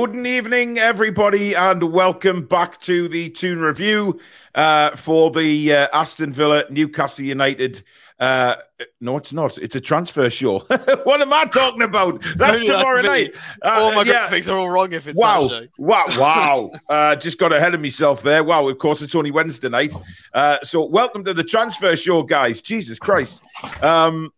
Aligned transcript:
Good 0.00 0.26
evening, 0.26 0.78
everybody, 0.78 1.54
and 1.54 1.92
welcome 1.92 2.46
back 2.46 2.80
to 2.80 3.06
the 3.06 3.28
Toon 3.28 3.58
Review 3.58 4.18
uh, 4.54 4.96
for 4.96 5.30
the 5.30 5.74
uh, 5.74 5.88
Aston 5.92 6.32
Villa 6.32 6.64
Newcastle 6.70 7.26
United. 7.26 7.82
Uh, 8.18 8.56
no, 9.02 9.18
it's 9.18 9.34
not. 9.34 9.58
It's 9.58 9.74
a 9.74 9.80
transfer 9.80 10.30
show. 10.30 10.60
what 11.04 11.20
am 11.20 11.34
I 11.34 11.44
talking 11.44 11.82
about? 11.82 12.22
That's 12.36 12.62
tomorrow 12.62 13.02
night. 13.02 13.34
all 13.62 13.92
my 13.92 14.04
yeah. 14.04 14.26
things 14.30 14.48
are 14.48 14.56
all 14.56 14.70
wrong 14.70 14.90
if 14.94 15.06
it's 15.06 15.18
wow, 15.18 15.50
wow, 15.76 16.06
wow. 16.18 16.70
uh, 16.88 17.16
just 17.16 17.36
got 17.36 17.52
ahead 17.52 17.74
of 17.74 17.82
myself 17.82 18.22
there. 18.22 18.42
Wow, 18.42 18.68
of 18.68 18.78
course 18.78 19.02
it's 19.02 19.14
only 19.14 19.30
Wednesday 19.30 19.68
night. 19.68 19.92
Uh, 20.32 20.56
so 20.62 20.82
welcome 20.82 21.24
to 21.24 21.34
the 21.34 21.44
transfer 21.44 21.94
show, 21.94 22.22
guys. 22.22 22.62
Jesus 22.62 22.98
Christ. 22.98 23.42
Um, 23.82 24.32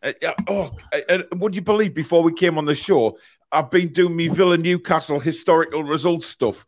uh, 0.00 0.12
oh, 0.46 0.70
uh, 0.92 1.18
would 1.32 1.56
you 1.56 1.62
believe 1.62 1.92
before 1.92 2.22
we 2.22 2.32
came 2.32 2.56
on 2.56 2.66
the 2.66 2.74
show, 2.76 3.18
I've 3.50 3.70
been 3.70 3.92
doing 3.92 4.14
me 4.14 4.28
Villa 4.28 4.58
Newcastle 4.58 5.20
historical 5.20 5.82
results 5.82 6.26
stuff. 6.26 6.66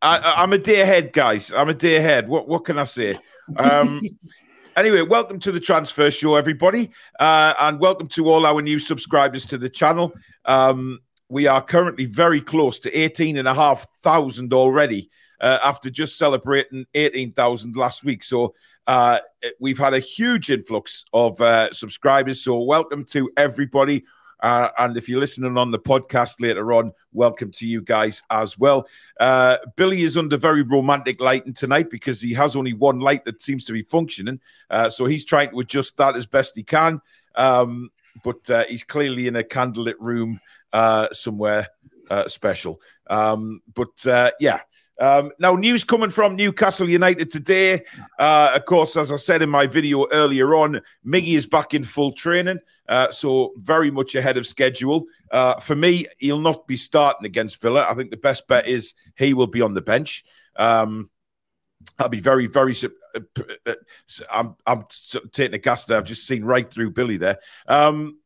I, 0.00 0.44
am 0.44 0.52
a 0.52 0.58
day 0.58 0.80
ahead, 0.80 1.12
guys. 1.12 1.50
I'm 1.50 1.68
a 1.68 1.74
day 1.74 1.96
ahead. 1.96 2.28
What 2.28 2.46
what 2.46 2.64
can 2.64 2.78
I 2.78 2.84
say? 2.84 3.16
Um, 3.56 4.00
anyway, 4.76 5.02
welcome 5.02 5.40
to 5.40 5.50
the 5.50 5.58
transfer 5.58 6.08
show, 6.10 6.36
everybody, 6.36 6.90
uh, 7.18 7.54
and 7.60 7.80
welcome 7.80 8.06
to 8.08 8.28
all 8.28 8.46
our 8.46 8.62
new 8.62 8.78
subscribers 8.78 9.44
to 9.46 9.58
the 9.58 9.68
channel. 9.68 10.12
Um, 10.44 11.00
we 11.28 11.48
are 11.48 11.60
currently 11.60 12.04
very 12.04 12.40
close 12.40 12.78
to 12.80 12.96
18,500 12.96 14.52
already 14.52 15.10
uh, 15.40 15.58
after 15.64 15.90
just 15.90 16.16
celebrating 16.16 16.86
18,000 16.94 17.74
last 17.74 18.04
week. 18.04 18.22
So 18.22 18.54
uh, 18.86 19.18
we've 19.58 19.78
had 19.78 19.94
a 19.94 20.00
huge 20.00 20.50
influx 20.50 21.04
of 21.12 21.40
uh, 21.40 21.72
subscribers. 21.72 22.40
So 22.42 22.60
welcome 22.62 23.04
to 23.06 23.30
everybody 23.36 24.04
uh, 24.42 24.68
and 24.78 24.96
if 24.96 25.08
you're 25.08 25.20
listening 25.20 25.56
on 25.56 25.70
the 25.70 25.78
podcast 25.78 26.36
later 26.40 26.72
on, 26.72 26.92
welcome 27.12 27.50
to 27.52 27.66
you 27.66 27.82
guys 27.82 28.22
as 28.30 28.58
well. 28.58 28.86
Uh, 29.18 29.56
Billy 29.76 30.02
is 30.02 30.16
under 30.16 30.36
very 30.36 30.62
romantic 30.62 31.20
lighting 31.20 31.54
tonight 31.54 31.90
because 31.90 32.20
he 32.20 32.32
has 32.34 32.56
only 32.56 32.72
one 32.72 33.00
light 33.00 33.24
that 33.24 33.42
seems 33.42 33.64
to 33.64 33.72
be 33.72 33.82
functioning. 33.82 34.40
Uh, 34.70 34.88
so 34.88 35.04
he's 35.06 35.24
trying 35.24 35.50
to 35.50 35.60
adjust 35.60 35.96
that 35.96 36.16
as 36.16 36.26
best 36.26 36.56
he 36.56 36.62
can. 36.62 37.00
Um, 37.34 37.90
but 38.24 38.48
uh, 38.50 38.64
he's 38.64 38.84
clearly 38.84 39.26
in 39.26 39.36
a 39.36 39.44
candlelit 39.44 39.94
room 40.00 40.40
uh, 40.72 41.08
somewhere 41.12 41.68
uh, 42.10 42.28
special. 42.28 42.80
Um, 43.08 43.62
but 43.74 44.04
yeah. 44.40 44.60
Um, 45.00 45.32
now, 45.38 45.56
news 45.56 45.82
coming 45.82 46.10
from 46.10 46.36
Newcastle 46.36 46.88
United 46.88 47.30
today. 47.30 47.84
Uh, 48.18 48.52
of 48.54 48.66
course, 48.66 48.96
as 48.96 49.10
I 49.10 49.16
said 49.16 49.40
in 49.40 49.48
my 49.48 49.66
video 49.66 50.06
earlier 50.12 50.54
on, 50.54 50.82
Miggy 51.04 51.36
is 51.36 51.46
back 51.46 51.72
in 51.72 51.82
full 51.82 52.12
training, 52.12 52.58
uh, 52.86 53.10
so 53.10 53.54
very 53.56 53.90
much 53.90 54.14
ahead 54.14 54.36
of 54.36 54.46
schedule. 54.46 55.06
Uh, 55.30 55.58
for 55.58 55.74
me, 55.74 56.06
he'll 56.18 56.38
not 56.38 56.66
be 56.66 56.76
starting 56.76 57.24
against 57.24 57.60
Villa. 57.62 57.86
I 57.88 57.94
think 57.94 58.10
the 58.10 58.18
best 58.18 58.46
bet 58.46 58.68
is 58.68 58.92
he 59.16 59.32
will 59.32 59.46
be 59.46 59.62
on 59.62 59.72
the 59.72 59.80
bench. 59.80 60.24
Um, 60.56 61.10
I'll 61.98 62.10
be 62.10 62.20
very, 62.20 62.46
very. 62.46 62.76
Uh, 63.14 63.20
uh, 63.66 63.74
I'm, 64.30 64.54
I'm 64.66 64.84
taking 65.32 65.54
a 65.54 65.58
gas 65.58 65.86
there. 65.86 65.96
I've 65.96 66.04
just 66.04 66.26
seen 66.26 66.44
right 66.44 66.70
through 66.70 66.90
Billy 66.90 67.16
there. 67.16 67.38
Um, 67.66 68.18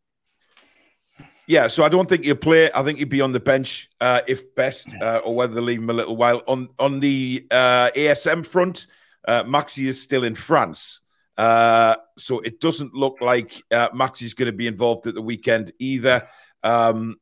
yeah, 1.47 1.69
so 1.69 1.85
I 1.85 1.89
don't 1.89 2.09
think 2.09 2.25
he'll 2.25 2.37
play. 2.37 2.71
I 2.73 2.83
think 2.83 2.99
he'd 2.99 3.09
be 3.09 3.21
on 3.21 3.33
the 3.33 3.41
bench 3.41 3.91
uh, 4.01 4.23
if 4.27 4.55
best, 4.55 4.89
uh, 5.01 5.21
or 5.25 5.35
whether 5.35 5.55
they 5.55 5.61
leave 5.61 5.81
him 5.81 5.91
a 5.91 5.95
little 5.95 6.17
while. 6.17 6.43
On 6.47 6.69
on 6.79 7.01
the 7.01 7.47
uh, 7.51 7.91
ASM 7.95 8.47
front, 8.47 8.87
uh, 9.27 9.45
Maxi 9.45 9.87
is 9.87 10.01
still 10.01 10.25
in 10.25 10.35
France, 10.35 11.01
uh, 11.37 11.97
so 12.17 12.41
it 12.41 12.61
doesn't 12.61 12.95
look 12.95 13.21
like 13.21 13.63
uh, 13.71 13.91
Maxi 13.91 14.23
is 14.23 14.35
going 14.35 14.51
to 14.51 14.57
be 14.57 14.67
involved 14.67 15.07
at 15.07 15.15
the 15.15 15.23
weekend 15.23 15.73
either. 15.79 16.27
Um, 16.63 17.17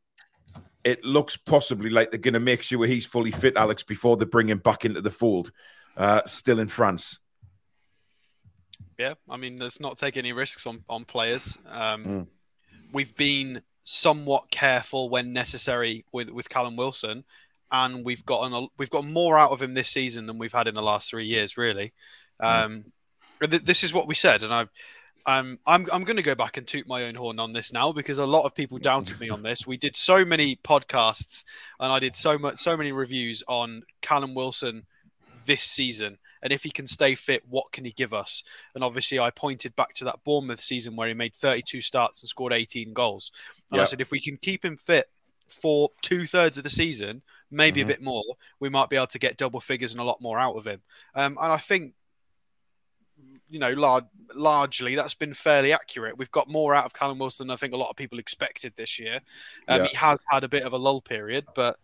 it 0.84 1.05
looks 1.05 1.37
possibly 1.37 1.91
like 1.91 2.11
they're 2.11 2.19
going 2.19 2.34
to 2.34 2.41
make 2.41 2.62
sure 2.62 2.84
he's 2.87 3.06
fully 3.06 3.31
fit, 3.31 3.56
Alex, 3.56 3.82
before 3.82 4.16
they 4.16 4.25
bring 4.25 4.49
him 4.49 4.59
back 4.59 4.84
into 4.84 5.00
the 5.00 5.11
fold. 5.11 5.53
Uh, 5.97 6.22
still 6.27 6.59
in 6.59 6.66
France. 6.66 7.19
Yeah, 8.99 9.15
I 9.28 9.37
mean, 9.37 9.56
let's 9.56 9.81
not 9.81 9.99
take 9.99 10.16
any 10.16 10.32
risks 10.32 10.66
on 10.66 10.84
on 10.88 11.05
players. 11.05 11.59
Um, 11.69 12.05
mm. 12.05 12.27
We've 12.93 13.15
been 13.16 13.62
somewhat 13.84 14.50
careful 14.50 15.09
when 15.09 15.32
necessary 15.32 16.04
with 16.12 16.31
with 16.31 16.48
Callum 16.48 16.76
Wilson, 16.76 17.25
and 17.70 18.04
we've 18.04 18.25
gotten 18.25 18.53
a, 18.53 18.66
we've 18.78 18.91
got 18.91 19.04
more 19.04 19.38
out 19.38 19.50
of 19.50 19.62
him 19.62 19.75
this 19.75 19.88
season 19.88 20.26
than 20.26 20.38
we've 20.38 20.53
had 20.53 20.69
in 20.69 20.75
the 20.75 20.82
last 20.82 21.10
three 21.10 21.26
years. 21.26 21.56
Really, 21.56 21.93
mm. 22.41 22.65
um, 22.65 22.84
th- 23.41 23.62
this 23.62 23.84
is 23.84 23.93
what 23.93 24.06
we 24.06 24.15
said, 24.15 24.43
and 24.43 24.53
I. 24.53 24.66
Um, 25.25 25.60
I'm 25.69 25.87
I'm 25.93 26.03
going 26.03 26.16
to 26.16 26.22
go 26.22 26.34
back 26.34 26.56
and 26.56 26.66
toot 26.66 26.88
my 26.88 27.04
own 27.04 27.15
horn 27.15 27.38
on 27.38 27.53
this 27.53 27.72
now 27.72 27.93
because 27.93 28.19
a 28.19 28.26
lot 28.26 28.44
of 28.44 28.56
people 28.56 28.78
doubted 28.78 29.20
me 29.20 29.31
on 29.31 29.44
this. 29.44 29.65
We 29.65 29.76
did 29.76 29.94
so 29.94 30.25
many 30.25 30.56
podcasts 30.56 31.44
and 31.78 31.93
I 31.93 32.00
did 32.00 32.16
so 32.16 32.38
much 32.38 32.59
so 32.59 32.76
many 32.76 32.91
reviews 32.91 33.41
on 33.47 33.84
Callum 34.00 34.34
Wilson 34.34 34.84
this 35.47 35.62
season 35.62 36.19
and 36.43 36.53
if 36.53 36.64
he 36.64 36.70
can 36.70 36.87
stay 36.87 37.14
fit, 37.14 37.44
what 37.49 37.70
can 37.72 37.84
he 37.84 37.93
give 37.93 38.12
us? 38.12 38.43
And 38.75 38.82
obviously, 38.82 39.19
I 39.19 39.31
pointed 39.31 39.76
back 39.76 39.94
to 39.94 40.04
that 40.04 40.25
Bournemouth 40.25 40.60
season 40.60 40.97
where 40.97 41.09
he 41.09 41.14
made 41.14 41.34
32 41.34 41.81
starts 41.81 42.20
and 42.20 42.28
scored 42.28 42.53
18 42.53 42.93
goals. 42.93 43.31
And 43.72 43.81
I 43.81 43.84
said, 43.84 44.00
if 44.00 44.10
we 44.10 44.21
can 44.21 44.37
keep 44.37 44.65
him 44.65 44.77
fit 44.77 45.06
for 45.49 45.91
two 46.03 46.27
thirds 46.27 46.59
of 46.59 46.65
the 46.65 46.71
season, 46.71 47.22
maybe 47.50 47.81
mm-hmm. 47.81 47.91
a 47.91 47.93
bit 47.93 48.03
more, 48.03 48.22
we 48.60 48.69
might 48.69 48.88
be 48.88 48.97
able 48.97 49.06
to 49.09 49.19
get 49.19 49.37
double 49.37 49.60
figures 49.60 49.93
and 49.93 50.00
a 50.00 50.05
lot 50.05 50.21
more 50.21 50.38
out 50.38 50.56
of 50.56 50.66
him. 50.66 50.83
Um, 51.15 51.38
and 51.41 51.53
I 51.53 51.59
think 51.59 51.94
you 53.53 53.59
know, 53.59 53.72
large, 53.72 54.05
largely 54.34 54.94
that's 54.94 55.15
been 55.15 55.34
fairly 55.34 55.72
accurate. 55.72 56.16
We've 56.16 56.31
got 56.31 56.49
more 56.49 56.75
out 56.75 56.87
of 56.87 56.94
Callum 56.94 57.19
Wilson 57.19 57.49
than 57.49 57.55
I 57.55 57.56
think 57.56 57.75
a 57.75 57.77
lot 57.77 57.91
of 57.91 57.97
people 57.97 58.19
expected 58.19 58.72
this 58.77 58.99
year. 58.99 59.21
Um, 59.69 59.82
yeah. 59.82 59.88
He 59.88 59.97
has 59.97 60.25
had 60.31 60.43
a 60.43 60.49
bit 60.49 60.62
of 60.62 60.72
a 60.72 60.78
lull 60.78 61.03
period, 61.03 61.44
but 61.55 61.77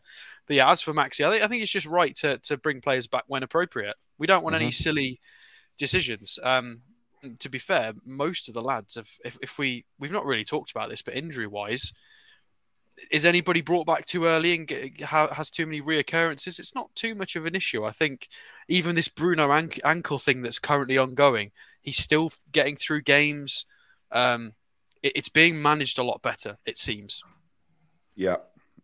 but 0.47 0.57
yeah, 0.57 0.71
as 0.71 0.81
for 0.81 0.95
Maxi, 0.95 1.27
I 1.27 1.31
think 1.31 1.45
I 1.45 1.47
think 1.47 1.63
it's 1.63 1.71
just 1.71 1.87
right 1.87 2.17
to 2.17 2.39
to 2.39 2.57
bring 2.57 2.81
players 2.81 3.07
back 3.07 3.25
when 3.27 3.43
appropriate. 3.43 3.97
We 4.17 4.27
don't 4.27 4.43
want 4.43 4.55
mm-hmm. 4.55 4.63
any 4.63 4.71
silly 4.71 5.21
decisions. 5.77 6.39
Um, 6.43 6.81
to 7.39 7.49
be 7.49 7.59
fair, 7.59 7.93
most 8.05 8.49
of 8.49 8.55
the 8.55 8.63
lads 8.63 8.95
have, 8.95 9.11
if, 9.25 9.39
if 9.43 9.59
we, 9.59 9.85
we've 9.99 10.13
not 10.13 10.27
really 10.27 10.45
talked 10.45 10.71
about 10.71 10.89
this, 10.89 11.03
but 11.03 11.15
injury 11.15 11.47
wise, 11.47 11.93
is 13.11 13.25
anybody 13.25 13.61
brought 13.61 13.87
back 13.87 14.07
too 14.07 14.25
early 14.25 14.55
and 14.55 14.67
get, 14.67 15.01
has 15.01 15.51
too 15.51 15.67
many 15.67 15.81
reoccurrences? 15.81 16.59
It's 16.59 16.75
not 16.75 16.95
too 16.95 17.15
much 17.15 17.37
of 17.37 17.47
an 17.47 17.55
issue. 17.55 17.85
I 17.85 17.93
think 17.93 18.29
even 18.69 18.95
this 18.95 19.09
Bruno 19.09 19.51
ankle 19.85 20.19
thing 20.19 20.43
that's 20.43 20.59
currently 20.59 20.99
ongoing, 20.99 21.53
he's 21.81 21.99
still 21.99 22.33
getting 22.53 22.77
through 22.77 23.03
games. 23.03 23.67
Um, 24.11 24.53
it, 25.03 25.13
it's 25.17 25.29
being 25.29 25.61
managed 25.63 25.99
a 25.99 26.03
lot 26.03 26.23
better, 26.23 26.59
it 26.67 26.79
seems. 26.79 27.23
Yeah, 28.17 28.37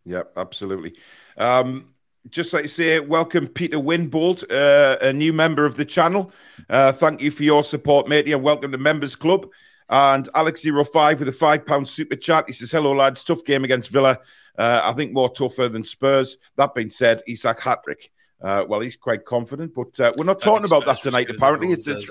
yeah, 0.05 0.23
absolutely. 0.37 0.95
Um, 1.37 1.94
just 2.31 2.53
like 2.53 2.63
to 2.63 2.69
say, 2.69 3.01
welcome 3.01 3.49
Peter 3.49 3.79
Winbold, 3.79 4.51
uh, 4.51 4.97
a 5.01 5.13
new 5.13 5.33
member 5.33 5.67
of 5.67 5.77
the 5.77 5.85
channel. 5.85 6.33
Uh, 6.69 6.93
thank 6.93 7.21
you 7.21 7.31
for 7.31 7.43
your 7.43 7.63
support, 7.63 8.09
matey, 8.09 8.33
and 8.33 8.43
welcome 8.43 8.73
to 8.73 8.79
Members 8.79 9.15
Club. 9.15 9.49
And 9.89 10.27
Alex05 10.33 11.19
with 11.19 11.29
a 11.29 11.33
five 11.33 11.67
pound 11.67 11.87
super 11.87 12.17
chat. 12.17 12.45
He 12.47 12.55
says, 12.55 12.71
Hello, 12.71 12.95
lads. 12.95 13.23
Tough 13.23 13.45
game 13.45 13.65
against 13.65 13.91
Villa. 13.91 14.19
Uh, 14.57 14.81
I 14.83 14.93
think 14.95 15.13
more 15.13 15.33
tougher 15.33 15.69
than 15.69 15.85
Spurs. 15.85 16.39
That 16.57 16.75
being 16.75 16.91
said, 16.91 17.23
Isak 17.29 17.61
Hatrick. 17.61 18.11
Uh, 18.41 18.65
well, 18.69 18.81
he's 18.81 18.97
quite 18.97 19.25
confident, 19.25 19.75
but 19.75 19.99
uh, 20.01 20.13
we're 20.17 20.25
not 20.25 20.41
talking 20.41 20.67
about 20.67 20.87
that 20.87 21.03
tonight, 21.03 21.31
apparently. 21.31 21.73
It's 21.73 21.87
a... 21.87 22.03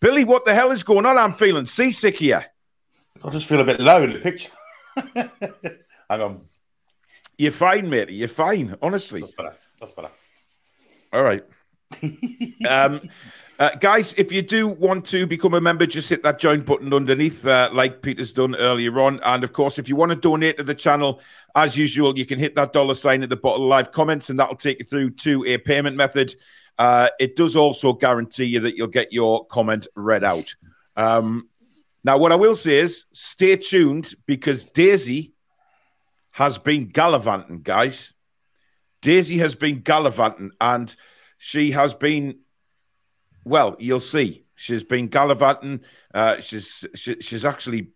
Billy, 0.00 0.24
what 0.24 0.44
the 0.44 0.54
hell 0.54 0.70
is 0.70 0.82
going 0.82 1.06
on? 1.06 1.16
I'm 1.16 1.32
feeling 1.32 1.66
seasick 1.66 2.16
here. 2.16 2.44
I 3.22 3.30
just 3.30 3.48
feel 3.48 3.60
a 3.60 3.64
bit 3.64 3.80
low 3.80 4.02
in 4.02 4.12
the 4.12 4.18
picture. 4.18 4.50
Hang 5.14 6.20
on. 6.20 6.40
You're 7.42 7.50
fine, 7.50 7.90
mate. 7.90 8.08
You're 8.08 8.28
fine, 8.28 8.76
honestly. 8.80 9.18
That's 9.18 9.32
better. 9.32 9.56
That's 9.80 9.90
better. 9.90 10.10
All 11.12 11.24
right. 11.24 11.42
um, 12.68 13.00
uh, 13.58 13.70
guys, 13.80 14.14
if 14.16 14.30
you 14.30 14.42
do 14.42 14.68
want 14.68 15.04
to 15.06 15.26
become 15.26 15.52
a 15.54 15.60
member, 15.60 15.84
just 15.84 16.08
hit 16.08 16.22
that 16.22 16.38
join 16.38 16.60
button 16.60 16.94
underneath, 16.94 17.44
uh, 17.44 17.68
like 17.72 18.00
Peter's 18.00 18.32
done 18.32 18.54
earlier 18.54 18.96
on. 19.00 19.18
And 19.24 19.42
of 19.42 19.52
course, 19.52 19.80
if 19.80 19.88
you 19.88 19.96
want 19.96 20.10
to 20.10 20.16
donate 20.16 20.58
to 20.58 20.62
the 20.62 20.72
channel, 20.72 21.20
as 21.56 21.76
usual, 21.76 22.16
you 22.16 22.24
can 22.26 22.38
hit 22.38 22.54
that 22.54 22.72
dollar 22.72 22.94
sign 22.94 23.24
at 23.24 23.28
the 23.28 23.34
bottom 23.34 23.62
live 23.64 23.90
comments, 23.90 24.30
and 24.30 24.38
that'll 24.38 24.54
take 24.54 24.78
you 24.78 24.84
through 24.84 25.10
to 25.10 25.44
a 25.44 25.58
payment 25.58 25.96
method. 25.96 26.36
Uh, 26.78 27.08
it 27.18 27.34
does 27.34 27.56
also 27.56 27.92
guarantee 27.92 28.44
you 28.44 28.60
that 28.60 28.76
you'll 28.76 28.86
get 28.86 29.12
your 29.12 29.46
comment 29.46 29.88
read 29.96 30.22
out. 30.22 30.54
Um, 30.94 31.48
now, 32.04 32.18
what 32.18 32.30
I 32.30 32.36
will 32.36 32.54
say 32.54 32.78
is 32.78 33.06
stay 33.10 33.56
tuned 33.56 34.14
because 34.26 34.64
Daisy 34.64 35.32
has 36.32 36.58
been 36.58 36.88
gallivanting, 36.88 37.62
guys. 37.62 38.12
Daisy 39.00 39.38
has 39.38 39.54
been 39.54 39.80
gallivanting, 39.80 40.52
and 40.60 40.94
she 41.38 41.72
has 41.72 41.94
been 41.94 42.38
well, 43.44 43.76
you'll 43.78 44.00
see. 44.00 44.44
She's 44.54 44.84
been 44.84 45.08
gallivanting. 45.08 45.80
Uh, 46.14 46.40
she's 46.40 46.86
she, 46.94 47.16
she's 47.20 47.44
actually 47.44 47.88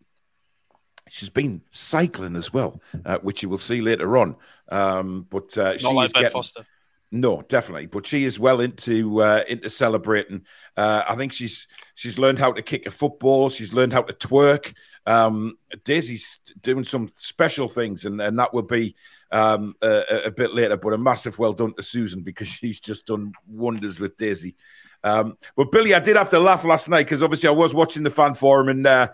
she's 1.09 1.31
been 1.31 1.63
cycling 1.71 2.37
as 2.37 2.53
well, 2.53 2.81
uh, 3.05 3.19
which 3.19 3.43
you 3.43 3.49
will 3.49 3.59
see 3.59 3.81
later 3.81 4.17
on. 4.17 4.37
Um, 4.71 5.27
but 5.31 5.57
uh, 5.57 5.77
not 5.83 5.95
like 5.95 6.13
Ben 6.13 6.23
getting, 6.23 6.35
Foster. 6.35 6.67
No, 7.13 7.43
definitely. 7.43 7.87
But 7.87 8.07
she 8.07 8.25
is 8.25 8.39
well 8.39 8.61
into 8.61 9.23
uh, 9.23 9.45
into 9.49 9.71
celebrating. 9.71 10.45
Uh, 10.77 11.05
I 11.09 11.15
think 11.15 11.33
she's 11.33 11.69
she's 11.95 12.19
learned 12.19 12.39
how 12.39 12.53
to 12.53 12.63
kick 12.63 12.87
a 12.87 12.91
football. 12.91 13.49
She's 13.49 13.73
learned 13.73 13.93
how 13.93 14.03
to 14.03 14.13
twerk. 14.13 14.75
Um, 15.07 15.57
Daisy's 15.85 16.41
doing 16.61 16.85
some 16.85 17.11
special 17.15 17.69
things, 17.69 18.05
and, 18.05 18.21
and 18.21 18.39
that 18.39 18.53
will 18.53 18.63
be 18.63 18.97
um, 19.31 19.75
a, 19.81 20.23
a, 20.27 20.31
bit 20.31 20.53
later. 20.53 20.77
But 20.77 20.95
a 20.95 20.99
massive 20.99 21.39
well 21.39 21.53
done 21.53 21.75
to 21.75 21.83
Susan 21.83 22.23
because 22.23 22.49
she's 22.49 22.81
just 22.81 23.07
done 23.07 23.33
wonders 23.47 24.01
with 24.01 24.17
Daisy. 24.17 24.57
Um, 25.05 25.39
but 25.57 25.71
Billy, 25.71 25.95
I 25.95 26.01
did 26.01 26.17
have 26.17 26.31
to 26.31 26.41
laugh 26.41 26.65
last 26.65 26.89
night 26.89 27.05
because 27.05 27.23
obviously 27.23 27.49
I 27.49 27.53
was 27.53 27.73
watching 27.73 28.03
the 28.03 28.11
fan 28.11 28.35
forum, 28.35 28.69
and 28.69 28.87
uh, 28.87 29.09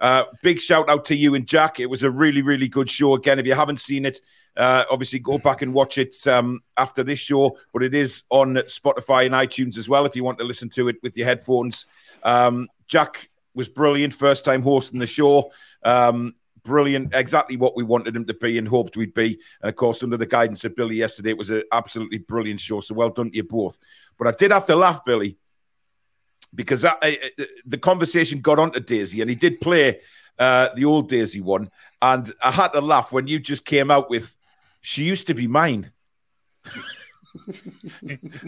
uh, 0.00 0.24
big 0.42 0.60
shout 0.60 0.90
out 0.90 1.06
to 1.06 1.16
you 1.16 1.34
and 1.34 1.46
Jack. 1.46 1.80
It 1.80 1.86
was 1.86 2.02
a 2.02 2.10
really, 2.10 2.42
really 2.42 2.68
good 2.68 2.90
show. 2.90 3.14
Again, 3.14 3.38
if 3.38 3.46
you 3.46 3.54
haven't 3.54 3.80
seen 3.80 4.04
it, 4.04 4.20
uh, 4.56 4.84
obviously 4.90 5.18
go 5.18 5.38
back 5.38 5.62
and 5.62 5.72
watch 5.72 5.98
it 5.98 6.14
um, 6.26 6.60
after 6.76 7.02
this 7.02 7.18
show. 7.18 7.56
But 7.72 7.82
it 7.82 7.94
is 7.94 8.24
on 8.28 8.56
Spotify 8.66 9.24
and 9.24 9.34
iTunes 9.34 9.78
as 9.78 9.88
well 9.88 10.04
if 10.04 10.14
you 10.14 10.24
want 10.24 10.38
to 10.38 10.44
listen 10.44 10.68
to 10.70 10.88
it 10.88 10.96
with 11.02 11.16
your 11.16 11.26
headphones. 11.26 11.86
Um, 12.22 12.68
Jack 12.86 13.30
was 13.58 13.68
brilliant, 13.68 14.14
first 14.14 14.44
time 14.44 14.62
hosting 14.62 15.00
the 15.00 15.06
show. 15.06 15.50
Um, 15.82 16.36
brilliant, 16.62 17.12
exactly 17.12 17.56
what 17.56 17.76
we 17.76 17.82
wanted 17.82 18.14
him 18.14 18.24
to 18.26 18.34
be 18.34 18.56
and 18.56 18.68
hoped 18.68 18.96
we'd 18.96 19.14
be. 19.14 19.40
And 19.60 19.68
of 19.68 19.74
course, 19.74 20.00
under 20.04 20.16
the 20.16 20.26
guidance 20.26 20.64
of 20.64 20.76
Billy 20.76 20.94
yesterday, 20.94 21.30
it 21.30 21.38
was 21.38 21.50
an 21.50 21.64
absolutely 21.72 22.18
brilliant 22.18 22.60
show. 22.60 22.80
So 22.80 22.94
well 22.94 23.10
done 23.10 23.30
to 23.30 23.36
you 23.36 23.42
both. 23.42 23.80
But 24.16 24.28
I 24.28 24.30
did 24.30 24.52
have 24.52 24.66
to 24.66 24.76
laugh, 24.76 25.04
Billy, 25.04 25.38
because 26.54 26.82
that, 26.82 26.98
uh, 27.02 27.44
the 27.66 27.78
conversation 27.78 28.40
got 28.40 28.60
onto 28.60 28.78
Daisy, 28.78 29.22
and 29.22 29.28
he 29.28 29.34
did 29.34 29.60
play 29.60 30.02
uh, 30.38 30.68
the 30.76 30.84
old 30.84 31.08
Daisy 31.08 31.40
one, 31.40 31.68
and 32.00 32.32
I 32.40 32.52
had 32.52 32.68
to 32.68 32.80
laugh 32.80 33.12
when 33.12 33.26
you 33.26 33.40
just 33.40 33.64
came 33.64 33.90
out 33.90 34.08
with, 34.08 34.36
"She 34.82 35.02
used 35.02 35.26
to 35.26 35.34
be 35.34 35.48
mine." 35.48 35.90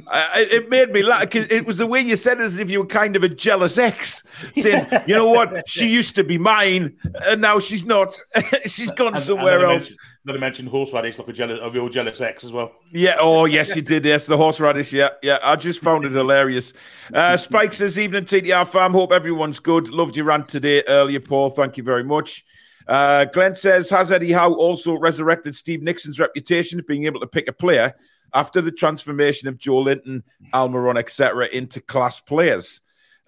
I, 0.09 0.47
it 0.51 0.69
made 0.69 0.91
me 0.91 1.03
laugh 1.03 1.23
because 1.23 1.51
it 1.51 1.67
was 1.67 1.79
the 1.79 1.87
way 1.87 2.01
you 2.01 2.17
said 2.17 2.41
it 2.41 2.45
as 2.45 2.59
if 2.59 2.71
you 2.71 2.81
were 2.81 2.87
kind 2.87 3.17
of 3.17 3.25
a 3.25 3.29
jealous 3.29 3.79
ex, 3.79 4.23
saying, 4.55 4.87
"You 5.07 5.15
know 5.15 5.29
what? 5.29 5.69
She 5.69 5.89
used 5.89 6.15
to 6.17 6.25
be 6.25 6.39
mine, 6.39 6.97
and 7.27 7.41
now 7.41 7.61
she's 7.61 7.85
not. 7.85 8.19
she's 8.67 8.91
gone 8.93 9.15
and, 9.15 9.23
somewhere 9.23 9.61
and 9.61 9.73
else." 9.73 9.93
Not 10.25 10.35
to 10.35 10.39
mention 10.39 10.67
horseradish, 10.67 11.19
like 11.19 11.29
a 11.29 11.33
jealous, 11.33 11.59
a 11.63 11.71
real 11.71 11.89
jealous 11.89 12.21
ex 12.21 12.45
as 12.45 12.53
well. 12.53 12.75
Yeah. 12.93 13.17
Oh, 13.19 13.47
yes, 13.47 13.75
you 13.75 13.81
did. 13.81 14.05
Yes, 14.05 14.27
the 14.27 14.37
horseradish. 14.37 14.93
Yeah, 14.93 15.11
yeah. 15.23 15.39
I 15.43 15.57
just 15.57 15.81
found 15.81 16.05
it 16.05 16.13
hilarious. 16.13 16.75
Uh, 17.13 17.37
Spike 17.39 17.73
says, 17.73 17.99
"Evening, 17.99 18.25
TTR 18.25 18.69
fam. 18.69 18.93
Hope 18.93 19.13
everyone's 19.13 19.61
good. 19.61 19.89
Loved 19.89 20.17
your 20.17 20.27
rant 20.27 20.49
today 20.49 20.83
earlier, 20.87 21.21
Paul. 21.21 21.51
Thank 21.51 21.77
you 21.77 21.83
very 21.83 22.05
much." 22.05 22.45
Uh, 22.87 23.25
Glenn 23.27 23.55
says, 23.55 23.89
"Has 23.89 24.13
Eddie 24.13 24.33
Howe 24.33 24.53
also 24.53 24.99
resurrected 24.99 25.57
Steve 25.57 25.83
Nickson's 25.83 26.21
reputation 26.21 26.79
of 26.79 26.87
being 26.87 27.07
able 27.07 27.21
to 27.21 27.27
pick 27.27 27.49
a 27.49 27.53
player?" 27.53 27.95
After 28.35 28.61
the 28.61 28.73
transformation 28.73 29.49
of 29.49 29.59
Joelinton, 29.59 30.23
Almiron, 30.53 30.99
etc., 30.99 31.47
into 31.47 31.81
class 31.81 32.21
players. 32.21 32.81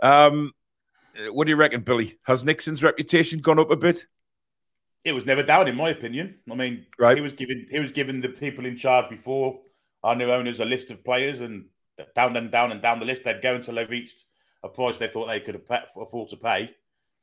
Um, 0.02 0.52
what 1.31 1.44
do 1.44 1.50
you 1.50 1.56
reckon, 1.56 1.82
Billy? 1.82 2.19
Has 2.25 2.44
Nickson's 2.44 2.82
reputation 2.82 3.40
gone 3.40 3.58
up 3.58 3.70
a 3.70 3.76
bit? 3.76 4.06
It 5.04 5.12
was 5.12 5.26
never 5.26 5.43
down, 5.43 5.69
in 5.69 5.76
my 5.76 5.90
opinion. 5.90 6.38
I 6.50 6.54
mean, 6.54 6.87
right. 6.99 7.16
he 7.16 7.22
was 7.22 7.32
given 7.32 7.66
he 7.70 7.81
was 7.81 7.93
given 7.93 8.20
the 8.20 8.28
people 8.28 8.66
in 8.66 8.76
charge 8.76 9.10
before 9.10 9.60
our 10.04 10.14
new 10.14 10.31
owners 10.31 10.60
a 10.60 10.64
list 10.64 10.90
of 10.90 11.04
players, 11.04 11.40
and 11.40 11.66
down 12.14 12.37
and 12.37 12.50
down 12.50 12.72
and 12.72 12.81
down 12.81 12.99
the 12.99 13.04
list 13.04 13.25
they'd 13.25 13.43
go 13.43 13.54
until 13.54 13.75
they 13.75 13.84
reached 13.84 14.25
a 14.62 14.69
price 14.69 14.96
they 14.96 15.08
thought 15.08 15.26
they 15.26 15.40
could 15.40 15.60
afford 15.96 16.28
to 16.31 16.37
pay. 16.37 16.70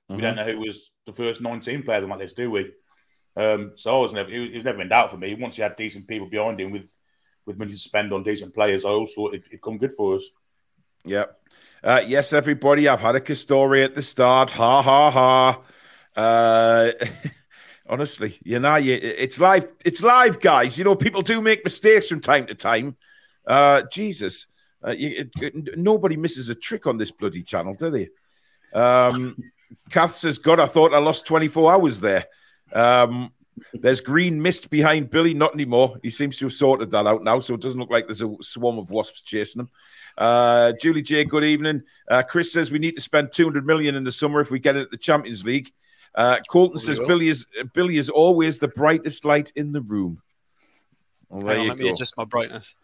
Mm-hmm. 0.10 0.16
We 0.16 0.22
don't 0.22 0.36
know 0.36 0.44
who 0.44 0.60
was 0.60 0.92
the 1.06 1.14
first 1.14 1.42
19 1.42 1.84
players 1.84 2.08
like 2.08 2.20
this, 2.20 2.34
do 2.34 2.52
we? 2.52 2.72
Um, 3.36 3.74
so 3.76 3.98
I 3.98 4.02
was 4.02 4.14
never, 4.14 4.30
it 4.30 4.54
was 4.54 4.66
never 4.66 4.82
in 4.82 4.90
doubt 4.90 5.12
for 5.12 5.18
me. 5.18 5.36
Once 5.36 5.58
you 5.58 5.64
had 5.64 5.76
decent 5.76 6.08
people 6.08 6.28
behind 6.28 6.60
him 6.60 6.72
with 6.72 6.94
with 7.50 7.58
money 7.58 7.72
to 7.72 7.78
spend 7.78 8.14
on 8.14 8.24
decent 8.24 8.54
players, 8.54 8.86
I 8.86 8.90
also 8.90 9.14
thought 9.16 9.34
it, 9.34 9.44
would 9.52 9.62
come 9.62 9.80
good 9.80 9.92
for 9.92 10.16
us. 10.16 10.30
Yeah. 11.04 11.26
Uh, 11.84 12.02
yes, 12.06 12.32
everybody. 12.32 12.88
I've 12.88 13.00
had 13.00 13.16
a 13.16 13.36
story 13.36 13.84
at 13.84 13.96
the 13.96 14.04
start. 14.04 14.52
Ha 14.52 14.82
ha 14.82 15.12
ha. 15.12 15.62
Uh, 16.16 16.92
honestly, 17.90 18.38
you 18.44 18.60
know, 18.60 18.76
you, 18.76 18.94
it's 19.02 19.40
live. 19.40 19.68
It's 19.84 20.04
live, 20.04 20.40
guys. 20.40 20.78
You 20.78 20.84
know, 20.84 20.96
people 20.96 21.24
do 21.24 21.42
make 21.42 21.64
mistakes 21.64 22.08
from 22.08 22.22
time 22.22 22.46
to 22.46 22.56
time. 22.56 22.96
Uh, 23.48 23.82
Jesus, 23.92 24.46
uh, 24.86 24.92
you, 24.92 25.30
it, 25.42 25.78
nobody 25.78 26.18
misses 26.18 26.50
a 26.50 26.56
trick 26.56 26.86
on 26.86 26.98
this 26.98 27.12
bloody 27.12 27.42
channel, 27.42 27.74
do 27.74 27.90
they? 27.90 28.10
Um, 28.74 29.36
Kath 29.90 30.16
says, 30.16 30.38
"God, 30.38 30.60
I 30.60 30.68
thought 30.68 30.94
I 30.94 31.00
lost 31.00 31.26
24 31.26 31.74
hours 31.74 32.00
there." 32.00 32.26
Um, 32.72 33.32
there's 33.74 34.02
green 34.02 34.42
mist 34.42 34.70
behind 34.70 35.10
Billy, 35.10 35.34
not 35.34 35.54
anymore. 35.54 35.98
He 36.04 36.10
seems 36.10 36.38
to 36.38 36.46
have 36.46 36.54
sorted 36.54 36.92
that 36.92 37.08
out 37.08 37.24
now, 37.24 37.40
so 37.40 37.54
it 37.54 37.62
doesn't 37.62 37.80
look 37.80 37.90
like 37.90 38.08
there's 38.08 38.22
a 38.22 38.34
swarm 38.42 38.78
of 38.78 38.92
wasps 38.92 39.22
chasing 39.22 39.62
him. 39.62 39.70
Uh, 40.18 40.74
Julie 40.82 41.02
J, 41.02 41.24
good 41.24 41.44
evening. 41.44 41.84
Uh, 42.10 42.24
Chris 42.24 42.52
says 42.52 42.72
we 42.72 42.80
need 42.80 42.96
to 42.96 43.02
spend 43.02 43.32
200 43.32 43.66
million 43.66 43.96
in 43.96 44.04
the 44.04 44.12
summer 44.12 44.42
if 44.42 44.52
we 44.52 44.60
get 44.60 44.76
it 44.76 44.84
at 44.84 44.92
the 44.92 44.98
Champions 44.98 45.44
League. 45.44 45.72
Uh, 46.16 46.40
Colton 46.50 46.80
says 46.80 47.00
Billy 47.00 47.28
is 47.28 47.46
Billy 47.74 47.98
is 47.98 48.10
always 48.10 48.60
the 48.60 48.68
brightest 48.68 49.26
light 49.26 49.52
in 49.56 49.72
the 49.72 49.82
room. 49.82 50.22
Well, 51.30 51.42
there 51.42 51.58
on, 51.58 51.64
you 51.64 51.70
let 51.70 51.78
go. 51.78 51.84
me 51.84 51.90
adjust 51.92 52.18
my 52.18 52.26
brightness. 52.26 52.76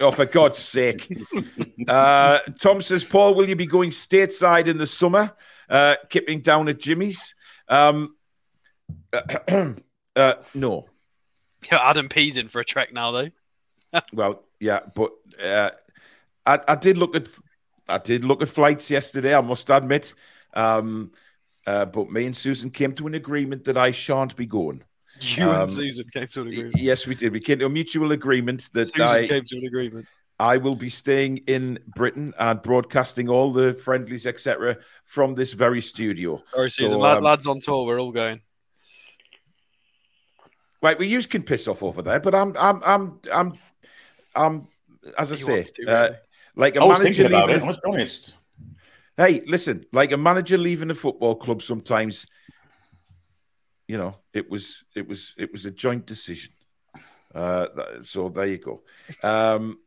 Oh, 0.00 0.10
for 0.10 0.26
God's 0.26 0.58
sake. 0.58 1.08
uh, 1.88 2.40
Tom 2.60 2.80
says, 2.80 3.04
Paul, 3.04 3.34
will 3.34 3.48
you 3.48 3.54
be 3.54 3.66
going 3.66 3.90
stateside 3.90 4.66
in 4.66 4.78
the 4.78 4.86
summer? 4.86 5.32
Uh, 5.68 5.96
kipping 6.08 6.40
down 6.40 6.68
at 6.68 6.80
Jimmy's? 6.80 7.34
Um, 7.68 8.16
Uh, 10.14 10.34
no. 10.54 10.86
Adam 11.70 12.08
P's 12.08 12.36
in 12.36 12.48
for 12.48 12.60
a 12.60 12.64
trek 12.64 12.92
now, 12.92 13.10
though. 13.10 13.30
well, 14.12 14.42
yeah, 14.60 14.80
but 14.94 15.12
uh, 15.42 15.70
I, 16.46 16.60
I 16.68 16.74
did 16.76 16.98
look 16.98 17.14
at 17.14 17.28
I 17.88 17.98
did 17.98 18.24
look 18.24 18.42
at 18.42 18.48
flights 18.48 18.90
yesterday. 18.90 19.34
I 19.34 19.40
must 19.40 19.68
admit, 19.68 20.14
um, 20.54 21.12
uh, 21.66 21.84
but 21.84 22.10
me 22.10 22.26
and 22.26 22.36
Susan 22.36 22.70
came 22.70 22.94
to 22.94 23.06
an 23.06 23.14
agreement 23.14 23.64
that 23.64 23.76
I 23.76 23.90
shan't 23.90 24.34
be 24.36 24.46
going. 24.46 24.82
You 25.20 25.50
um, 25.50 25.62
and 25.62 25.70
Susan 25.70 26.06
came 26.08 26.26
to 26.28 26.42
an 26.42 26.48
agreement. 26.48 26.78
Yes, 26.78 27.06
we 27.06 27.14
did. 27.14 27.32
We 27.32 27.40
came 27.40 27.58
to 27.58 27.66
a 27.66 27.70
mutual 27.70 28.12
agreement 28.12 28.70
that 28.72 28.86
Susan 28.86 29.02
I 29.02 29.26
came 29.26 29.42
to 29.44 29.56
an 29.58 29.66
agreement. 29.66 30.06
I 30.38 30.56
will 30.56 30.74
be 30.74 30.90
staying 30.90 31.38
in 31.46 31.78
Britain 31.94 32.34
and 32.38 32.60
broadcasting 32.62 33.28
all 33.28 33.52
the 33.52 33.74
friendlies, 33.74 34.26
etc., 34.26 34.78
from 35.04 35.34
this 35.34 35.52
very 35.52 35.80
studio. 35.80 36.42
Sorry, 36.52 36.70
Susan. 36.70 37.00
So, 37.00 37.04
um, 37.04 37.22
lads 37.22 37.46
on 37.46 37.60
tour, 37.60 37.86
we're 37.86 38.00
all 38.00 38.10
going. 38.10 38.40
Right, 40.82 40.98
well, 40.98 41.06
you 41.06 41.22
can 41.22 41.44
piss 41.44 41.68
off 41.68 41.82
over 41.82 42.02
there, 42.02 42.18
but 42.18 42.34
I'm, 42.34 42.56
I'm, 42.58 42.82
I'm, 42.84 43.20
I'm, 43.32 43.52
I'm 44.34 44.68
as 45.16 45.30
I 45.30 45.36
say, 45.36 45.62
to, 45.62 45.88
uh, 45.88 46.10
like 46.56 46.74
a 46.74 46.80
I 46.80 46.84
was 46.84 46.98
manager 46.98 47.26
about 47.26 47.48
leaving. 47.50 47.70
It, 47.70 47.78
honest. 47.86 48.36
Hey, 49.16 49.42
listen, 49.46 49.86
like 49.92 50.10
a 50.10 50.16
manager 50.16 50.58
leaving 50.58 50.90
a 50.90 50.94
football 50.94 51.36
club, 51.36 51.62
sometimes, 51.62 52.26
you 53.86 53.96
know, 53.96 54.16
it 54.32 54.50
was, 54.50 54.84
it 54.96 55.06
was, 55.06 55.34
it 55.38 55.52
was 55.52 55.66
a 55.66 55.70
joint 55.70 56.04
decision. 56.04 56.52
Uh, 57.32 57.66
so 58.02 58.28
there 58.28 58.46
you 58.46 58.58
go. 58.58 58.82
Um, 59.22 59.78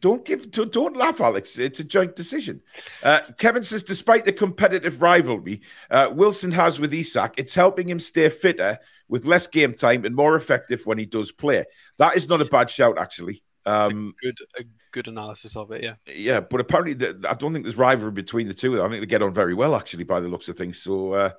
don't 0.00 0.24
give, 0.24 0.50
don't 0.50 0.96
laugh, 0.96 1.20
Alex. 1.20 1.58
It's 1.58 1.80
a 1.80 1.84
joint 1.84 2.16
decision. 2.16 2.62
Uh, 3.02 3.20
Kevin 3.38 3.62
says, 3.62 3.82
despite 3.82 4.24
the 4.24 4.32
competitive 4.32 5.02
rivalry 5.02 5.62
uh, 5.90 6.10
Wilson 6.12 6.52
has 6.52 6.80
with 6.80 6.94
Isak, 6.94 7.34
it's 7.36 7.54
helping 7.54 7.88
him 7.88 8.00
stay 8.00 8.28
fitter 8.28 8.78
with 9.08 9.26
less 9.26 9.46
game 9.46 9.74
time 9.74 10.04
and 10.04 10.14
more 10.14 10.36
effective 10.36 10.86
when 10.86 10.98
he 10.98 11.06
does 11.06 11.32
play. 11.32 11.64
That 11.98 12.16
is 12.16 12.28
not 12.28 12.40
a 12.40 12.46
bad 12.46 12.70
shout, 12.70 12.98
actually. 12.98 13.42
Um, 13.66 14.14
a 14.18 14.26
good, 14.26 14.38
a 14.58 14.62
good 14.90 15.08
analysis 15.08 15.56
of 15.56 15.70
it, 15.70 15.82
yeah. 15.82 15.94
Yeah, 16.06 16.40
but 16.40 16.60
apparently, 16.60 16.94
the, 16.94 17.26
I 17.28 17.34
don't 17.34 17.52
think 17.52 17.64
there's 17.64 17.76
rivalry 17.76 18.12
between 18.12 18.48
the 18.48 18.54
two. 18.54 18.82
I 18.82 18.88
think 18.88 19.00
they 19.00 19.06
get 19.06 19.22
on 19.22 19.34
very 19.34 19.54
well, 19.54 19.74
actually, 19.74 20.04
by 20.04 20.20
the 20.20 20.28
looks 20.28 20.48
of 20.48 20.56
things. 20.56 20.82
So, 20.82 21.12
uh, 21.12 21.30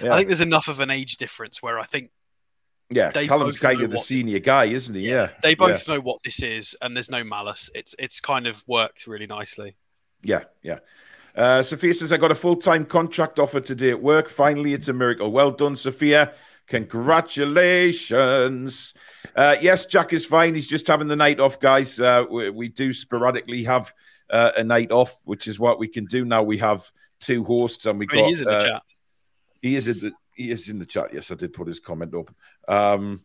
yeah. 0.00 0.12
I 0.12 0.16
think 0.16 0.28
there's 0.28 0.40
enough 0.40 0.68
of 0.68 0.80
an 0.80 0.90
age 0.90 1.16
difference 1.16 1.62
where 1.62 1.78
I 1.78 1.84
think 1.84 2.10
yeah, 2.90 3.10
they 3.10 3.26
Callum's 3.26 3.56
kind 3.56 3.82
of 3.82 3.90
the 3.90 3.98
senior 3.98 4.38
guy, 4.38 4.66
isn't 4.66 4.94
he? 4.94 5.08
Yeah, 5.08 5.30
they 5.42 5.54
both 5.54 5.88
yeah. 5.88 5.94
know 5.94 6.00
what 6.00 6.22
this 6.22 6.42
is, 6.42 6.76
and 6.82 6.94
there's 6.94 7.10
no 7.10 7.24
malice. 7.24 7.70
It's 7.74 7.94
it's 7.98 8.20
kind 8.20 8.46
of 8.46 8.62
worked 8.66 9.06
really 9.06 9.26
nicely. 9.26 9.76
Yeah, 10.22 10.44
yeah. 10.62 10.78
Uh, 11.36 11.62
Sophia 11.62 11.92
says, 11.92 12.12
I 12.12 12.16
got 12.16 12.30
a 12.30 12.36
full 12.36 12.56
time 12.56 12.84
contract 12.84 13.38
offer 13.38 13.60
today 13.60 13.90
at 13.90 14.02
work. 14.02 14.28
Finally, 14.28 14.72
it's 14.72 14.88
a 14.88 14.92
miracle. 14.92 15.32
Well 15.32 15.50
done, 15.50 15.76
Sophia. 15.76 16.32
Congratulations. 16.68 18.94
Uh, 19.36 19.56
yes, 19.60 19.86
Jack 19.86 20.12
is 20.12 20.24
fine. 20.24 20.54
He's 20.54 20.68
just 20.68 20.86
having 20.86 21.08
the 21.08 21.16
night 21.16 21.40
off, 21.40 21.60
guys. 21.60 22.00
Uh, 22.00 22.24
we, 22.30 22.50
we, 22.50 22.68
do 22.68 22.92
sporadically 22.92 23.64
have 23.64 23.92
uh, 24.30 24.52
a 24.56 24.64
night 24.64 24.92
off, 24.92 25.18
which 25.24 25.48
is 25.48 25.58
what 25.58 25.78
we 25.78 25.88
can 25.88 26.06
do 26.06 26.24
now. 26.24 26.42
We 26.42 26.58
have 26.58 26.90
two 27.20 27.44
hosts, 27.44 27.86
and 27.86 27.98
we 27.98 28.06
I 28.10 28.14
mean, 28.14 28.22
got. 28.22 28.28
He's 28.28 28.40
in 28.40 28.46
the 28.46 28.52
uh, 28.52 28.62
chat. 28.62 28.82
He 29.60 29.76
is 29.76 29.88
in 29.88 29.98
the 29.98 30.12
he 30.34 30.50
is 30.50 30.68
in 30.68 30.78
the 30.78 30.86
chat. 30.86 31.12
Yes, 31.12 31.30
I 31.30 31.34
did 31.34 31.52
put 31.52 31.68
his 31.68 31.80
comment 31.80 32.14
up. 32.14 32.34
Um, 32.68 33.24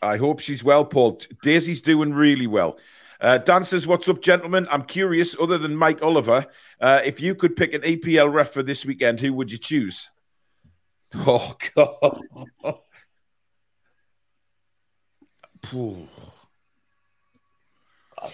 I 0.00 0.16
hope 0.16 0.40
she's 0.40 0.62
well, 0.62 0.84
Paul. 0.84 1.20
Daisy's 1.42 1.82
doing 1.82 2.12
really 2.12 2.46
well. 2.46 2.78
Uh, 3.20 3.38
Dan 3.38 3.64
says, 3.64 3.86
What's 3.86 4.08
up, 4.08 4.20
gentlemen? 4.20 4.66
I'm 4.70 4.84
curious, 4.84 5.36
other 5.40 5.56
than 5.56 5.76
Mike 5.76 6.02
Oliver, 6.02 6.46
uh, 6.80 7.00
if 7.04 7.20
you 7.20 7.34
could 7.34 7.56
pick 7.56 7.72
an 7.72 7.80
EPL 7.82 8.32
ref 8.32 8.50
for 8.50 8.62
this 8.62 8.84
weekend, 8.84 9.20
who 9.20 9.32
would 9.34 9.50
you 9.50 9.58
choose? 9.58 10.10
Oh, 11.16 11.56
God. 11.76 12.20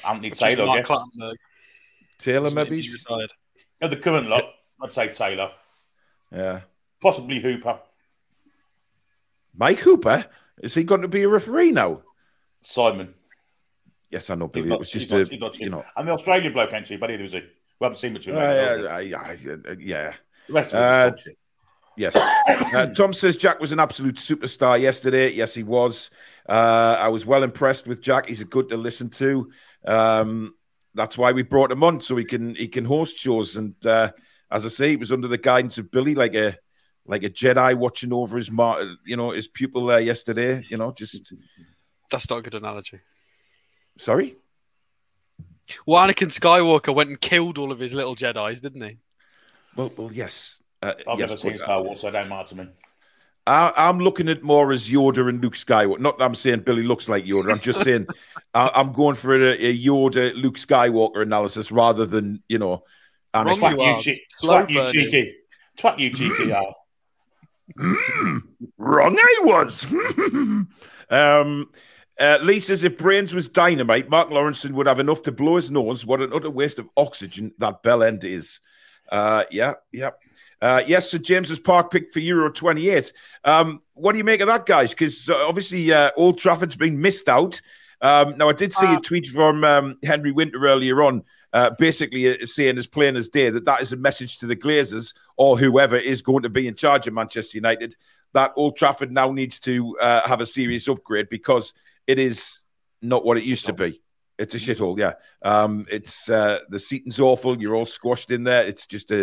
Anthony 0.09 0.31
Taylor, 0.31 0.69
I 0.69 0.81
guess. 0.81 0.99
Taylor, 2.19 2.51
maybe? 2.51 2.83
Oh, 3.09 3.89
the 3.89 3.97
current 3.97 4.29
lot, 4.29 4.45
I'd 4.81 4.93
say 4.93 5.09
Taylor. 5.09 5.51
Yeah. 6.33 6.61
Possibly 7.01 7.41
Hooper. 7.41 7.81
Mike 9.61 9.79
Hooper? 9.81 10.25
Is 10.63 10.75
he 10.75 10.85
going 10.85 11.03
to 11.03 11.09
be 11.09 11.23
a 11.23 11.29
referee 11.29 11.71
now? 11.71 12.01
Simon. 12.63 13.15
Yes, 14.11 14.31
I 14.31 14.35
know, 14.35 14.49
Billy. 14.49 14.69
Not, 14.69 14.77
it 14.77 14.79
was 14.81 14.91
just 14.91 15.13
a, 15.13 15.25
not, 15.37 15.59
you 15.61 15.69
know. 15.69 15.85
And 15.97 16.09
the 16.09 16.13
Australian 16.13 16.55
bloke, 16.55 16.73
actually, 16.73 16.97
but 16.97 17.11
either 17.11 17.23
was 17.23 17.35
he. 17.35 17.41
We 17.41 17.85
haven't 17.85 17.99
seen 17.99 18.15
much 18.15 18.27
of 18.27 18.35
him. 18.35 18.41
Uh, 18.41 18.99
yeah, 18.99 19.75
yeah. 19.79 20.15
The 20.49 20.53
rest 20.53 20.75
of 20.75 20.81
uh, 20.81 21.17
Yes. 21.97 22.17
Uh, 22.17 22.87
Tom 22.87 23.13
says 23.13 23.37
Jack 23.37 23.61
was 23.61 23.73
an 23.73 23.81
absolute 23.81 24.17
superstar 24.17 24.81
yesterday. 24.81 25.31
Yes, 25.31 25.55
he 25.55 25.63
was. 25.63 26.11
Uh, 26.49 26.97
I 26.99 27.09
was 27.09 27.27
well 27.27 27.43
impressed 27.43 27.87
with 27.87 28.01
Jack. 28.01 28.27
He's 28.27 28.41
a 28.41 28.47
good 28.47 28.71
to 28.71 28.77
listen 28.77 29.11
to. 29.11 29.51
Um, 29.85 30.55
that's 30.95 31.19
why 31.19 31.33
we 31.33 31.43
brought 31.43 31.71
him 31.71 31.85
on 31.85 32.01
so 32.01 32.17
he 32.17 32.25
can 32.25 32.55
he 32.55 32.69
can 32.69 32.87
host 32.87 33.19
shows. 33.19 33.57
And 33.57 33.75
uh, 33.85 34.13
as 34.51 34.65
I 34.65 34.69
say, 34.69 34.91
he 34.91 34.97
was 34.97 35.13
under 35.13 35.29
the 35.29 35.39
guidance 35.39 35.77
of 35.77 35.91
Billy, 35.91 36.15
like 36.15 36.35
a 36.35 36.57
like 37.07 37.23
a 37.23 37.31
Jedi 37.31 37.75
watching 37.75 38.13
over 38.13 38.37
his 38.37 38.49
you 39.05 39.17
know 39.17 39.31
his 39.31 39.49
pupil 39.49 39.87
there 39.87 40.01
yesterday. 40.01 40.65
You 40.69 40.77
know, 40.77 40.93
just 40.93 41.33
that's 42.11 42.29
not 42.29 42.39
a 42.39 42.43
good 42.43 42.55
analogy. 42.55 43.01
Sorry. 43.99 44.37
Well, 45.87 46.07
Anakin 46.07 46.29
Skywalker 46.29 46.95
went 46.95 47.11
and 47.11 47.21
killed 47.21 47.59
all 47.59 47.71
of 47.71 47.79
his 47.79 47.95
little 47.95 48.17
Jedi's, 48.17 48.61
didn't 48.61 48.83
he? 48.83 48.99
Well, 49.77 49.93
well, 49.97 50.13
yes. 50.13 50.59
Uh, 50.83 50.95
I've 51.09 51.19
yes, 51.19 51.31
never 51.31 51.41
seen 51.41 51.59
Star 51.59 51.83
Wars, 51.83 52.01
so 52.01 52.11
don't 52.11 52.29
matter 52.29 52.49
to 52.49 52.57
me. 52.57 52.69
I, 53.47 53.89
am 53.89 53.99
looking 53.99 54.29
at 54.29 54.43
more 54.43 54.73
as 54.73 54.89
Yoda 54.89 55.29
and 55.29 55.43
Luke 55.43 55.57
Skywalker. 55.57 55.99
Not 55.99 56.19
that 56.19 56.25
I'm 56.25 56.35
saying 56.35 56.61
Billy 56.61 56.83
looks 56.83 57.09
like 57.09 57.25
Yoda. 57.25 57.51
I'm 57.51 57.61
just 57.61 57.83
saying 57.83 58.07
I, 58.55 58.81
am 58.81 58.93
going 58.93 59.15
for 59.15 59.35
a, 59.35 59.53
a, 59.53 59.79
Yoda 59.79 60.35
Luke 60.35 60.57
Skywalker 60.57 61.23
analysis 61.23 61.73
rather 61.73 62.07
than 62.07 62.43
you 62.49 62.59
know. 62.59 62.85
Anakin. 63.35 63.59
Twat 63.59 63.97
you, 63.97 64.03
che- 64.03 64.23
twat 64.43 64.71
you 64.71 64.93
cheeky, 64.93 65.37
twat 65.79 65.99
you 65.99 66.11
cheeky. 66.11 66.53
Mm, 67.79 68.43
wrong 68.79 69.17
I 69.19 69.41
was. 69.43 69.85
um, 71.11 71.71
uh, 72.19 72.39
Lee 72.43 72.61
says 72.61 72.85
if 72.85 72.99
brains 72.99 73.35
was 73.35 73.49
dynamite, 73.49 74.11
Mark 74.11 74.29
Lawrenson 74.29 74.73
would 74.73 74.87
have 74.87 75.01
enough 75.01 75.23
to 75.23 75.33
blow 75.33 75.57
his 75.57 75.71
nose. 75.71 76.05
What 76.05 76.21
an 76.21 76.33
utter 76.33 76.51
waste 76.51 76.79
of 76.79 76.89
oxygen 76.97 77.53
that 77.59 77.83
bell 77.83 78.03
end 78.03 78.25
is. 78.25 78.61
Uh, 79.11 79.45
yeah, 79.51 79.75
yeah. 79.93 80.11
Uh, 80.63 80.83
yes, 80.87 81.11
St 81.11 81.25
James's 81.25 81.59
Park 81.59 81.91
pick 81.91 82.13
for 82.13 82.21
Euro 82.21 82.53
28. 82.53 83.13
Um, 83.45 83.81
what 83.95 84.13
do 84.13 84.19
you 84.19 84.25
make 84.25 84.43
of 84.43 84.49
that, 84.49 84.67
guys? 84.67 84.91
Because 84.91 85.29
uh, 85.31 85.49
obviously 85.49 85.91
uh, 85.93 86.11
Old 86.17 86.39
Trafford's 86.39 86.77
been 86.77 87.01
missed 87.01 87.29
out. 87.29 87.61
Um, 88.03 88.37
now, 88.37 88.49
I 88.49 88.53
did 88.53 88.73
see 88.73 88.93
a 88.93 89.01
tweet 89.01 89.27
from 89.27 89.65
um, 89.65 89.99
Henry 90.03 90.33
Winter 90.33 90.67
earlier 90.67 91.03
on, 91.03 91.23
uh, 91.53 91.71
basically 91.79 92.31
uh, 92.31 92.47
saying 92.47 92.79
as 92.79 92.87
plain 92.87 93.17
as 93.17 93.29
day 93.29 93.51
that 93.51 93.65
that 93.65 93.83
is 93.83 93.93
a 93.93 93.97
message 93.97 94.39
to 94.39 94.47
the 94.47 94.57
Glazers 94.57 95.15
or 95.37 95.59
whoever 95.59 95.97
is 95.97 96.23
going 96.23 96.43
to 96.43 96.49
be 96.49 96.69
in 96.69 96.75
charge 96.75 97.07
of 97.07 97.15
Manchester 97.15 97.59
United 97.59 97.97
that 98.33 98.53
Old 98.55 98.77
Trafford 98.77 99.11
now 99.11 99.33
needs 99.33 99.59
to 99.59 99.97
have 100.01 100.41
a 100.41 100.47
serious 100.47 100.87
upgrade 100.87 101.29
because 101.29 101.75
it 102.07 102.21
is 102.21 102.61
not 103.03 103.25
what 103.25 103.37
it 103.37 103.43
used 103.43 103.67
to 103.67 103.73
be. 103.73 104.01
It's 104.39 104.55
a 104.55 104.59
shithole, 104.59 104.97
yeah. 104.97 105.15
Um, 105.43 105.85
it's 105.91 106.27
the 106.27 106.79
seating's 106.79 107.19
awful. 107.19 107.61
You're 107.61 107.75
all 107.75 107.87
squashed 107.87 108.31
in 108.31 108.45
there. 108.45 108.63
It's 108.63 108.87
just 108.87 109.11
a 109.11 109.23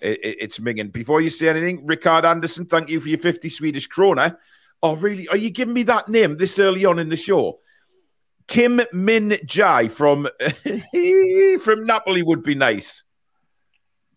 it, 0.00 0.36
it's 0.40 0.58
minging. 0.58 0.92
Before 0.92 1.20
you 1.20 1.30
say 1.30 1.48
anything, 1.48 1.86
Ricard 1.86 2.24
Anderson, 2.24 2.66
thank 2.66 2.88
you 2.88 3.00
for 3.00 3.08
your 3.08 3.18
50 3.18 3.48
Swedish 3.48 3.88
krona. 3.88 4.36
Oh, 4.82 4.96
really? 4.96 5.28
Are 5.28 5.36
you 5.36 5.50
giving 5.50 5.74
me 5.74 5.82
that 5.84 6.08
name 6.08 6.36
this 6.36 6.58
early 6.58 6.84
on 6.84 6.98
in 6.98 7.08
the 7.08 7.16
show? 7.16 7.60
Kim 8.48 8.80
Min 8.92 9.30
Jae 9.44 9.90
from 9.90 10.28
from 11.62 11.86
Napoli 11.86 12.22
would 12.22 12.42
be 12.42 12.54
nice. 12.54 13.04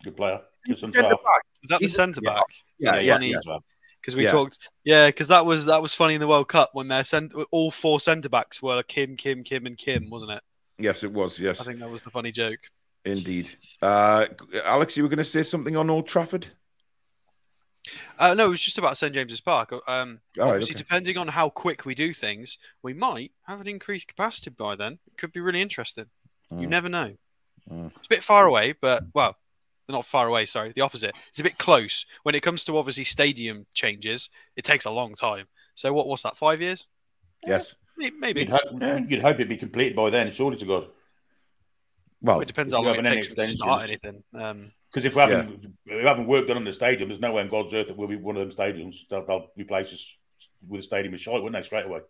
Good 0.04 0.18
player. 0.18 0.42
Is 0.68 0.82
that 0.82 1.80
the 1.80 1.88
centre 1.88 2.22
back? 2.22 2.44
Yeah, 2.80 3.00
yeah, 3.00 3.20
yeah. 3.20 3.40
Because 4.00 4.16
we 4.16 4.24
yeah. 4.24 4.32
talked, 4.32 4.58
yeah, 4.84 5.08
because 5.08 5.28
that 5.28 5.46
was 5.46 5.66
that 5.66 5.82
was 5.82 5.94
funny 5.94 6.16
in 6.16 6.20
the 6.20 6.28
World 6.28 6.48
Cup 6.48 6.72
when 6.74 6.88
their 6.88 7.04
cent- 7.04 7.34
all 7.52 7.70
four 7.70 8.00
centre 8.00 8.30
backs 8.30 8.62
were 8.62 8.82
Kim, 8.84 9.16
Kim, 9.16 9.44
Kim, 9.44 9.68
and 9.68 9.78
Kim, 9.78 10.10
wasn't 10.10 10.32
it? 10.32 10.42
Yes, 10.80 11.04
it 11.04 11.12
was. 11.12 11.40
Yes, 11.40 11.62
I 11.62 11.66
think 11.66 11.80
that 11.80 11.90
was 11.90 12.02
the 12.02 12.10
funny 12.10 12.32
joke. 12.32 12.60
Indeed. 13.06 13.50
Uh, 13.82 14.26
Alex, 14.64 14.98
you 14.98 15.04
were 15.04 15.10
going 15.10 15.18
to 15.18 15.24
say 15.24 15.44
something 15.44 15.76
on 15.76 15.90
Old 15.90 16.08
Trafford? 16.08 16.48
Uh, 18.20 18.34
no, 18.34 18.46
it 18.46 18.50
was 18.50 18.62
just 18.62 18.78
about 18.78 18.98
St 18.98 19.14
James's 19.14 19.42
Park. 19.42 19.74
Um, 19.88 20.20
obviously, 20.40 20.74
okay. 20.74 20.78
depending 20.78 21.18
on 21.18 21.30
how 21.30 21.50
quick 21.50 21.86
we 21.86 21.96
do 21.96 22.14
things, 22.14 22.58
we 22.84 22.94
might 22.94 23.32
have 23.48 23.62
an 23.62 23.68
increased 23.68 24.08
capacity 24.08 24.52
by 24.52 24.76
then. 24.76 25.00
It 25.08 25.18
could 25.18 25.32
be 25.32 25.40
really 25.40 25.62
interesting. 25.62 26.06
Mm. 26.54 26.62
You 26.62 26.68
never 26.68 26.90
know. 26.90 27.16
Mm. 27.70 27.92
It's 27.98 28.08
a 28.08 28.10
bit 28.10 28.24
far 28.24 28.46
away, 28.46 28.76
but 28.80 29.04
well, 29.14 29.38
not 29.90 30.06
far 30.06 30.28
away. 30.28 30.46
Sorry, 30.46 30.72
the 30.72 30.82
opposite. 30.82 31.16
It's 31.30 31.40
a 31.40 31.44
bit 31.44 31.58
close. 31.58 32.06
When 32.24 32.36
it 32.36 32.44
comes 32.44 32.64
to 32.66 32.78
obviously 32.78 33.04
stadium 33.04 33.66
changes, 33.74 34.30
it 34.56 34.64
takes 34.64 34.86
a 34.86 34.92
long 34.92 35.14
time. 35.14 35.48
So 35.76 35.94
what? 35.94 36.08
What's 36.08 36.24
that? 36.24 36.38
Five 36.38 36.62
years? 36.62 36.88
Yes, 37.46 37.76
maybe. 37.98 38.42
You'd 38.42 38.50
hope, 38.50 38.62
you'd 39.10 39.22
hope 39.22 39.36
it'd 39.36 39.50
be 39.50 39.58
completed 39.58 39.96
by 39.96 40.10
then. 40.10 40.32
Surely 40.32 40.58
to 40.58 40.66
God. 40.66 40.88
Well, 42.22 42.42
it 42.42 42.48
depends 42.48 42.74
how 42.74 42.82
long 42.82 42.96
it 42.96 43.06
takes 43.06 43.34
to 43.34 43.48
start 43.48 43.84
anything. 43.84 44.24
Because 44.32 44.52
um, 44.52 44.72
if 44.94 45.16
we 45.16 45.22
haven't, 45.22 45.66
yeah. 45.86 45.96
we 45.96 46.04
haven't 46.04 46.28
worked 46.28 46.50
on 46.52 46.64
the 46.64 46.74
stadium, 46.74 47.10
there's 47.10 47.20
nowhere 47.20 47.44
on 47.44 47.50
God's 47.50 47.74
earth 47.74 47.88
that 47.88 47.98
will 47.98 48.08
be 48.08 48.16
one 48.16 48.38
of 48.38 48.48
them 48.48 48.56
stadiums. 48.56 49.08
They'll, 49.10 49.26
they'll 49.26 49.48
replace 49.58 49.92
us 49.92 50.18
with 50.68 50.82
a 50.82 50.84
stadium 50.84 51.14
with 51.14 51.22
shite, 51.22 51.42
wouldn't 51.42 51.54
they? 51.54 51.66
Straight 51.66 51.86
away. 51.86 52.02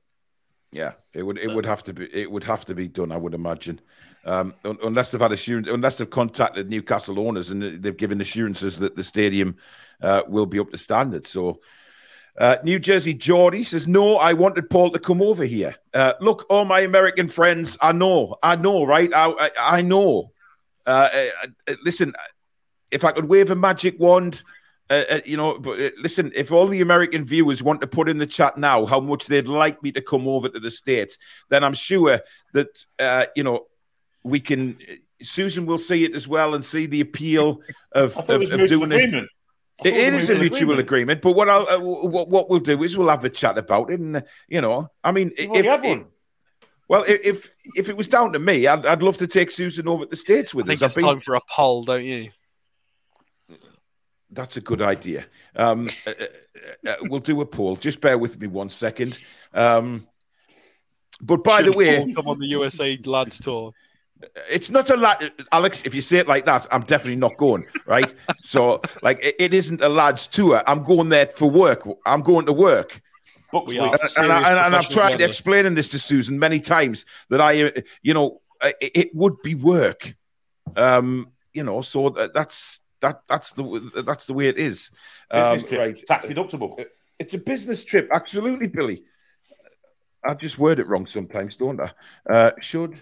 Yeah, 0.73 0.93
it 1.13 1.23
would. 1.23 1.37
It 1.37 1.53
would 1.53 1.65
have 1.65 1.83
to 1.83 1.93
be. 1.93 2.13
It 2.13 2.31
would 2.31 2.45
have 2.45 2.63
to 2.65 2.75
be 2.75 2.87
done. 2.87 3.11
I 3.11 3.17
would 3.17 3.33
imagine, 3.33 3.81
um, 4.23 4.53
unless 4.63 5.11
they've 5.11 5.19
had 5.19 5.33
assurance, 5.33 5.67
unless 5.69 5.97
they've 5.97 6.09
contacted 6.09 6.69
Newcastle 6.69 7.19
owners 7.19 7.49
and 7.49 7.83
they've 7.83 7.97
given 7.97 8.21
assurances 8.21 8.79
that 8.79 8.95
the 8.95 9.03
stadium 9.03 9.57
uh, 10.01 10.21
will 10.29 10.45
be 10.45 10.59
up 10.59 10.71
to 10.71 10.77
standard. 10.77 11.27
So, 11.27 11.59
uh, 12.37 12.57
New 12.63 12.79
Jersey 12.79 13.13
Geordie 13.13 13.63
says, 13.63 13.87
No, 13.87 14.15
I 14.17 14.33
wanted 14.33 14.69
Paul 14.69 14.91
to 14.91 14.99
come 14.99 15.21
over 15.21 15.43
here. 15.43 15.75
Uh, 15.93 16.13
look, 16.21 16.45
all 16.49 16.65
my 16.65 16.79
American 16.81 17.27
friends, 17.27 17.77
I 17.81 17.91
know, 17.91 18.37
I 18.41 18.55
know, 18.55 18.85
right? 18.85 19.11
I, 19.13 19.31
I, 19.31 19.49
I 19.57 19.81
know. 19.81 20.31
Uh, 20.85 21.09
uh, 21.13 21.47
uh 21.67 21.75
listen, 21.83 22.13
if 22.89 23.03
I 23.03 23.11
could 23.11 23.25
wave 23.25 23.51
a 23.51 23.55
magic 23.55 23.99
wand, 23.99 24.43
uh, 24.89 25.19
you 25.25 25.37
know, 25.37 25.57
but 25.57 25.93
listen, 26.01 26.31
if 26.35 26.51
all 26.51 26.67
the 26.67 26.81
American 26.81 27.23
viewers 27.23 27.63
want 27.63 27.79
to 27.79 27.87
put 27.87 28.09
in 28.09 28.17
the 28.17 28.25
chat 28.25 28.57
now 28.57 28.85
how 28.85 28.99
much 28.99 29.27
they'd 29.27 29.47
like 29.47 29.81
me 29.81 29.91
to 29.93 30.01
come 30.01 30.27
over 30.27 30.49
to 30.49 30.59
the 30.59 30.71
States, 30.71 31.17
then 31.49 31.63
I'm 31.63 31.73
sure 31.73 32.19
that, 32.53 32.85
you 33.35 33.43
know, 33.43 33.67
we 34.23 34.39
can. 34.39 34.77
Susan 35.21 35.67
will 35.67 35.77
see 35.77 36.03
it 36.03 36.15
as 36.15 36.27
well 36.27 36.55
and 36.55 36.65
see 36.65 36.87
the 36.87 36.99
appeal 36.99 37.61
of, 37.91 38.17
of, 38.17 38.41
of 38.41 38.67
doing 38.67 38.91
it. 38.91 39.29
It, 39.83 39.93
it 39.93 40.13
is 40.13 40.29
a 40.29 40.35
mutual 40.35 40.77
agreement. 40.77 40.79
agreement. 40.79 41.21
but 41.21 41.31
what 41.31 41.49
I'll, 41.49 41.67
uh, 41.67 41.79
what, 41.79 42.29
what 42.29 42.49
we'll 42.49 42.59
do 42.59 42.83
is 42.83 42.95
we'll 42.95 43.09
have 43.09 43.25
a 43.25 43.29
chat 43.29 43.57
about 43.57 43.89
it, 43.89 43.99
and 43.99 44.17
uh, 44.17 44.21
you 44.47 44.61
know, 44.61 44.89
I 45.03 45.11
mean, 45.11 45.31
if, 45.37 45.49
if 45.53 46.05
well, 46.87 47.03
if 47.07 47.49
if 47.75 47.89
it 47.89 47.97
was 47.97 48.07
down 48.07 48.33
to 48.33 48.39
me, 48.39 48.67
I'd, 48.67 48.85
I'd 48.85 49.01
love 49.01 49.17
to 49.17 49.27
take 49.27 49.49
Susan 49.49 49.87
over 49.87 50.03
to 50.03 50.09
the 50.09 50.15
states 50.15 50.53
with 50.53 50.69
I 50.69 50.73
us. 50.73 50.79
Think 50.79 50.85
it's 50.87 50.95
been... 50.95 51.05
time 51.05 51.21
for 51.21 51.35
a 51.35 51.41
poll, 51.49 51.83
don't 51.83 52.03
you? 52.03 52.31
That's 54.29 54.57
a 54.57 54.61
good 54.61 54.81
idea. 54.81 55.25
Um, 55.55 55.89
uh, 56.05 56.11
uh, 56.11 56.89
uh, 56.89 56.95
we'll 57.03 57.19
do 57.19 57.41
a 57.41 57.45
poll. 57.45 57.75
Just 57.75 58.01
bear 58.01 58.17
with 58.17 58.39
me 58.39 58.47
one 58.47 58.69
second. 58.69 59.17
Um, 59.53 60.07
but 61.21 61.43
by 61.43 61.63
Should 61.63 61.73
the 61.73 61.77
way, 61.77 62.13
come 62.13 62.27
on 62.27 62.39
the 62.39 62.47
USA 62.47 62.97
lads 63.05 63.39
tour 63.39 63.73
it's 64.49 64.69
not 64.69 64.89
a 64.89 64.95
lad, 64.95 65.31
Alex. 65.51 65.81
If 65.85 65.93
you 65.95 66.01
say 66.01 66.17
it 66.17 66.27
like 66.27 66.45
that, 66.45 66.67
I'm 66.71 66.81
definitely 66.81 67.17
not 67.17 67.37
going. 67.37 67.65
Right. 67.85 68.13
so, 68.37 68.81
like, 69.01 69.23
it, 69.23 69.35
it 69.39 69.53
isn't 69.53 69.81
a 69.81 69.89
lads 69.89 70.27
tour. 70.27 70.63
I'm 70.67 70.83
going 70.83 71.09
there 71.09 71.27
for 71.27 71.49
work. 71.49 71.87
I'm 72.05 72.21
going 72.21 72.45
to 72.45 72.53
work. 72.53 73.01
But 73.51 73.67
we 73.67 73.79
are 73.79 73.97
and, 74.17 74.31
I, 74.31 74.65
and 74.65 74.75
I've 74.75 74.87
tried 74.87 75.11
journalists. 75.11 75.39
explaining 75.39 75.75
this 75.75 75.89
to 75.89 75.99
Susan 75.99 76.39
many 76.39 76.61
times 76.61 77.05
that 77.29 77.41
I, 77.41 77.73
you 78.01 78.13
know, 78.13 78.41
it, 78.63 78.91
it 78.95 79.15
would 79.15 79.41
be 79.41 79.55
work. 79.55 80.15
Um, 80.75 81.31
you 81.53 81.63
know, 81.63 81.81
so 81.81 82.09
that's 82.33 82.79
that 83.01 83.23
that's 83.27 83.51
the 83.51 84.03
that's 84.05 84.25
the 84.25 84.33
way 84.33 84.47
it 84.47 84.57
is. 84.57 84.91
Um, 85.29 85.63
right, 85.71 85.97
tax 86.05 86.27
deductible. 86.27 86.85
It's 87.19 87.33
a 87.33 87.37
business 87.37 87.83
trip, 87.83 88.09
absolutely, 88.13 88.67
Billy. 88.67 89.03
I 90.23 90.33
just 90.33 90.57
word 90.57 90.79
it 90.79 90.87
wrong 90.87 91.07
sometimes, 91.07 91.55
don't 91.55 91.81
I? 91.81 91.91
Uh, 92.29 92.51
should 92.59 93.01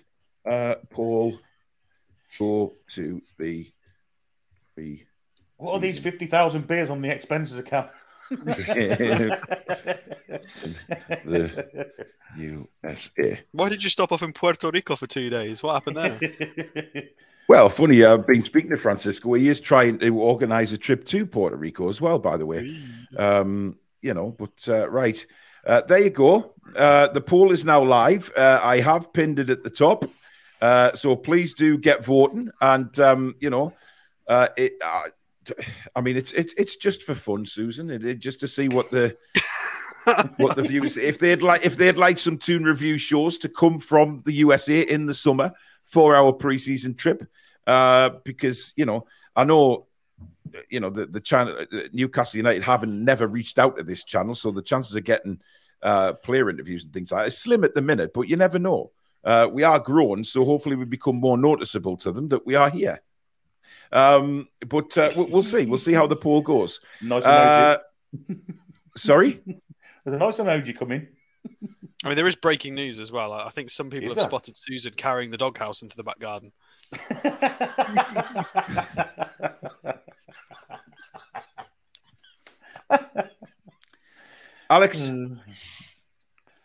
uh, 0.49 0.75
Paul, 0.89 1.39
go 2.37 2.73
to 2.93 3.21
the 3.37 3.71
the. 4.75 5.03
What 5.57 5.73
are 5.73 5.79
these 5.79 5.99
fifty 5.99 6.25
thousand 6.25 6.67
beers 6.67 6.89
on 6.89 7.01
the 7.01 7.11
expenses 7.11 7.57
account? 7.57 7.89
the 8.29 9.31
USA. 12.37 13.39
Why 13.51 13.69
did 13.69 13.83
you 13.83 13.89
stop 13.89 14.11
off 14.11 14.21
in 14.21 14.33
Puerto 14.33 14.69
Rico 14.71 14.95
for 14.95 15.07
two 15.07 15.29
days? 15.29 15.63
What 15.63 15.73
happened 15.73 15.97
there? 15.97 17.03
well, 17.47 17.69
funny. 17.69 18.03
I've 18.03 18.27
been 18.27 18.43
speaking 18.43 18.69
to 18.71 18.77
Francisco. 18.77 19.33
He 19.33 19.49
is 19.49 19.59
trying 19.59 19.99
to 19.99 20.17
organise 20.19 20.71
a 20.71 20.77
trip 20.77 21.05
to 21.05 21.25
Puerto 21.25 21.55
Rico 21.55 21.89
as 21.89 21.99
well. 21.99 22.19
By 22.19 22.37
the 22.37 22.45
way, 22.45 22.77
um, 23.17 23.77
you 24.01 24.13
know. 24.13 24.35
But 24.37 24.67
uh, 24.67 24.89
right, 24.89 25.25
uh, 25.65 25.81
there 25.81 25.99
you 25.99 26.11
go. 26.11 26.53
Uh, 26.75 27.07
the 27.07 27.21
poll 27.21 27.51
is 27.51 27.65
now 27.65 27.83
live. 27.83 28.31
Uh, 28.35 28.59
I 28.61 28.79
have 28.79 29.11
pinned 29.11 29.39
it 29.39 29.49
at 29.49 29.63
the 29.63 29.69
top. 29.69 30.05
Uh, 30.61 30.95
so 30.95 31.15
please 31.15 31.53
do 31.53 31.77
get 31.77 32.03
voting. 32.03 32.49
And, 32.59 32.97
um, 32.99 33.35
you 33.39 33.49
know, 33.49 33.73
uh, 34.27 34.49
it, 34.57 34.73
uh, 34.83 35.07
I 35.95 36.01
mean, 36.01 36.17
it's 36.17 36.31
it's 36.31 36.53
it's 36.57 36.75
just 36.75 37.03
for 37.03 37.15
fun, 37.15 37.45
Susan. 37.45 37.89
It, 37.89 38.05
it, 38.05 38.19
just 38.19 38.39
to 38.41 38.47
see 38.47 38.67
what 38.67 38.91
the 38.91 39.17
what 40.37 40.55
the 40.55 40.61
views 40.61 40.97
if 40.97 41.19
they'd 41.19 41.41
like 41.41 41.65
if 41.65 41.75
they'd 41.75 41.97
like 41.97 42.19
some 42.19 42.37
Toon 42.37 42.63
Review 42.63 42.97
shows 42.97 43.37
to 43.39 43.49
come 43.49 43.79
from 43.79 44.21
the 44.25 44.33
USA 44.33 44.81
in 44.81 45.05
the 45.05 45.13
summer 45.13 45.53
for 45.83 46.15
our 46.15 46.33
preseason 46.33 46.97
trip. 46.97 47.23
Uh, 47.65 48.11
because 48.23 48.73
you 48.75 48.85
know, 48.85 49.05
I 49.35 49.43
know 49.43 49.87
you 50.69 50.79
know 50.79 50.89
the 50.89 51.05
the 51.05 51.19
channel 51.19 51.55
uh, 51.59 51.79
Newcastle 51.91 52.37
United 52.37 52.63
haven't 52.63 53.03
never 53.03 53.27
reached 53.27 53.59
out 53.59 53.77
to 53.77 53.83
this 53.83 54.03
channel, 54.03 54.35
so 54.35 54.51
the 54.51 54.61
chances 54.61 54.95
of 54.95 55.03
getting 55.03 55.39
uh, 55.81 56.13
player 56.13 56.49
interviews 56.49 56.83
and 56.83 56.93
things 56.93 57.11
like 57.11 57.23
that 57.23 57.27
is 57.27 57.37
slim 57.37 57.63
at 57.63 57.75
the 57.75 57.81
minute. 57.81 58.11
But 58.13 58.27
you 58.27 58.35
never 58.35 58.59
know. 58.59 58.91
Uh, 59.23 59.49
we 59.51 59.63
are 59.63 59.79
grown, 59.79 60.23
so 60.23 60.45
hopefully 60.45 60.75
we 60.75 60.85
become 60.85 61.17
more 61.17 61.37
noticeable 61.37 61.97
to 61.97 62.11
them 62.11 62.29
that 62.29 62.45
we 62.45 62.55
are 62.55 62.69
here. 62.69 63.01
Um, 63.91 64.47
but 64.67 64.97
uh, 64.97 65.11
we'll 65.15 65.41
see. 65.41 65.65
We'll 65.65 65.79
see 65.79 65.93
how 65.93 66.07
the 66.07 66.15
poll 66.15 66.41
goes. 66.41 66.79
Nice 67.01 67.23
emoji. 67.23 67.79
Uh, 68.29 68.35
sorry, 68.95 69.41
there's 69.45 70.15
a 70.15 70.17
nice 70.17 70.37
emoji 70.37 70.77
coming. 70.77 71.07
I 72.03 72.07
mean, 72.07 72.15
there 72.15 72.27
is 72.27 72.35
breaking 72.35 72.75
news 72.75 72.99
as 72.99 73.11
well. 73.11 73.33
I 73.33 73.49
think 73.49 73.69
some 73.69 73.89
people 73.89 74.09
is 74.09 74.15
have 74.15 74.23
that? 74.23 74.29
spotted 74.29 74.55
Susan 74.55 74.93
carrying 74.95 75.31
the 75.31 75.37
doghouse 75.37 75.81
into 75.81 75.97
the 75.97 76.03
back 76.03 76.19
garden. 76.19 76.53
Alex, 84.69 85.01
mm. 85.01 85.39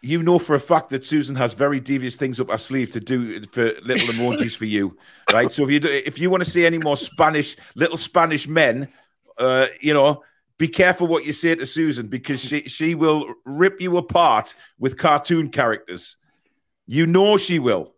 You 0.04 0.22
know 0.22 0.38
for 0.38 0.54
a 0.54 0.60
fact 0.60 0.90
that 0.90 1.06
Susan 1.06 1.34
has 1.36 1.54
very 1.54 1.80
devious 1.80 2.16
things 2.16 2.38
up 2.38 2.50
her 2.50 2.58
sleeve 2.58 2.90
to 2.92 3.00
do 3.00 3.42
for 3.46 3.72
little 3.82 4.08
emojis 4.14 4.54
for 4.56 4.66
you, 4.66 4.96
right? 5.32 5.50
So 5.50 5.64
if 5.64 5.70
you 5.70 5.80
do, 5.80 5.88
if 5.88 6.18
you 6.20 6.30
want 6.30 6.44
to 6.44 6.50
see 6.50 6.66
any 6.66 6.78
more 6.78 6.96
Spanish 6.96 7.56
little 7.74 7.96
Spanish 7.96 8.46
men, 8.46 8.88
uh, 9.38 9.66
you 9.80 9.94
know, 9.94 10.22
be 10.58 10.68
careful 10.68 11.06
what 11.06 11.24
you 11.24 11.32
say 11.32 11.54
to 11.54 11.66
Susan 11.66 12.08
because 12.08 12.40
she 12.40 12.62
she 12.68 12.94
will 12.94 13.32
rip 13.44 13.80
you 13.80 13.96
apart 13.96 14.54
with 14.78 14.98
cartoon 14.98 15.48
characters. 15.48 16.18
You 16.86 17.06
know 17.06 17.38
she 17.38 17.58
will. 17.58 17.94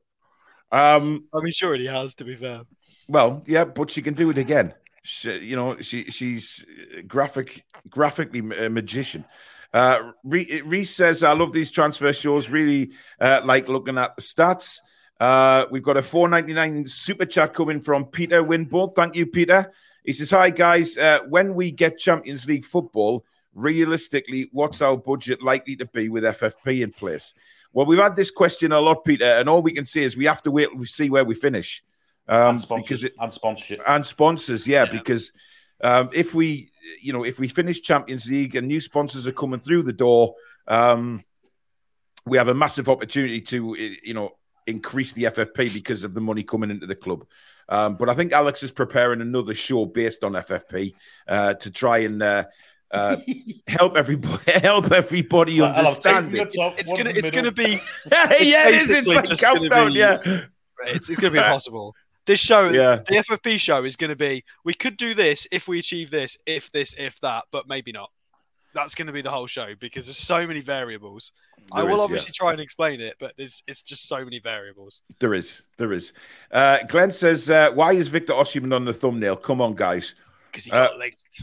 Um, 0.71 1.25
I 1.35 1.41
mean, 1.41 1.53
sure 1.53 1.75
he 1.75 1.87
has. 1.87 2.15
To 2.15 2.25
be 2.25 2.37
fair. 2.37 2.63
Well, 3.09 3.43
yeah, 3.47 3.65
but 3.65 3.91
she 3.91 4.01
can 4.01 4.15
do 4.15 4.31
it 4.31 4.39
again. 4.39 4.75
She, 5.03 5.37
you 5.39 5.57
know, 5.57 5.81
she 5.81 6.05
she's 6.05 6.65
graphic, 7.07 7.65
graphically 7.89 8.41
a 8.57 8.71
magician. 8.71 9.25
Uh, 9.73 10.13
Reese 10.25 10.95
says, 10.95 11.23
"I 11.23 11.33
love 11.33 11.53
these 11.53 11.71
transfer 11.71 12.13
shows. 12.13 12.49
Really 12.49 12.93
uh, 13.21 13.41
like 13.45 13.69
looking 13.69 13.99
at 13.99 14.17
the 14.17 14.23
stats." 14.23 14.79
Uh, 15.19 15.65
we've 15.71 15.83
got 15.83 15.97
a 15.97 16.03
4.99 16.03 16.89
super 16.89 17.25
chat 17.25 17.55
coming 17.55 17.81
from 17.81 18.05
Peter 18.05 18.43
Winbold. 18.43 18.95
Thank 18.95 19.17
you, 19.17 19.27
Peter. 19.27 19.73
He 20.05 20.13
says, 20.13 20.31
"Hi 20.31 20.51
guys. 20.51 20.97
Uh, 20.97 21.21
when 21.29 21.55
we 21.55 21.71
get 21.71 21.99
Champions 21.99 22.47
League 22.47 22.65
football, 22.65 23.25
realistically, 23.55 24.49
what's 24.53 24.83
our 24.83 24.97
budget 24.97 25.43
likely 25.43 25.77
to 25.77 25.87
be 25.87 26.09
with 26.09 26.25
FFP 26.25 26.83
in 26.83 26.93
place?" 26.93 27.35
Well, 27.77 27.85
we've 27.85 27.99
had 27.99 28.17
this 28.17 28.31
question 28.31 28.73
a 28.73 28.81
lot, 28.81 29.05
Peter, 29.05 29.27
and 29.27 29.51
all 29.51 29.61
we 29.61 29.73
can 29.73 29.85
say 29.85 30.03
is 30.03 30.17
we 30.17 30.25
have 30.25 30.41
to 30.43 30.51
wait 30.51 30.71
and 30.73 30.87
see 30.87 31.11
where 31.11 31.27
we 31.27 31.35
finish. 31.35 31.85
Um, 32.27 32.57
and 32.57 32.83
because 32.83 33.05
it, 33.05 33.13
and 33.21 33.31
sponsorship 33.31 33.83
and 33.87 34.05
sponsors, 34.05 34.67
yeah, 34.67 34.85
yeah. 34.85 34.91
because 34.91 35.31
um, 35.83 36.09
if 36.15 36.35
we, 36.35 36.71
you 37.01 37.13
know, 37.13 37.25
if 37.25 37.39
we 37.39 37.49
finish 37.49 37.81
Champions 37.81 38.29
League 38.29 38.57
and 38.57 38.67
new 38.67 38.81
sponsors 38.81 39.27
are 39.27 39.33
coming 39.33 39.61
through 39.61 39.83
the 39.83 39.93
door, 39.93 40.35
um, 40.69 41.25
we 42.27 42.39
have 42.39 42.49
a 42.49 42.55
massive 42.55 42.89
opportunity 42.89 43.41
to, 43.41 43.75
you 44.03 44.15
know, 44.15 44.33
increase 44.67 45.13
the 45.13 45.25
FFP 45.25 45.73
because 45.73 46.05
of 46.05 46.15
the 46.15 46.21
money 46.21 46.43
coming 46.43 46.71
into 46.71 46.87
the 46.87 46.97
club. 46.97 47.25
Um, 47.69 47.97
but 47.97 48.09
I 48.09 48.15
think 48.15 48.33
Alex 48.33 48.63
is 48.63 48.71
preparing 48.71 49.21
another 49.21 49.55
show 49.55 49.87
based 49.87 50.25
on 50.25 50.33
FFP 50.33 50.95
uh, 51.29 51.55
to 51.55 51.71
try 51.71 51.99
and 51.99 52.23
uh, 52.23 52.45
uh, 52.91 53.17
help 53.67 53.97
everybody 53.97 54.53
help 54.61 54.93
everybody 54.93 55.61
understand 55.61 56.35
it. 56.35 56.55
Top, 56.55 56.79
it's 56.79 56.93
gonna 56.93 57.11
it's 57.11 57.31
gonna 57.31 57.53
be 57.53 57.81
yeah, 58.13 58.33
yeah 58.41 58.69
it 58.69 58.75
is. 58.77 58.89
It's 58.89 59.09
like 59.09 59.39
countdown, 59.39 59.93
be, 59.93 59.99
yeah. 59.99 60.19
It's, 60.85 61.11
it's 61.11 61.19
gonna 61.19 61.33
be 61.33 61.39
impossible. 61.39 61.95
This 62.27 62.41
show, 62.41 62.69
yeah. 62.69 62.97
the 62.97 63.17
FFP 63.17 63.59
show, 63.59 63.85
is 63.85 63.97
going 63.97 64.11
to 64.11 64.17
be 64.17 64.45
we 64.65 64.75
could 64.75 64.97
do 64.97 65.15
this 65.15 65.47
if 65.53 65.69
we 65.69 65.79
achieve 65.79 66.11
this, 66.11 66.37
if 66.45 66.73
this, 66.73 66.95
if 66.99 67.21
that, 67.21 67.45
but 67.53 67.69
maybe 67.69 67.93
not. 67.93 68.11
That's 68.75 68.95
going 68.95 69.07
to 69.07 69.13
be 69.13 69.23
the 69.23 69.31
whole 69.31 69.47
show 69.47 69.75
because 69.79 70.07
there's 70.07 70.19
so 70.19 70.47
many 70.47 70.61
variables. 70.61 71.33
There 71.73 71.85
I 71.85 71.85
will 71.85 71.95
is, 71.95 72.01
obviously 72.01 72.31
yeah. 72.31 72.45
try 72.45 72.53
and 72.53 72.61
explain 72.61 73.01
it, 73.01 73.15
but 73.19 73.35
there's 73.37 73.63
it's 73.67 73.83
just 73.83 74.09
so 74.09 74.23
many 74.25 74.41
variables. 74.41 75.03
There 75.19 75.35
is, 75.35 75.63
there 75.79 75.93
is. 75.93 76.13
Uh, 76.51 76.79
Glenn 76.89 77.11
says, 77.11 77.49
uh, 77.49 77.71
"Why 77.73 77.93
is 77.93 78.09
Victor 78.09 78.35
Osimhen 78.35 78.75
on 78.75 78.85
the 78.85 78.93
thumbnail? 78.93 79.37
Come 79.37 79.61
on, 79.61 79.75
guys." 79.75 80.15
Because 80.51 80.65
he 80.65 80.71
got 80.73 80.93
uh, 80.93 80.97
linked. 80.97 81.43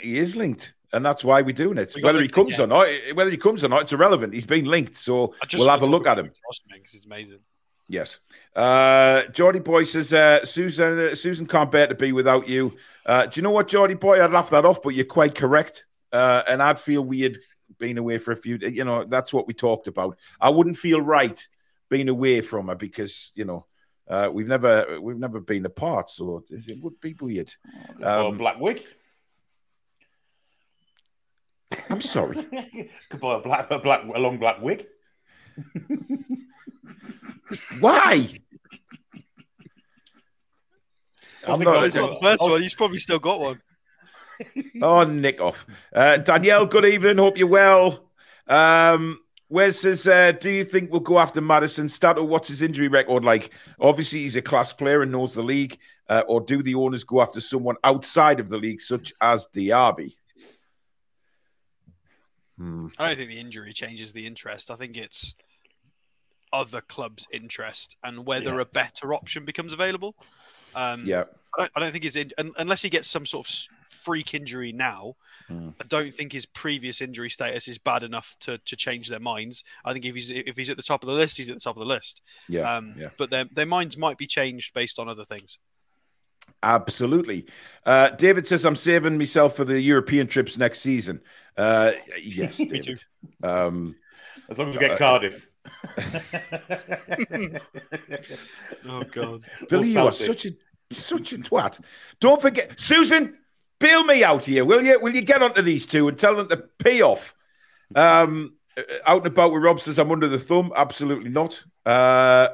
He 0.00 0.18
is 0.18 0.36
linked 0.36 0.74
and 0.92 1.04
that's 1.04 1.24
why 1.24 1.42
we're 1.42 1.52
doing 1.52 1.78
it. 1.78 1.94
whether 2.00 2.20
he 2.20 2.28
comes 2.28 2.54
again. 2.54 2.72
or 2.72 2.84
not, 2.84 2.88
whether 3.14 3.30
he 3.30 3.36
comes 3.36 3.64
or 3.64 3.68
not, 3.68 3.82
it's 3.82 3.92
irrelevant. 3.92 4.32
He's 4.32 4.46
been 4.46 4.64
linked, 4.64 4.96
so 4.96 5.34
we'll 5.52 5.68
have 5.68 5.82
a 5.82 5.86
look 5.86 6.06
at 6.06 6.18
him. 6.18 6.30
Because 6.72 6.94
it's 6.94 7.06
amazing. 7.06 7.40
Yes. 7.88 8.18
Uh, 8.54 9.22
Geordie 9.32 9.60
Boy 9.60 9.84
says, 9.84 10.12
uh, 10.12 10.44
Susan, 10.44 10.98
uh, 10.98 11.14
Susan 11.14 11.46
can't 11.46 11.70
bear 11.70 11.86
to 11.86 11.94
be 11.94 12.12
without 12.12 12.48
you. 12.48 12.76
Uh, 13.04 13.26
do 13.26 13.38
you 13.38 13.42
know 13.42 13.50
what, 13.50 13.68
Geordie 13.68 13.94
Boy? 13.94 14.22
I'd 14.22 14.32
laugh 14.32 14.50
that 14.50 14.64
off, 14.64 14.82
but 14.82 14.94
you're 14.94 15.04
quite 15.04 15.34
correct. 15.34 15.86
Uh, 16.12 16.42
and 16.48 16.62
I'd 16.62 16.78
feel 16.78 17.02
weird 17.02 17.38
being 17.78 17.98
away 17.98 18.18
for 18.18 18.32
a 18.32 18.36
few 18.36 18.56
You 18.56 18.84
know, 18.84 19.04
that's 19.04 19.32
what 19.32 19.46
we 19.46 19.54
talked 19.54 19.86
about. 19.86 20.18
I 20.40 20.50
wouldn't 20.50 20.76
feel 20.76 21.00
right 21.00 21.46
being 21.88 22.08
away 22.08 22.40
from 22.40 22.68
her 22.68 22.74
because, 22.74 23.32
you 23.34 23.44
know, 23.44 23.66
uh, 24.08 24.30
we've 24.32 24.48
never 24.48 25.00
we've 25.00 25.18
never 25.18 25.40
been 25.40 25.66
apart, 25.66 26.10
so 26.10 26.44
it 26.48 26.80
would 26.80 27.00
be 27.00 27.16
weird. 27.20 27.52
Um, 28.00 28.38
black 28.38 28.60
wig. 28.60 28.82
I'm 31.90 32.00
sorry. 32.00 32.44
Could 33.10 33.20
buy 33.20 33.34
a 33.34 33.40
black, 33.40 33.70
a 33.70 33.80
black, 33.80 34.02
a 34.02 34.18
long 34.18 34.38
black 34.38 34.62
wig. 34.62 34.86
Why? 37.78 38.28
I'm 41.46 41.60
not, 41.60 41.92
the 41.92 42.18
first 42.20 42.42
one. 42.42 42.60
He's 42.60 42.74
probably 42.74 42.98
still 42.98 43.18
got 43.18 43.40
one. 43.40 43.60
oh, 44.82 45.04
nick 45.04 45.40
off. 45.40 45.66
Uh, 45.94 46.16
Danielle, 46.18 46.66
good 46.66 46.84
evening. 46.84 47.18
Hope 47.18 47.38
you're 47.38 47.46
well. 47.46 48.10
Um, 48.48 49.20
Wes 49.48 49.80
says, 49.80 50.06
uh, 50.06 50.32
do 50.32 50.50
you 50.50 50.64
think 50.64 50.90
we'll 50.90 51.00
go 51.00 51.18
after 51.18 51.40
Maddison? 51.40 51.88
Start 51.88 52.22
what's 52.22 52.48
his 52.48 52.62
injury 52.62 52.88
record 52.88 53.24
like? 53.24 53.50
Obviously, 53.80 54.20
he's 54.20 54.36
a 54.36 54.42
class 54.42 54.72
player 54.72 55.02
and 55.02 55.12
knows 55.12 55.34
the 55.34 55.42
league. 55.42 55.78
Uh, 56.08 56.22
or 56.28 56.40
do 56.40 56.62
the 56.62 56.74
owners 56.74 57.02
go 57.02 57.20
after 57.20 57.40
someone 57.40 57.76
outside 57.82 58.38
of 58.38 58.48
the 58.48 58.58
league, 58.58 58.80
such 58.80 59.12
as 59.20 59.48
Diaby? 59.48 60.14
Hmm. 62.58 62.88
I 62.98 63.08
don't 63.08 63.16
think 63.16 63.30
the 63.30 63.40
injury 63.40 63.72
changes 63.72 64.12
the 64.12 64.26
interest. 64.26 64.70
I 64.70 64.76
think 64.76 64.96
it's 64.96 65.34
other 66.56 66.80
clubs' 66.80 67.26
interest 67.30 67.96
and 68.02 68.24
whether 68.24 68.54
yeah. 68.54 68.62
a 68.62 68.64
better 68.64 69.12
option 69.12 69.44
becomes 69.44 69.74
available. 69.74 70.16
Um, 70.74 71.04
yeah, 71.06 71.24
I 71.54 71.62
don't, 71.62 71.72
I 71.76 71.80
don't 71.80 71.92
think 71.92 72.04
he's 72.04 72.16
in, 72.16 72.32
unless 72.58 72.82
he 72.82 72.88
gets 72.88 73.08
some 73.08 73.26
sort 73.26 73.46
of 73.46 73.54
freak 73.88 74.34
injury 74.34 74.72
now. 74.72 75.16
Mm. 75.50 75.74
I 75.80 75.84
don't 75.86 76.14
think 76.14 76.32
his 76.32 76.46
previous 76.46 77.00
injury 77.00 77.30
status 77.30 77.68
is 77.68 77.78
bad 77.78 78.02
enough 78.02 78.36
to, 78.40 78.58
to 78.58 78.76
change 78.76 79.08
their 79.08 79.20
minds. 79.20 79.64
I 79.84 79.92
think 79.92 80.04
if 80.04 80.14
he's 80.14 80.30
if 80.30 80.56
he's 80.56 80.70
at 80.70 80.76
the 80.76 80.82
top 80.82 81.02
of 81.02 81.08
the 81.08 81.14
list, 81.14 81.36
he's 81.36 81.50
at 81.50 81.56
the 81.56 81.60
top 81.60 81.76
of 81.76 81.80
the 81.80 81.86
list. 81.86 82.22
Yeah, 82.48 82.76
um, 82.76 82.94
yeah. 82.98 83.08
But 83.18 83.30
their 83.30 83.44
their 83.52 83.66
minds 83.66 83.96
might 83.96 84.18
be 84.18 84.26
changed 84.26 84.74
based 84.74 84.98
on 84.98 85.08
other 85.08 85.24
things. 85.24 85.58
Absolutely. 86.62 87.46
Uh, 87.84 88.10
David 88.10 88.46
says, 88.46 88.64
I'm 88.64 88.76
saving 88.76 89.18
myself 89.18 89.56
for 89.56 89.64
the 89.64 89.80
European 89.80 90.26
trips 90.26 90.56
next 90.56 90.80
season. 90.80 91.20
Uh, 91.56 91.92
yes, 92.22 92.58
Me 92.58 92.80
too. 92.80 92.96
Um, 93.42 93.96
as 94.48 94.58
long 94.58 94.70
as 94.70 94.76
we 94.76 94.80
get 94.80 94.92
uh, 94.92 94.96
Cardiff. 94.96 95.48
oh 98.88 99.04
God, 99.10 99.42
Billy, 99.68 99.88
you 99.88 100.00
are 100.00 100.12
such 100.12 100.46
a 100.46 100.50
such 100.92 101.32
a 101.32 101.38
twat. 101.38 101.80
Don't 102.20 102.40
forget, 102.40 102.80
Susan, 102.80 103.38
bail 103.78 104.04
me 104.04 104.22
out 104.24 104.44
here, 104.44 104.64
will 104.64 104.82
you? 104.82 105.00
Will 105.00 105.14
you 105.14 105.22
get 105.22 105.42
onto 105.42 105.62
these 105.62 105.86
two 105.86 106.08
and 106.08 106.18
tell 106.18 106.36
them 106.36 106.48
to 106.48 106.56
pay 106.78 107.02
off? 107.02 107.34
Um, 107.94 108.54
uh, 108.76 108.82
out 109.06 109.18
and 109.18 109.26
about 109.26 109.52
with 109.52 109.62
Rob 109.62 109.80
says 109.80 109.98
I'm 109.98 110.10
under 110.10 110.28
the 110.28 110.38
thumb. 110.38 110.72
Absolutely 110.76 111.30
not. 111.30 111.62
Uh, 111.84 112.48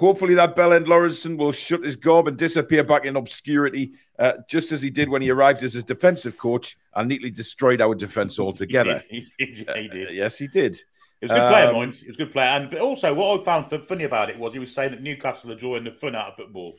Hopefully, 0.00 0.32
that 0.32 0.56
Bellend 0.56 0.86
Lawrenson 0.86 1.36
will 1.36 1.52
shut 1.52 1.84
his 1.84 1.94
gob 1.94 2.26
and 2.26 2.34
disappear 2.34 2.82
back 2.82 3.04
in 3.04 3.16
obscurity, 3.16 3.92
uh, 4.18 4.32
just 4.48 4.72
as 4.72 4.80
he 4.80 4.88
did 4.88 5.10
when 5.10 5.20
he 5.20 5.28
arrived 5.28 5.62
as 5.62 5.74
a 5.74 5.82
defensive 5.82 6.38
coach 6.38 6.78
and 6.96 7.06
neatly 7.06 7.30
destroyed 7.30 7.82
our 7.82 7.94
defense 7.94 8.38
altogether. 8.38 9.02
he 9.10 9.28
did. 9.38 9.56
He 9.56 9.64
did. 9.64 9.76
He 9.76 9.88
did. 9.88 10.08
Uh, 10.08 10.12
yes, 10.12 10.38
he 10.38 10.46
did. 10.46 10.80
It 11.20 11.26
was 11.26 11.32
a 11.32 11.34
good 11.34 11.42
um, 11.42 11.52
player, 11.52 11.72
mind. 11.72 11.94
It 11.94 12.06
was 12.06 12.16
a 12.16 12.18
good 12.18 12.32
player. 12.32 12.48
And 12.48 12.70
but 12.70 12.80
also, 12.80 13.12
what 13.12 13.40
I 13.40 13.44
found 13.44 13.86
funny 13.86 14.04
about 14.04 14.30
it 14.30 14.38
was 14.38 14.54
he 14.54 14.58
was 14.58 14.74
saying 14.74 14.92
that 14.92 15.02
Newcastle 15.02 15.52
are 15.52 15.56
drawing 15.56 15.84
the 15.84 15.90
fun 15.90 16.14
out 16.14 16.28
of 16.28 16.36
football. 16.36 16.76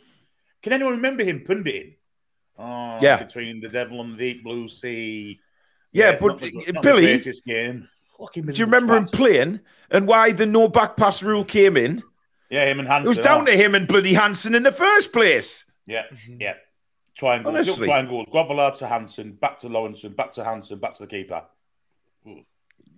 Can 0.63 0.73
anyone 0.73 0.93
remember 0.93 1.23
him 1.23 1.43
punditing? 1.45 1.95
Oh, 2.57 2.99
yeah. 3.01 3.17
Between 3.17 3.61
the 3.61 3.69
devil 3.69 4.01
and 4.01 4.13
the 4.13 4.17
deep 4.33 4.43
blue 4.43 4.67
sea. 4.67 5.39
Yeah, 5.91 6.11
yeah 6.11 6.17
but 6.19 6.39
the, 6.39 6.79
Billy, 6.81 7.19
do 7.19 8.51
you 8.53 8.65
remember 8.65 8.95
him 8.95 9.05
playing 9.05 9.59
and 9.89 10.07
why 10.07 10.31
the 10.31 10.45
no 10.45 10.67
back 10.67 10.95
pass 10.95 11.21
rule 11.21 11.43
came 11.43 11.77
in? 11.77 12.03
Yeah, 12.49 12.65
him 12.65 12.79
and 12.79 12.87
Hansen. 12.87 13.07
It 13.07 13.09
was 13.09 13.19
down 13.19 13.45
to 13.45 13.51
him 13.51 13.75
and 13.75 13.87
bloody 13.87 14.13
Hansen 14.13 14.55
in 14.55 14.63
the 14.63 14.71
first 14.71 15.11
place. 15.11 15.65
Yeah, 15.85 16.03
yeah. 16.27 16.55
Triangles, 17.15 17.55
Honestly. 17.55 17.87
triangles. 17.87 18.27
Grobbelaar 18.31 18.77
to 18.77 18.87
Hansen, 18.87 19.33
back 19.33 19.59
to 19.59 19.69
Lawrenson, 19.69 20.15
back 20.15 20.31
to 20.33 20.43
Hansen, 20.43 20.79
back 20.79 20.93
to 20.95 21.03
the 21.03 21.07
keeper. 21.07 21.43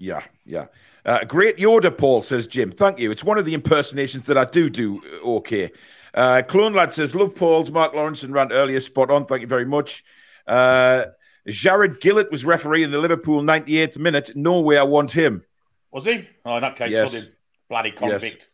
Yeah, 0.04 0.24
yeah. 0.46 0.66
Uh, 1.06 1.24
great 1.24 1.58
Yoda, 1.58 1.98
Paul 1.98 2.22
says 2.24 2.46
Jim. 2.46 2.72
Thank 2.72 3.00
you. 3.00 3.10
It's 3.10 3.24
one 3.24 3.38
of 3.38 3.46
the 3.46 3.54
impersonations 3.54 4.26
that 4.26 4.38
I 4.38 4.44
do 4.44 4.70
do 4.70 5.02
uh, 5.24 5.38
okay. 5.38 5.72
Uh, 6.13 6.42
Clone 6.46 6.74
Lad 6.74 6.92
says, 6.92 7.16
Love 7.16 7.36
Paul's 7.36 7.72
Mark 7.72 7.94
Lawrenson 7.94 8.34
rant 8.34 8.52
earlier. 8.52 8.82
Spot 8.82 9.10
on. 9.10 9.26
Thank 9.26 9.42
you 9.42 9.48
very 9.48 9.66
much. 9.66 10.04
Uh, 10.46 11.06
Jarred 11.48 12.02
Gillett 12.02 12.30
was 12.32 12.44
referee 12.44 12.84
in 12.84 12.92
the 12.92 12.98
Liverpool 12.98 13.42
98th 13.42 13.98
minute. 13.98 14.32
No 14.36 14.60
way 14.60 14.78
I 14.78 14.84
want 14.84 15.12
him. 15.12 15.46
Was 15.92 16.04
he? 16.04 16.28
Oh, 16.46 16.58
in 16.58 16.62
that 16.62 16.76
case, 16.76 16.92
yes. 16.92 17.28
bloody 17.70 17.92
convict. 17.92 18.50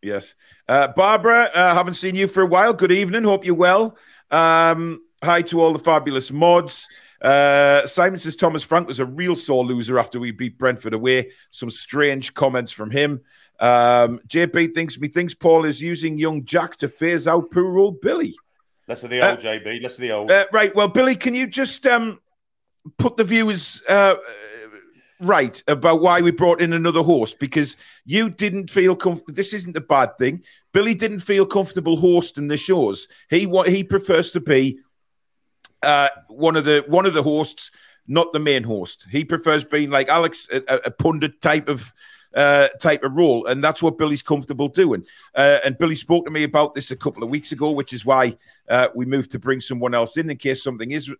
Yes. 0.00 0.24
yes. 0.24 0.34
Uh, 0.68 0.88
Barbara, 0.88 1.50
uh, 1.52 1.74
haven't 1.74 1.94
seen 1.94 2.14
you 2.14 2.28
for 2.28 2.42
a 2.42 2.46
while. 2.46 2.72
Good 2.72 2.92
evening. 2.92 3.24
Hope 3.24 3.44
you're 3.44 3.54
well. 3.54 3.96
Um, 4.30 5.02
hi 5.22 5.42
to 5.42 5.60
all 5.60 5.72
the 5.72 5.78
fabulous 5.78 6.30
mods. 6.30 6.86
Uh, 7.22 7.86
Simon 7.86 8.18
says 8.18 8.34
Thomas 8.34 8.64
Frank 8.64 8.88
was 8.88 8.98
a 8.98 9.06
real 9.06 9.36
sore 9.36 9.64
loser 9.64 9.98
after 9.98 10.18
we 10.18 10.32
beat 10.32 10.58
Brentford 10.58 10.92
away. 10.92 11.30
Some 11.50 11.70
strange 11.70 12.34
comments 12.34 12.72
from 12.72 12.90
him. 12.90 13.20
Um, 13.60 14.18
JB 14.26 14.74
thinks 14.74 14.98
me 14.98 15.06
thinks 15.06 15.34
Paul 15.34 15.64
is 15.64 15.80
using 15.80 16.18
young 16.18 16.44
Jack 16.44 16.76
to 16.78 16.88
phase 16.88 17.28
out 17.28 17.52
poor 17.52 17.78
old 17.78 18.00
Billy. 18.00 18.34
Less 18.88 19.04
of 19.04 19.10
the 19.10 19.20
old, 19.20 19.38
uh, 19.38 19.40
JB. 19.40 19.82
Less 19.82 19.94
of 19.94 20.00
the 20.00 20.10
old. 20.10 20.30
Uh, 20.30 20.46
right. 20.52 20.74
Well, 20.74 20.88
Billy, 20.88 21.14
can 21.14 21.34
you 21.36 21.46
just 21.46 21.86
um, 21.86 22.18
put 22.98 23.16
the 23.16 23.22
viewers 23.22 23.80
uh, 23.88 24.16
right 25.20 25.62
about 25.68 26.00
why 26.00 26.20
we 26.20 26.32
brought 26.32 26.60
in 26.60 26.72
another 26.72 27.02
horse? 27.02 27.34
Because 27.34 27.76
you 28.04 28.30
didn't 28.30 28.68
feel 28.68 28.96
comfortable. 28.96 29.34
This 29.34 29.54
isn't 29.54 29.76
a 29.76 29.80
bad 29.80 30.18
thing. 30.18 30.42
Billy 30.72 30.96
didn't 30.96 31.20
feel 31.20 31.46
comfortable 31.46 31.96
hosting 31.96 32.48
the 32.48 32.56
shows. 32.56 33.06
He 33.30 33.46
what 33.46 33.68
he 33.68 33.84
prefers 33.84 34.32
to 34.32 34.40
be 34.40 34.80
uh, 35.82 36.08
one 36.28 36.56
of 36.56 36.64
the 36.64 36.84
one 36.86 37.06
of 37.06 37.14
the 37.14 37.22
hosts, 37.22 37.70
not 38.06 38.32
the 38.32 38.38
main 38.38 38.62
host. 38.62 39.06
He 39.10 39.24
prefers 39.24 39.64
being 39.64 39.90
like 39.90 40.08
Alex, 40.08 40.48
a, 40.52 40.62
a 40.84 40.90
pundit 40.90 41.40
type 41.40 41.68
of 41.68 41.92
uh, 42.34 42.68
type 42.80 43.04
of 43.04 43.12
role, 43.12 43.46
and 43.46 43.62
that's 43.62 43.82
what 43.82 43.98
Billy's 43.98 44.22
comfortable 44.22 44.68
doing. 44.68 45.04
Uh, 45.34 45.58
and 45.64 45.78
Billy 45.78 45.96
spoke 45.96 46.24
to 46.24 46.30
me 46.30 46.44
about 46.44 46.74
this 46.74 46.90
a 46.90 46.96
couple 46.96 47.22
of 47.22 47.28
weeks 47.28 47.52
ago, 47.52 47.70
which 47.70 47.92
is 47.92 48.04
why 48.04 48.36
uh, 48.68 48.88
we 48.94 49.04
moved 49.04 49.30
to 49.32 49.38
bring 49.38 49.60
someone 49.60 49.94
else 49.94 50.16
in 50.16 50.30
in 50.30 50.36
case 50.36 50.62
something 50.62 50.90
is 50.90 51.14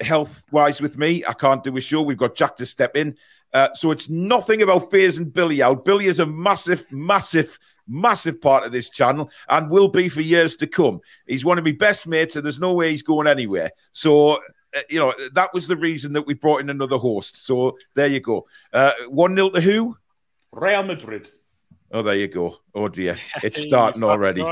health 0.00 0.44
wise 0.50 0.80
with 0.80 0.98
me. 0.98 1.24
I 1.26 1.32
can't 1.32 1.62
do 1.62 1.76
a 1.76 1.80
show. 1.80 2.02
We've 2.02 2.16
got 2.16 2.34
Jack 2.34 2.56
to 2.56 2.66
step 2.66 2.96
in. 2.96 3.16
Uh, 3.52 3.72
so 3.72 3.92
it's 3.92 4.08
nothing 4.08 4.62
about 4.62 4.90
phasing 4.90 5.32
Billy 5.32 5.62
out. 5.62 5.84
Billy 5.84 6.06
is 6.06 6.18
a 6.18 6.26
massive, 6.26 6.90
massive, 6.90 7.58
massive 7.86 8.40
part 8.40 8.64
of 8.64 8.72
this 8.72 8.90
channel 8.90 9.30
and 9.48 9.70
will 9.70 9.88
be 9.88 10.08
for 10.08 10.20
years 10.20 10.56
to 10.56 10.66
come. 10.66 11.00
He's 11.26 11.44
one 11.44 11.58
of 11.58 11.64
my 11.64 11.72
best 11.72 12.06
mates, 12.06 12.36
and 12.36 12.44
there's 12.44 12.60
no 12.60 12.72
way 12.72 12.90
he's 12.90 13.02
going 13.02 13.26
anywhere. 13.26 13.70
So, 13.92 14.32
uh, 14.74 14.80
you 14.88 14.98
know, 14.98 15.12
that 15.32 15.52
was 15.52 15.68
the 15.68 15.76
reason 15.76 16.12
that 16.14 16.26
we 16.26 16.34
brought 16.34 16.60
in 16.60 16.70
another 16.70 16.98
host. 16.98 17.44
So 17.44 17.76
there 17.94 18.08
you 18.08 18.20
go. 18.20 18.46
Uh, 18.72 18.92
1 19.08 19.34
nil 19.34 19.50
to 19.50 19.60
who? 19.60 19.96
Real 20.52 20.82
Madrid. 20.82 21.30
Oh, 21.90 22.02
there 22.02 22.16
you 22.16 22.28
go. 22.28 22.58
Oh, 22.74 22.88
dear. 22.88 23.16
It's 23.42 23.62
starting 23.62 24.02
already. 24.02 24.42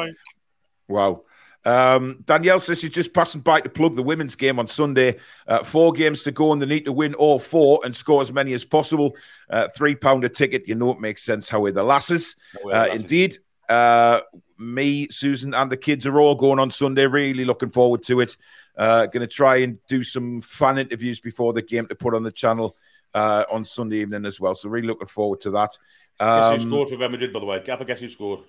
Wow. 0.89 1.23
Um, 1.65 2.19
Danielle 2.25 2.61
says 2.61 2.81
she's 2.81 2.91
just 2.91 3.15
passing 3.15 3.41
by 3.41 3.61
to 3.61 3.69
plug 3.69 3.95
the 3.95 4.03
women's 4.03 4.37
game 4.37 4.59
on 4.59 4.67
Sunday. 4.67 5.19
Uh, 5.47 5.63
four 5.63 5.93
games 5.93 6.23
to 6.25 6.33
go, 6.33 6.53
and 6.53 6.61
they 6.61 6.67
need 6.67 6.85
to 6.87 6.93
win 6.93 7.15
all 7.15 7.39
four 7.39 7.81
and 7.85 7.95
score 7.95 8.21
as 8.21 8.33
many 8.33 8.53
as 8.53 8.65
possible. 8.65 9.17
Uh, 9.49 9.69
three 9.77 9.95
pound 9.95 10.25
a 10.25 10.29
ticket. 10.29 10.67
You 10.67 10.75
know 10.75 10.91
it 10.91 11.01
makes 11.01 11.23
sense. 11.23 11.49
How 11.49 11.65
are 11.65 11.73
the 11.73 11.83
lasses? 11.83 12.37
Uh, 12.65 12.69
lasses. 12.69 13.01
Indeed. 13.01 13.39
Uh, 13.69 14.21
me, 14.59 15.09
Susan, 15.09 15.55
and 15.55 15.71
the 15.71 15.77
kids 15.77 16.07
are 16.07 16.21
all 16.21 16.35
going 16.35 16.59
on 16.59 16.71
Sunday. 16.71 17.07
Really 17.07 17.45
looking 17.45 17.71
forward 17.71 18.03
to 18.05 18.21
it. 18.21 18.37
Uh, 18.77 19.07
going 19.07 19.21
to 19.21 19.27
try 19.27 19.57
and 19.57 19.79
do 19.87 20.03
some 20.03 20.41
fan 20.41 20.79
interviews 20.79 21.21
before 21.21 21.53
the 21.53 21.63
game 21.63 21.87
to 21.87 21.95
put 21.95 22.15
on 22.15 22.23
the 22.23 22.33
channel 22.33 22.77
uh, 23.15 23.45
on 23.51 23.65
Sunday 23.65 23.99
evening 23.99 24.25
as 24.25 24.41
well. 24.41 24.55
So 24.55 24.69
really 24.69 24.87
looking 24.87 25.09
forward 25.09 25.41
to 25.43 25.51
that. 25.51 25.77
Um, 26.19 26.53
guess 26.53 26.63
who 26.63 26.65
um, 26.65 26.71
scored 26.71 26.89
for 26.89 26.97
Real 26.97 27.09
Madrid, 27.09 27.33
by 27.33 27.41
the 27.41 27.47
way? 27.47 27.57
A 27.57 27.85
guess 27.85 28.01
who 28.01 28.09
scored? 28.09 28.41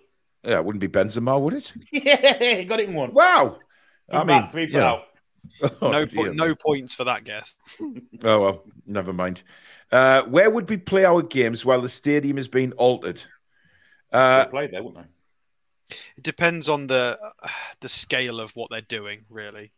Yeah, 0.43 0.57
it 0.57 0.65
wouldn't 0.65 0.81
be 0.81 0.87
Benzema, 0.87 1.39
would 1.39 1.53
it? 1.53 1.73
yeah, 1.91 2.63
got 2.63 2.79
it 2.79 2.89
in 2.89 2.95
one. 2.95 3.13
Wow. 3.13 3.59
I 4.11 4.23
mean, 4.23 4.47
three 4.47 4.67
for 4.67 4.77
yeah. 4.77 4.99
Oh, 5.81 5.91
no, 5.91 6.05
po- 6.05 6.31
no 6.31 6.55
points 6.55 6.93
for 6.93 7.03
that 7.03 7.25
guess. 7.25 7.57
oh 8.23 8.39
well, 8.41 8.63
never 8.85 9.11
mind. 9.11 9.43
Uh, 9.91 10.23
where 10.23 10.49
would 10.49 10.69
we 10.69 10.77
play 10.77 11.03
our 11.05 11.21
games 11.21 11.65
while 11.65 11.81
the 11.81 11.89
stadium 11.89 12.37
is 12.37 12.47
being 12.47 12.71
altered? 12.73 13.21
Uh, 14.11 14.45
play 14.45 14.67
there, 14.67 14.81
wouldn't 14.81 15.05
they? 15.05 15.97
It 16.17 16.23
depends 16.23 16.69
on 16.69 16.87
the 16.87 17.19
uh, 17.21 17.47
the 17.81 17.89
scale 17.89 18.39
of 18.39 18.55
what 18.55 18.69
they're 18.69 18.81
doing, 18.81 19.25
really. 19.29 19.73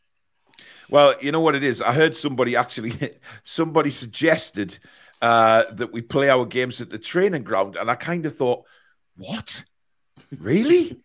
Well, 0.90 1.16
you 1.20 1.32
know 1.32 1.42
what 1.42 1.56
it 1.56 1.64
is. 1.64 1.82
I 1.82 1.94
heard 1.94 2.16
somebody 2.16 2.56
actually, 2.56 3.18
somebody 3.44 3.92
suggested 3.92 4.78
uh, 5.22 5.66
that 5.72 5.92
we 5.92 6.02
play 6.02 6.30
our 6.30 6.46
games 6.46 6.80
at 6.80 6.90
the 6.90 7.00
training 7.00 7.44
ground, 7.44 7.76
and 7.76 7.90
I 7.90 7.96
kind 7.96 8.26
of 8.26 8.38
thought, 8.38 8.66
what? 9.18 9.66
Really? 10.38 10.98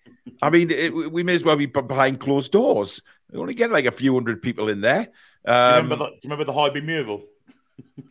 I 0.43 0.51
mean, 0.51 0.71
it, 0.71 0.93
we 1.13 1.23
may 1.23 1.35
as 1.35 1.43
well 1.43 1.57
be 1.57 1.67
behind 1.67 2.21
closed 2.21 2.53
doors. 2.53 3.03
We 3.31 3.39
only 3.39 3.55
get 3.55 3.71
like 3.71 3.87
a 3.87 3.93
few 3.93 4.15
hundred 4.15 4.43
people 4.43 4.69
in 4.69 4.81
there. 4.81 5.09
Um, 5.45 5.47
do, 5.47 5.53
you 5.53 5.75
remember 5.77 5.97
the, 5.97 6.05
do 6.05 6.11
you 6.11 6.21
remember 6.25 6.45
the 6.45 6.53
Highbury 6.53 6.83
mural? 6.83 7.23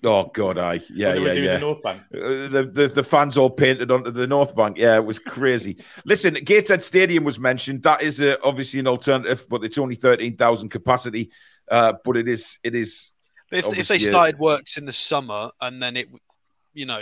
Oh 0.03 0.25
God, 0.33 0.57
I 0.57 0.81
yeah 0.89 1.13
yeah 1.13 1.33
yeah. 1.33 1.53
The 1.53 1.59
North 1.59 1.83
Bank. 1.83 2.01
Uh, 2.13 2.47
the, 2.47 2.69
the 2.71 2.87
the 2.87 3.03
fans 3.03 3.37
all 3.37 3.49
painted 3.49 3.91
onto 3.91 4.11
the 4.11 4.27
North 4.27 4.55
Bank. 4.55 4.77
Yeah, 4.77 4.95
it 4.95 5.05
was 5.05 5.19
crazy. 5.19 5.77
Listen, 6.05 6.33
Gateshead 6.33 6.81
Stadium 6.81 7.23
was 7.23 7.39
mentioned. 7.39 7.83
That 7.83 8.01
is 8.01 8.19
a, 8.19 8.41
obviously 8.41 8.79
an 8.79 8.87
alternative, 8.87 9.45
but 9.49 9.63
it's 9.63 9.77
only 9.77 9.95
thirteen 9.95 10.35
thousand 10.37 10.69
capacity. 10.69 11.31
Uh, 11.69 11.93
but 12.03 12.17
it 12.17 12.27
is 12.27 12.57
it 12.63 12.75
is. 12.75 13.11
If, 13.51 13.77
if 13.77 13.87
they 13.87 13.99
started 13.99 14.39
works 14.39 14.77
in 14.77 14.85
the 14.85 14.93
summer 14.93 15.49
and 15.59 15.81
then 15.81 15.97
it, 15.97 16.07
you 16.73 16.85
know, 16.85 17.01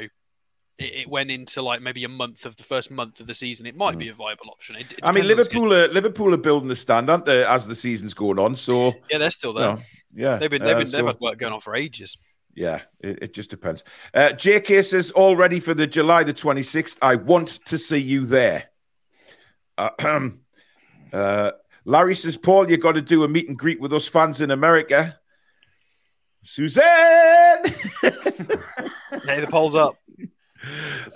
it, 0.77 0.95
it, 0.95 1.09
went 1.09 1.31
into 1.31 1.61
like 1.61 1.81
maybe 1.81 2.03
a 2.03 2.09
month 2.09 2.45
of 2.45 2.55
the 2.55 2.63
first 2.63 2.91
month 2.91 3.19
of 3.19 3.27
the 3.27 3.33
season, 3.33 3.65
it 3.65 3.75
might 3.75 3.95
mm. 3.95 3.99
be 3.99 4.09
a 4.09 4.13
viable 4.13 4.49
option. 4.49 4.75
It, 4.75 4.95
I 5.03 5.11
mean, 5.11 5.27
Liverpool 5.27 5.73
are, 5.73 5.87
Liverpool 5.87 6.33
are 6.33 6.37
building 6.37 6.69
the 6.69 6.75
stand, 6.75 7.09
aren't 7.09 7.25
they, 7.25 7.43
as 7.43 7.67
the 7.67 7.75
season's 7.75 8.13
going 8.13 8.39
on? 8.39 8.55
So 8.55 8.95
yeah, 9.09 9.17
they're 9.17 9.31
still 9.31 9.53
there. 9.53 9.69
You 9.69 9.75
know, 9.75 9.81
yeah, 10.13 10.37
they've 10.37 10.49
been 10.49 10.63
they've 10.63 10.77
been 10.77 10.87
uh, 10.87 10.91
so, 10.91 10.97
they've 10.97 11.07
had 11.07 11.19
work 11.19 11.37
going 11.37 11.53
on 11.53 11.61
for 11.61 11.75
ages. 11.75 12.17
Yeah, 12.55 12.81
it, 12.99 13.19
it 13.21 13.33
just 13.33 13.49
depends. 13.49 13.83
Uh, 14.13 14.29
JK 14.29 14.83
says 14.85 15.11
all 15.11 15.35
ready 15.35 15.59
for 15.59 15.73
the 15.73 15.87
July 15.87 16.23
the 16.23 16.33
twenty 16.33 16.63
sixth. 16.63 16.97
I 17.01 17.15
want 17.15 17.59
to 17.65 17.77
see 17.77 17.99
you 17.99 18.25
there. 18.25 18.65
Uh, 19.77 19.89
uh, 21.13 21.51
Larry 21.85 22.15
says, 22.15 22.35
Paul, 22.35 22.69
you 22.69 22.77
got 22.77 22.93
to 22.93 23.01
do 23.01 23.23
a 23.23 23.27
meet 23.27 23.47
and 23.47 23.57
greet 23.57 23.79
with 23.79 23.93
us 23.93 24.07
fans 24.07 24.41
in 24.41 24.51
America. 24.51 25.17
Suzanne, 26.43 26.83
hey, 28.01 29.39
the 29.39 29.47
polls 29.49 29.75
up. 29.75 29.97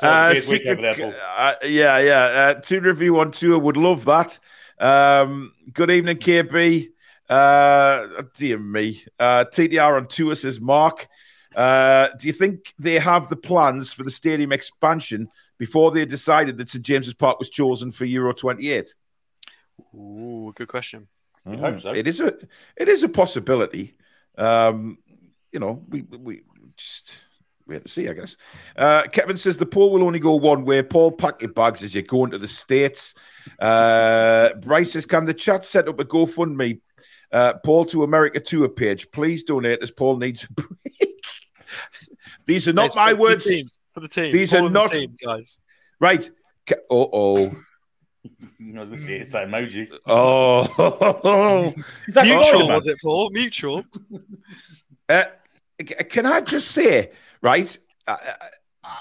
Uh, 0.02 0.34
secret, 0.36 0.80
uh, 0.80 1.54
yeah, 1.64 2.00
yeah. 2.00 2.24
Uh, 2.24 2.54
Toon 2.56 2.84
Review 2.84 3.20
on 3.20 3.32
tour 3.32 3.60
would 3.60 3.78
love 3.78 4.06
that. 4.06 4.40
Um, 4.80 5.54
good 5.74 5.92
evening, 5.92 6.18
KB. 6.18 6.90
Uh, 7.30 8.24
dear 8.34 8.58
me. 8.58 9.04
Uh, 9.20 9.46
TTR 9.46 9.98
on 9.98 10.08
tour 10.08 10.36
says 10.36 10.60
Mark. 10.60 11.08
Uh, 11.56 12.10
do 12.18 12.28
you 12.28 12.34
think 12.34 12.74
they 12.80 12.98
have 12.98 13.28
the 13.30 13.36
plans 13.36 13.94
for 13.94 14.04
the 14.04 14.12
stadium 14.12 14.52
expansion 14.52 15.28
before 15.58 15.92
they 15.92 16.06
decided 16.06 16.58
that 16.58 16.70
St 16.70 16.84
James's 16.84 17.14
Park 17.14 17.40
was 17.40 17.50
chosen 17.50 17.92
for 17.92 18.06
Euro 18.06 18.34
28? 18.34 18.94
Ooh, 19.96 20.52
good 20.56 20.68
question. 20.68 21.08
Mm. 21.48 21.60
hope 21.60 21.80
so. 21.80 21.94
It 21.94 22.08
is 22.08 22.20
a 22.20 22.34
it 22.78 22.88
is 22.88 23.04
a 23.04 23.10
possibility. 23.10 23.96
Um, 24.38 24.98
you 25.52 25.60
know, 25.60 25.84
we 25.90 26.02
we 26.02 26.42
just 26.78 27.12
wait 27.72 27.84
to 27.84 27.92
see, 27.92 28.08
I 28.08 28.14
guess. 28.14 28.36
Uh, 28.76 29.04
Kevin 29.04 29.38
says 29.38 29.58
the 29.58 29.66
poll 29.66 29.92
will 29.92 30.04
only 30.04 30.20
go 30.20 30.36
one 30.36 30.66
way. 30.66 30.84
Paul, 30.84 31.12
pack 31.12 31.42
your 31.42 31.52
bags 31.52 31.84
as 31.84 31.94
you're 31.94 32.04
going 32.04 32.32
to 32.32 32.38
the 32.38 32.48
States. 32.48 33.14
Uh, 33.60 34.54
Bryce 34.62 34.94
says, 34.94 35.06
Can 35.06 35.26
the 35.26 35.34
chat 35.34 35.66
set 35.66 35.88
up 35.88 36.00
a 36.00 36.06
GoFundMe? 36.06 36.80
Uh, 37.32 37.54
Paul 37.64 37.86
to 37.86 38.04
America 38.04 38.40
tour 38.40 38.68
page. 38.68 39.10
Please 39.12 39.44
donate 39.44 39.82
as 39.82 39.92
Paul 39.92 40.18
needs 40.18 40.44
a 40.44 40.54
break. 40.54 41.24
These 42.46 42.68
are 42.68 42.74
not 42.74 42.88
it's 42.88 42.96
my 42.96 43.14
words. 43.14 43.46
The 43.46 43.66
for 43.94 44.02
the 44.02 44.10
team. 44.10 44.34
These 44.34 44.52
Paul 44.52 44.68
are 44.68 44.70
not 44.70 44.92
team, 44.92 45.16
guys. 45.24 45.58
Right. 46.00 46.30
Uh 46.70 46.76
oh. 46.90 47.56
No, 48.60 48.86
this 48.86 49.08
is 49.10 49.32
that 49.32 49.48
emoji. 49.48 49.88
Oh, 50.06 51.74
mutual 52.08 52.68
was 52.68 52.88
it, 52.88 53.00
Paul? 53.02 53.30
Mutual. 53.32 53.84
Uh, 55.10 55.24
can 56.10 56.26
I 56.26 56.42
just 56.42 56.70
say, 56.70 57.12
right? 57.42 57.78
I, 58.08 58.18
I, 58.84 58.98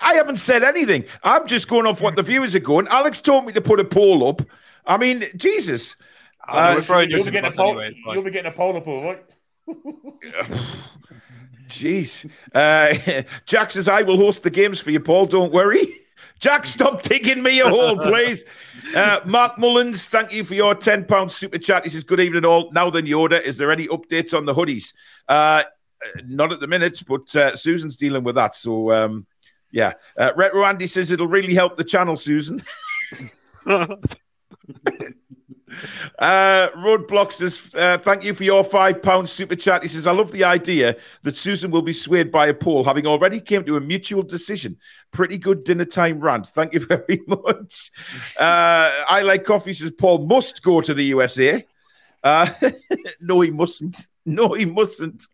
I, 0.00 0.14
haven't 0.14 0.38
said 0.38 0.62
anything. 0.62 1.04
I'm 1.22 1.46
just 1.46 1.68
going 1.68 1.86
off 1.86 2.00
what 2.00 2.16
the 2.16 2.22
viewers 2.22 2.54
are 2.54 2.60
going. 2.60 2.86
Alex 2.88 3.20
told 3.20 3.46
me 3.46 3.52
to 3.52 3.60
put 3.60 3.80
a 3.80 3.84
poll 3.84 4.28
up. 4.28 4.42
I 4.86 4.96
mean, 4.96 5.24
Jesus. 5.36 5.96
Uh, 6.46 6.82
you'll, 7.08 7.24
be 7.24 7.30
getting 7.30 7.44
a 7.44 7.50
poll, 7.54 7.80
anyway, 7.80 7.94
you'll 8.10 8.22
be 8.22 8.30
getting 8.30 8.50
a 8.50 8.54
poll 8.54 8.76
up, 8.76 8.86
all 8.88 9.04
right? 9.04 9.24
Jeez. 11.68 12.30
Uh, 12.54 13.22
Jack 13.46 13.70
says, 13.70 13.88
I 13.88 14.02
will 14.02 14.18
host 14.18 14.42
the 14.42 14.50
games 14.50 14.80
for 14.80 14.90
you, 14.90 15.00
Paul. 15.00 15.26
Don't 15.26 15.52
worry. 15.52 15.86
Jack, 16.40 16.66
stop 16.66 17.02
taking 17.02 17.40
me 17.42 17.60
a 17.60 17.68
hole, 17.68 17.96
please. 17.96 18.44
Uh, 18.96 19.20
Mark 19.26 19.58
Mullins, 19.58 20.08
thank 20.08 20.32
you 20.32 20.42
for 20.42 20.54
your 20.54 20.74
£10 20.74 21.30
super 21.30 21.58
chat. 21.58 21.84
He 21.84 21.90
says, 21.90 22.02
Good 22.02 22.18
evening, 22.18 22.44
all. 22.44 22.72
Now 22.72 22.90
then, 22.90 23.06
Yoda, 23.06 23.40
is 23.40 23.58
there 23.58 23.70
any 23.70 23.86
updates 23.86 24.36
on 24.36 24.44
the 24.44 24.52
hoodies? 24.52 24.92
Uh, 25.28 25.62
not 26.26 26.52
at 26.52 26.60
the 26.60 26.66
minute, 26.66 27.02
but 27.06 27.34
uh, 27.36 27.56
Susan's 27.56 27.96
dealing 27.96 28.24
with 28.24 28.34
that. 28.36 28.54
So, 28.54 28.92
um, 28.92 29.26
yeah. 29.70 29.92
Uh, 30.16 30.32
Retro 30.36 30.64
Andy 30.64 30.86
says 30.86 31.10
it'll 31.10 31.26
really 31.26 31.54
help 31.54 31.76
the 31.76 31.84
channel, 31.84 32.16
Susan. 32.16 32.62
Uh, 36.18 36.68
Roadblock 36.76 37.32
says, 37.32 37.68
uh, 37.74 37.98
thank 37.98 38.24
you 38.24 38.34
for 38.34 38.44
your 38.44 38.64
five 38.64 39.02
pound 39.02 39.28
super 39.28 39.56
chat. 39.56 39.82
He 39.82 39.88
says, 39.88 40.06
I 40.06 40.12
love 40.12 40.30
the 40.32 40.44
idea 40.44 40.96
that 41.22 41.36
Susan 41.36 41.70
will 41.70 41.82
be 41.82 41.92
swayed 41.92 42.30
by 42.30 42.48
a 42.48 42.54
poll, 42.54 42.84
having 42.84 43.06
already 43.06 43.40
came 43.40 43.64
to 43.64 43.76
a 43.76 43.80
mutual 43.80 44.22
decision. 44.22 44.76
Pretty 45.10 45.38
good 45.38 45.64
dinner 45.64 45.84
time 45.84 46.20
rant. 46.20 46.46
Thank 46.46 46.74
you 46.74 46.80
very 46.86 47.22
much. 47.26 47.90
Uh, 48.38 48.90
I 49.08 49.22
like 49.24 49.44
coffee 49.44 49.72
says, 49.72 49.92
Paul 49.92 50.26
must 50.26 50.62
go 50.62 50.80
to 50.80 50.94
the 50.94 51.04
USA. 51.04 51.64
Uh, 52.22 52.50
no, 53.20 53.40
he 53.40 53.50
mustn't. 53.50 54.06
No, 54.26 54.52
he 54.52 54.64
mustn't. 54.64 55.26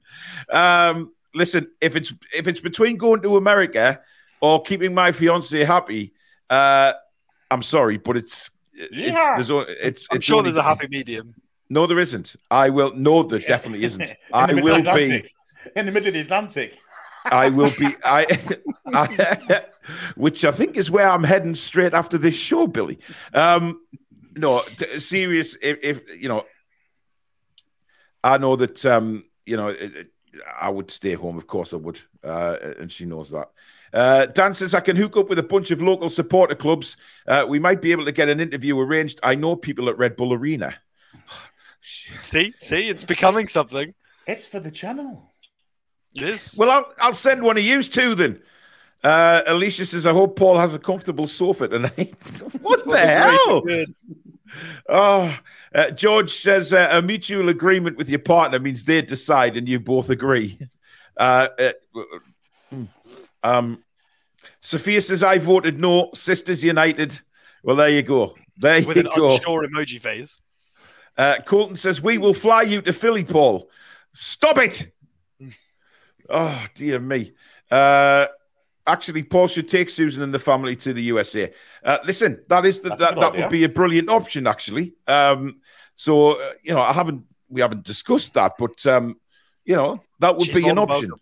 Um, 0.51 1.13
listen, 1.35 1.71
if 1.81 1.95
it's 1.95 2.13
if 2.35 2.49
it's 2.49 2.61
between 2.61 2.97
going 2.97 3.21
to 3.21 3.37
America 3.37 4.01
or 4.41 4.63
keeping 4.63 4.95
my 4.95 5.13
fiance 5.13 5.63
happy, 5.63 6.15
uh, 6.49 6.95
I'm 7.51 7.63
sorry, 7.63 7.99
but 7.99 8.17
it's 8.17 8.51
yeah. 8.73 9.39
It's, 9.39 9.49
there's, 9.49 9.67
it's, 9.69 10.07
I'm 10.11 10.17
it's 10.17 10.25
sure 10.25 10.39
only, 10.39 10.47
there's 10.47 10.57
a 10.57 10.63
happy 10.63 10.89
medium. 10.89 11.35
No, 11.71 11.87
there 11.87 11.99
isn't. 11.99 12.37
I 12.51 12.71
will. 12.71 12.95
No, 12.95 13.23
there 13.23 13.41
definitely 13.41 13.85
isn't. 13.85 14.11
I 14.33 14.55
will 14.55 14.83
be 14.83 15.31
in 15.77 15.87
the 15.87 15.93
middle 15.93 16.09
of 16.09 16.15
the 16.15 16.21
Atlantic. 16.21 16.79
I 17.25 17.51
will 17.51 17.73
be. 17.79 17.89
I, 18.05 18.27
I, 18.87 19.65
which 20.17 20.45
I 20.45 20.51
think 20.51 20.77
is 20.77 20.91
where 20.91 21.09
I'm 21.09 21.25
heading 21.25 21.55
straight 21.55 21.95
after 21.95 22.19
this 22.19 22.35
show, 22.35 22.67
Billy. 22.67 22.99
Um, 23.35 23.81
no, 24.35 24.63
t- 24.79 24.99
serious. 24.99 25.57
If, 25.61 25.79
if, 25.83 26.21
you 26.21 26.29
know, 26.29 26.45
I 28.23 28.39
know 28.39 28.57
that 28.57 28.85
um, 28.85 29.25
you 29.47 29.57
know, 29.57 29.69
it, 29.69 29.97
it, 29.97 30.13
I 30.61 30.69
would 30.69 30.91
stay 30.91 31.15
home. 31.15 31.39
Of 31.39 31.47
course, 31.47 31.73
I 31.73 31.77
would, 31.77 31.99
uh, 32.23 32.57
and 32.79 32.91
she 32.93 33.05
knows 33.05 33.31
that. 33.31 33.51
Uh, 33.93 34.27
Dan 34.27 34.53
says, 34.53 34.75
I 34.75 34.81
can 34.81 34.97
hook 34.97 35.17
up 35.17 35.31
with 35.31 35.39
a 35.39 35.43
bunch 35.43 35.71
of 35.71 35.81
local 35.81 36.11
supporter 36.11 36.55
clubs. 36.55 36.97
Uh, 37.27 37.47
we 37.49 37.59
might 37.59 37.81
be 37.81 37.93
able 37.93 38.05
to 38.05 38.13
get 38.13 38.29
an 38.29 38.41
interview 38.41 38.79
arranged. 38.79 39.19
I 39.23 39.35
know 39.35 39.57
people 39.57 39.89
at 39.89 39.97
Red 39.97 40.17
Bull 40.17 40.35
Arena. 40.35 40.77
see, 41.81 42.53
see, 42.61 42.89
it's 42.89 43.05
becoming 43.05 43.47
something. 43.47 43.95
It's 44.27 44.47
for 44.47 44.61
the 44.61 44.71
channel. 44.71 45.33
It 46.17 46.23
is. 46.23 46.55
Well, 46.59 46.71
I'll, 46.71 46.93
I'll 46.99 47.15
send 47.15 47.43
one 47.43 47.57
of 47.57 47.65
you 47.65 47.83
too 47.83 48.15
then. 48.15 48.43
Uh, 49.03 49.43
Alicia 49.47 49.87
says, 49.87 50.07
I 50.07 50.13
hope 50.13 50.37
Paul 50.37 50.59
has 50.59 50.75
a 50.75 50.79
comfortable 50.79 51.29
sofa 51.29 51.69
tonight. 51.69 52.17
what 52.61 52.85
the 52.85 52.99
hell? 52.99 53.63
Oh, 54.89 55.39
uh, 55.75 55.91
George 55.91 56.33
says 56.33 56.73
uh, 56.73 56.89
a 56.91 57.03
mutual 57.03 57.49
agreement 57.49 57.97
with 57.97 58.09
your 58.09 58.19
partner 58.19 58.59
means 58.59 58.85
they 58.85 59.03
decide 59.03 59.57
and 59.57 59.69
you 59.69 59.81
both 59.81 60.11
agree. 60.11 60.59
Uh, 61.17 61.49
uh 61.59 61.73
um, 63.43 63.83
Sophia 64.61 65.01
says, 65.01 65.23
I 65.23 65.39
voted 65.39 65.79
no. 65.79 66.11
Sisters 66.15 66.63
United. 66.63 67.19
Well, 67.63 67.77
there 67.77 67.89
you 67.89 68.03
go. 68.03 68.35
There 68.57 68.85
With 68.85 68.97
you 68.97 69.03
an 69.03 69.11
go. 69.15 69.31
unsure 69.31 69.67
emoji 69.67 70.01
phase. 70.01 70.41
Uh, 71.17 71.39
Colton 71.45 71.77
says, 71.77 72.03
We 72.03 72.19
will 72.19 72.35
fly 72.35 72.63
you 72.63 72.83
to 72.83 72.93
Philly, 72.93 73.25
Paul. 73.25 73.71
Stop 74.13 74.59
it. 74.59 74.93
oh, 76.29 76.67
dear 76.75 77.01
me. 77.01 77.33
Actually, 78.89 79.23
Paul 79.23 79.47
should 79.49 79.69
take 79.69 79.91
Susan 79.91 80.23
and 80.23 80.33
the 80.33 80.39
family 80.39 80.75
to 80.77 80.93
the 80.95 81.03
USA. 81.03 81.53
Uh, 81.85 81.99
listen, 82.05 82.43
that 82.49 82.65
is 82.65 82.81
the, 82.81 82.89
that, 82.97 83.21
that 83.21 83.37
would 83.37 83.51
be 83.51 83.65
a 83.65 83.69
brilliant 83.69 84.09
option, 84.09 84.47
actually. 84.47 84.95
Um, 85.07 85.61
so, 85.95 86.33
uh, 86.33 86.53
you 86.63 86.73
know, 86.73 86.81
I 86.81 86.93
haven't, 86.93 87.25
we 87.51 87.61
haven't 87.61 87.85
discussed 87.85 88.35
that, 88.35 88.55
but, 88.59 88.85
um, 88.87 89.21
you 89.65 89.77
know, 89.77 90.03
that 90.21 90.37
would 90.37 90.47
She's 90.47 90.57
be 90.57 90.69
an 90.69 90.79
option. 90.79 91.11
Welcome. 91.11 91.21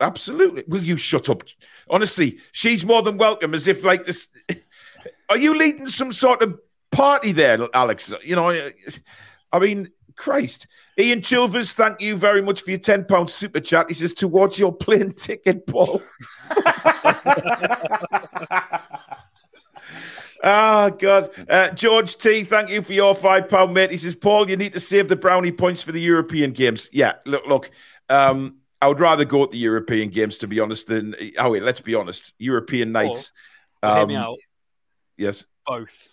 Absolutely. 0.00 0.64
Will 0.66 0.82
you 0.82 0.96
shut 0.96 1.28
up? 1.28 1.42
Honestly, 1.88 2.38
she's 2.52 2.84
more 2.84 3.02
than 3.02 3.16
welcome. 3.16 3.54
As 3.54 3.66
if 3.66 3.84
like 3.84 4.04
this. 4.04 4.28
Are 5.30 5.38
you 5.38 5.56
leading 5.56 5.88
some 5.88 6.12
sort 6.12 6.42
of 6.42 6.58
party 6.90 7.32
there, 7.32 7.58
Alex? 7.72 8.12
You 8.22 8.36
know, 8.36 8.50
I 9.52 9.58
mean, 9.58 9.90
Christ. 10.16 10.66
Ian 10.98 11.20
Chilvers, 11.20 11.72
thank 11.72 12.00
you 12.00 12.16
very 12.16 12.42
much 12.42 12.62
for 12.62 12.70
your 12.70 12.80
ten 12.80 13.04
pound 13.04 13.30
super 13.30 13.60
chat. 13.60 13.88
He 13.88 13.94
says 13.94 14.14
towards 14.14 14.58
your 14.58 14.74
plane 14.74 15.12
ticket, 15.12 15.66
Paul. 15.66 16.02
Ah, 20.48 20.84
oh, 20.84 20.90
God. 20.90 21.30
Uh, 21.48 21.70
George 21.70 22.18
T, 22.18 22.44
thank 22.44 22.68
you 22.68 22.80
for 22.80 22.92
your 22.92 23.16
five 23.16 23.48
pound, 23.48 23.74
mate. 23.74 23.90
He 23.90 23.96
says, 23.96 24.14
Paul, 24.14 24.48
you 24.48 24.56
need 24.56 24.74
to 24.74 24.80
save 24.80 25.08
the 25.08 25.16
brownie 25.16 25.50
points 25.50 25.82
for 25.82 25.90
the 25.90 26.00
European 26.00 26.52
games. 26.52 26.88
Yeah, 26.92 27.14
look, 27.24 27.46
look. 27.46 27.70
Um, 28.08 28.58
I 28.80 28.88
would 28.88 29.00
rather 29.00 29.24
go 29.24 29.46
to 29.46 29.50
the 29.50 29.58
European 29.58 30.10
games, 30.10 30.38
to 30.38 30.46
be 30.46 30.60
honest, 30.60 30.86
than 30.86 31.16
oh 31.38 31.50
wait, 31.50 31.62
let's 31.62 31.80
be 31.80 31.94
honest. 31.94 32.32
European 32.38 32.92
nights. 32.92 33.32
Or, 33.82 33.88
um, 33.90 33.96
hear 33.96 34.06
me 34.06 34.16
um, 34.16 34.22
out. 34.22 34.38
Yes. 35.16 35.44
Both. 35.66 36.10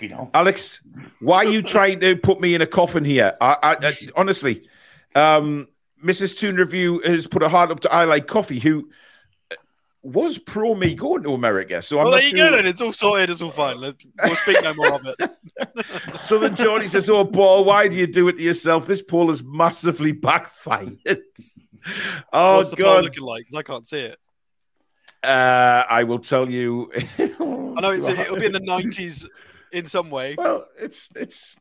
You 0.00 0.08
know. 0.08 0.30
Alex, 0.32 0.80
why 1.20 1.38
are 1.38 1.48
you 1.48 1.62
trying 1.62 2.00
to 2.00 2.16
put 2.16 2.40
me 2.40 2.54
in 2.54 2.62
a 2.62 2.66
coffin 2.66 3.04
here? 3.04 3.36
I, 3.40 3.56
I, 3.62 3.76
I 3.88 3.92
honestly, 4.16 4.68
um, 5.14 5.68
Mrs. 6.02 6.36
Toon 6.38 6.56
Review 6.56 7.00
has 7.00 7.26
put 7.26 7.42
a 7.42 7.48
heart 7.48 7.70
up 7.70 7.80
to 7.80 7.92
I 7.92 8.04
like 8.04 8.26
coffee, 8.26 8.58
who 8.58 8.90
was 10.06 10.38
pro 10.38 10.74
me 10.74 10.94
going 10.94 11.22
to 11.24 11.34
America. 11.34 11.82
So 11.82 11.98
I'm 11.98 12.04
well, 12.04 12.12
there 12.12 12.22
you 12.22 12.36
sure. 12.36 12.50
go 12.50 12.56
then. 12.56 12.66
It's 12.66 12.80
all 12.80 12.92
sorted. 12.92 13.30
It's 13.30 13.42
all 13.42 13.50
fine. 13.50 13.80
Let's, 13.80 14.06
we'll 14.22 14.36
speak 14.36 14.62
no 14.62 14.74
more 14.74 14.94
of 14.94 15.06
it. 15.06 16.14
Southern 16.14 16.54
Johnny 16.54 16.86
says, 16.86 17.10
"Oh, 17.10 17.24
Paul, 17.24 17.64
why 17.64 17.88
do 17.88 17.96
you 17.96 18.06
do 18.06 18.28
it 18.28 18.36
to 18.36 18.42
yourself? 18.42 18.86
This 18.86 19.02
poll 19.02 19.30
is 19.30 19.42
massively 19.42 20.12
backfired." 20.12 20.98
oh 22.32 22.56
What's 22.56 22.70
the 22.70 22.76
God, 22.76 23.04
looking 23.04 23.24
like? 23.24 23.46
Because 23.46 23.56
I 23.56 23.62
can't 23.62 23.86
see 23.86 24.00
it. 24.00 24.18
Uh, 25.22 25.84
I 25.88 26.04
will 26.04 26.20
tell 26.20 26.48
you. 26.48 26.92
I 27.18 27.80
know 27.80 27.90
it's, 27.90 28.08
it'll 28.08 28.36
be 28.36 28.46
in 28.46 28.52
the 28.52 28.60
nineties 28.60 29.26
in 29.72 29.86
some 29.86 30.10
way. 30.10 30.36
Well, 30.38 30.66
it's 30.78 31.08
it's 31.16 31.56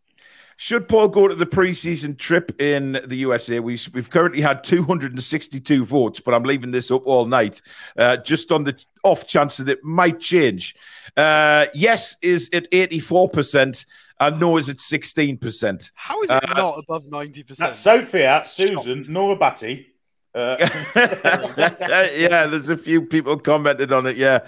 should 0.58 0.88
Paul 0.88 1.10
go 1.10 1.28
to 1.28 1.36
the 1.36 1.46
preseason 1.46 2.18
trip 2.18 2.60
in 2.62 2.94
the 3.06 3.18
USA? 3.18 3.60
We, 3.60 3.80
we've 3.94 4.10
currently 4.10 4.42
had 4.42 4.64
262 4.64 5.86
votes, 5.86 6.20
but 6.20 6.34
I'm 6.34 6.44
leaving 6.44 6.72
this 6.72 6.92
up 6.92 7.06
all 7.06 7.26
night 7.26 7.62
uh, 7.98 8.18
just 8.18 8.52
on 8.52 8.64
the 8.64 8.82
off 9.04 9.28
chance 9.28 9.58
that 9.58 9.70
it 9.70 9.84
might 9.84 10.20
change. 10.20 10.76
Uh, 11.18 11.66
yes 11.74 12.16
is 12.22 12.50
at 12.54 12.70
84%, 12.72 13.86
and 14.20 14.40
no 14.40 14.58
is 14.58 14.70
at 14.70 14.78
16%. 14.78 15.92
How 15.94 16.22
is 16.24 16.30
it 16.30 16.50
uh, 16.50 16.54
not 16.54 16.80
above 16.80 17.04
90%? 17.06 17.58
That's 17.58 17.80
Sophia, 17.80 18.44
Susan, 18.46 19.04
Nora 19.10 19.36
Batty. 19.36 19.88
Uh... 20.34 20.56
yeah, 20.96 22.48
there's 22.48 22.70
a 22.70 22.78
few 22.78 23.06
people 23.06 23.38
commented 23.40 23.92
on 23.92 24.06
it. 24.06 24.18
Yeah. 24.18 24.40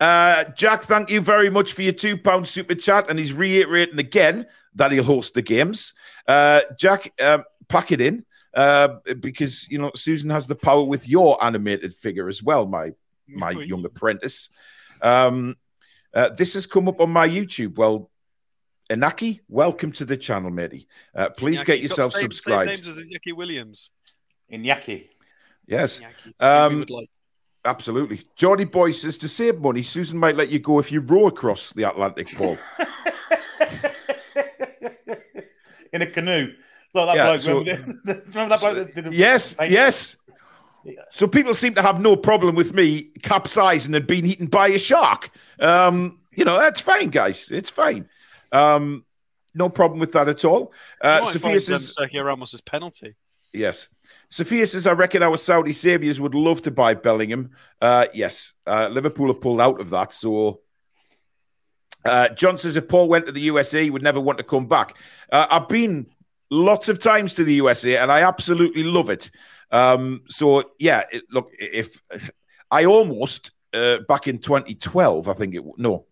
Uh, 0.00 0.44
Jack, 0.56 0.82
thank 0.82 1.10
you 1.10 1.20
very 1.20 1.50
much 1.50 1.72
for 1.72 1.82
your 1.82 1.92
two 1.92 2.16
pound 2.16 2.46
super 2.46 2.74
chat. 2.74 3.10
And 3.10 3.18
he's 3.18 3.32
reiterating 3.32 3.98
again 3.98 4.46
that 4.74 4.92
he'll 4.92 5.04
host 5.04 5.34
the 5.34 5.42
games. 5.42 5.92
Uh, 6.26 6.62
Jack, 6.78 7.12
um, 7.20 7.44
pack 7.68 7.92
it 7.92 8.00
in 8.00 8.24
uh, 8.54 8.96
because 9.20 9.68
you 9.68 9.78
know 9.78 9.90
Susan 9.94 10.30
has 10.30 10.46
the 10.46 10.54
power 10.54 10.84
with 10.84 11.08
your 11.08 11.42
animated 11.42 11.94
figure 11.94 12.28
as 12.28 12.42
well, 12.42 12.66
my 12.66 12.92
my 13.28 13.50
young 13.50 13.84
apprentice. 13.84 14.50
Um, 15.02 15.56
uh, 16.14 16.30
this 16.30 16.54
has 16.54 16.66
come 16.66 16.88
up 16.88 17.00
on 17.00 17.10
my 17.10 17.28
YouTube. 17.28 17.76
Well, 17.76 18.10
Inaki, 18.88 19.40
welcome 19.48 19.92
to 19.92 20.04
the 20.04 20.16
channel, 20.16 20.50
matey. 20.50 20.88
Uh, 21.14 21.28
please 21.30 21.60
Iñaki. 21.60 21.66
get 21.66 21.80
yourself 21.80 22.12
same, 22.12 22.22
subscribed. 22.22 22.70
Same 22.70 22.76
names 22.76 22.88
as 22.88 22.98
Inaki 22.98 23.36
Williams. 23.36 23.90
Iñaki. 24.50 25.08
Yes. 25.66 26.00
Um, 26.40 26.86
like. 26.88 27.10
Absolutely. 27.64 28.22
Johnny 28.36 28.64
Boy 28.64 28.92
says 28.92 29.18
to 29.18 29.28
save 29.28 29.60
money, 29.60 29.82
Susan 29.82 30.18
might 30.18 30.36
let 30.36 30.48
you 30.48 30.58
go 30.58 30.78
if 30.78 30.92
you 30.92 31.00
row 31.00 31.26
across 31.26 31.72
the 31.72 31.82
Atlantic, 31.82 32.28
Paul. 32.36 32.56
in 35.92 36.02
a 36.02 36.06
canoe. 36.06 36.52
Like 36.94 37.06
that 37.06 37.16
yeah, 37.16 37.26
bloke. 37.26 37.40
So, 37.42 37.58
remember, 37.58 38.22
remember, 38.28 38.48
that 38.48 38.60
bloke 38.60 38.76
that 38.76 38.94
did 38.94 39.12
Yes, 39.12 39.56
yes. 39.60 40.16
So 41.10 41.26
people 41.26 41.52
seem 41.54 41.74
to 41.74 41.82
have 41.82 42.00
no 42.00 42.16
problem 42.16 42.54
with 42.54 42.72
me 42.72 43.10
capsizing 43.22 43.94
and 43.94 44.06
being 44.06 44.24
eaten 44.24 44.46
by 44.46 44.68
a 44.68 44.78
shark. 44.78 45.30
Um, 45.60 46.20
you 46.32 46.44
know, 46.44 46.58
that's 46.58 46.80
fine, 46.80 47.10
guys. 47.10 47.48
It's 47.50 47.68
fine. 47.68 48.08
Um, 48.52 49.04
no 49.54 49.68
problem 49.68 50.00
with 50.00 50.12
that 50.12 50.28
at 50.28 50.44
all. 50.44 50.72
Uh, 51.00 51.24
Sophia 51.26 51.60
says 51.60 51.94
Sergio 51.94 52.24
Ramos's 52.24 52.60
penalty. 52.60 53.16
Yes. 53.52 53.88
Sophia 54.30 54.66
says, 54.66 54.86
I 54.86 54.92
reckon 54.92 55.22
our 55.22 55.36
Saudi 55.36 55.72
saviors 55.72 56.20
would 56.20 56.34
love 56.34 56.62
to 56.62 56.70
buy 56.70 56.94
Bellingham. 56.94 57.50
Uh, 57.80 58.06
yes. 58.12 58.52
Uh, 58.66 58.88
Liverpool 58.88 59.28
have 59.28 59.40
pulled 59.40 59.60
out 59.60 59.80
of 59.80 59.90
that. 59.90 60.12
So 60.12 60.60
uh, 62.04 62.28
John 62.30 62.58
says 62.58 62.76
if 62.76 62.88
Paul 62.88 63.08
went 63.08 63.26
to 63.26 63.32
the 63.32 63.40
USA, 63.42 63.82
he 63.82 63.90
would 63.90 64.02
never 64.02 64.20
want 64.20 64.38
to 64.38 64.44
come 64.44 64.66
back. 64.66 64.96
Uh, 65.32 65.46
I've 65.50 65.68
been 65.68 66.06
lots 66.50 66.88
of 66.88 66.98
times 66.98 67.34
to 67.34 67.44
the 67.44 67.54
USA, 67.54 67.96
and 67.96 68.12
I 68.12 68.20
absolutely 68.20 68.82
love 68.82 69.10
it. 69.10 69.30
Um, 69.70 70.22
so 70.28 70.72
yeah, 70.78 71.04
it, 71.10 71.24
look, 71.30 71.50
if 71.58 72.02
I 72.70 72.84
almost 72.84 73.50
uh, 73.72 73.98
back 74.08 74.28
in 74.28 74.38
2012, 74.38 75.28
I 75.28 75.32
think 75.34 75.54
it 75.54 75.64
no, 75.76 76.06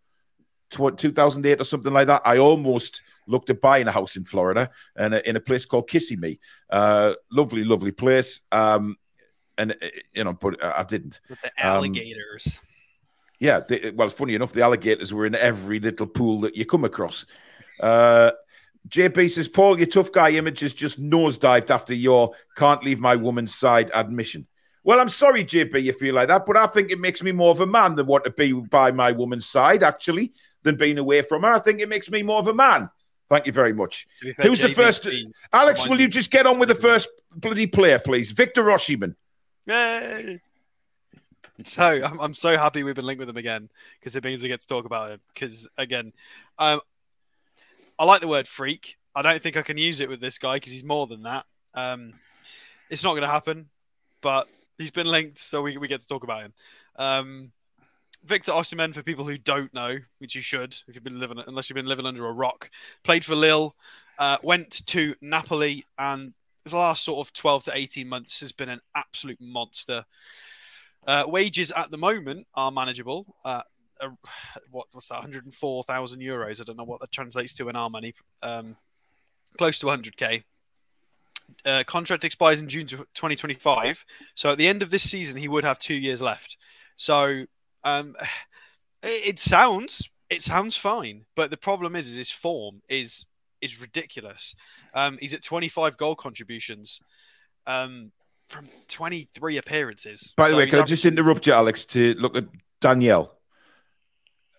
2008 0.70 1.60
or 1.60 1.64
something 1.64 1.92
like 1.92 2.06
that. 2.08 2.22
I 2.24 2.38
almost 2.38 3.02
looked 3.26 3.50
at 3.50 3.60
buying 3.60 3.88
a 3.88 3.92
house 3.92 4.16
in 4.16 4.24
Florida 4.24 4.70
and 4.94 5.14
in 5.14 5.36
a 5.36 5.40
place 5.40 5.64
called 5.64 5.88
Kissimmee. 5.88 6.38
Uh, 6.70 7.14
lovely, 7.30 7.64
lovely 7.64 7.92
place. 7.92 8.40
Um, 8.52 8.96
and 9.58 9.72
uh, 9.72 9.88
you 10.12 10.24
know, 10.24 10.32
but 10.34 10.62
I 10.64 10.84
didn't. 10.84 11.20
With 11.28 11.40
the 11.40 11.50
alligators. 11.58 12.58
Um, 12.60 12.68
yeah, 13.38 13.60
they, 13.60 13.90
well, 13.94 14.08
funny 14.08 14.34
enough, 14.34 14.52
the 14.52 14.62
alligators 14.62 15.12
were 15.12 15.26
in 15.26 15.34
every 15.34 15.78
little 15.80 16.06
pool 16.06 16.40
that 16.42 16.56
you 16.56 16.64
come 16.64 16.84
across. 16.84 17.26
Uh, 17.80 18.30
JP 18.88 19.30
says, 19.30 19.48
Paul, 19.48 19.78
your 19.78 19.88
tough 19.88 20.12
guy 20.12 20.30
image 20.30 20.60
has 20.60 20.72
just 20.72 21.02
nosedived 21.02 21.70
after 21.70 21.92
your 21.92 22.32
can't 22.56 22.84
leave 22.84 23.00
my 23.00 23.16
woman's 23.16 23.54
side 23.54 23.90
admission. 23.92 24.46
Well, 24.84 25.00
I'm 25.00 25.08
sorry, 25.08 25.44
JP, 25.44 25.82
you 25.82 25.92
feel 25.92 26.14
like 26.14 26.28
that, 26.28 26.46
but 26.46 26.56
I 26.56 26.66
think 26.68 26.92
it 26.92 27.00
makes 27.00 27.20
me 27.20 27.32
more 27.32 27.50
of 27.50 27.60
a 27.60 27.66
man 27.66 27.96
than 27.96 28.06
want 28.06 28.24
to 28.24 28.30
be 28.30 28.52
by 28.52 28.92
my 28.92 29.10
woman's 29.10 29.46
side, 29.46 29.82
actually, 29.82 30.32
than 30.62 30.76
being 30.76 30.98
away 30.98 31.22
from 31.22 31.42
her. 31.42 31.48
I 31.48 31.58
think 31.58 31.80
it 31.80 31.88
makes 31.88 32.08
me 32.08 32.22
more 32.22 32.38
of 32.38 32.46
a 32.46 32.54
man. 32.54 32.88
Thank 33.28 33.46
you 33.46 33.52
very 33.52 33.72
much. 33.72 34.06
Fair, 34.20 34.34
Who's 34.38 34.60
JP 34.60 34.62
the 34.62 34.74
first? 34.74 35.08
Alex, 35.52 35.88
will 35.88 36.00
you 36.00 36.08
just 36.08 36.30
get 36.30 36.46
on 36.46 36.58
with 36.58 36.68
the 36.68 36.74
first 36.74 37.08
bloody 37.34 37.66
player, 37.66 37.98
please? 37.98 38.30
Victor 38.30 38.64
Osimhen. 38.64 39.16
Yay! 39.66 40.40
So 41.64 41.84
I'm, 41.84 42.20
I'm 42.20 42.34
so 42.34 42.56
happy 42.56 42.82
we've 42.82 42.94
been 42.94 43.06
linked 43.06 43.18
with 43.18 43.28
him 43.28 43.36
again 43.36 43.68
because 43.98 44.14
it 44.14 44.22
means 44.22 44.44
I 44.44 44.48
get 44.48 44.60
to 44.60 44.66
talk 44.66 44.84
about 44.84 45.10
him. 45.10 45.20
Because 45.32 45.68
again, 45.76 46.12
um, 46.58 46.80
I 47.98 48.04
like 48.04 48.20
the 48.20 48.28
word 48.28 48.46
freak. 48.46 48.96
I 49.14 49.22
don't 49.22 49.40
think 49.40 49.56
I 49.56 49.62
can 49.62 49.78
use 49.78 50.00
it 50.00 50.08
with 50.08 50.20
this 50.20 50.38
guy 50.38 50.56
because 50.56 50.72
he's 50.72 50.84
more 50.84 51.06
than 51.06 51.22
that. 51.22 51.46
Um, 51.74 52.14
it's 52.90 53.02
not 53.02 53.12
going 53.12 53.22
to 53.22 53.28
happen, 53.28 53.68
but 54.20 54.46
he's 54.78 54.90
been 54.90 55.06
linked, 55.06 55.38
so 55.38 55.62
we, 55.62 55.78
we 55.78 55.88
get 55.88 56.00
to 56.02 56.06
talk 56.06 56.22
about 56.22 56.42
him. 56.42 56.52
Um, 56.96 57.52
Victor 58.26 58.52
Osimhen, 58.52 58.92
for 58.92 59.02
people 59.02 59.24
who 59.24 59.38
don't 59.38 59.72
know, 59.72 59.98
which 60.18 60.34
you 60.34 60.40
should, 60.40 60.76
if 60.88 60.94
you've 60.94 61.04
been 61.04 61.20
living, 61.20 61.42
unless 61.46 61.70
you've 61.70 61.76
been 61.76 61.86
living 61.86 62.06
under 62.06 62.26
a 62.26 62.32
rock, 62.32 62.70
played 63.04 63.24
for 63.24 63.34
Lille, 63.34 63.74
uh, 64.18 64.38
went 64.42 64.86
to 64.86 65.14
Napoli, 65.20 65.84
and 65.98 66.34
the 66.64 66.76
last 66.76 67.04
sort 67.04 67.26
of 67.26 67.32
12 67.32 67.64
to 67.64 67.72
18 67.74 68.08
months 68.08 68.40
has 68.40 68.52
been 68.52 68.68
an 68.68 68.80
absolute 68.94 69.40
monster. 69.40 70.04
Uh, 71.06 71.24
wages 71.26 71.70
at 71.70 71.90
the 71.90 71.98
moment 71.98 72.46
are 72.54 72.72
manageable. 72.72 73.36
Uh, 73.44 73.62
uh, 74.00 74.08
what 74.70 74.86
was 74.92 75.08
that? 75.08 75.20
104,000 75.20 76.20
euros. 76.20 76.60
I 76.60 76.64
don't 76.64 76.76
know 76.76 76.84
what 76.84 77.00
that 77.00 77.12
translates 77.12 77.54
to 77.54 77.68
in 77.68 77.76
our 77.76 77.88
money. 77.88 78.14
Um, 78.42 78.76
close 79.56 79.78
to 79.78 79.86
100k. 79.86 80.42
Uh, 81.64 81.84
contract 81.86 82.24
expires 82.24 82.58
in 82.58 82.68
June 82.68 82.88
2025. 82.88 84.04
So 84.34 84.50
at 84.50 84.58
the 84.58 84.66
end 84.66 84.82
of 84.82 84.90
this 84.90 85.08
season, 85.08 85.36
he 85.36 85.46
would 85.46 85.64
have 85.64 85.78
two 85.78 85.94
years 85.94 86.20
left. 86.20 86.56
So 86.96 87.46
um, 87.86 88.16
it, 89.02 89.28
it 89.28 89.38
sounds 89.38 90.10
it 90.28 90.42
sounds 90.42 90.76
fine, 90.76 91.24
but 91.34 91.50
the 91.50 91.56
problem 91.56 91.94
is, 91.96 92.08
is 92.08 92.16
his 92.16 92.30
form 92.30 92.82
is 92.88 93.24
is 93.62 93.80
ridiculous. 93.80 94.54
Um, 94.94 95.18
he's 95.18 95.32
at 95.32 95.42
25 95.42 95.96
goal 95.96 96.14
contributions 96.14 97.00
um, 97.66 98.12
from 98.48 98.68
23 98.88 99.56
appearances. 99.56 100.34
By 100.36 100.48
the 100.48 100.50
so 100.50 100.56
way, 100.58 100.66
can 100.68 100.80
I 100.80 100.84
just 100.84 101.06
interrupt 101.06 101.46
you, 101.46 101.54
Alex, 101.54 101.86
to 101.86 102.14
look 102.14 102.36
at 102.36 102.44
Danielle 102.80 103.32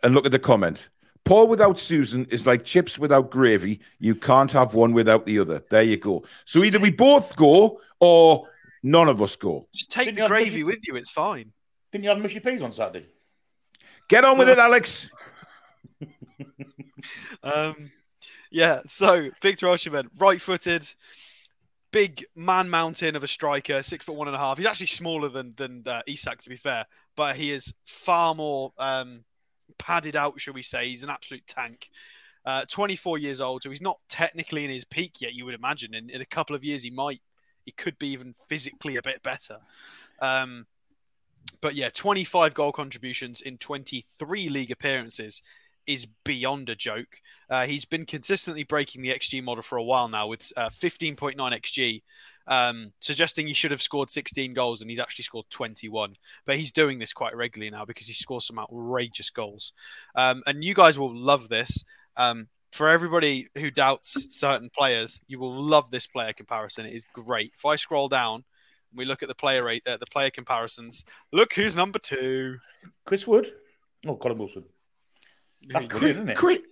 and 0.03 0.15
look 0.15 0.25
at 0.25 0.31
the 0.31 0.39
comment. 0.39 0.89
Paul 1.25 1.47
without 1.47 1.77
Susan 1.77 2.25
is 2.31 2.47
like 2.47 2.63
chips 2.63 2.97
without 2.97 3.29
gravy. 3.29 3.81
You 3.99 4.15
can't 4.15 4.51
have 4.51 4.73
one 4.73 4.93
without 4.93 5.25
the 5.25 5.39
other. 5.39 5.61
There 5.69 5.83
you 5.83 5.97
go. 5.97 6.23
So 6.45 6.63
either 6.63 6.79
we 6.79 6.89
both 6.89 7.35
go 7.35 7.81
or 7.99 8.47
none 8.81 9.09
of 9.09 9.21
us 9.21 9.35
go. 9.35 9.67
Just 9.73 9.91
take 9.91 10.05
Didn't 10.05 10.23
the 10.23 10.27
gravy 10.27 10.49
mushy... 10.49 10.63
with 10.63 10.87
you. 10.87 10.95
It's 10.95 11.09
fine. 11.09 11.51
Didn't 11.91 12.05
you 12.05 12.09
have 12.09 12.19
mushy 12.19 12.39
peas 12.39 12.61
on 12.61 12.71
Saturday? 12.71 13.07
Get 14.07 14.23
on 14.23 14.37
with 14.37 14.49
it, 14.49 14.57
Alex. 14.57 15.09
um, 17.43 17.91
yeah. 18.51 18.81
So 18.85 19.29
Victor 19.41 19.67
Osimhen, 19.67 20.07
right-footed, 20.17 20.93
big 21.91 22.25
man 22.35 22.69
mountain 22.69 23.15
of 23.15 23.23
a 23.23 23.27
striker, 23.27 23.81
six 23.81 24.05
foot 24.05 24.15
one 24.15 24.27
and 24.27 24.35
a 24.35 24.39
half. 24.39 24.57
He's 24.57 24.67
actually 24.67 24.87
smaller 24.87 25.29
than 25.29 25.53
than 25.57 25.83
uh, 25.85 26.01
Isak, 26.07 26.41
to 26.43 26.49
be 26.49 26.55
fair, 26.55 26.85
but 27.15 27.35
he 27.35 27.51
is 27.51 27.73
far 27.85 28.33
more 28.33 28.71
um, 28.77 29.25
padded 29.77 30.15
out, 30.15 30.39
shall 30.39 30.53
we 30.53 30.63
say. 30.63 30.89
He's 30.89 31.03
an 31.03 31.09
absolute 31.09 31.45
tank. 31.47 31.89
Uh, 32.45 32.63
24 32.69 33.17
years 33.17 33.41
old, 33.41 33.61
so 33.61 33.69
he's 33.69 33.81
not 33.81 33.99
technically 34.07 34.63
in 34.63 34.71
his 34.71 34.85
peak 34.85 35.19
yet. 35.19 35.33
You 35.33 35.43
would 35.43 35.53
imagine 35.53 35.93
in, 35.93 36.09
in 36.09 36.21
a 36.21 36.25
couple 36.25 36.55
of 36.55 36.63
years 36.63 36.81
he 36.81 36.89
might, 36.89 37.19
he 37.65 37.73
could 37.73 37.99
be 37.99 38.07
even 38.07 38.35
physically 38.47 38.95
a 38.95 39.01
bit 39.01 39.21
better. 39.21 39.57
Um, 40.21 40.65
but 41.61 41.75
yeah, 41.75 41.89
25 41.89 42.53
goal 42.53 42.71
contributions 42.71 43.41
in 43.41 43.57
23 43.57 44.49
league 44.49 44.71
appearances 44.71 45.41
is 45.87 46.05
beyond 46.25 46.69
a 46.69 46.75
joke. 46.75 47.21
Uh, 47.49 47.65
he's 47.65 47.85
been 47.85 48.05
consistently 48.05 48.63
breaking 48.63 49.01
the 49.01 49.09
XG 49.09 49.41
model 49.41 49.63
for 49.63 49.77
a 49.77 49.83
while 49.83 50.09
now 50.09 50.27
with 50.27 50.51
uh, 50.57 50.69
15.9 50.69 51.35
XG, 51.37 52.03
um, 52.45 52.91
suggesting 52.99 53.47
he 53.47 53.53
should 53.53 53.71
have 53.71 53.81
scored 53.81 54.09
16 54.09 54.53
goals 54.53 54.81
and 54.81 54.89
he's 54.89 54.99
actually 54.99 55.23
scored 55.23 55.45
21. 55.49 56.15
But 56.45 56.57
he's 56.57 56.73
doing 56.73 56.99
this 56.99 57.13
quite 57.13 57.35
regularly 57.35 57.71
now 57.71 57.85
because 57.85 58.07
he 58.07 58.13
scores 58.13 58.45
some 58.45 58.59
outrageous 58.59 59.29
goals. 59.29 59.71
Um, 60.13 60.43
and 60.45 60.63
you 60.63 60.73
guys 60.73 60.99
will 60.99 61.15
love 61.15 61.47
this. 61.47 61.83
Um, 62.17 62.49
for 62.73 62.89
everybody 62.89 63.47
who 63.57 63.71
doubts 63.71 64.27
certain 64.37 64.69
players, 64.69 65.21
you 65.27 65.39
will 65.39 65.63
love 65.63 65.89
this 65.89 66.05
player 66.05 66.33
comparison. 66.33 66.85
It 66.85 66.93
is 66.93 67.05
great. 67.13 67.53
If 67.55 67.65
I 67.65 67.77
scroll 67.77 68.09
down, 68.09 68.43
we 68.97 69.05
look 69.05 69.23
at 69.23 69.29
the 69.29 69.35
player 69.35 69.63
rate, 69.63 69.87
uh, 69.87 69.97
the 69.97 70.05
player 70.05 70.29
comparisons. 70.29 71.05
Look 71.31 71.53
who's 71.53 71.75
number 71.75 71.99
two. 71.99 72.57
Chris 73.05 73.25
Wood. 73.25 73.51
Oh, 74.05 74.15
Callum 74.15 74.39
Wilson. 74.39 74.63
That's 75.69 75.85
brilliant, 75.85 76.31
isn't 76.31 76.43
it? 76.45 76.63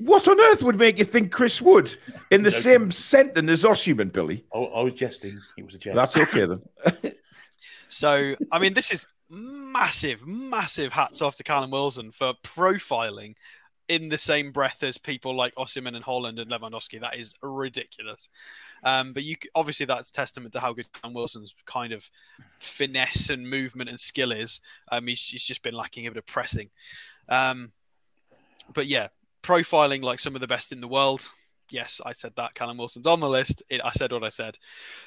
what 0.00 0.26
on 0.28 0.40
earth 0.40 0.62
would 0.62 0.78
make 0.78 0.98
you 0.98 1.04
think 1.04 1.30
Chris 1.30 1.60
Wood 1.60 1.94
in 2.30 2.42
the 2.42 2.50
same 2.50 2.90
sentence 2.90 3.50
as 3.50 3.64
Osimhen, 3.64 4.12
Billy? 4.12 4.44
I, 4.54 4.58
I 4.58 4.82
was 4.82 4.94
jesting. 4.94 5.38
It 5.58 5.64
was 5.64 5.74
a 5.74 5.78
jest. 5.78 5.94
That's 5.94 6.16
okay 6.16 6.46
then. 6.46 7.12
so, 7.88 8.34
I 8.50 8.58
mean, 8.58 8.72
this 8.74 8.92
is 8.92 9.06
massive, 9.28 10.26
massive 10.26 10.92
hats 10.92 11.20
off 11.22 11.36
to 11.36 11.42
Callum 11.42 11.70
Wilson 11.70 12.10
for 12.12 12.34
profiling 12.42 13.34
in 13.90 14.08
the 14.08 14.16
same 14.16 14.52
breath 14.52 14.84
as 14.84 14.98
people 14.98 15.34
like 15.34 15.52
Osimhen 15.56 15.96
and 15.96 16.04
Haaland 16.04 16.40
and 16.40 16.48
Lewandowski. 16.48 17.00
That 17.00 17.16
is 17.16 17.34
ridiculous. 17.42 18.28
Um, 18.84 19.12
but 19.12 19.24
you 19.24 19.34
obviously 19.56 19.84
that's 19.84 20.12
testament 20.12 20.52
to 20.52 20.60
how 20.60 20.72
good 20.72 20.86
Callum 20.92 21.12
Wilson's 21.12 21.56
kind 21.66 21.92
of 21.92 22.08
finesse 22.60 23.30
and 23.30 23.50
movement 23.50 23.90
and 23.90 23.98
skill 23.98 24.30
is. 24.30 24.60
Um, 24.92 25.08
he's, 25.08 25.26
he's 25.26 25.42
just 25.42 25.64
been 25.64 25.74
lacking 25.74 26.06
a 26.06 26.10
bit 26.12 26.18
of 26.18 26.26
pressing. 26.26 26.70
Um, 27.28 27.72
but 28.72 28.86
yeah, 28.86 29.08
profiling 29.42 30.04
like 30.04 30.20
some 30.20 30.36
of 30.36 30.40
the 30.40 30.46
best 30.46 30.70
in 30.70 30.80
the 30.80 30.88
world. 30.88 31.28
Yes, 31.72 32.00
I 32.06 32.12
said 32.12 32.34
that. 32.36 32.54
Callum 32.54 32.78
Wilson's 32.78 33.08
on 33.08 33.18
the 33.18 33.28
list. 33.28 33.64
It, 33.68 33.80
I 33.84 33.90
said 33.90 34.12
what 34.12 34.22
I 34.22 34.28
said. 34.28 34.56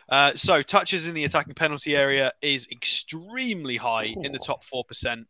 Uh, 0.09 0.33
so 0.35 0.61
touches 0.61 1.07
in 1.07 1.13
the 1.13 1.23
attacking 1.23 1.53
penalty 1.53 1.95
area 1.95 2.33
is 2.41 2.67
extremely 2.69 3.77
high 3.77 4.13
in 4.23 4.33
the 4.33 4.39
top 4.39 4.65
four 4.65 4.83
percent. 4.83 5.27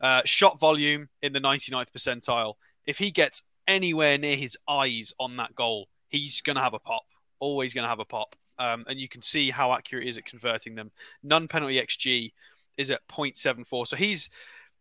Uh, 0.00 0.22
shot 0.24 0.58
volume 0.58 1.08
in 1.22 1.32
the 1.32 1.40
99th 1.40 1.92
percentile. 1.96 2.54
If 2.86 2.98
he 2.98 3.10
gets 3.10 3.42
anywhere 3.66 4.18
near 4.18 4.36
his 4.36 4.56
eyes 4.68 5.12
on 5.18 5.36
that 5.36 5.54
goal, 5.54 5.88
he's 6.08 6.40
going 6.40 6.56
to 6.56 6.62
have 6.62 6.74
a 6.74 6.78
pop. 6.78 7.04
Always 7.38 7.74
going 7.74 7.84
to 7.84 7.88
have 7.88 8.00
a 8.00 8.04
pop. 8.04 8.36
Um, 8.58 8.84
and 8.88 8.98
you 8.98 9.08
can 9.08 9.22
see 9.22 9.50
how 9.50 9.72
accurate 9.72 10.06
is 10.06 10.16
at 10.16 10.24
converting 10.24 10.74
them. 10.74 10.90
Non 11.22 11.48
penalty 11.48 11.76
XG 11.76 12.32
is 12.76 12.90
at 12.90 13.06
0.74. 13.08 13.86
So 13.86 13.96
he's 13.96 14.30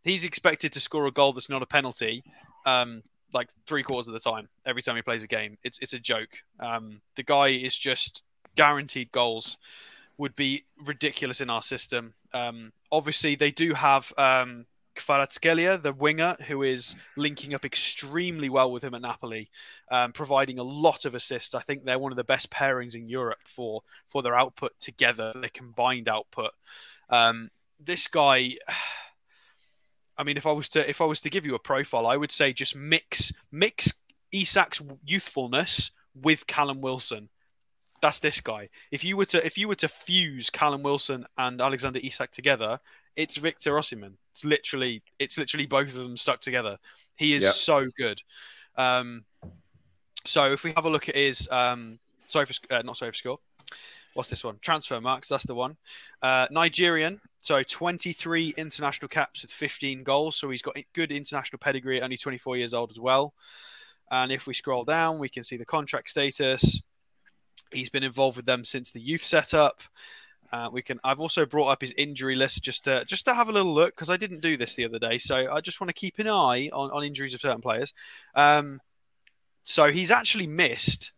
he's 0.04 0.24
expected 0.24 0.72
to 0.74 0.80
score 0.80 1.06
a 1.08 1.12
goal 1.12 1.34
that's 1.34 1.50
not 1.50 1.62
a 1.62 1.66
penalty 1.66 2.24
um, 2.66 3.04
like 3.34 3.50
three 3.68 3.84
quarters 3.84 4.08
of 4.08 4.14
the 4.14 4.20
time 4.20 4.50
every 4.66 4.82
time 4.82 4.96
he 4.96 5.02
plays 5.02 5.24
a 5.24 5.28
game. 5.28 5.58
It's 5.64 5.80
it's 5.80 5.94
a 5.94 6.00
joke. 6.00 6.44
Um, 6.60 7.02
the 7.16 7.24
guy 7.24 7.50
is 7.50 7.78
just 7.78 8.22
guaranteed 8.56 9.12
goals 9.12 9.58
would 10.18 10.36
be 10.36 10.64
ridiculous 10.84 11.42
in 11.42 11.50
our 11.50 11.62
system. 11.62 12.14
Um, 12.34 12.72
obviously, 12.92 13.36
they 13.36 13.52
do 13.52 13.74
have 13.74 14.14
um, 14.18 14.66
Kvaratskhelia, 14.96 15.82
the 15.82 15.94
winger, 15.94 16.36
who 16.48 16.64
is 16.64 16.96
linking 17.16 17.54
up 17.54 17.66
extremely 17.66 18.50
well 18.50 18.72
with 18.72 18.84
him 18.84 18.94
at 18.94 19.02
Napoli, 19.02 19.50
um, 19.92 20.12
providing 20.12 20.60
a 20.60 20.64
lot 20.64 21.06
of 21.06 21.14
assists. 21.14 21.54
I 21.54 21.62
think 21.62 21.84
they're 21.84 22.00
one 22.00 22.12
of 22.12 22.18
the 22.18 22.24
best 22.24 22.50
pairings 22.50 22.96
in 22.96 23.10
Europe 23.10 23.40
for 23.46 23.82
for 24.08 24.22
their 24.22 24.36
output 24.36 24.80
together, 24.80 25.34
their 25.36 25.50
combined 25.50 26.10
output. 26.10 26.52
Um, 27.10 27.52
this 27.80 28.08
guy. 28.08 28.52
I 30.18 30.24
mean, 30.24 30.38
if 30.38 30.48
I 30.48 30.54
was 30.54 30.70
to 30.70 30.90
if 30.90 31.02
I 31.02 31.06
was 31.06 31.20
to 31.22 31.30
give 31.30 31.46
you 31.46 31.56
a 31.56 31.60
profile, 31.60 32.08
I 32.08 32.16
would 32.16 32.32
say 32.32 32.54
just 32.54 32.74
mix 32.74 33.34
mix 33.52 33.96
Isak's 34.34 34.82
youthfulness 35.06 35.92
with 36.16 36.48
Callum 36.48 36.80
Wilson. 36.80 37.28
That's 38.02 38.20
this 38.20 38.40
guy. 38.40 38.70
If 38.92 39.04
you 39.04 39.18
were 39.18 39.26
to 39.26 39.46
if 39.46 39.58
you 39.58 39.68
were 39.68 39.76
to 39.76 39.90
fuse 39.90 40.50
Callum 40.50 40.84
Wilson 40.84 41.26
and 41.38 41.60
Alexander 41.60 42.00
Isak 42.02 42.32
together, 42.32 42.80
it's 43.16 43.38
Victor 43.38 43.72
Osimhen. 43.74 44.14
It's 44.32 44.46
literally 44.46 45.02
it's 45.20 45.38
literally 45.38 45.66
both 45.66 45.90
of 45.90 45.96
them 45.96 46.18
stuck 46.18 46.42
together. 46.42 46.78
He 47.16 47.34
is 47.34 47.44
yep. 47.44 47.54
so 47.54 47.88
good. 47.98 48.22
Um, 48.76 49.26
so 50.26 50.52
if 50.52 50.64
we 50.64 50.74
have 50.76 50.86
a 50.86 50.90
look 50.90 51.08
at 51.08 51.16
his 51.16 51.48
um, 51.52 52.00
sorry 52.28 52.46
for 52.46 52.54
uh, 52.70 52.82
not 52.82 52.96
SofaScore, 52.96 53.38
what's 54.14 54.30
this 54.30 54.44
one? 54.44 54.56
Transfermarkt. 54.56 55.28
That's 55.28 55.46
the 55.46 55.56
one. 55.56 55.78
Uh, 56.22 56.48
Nigerian. 56.52 57.22
So 57.40 57.62
23 57.62 58.56
international 58.58 59.08
caps 59.08 59.44
with 59.44 59.52
15 59.52 60.04
goals. 60.04 60.36
So 60.36 60.50
he's 60.50 60.64
got 60.64 60.78
good 60.94 61.12
international 61.12 61.60
pedigree. 61.60 62.02
Only 62.02 62.18
24 62.18 62.58
years 62.58 62.74
old 62.74 62.90
as 62.92 63.00
well. 63.00 63.36
And 64.12 64.32
if 64.32 64.48
we 64.48 64.54
scroll 64.54 64.84
down, 64.84 65.20
we 65.20 65.30
can 65.30 65.44
see 65.44 65.58
the 65.58 65.66
contract 65.66 66.10
status. 66.10 66.82
He's 67.72 67.90
been 67.90 68.04
involved 68.04 68.38
with 68.38 68.46
them 68.46 68.64
since 68.64 68.92
the 68.92 69.00
youth 69.00 69.24
setup. 69.24 69.82
Uh, 70.52 70.70
we 70.72 70.82
can. 70.82 71.00
I've 71.04 71.20
also 71.20 71.46
brought 71.46 71.68
up 71.68 71.82
his 71.82 71.94
injury 71.98 72.36
list 72.36 72.64
just 72.64 72.84
to 72.86 73.04
just 73.06 73.26
to 73.26 73.34
have 73.34 73.50
a 73.50 73.52
little 73.52 73.74
look 73.74 73.96
because 73.96 74.10
I 74.10 74.18
didn't 74.18 74.42
do 74.42 74.58
this 74.58 74.76
the 74.76 74.86
other 74.86 75.00
day, 75.00 75.18
so 75.18 75.52
I 75.52 75.60
just 75.62 75.82
want 75.82 75.90
to 75.90 75.94
keep 75.94 76.20
an 76.20 76.28
eye 76.28 76.70
on, 76.72 76.92
on 76.92 77.04
injuries 77.04 77.34
of 77.34 77.42
certain 77.42 77.62
players. 77.62 77.94
Um, 78.36 78.80
so 79.64 79.92
he's 79.92 80.12
actually 80.12 80.48
missed 80.48 81.12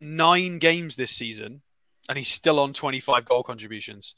nine 0.00 0.58
games 0.58 0.96
this 0.96 1.12
season, 1.12 1.62
and 2.08 2.18
he's 2.18 2.28
still 2.28 2.58
on 2.58 2.72
25 2.72 3.24
goal 3.24 3.42
contributions, 3.42 4.14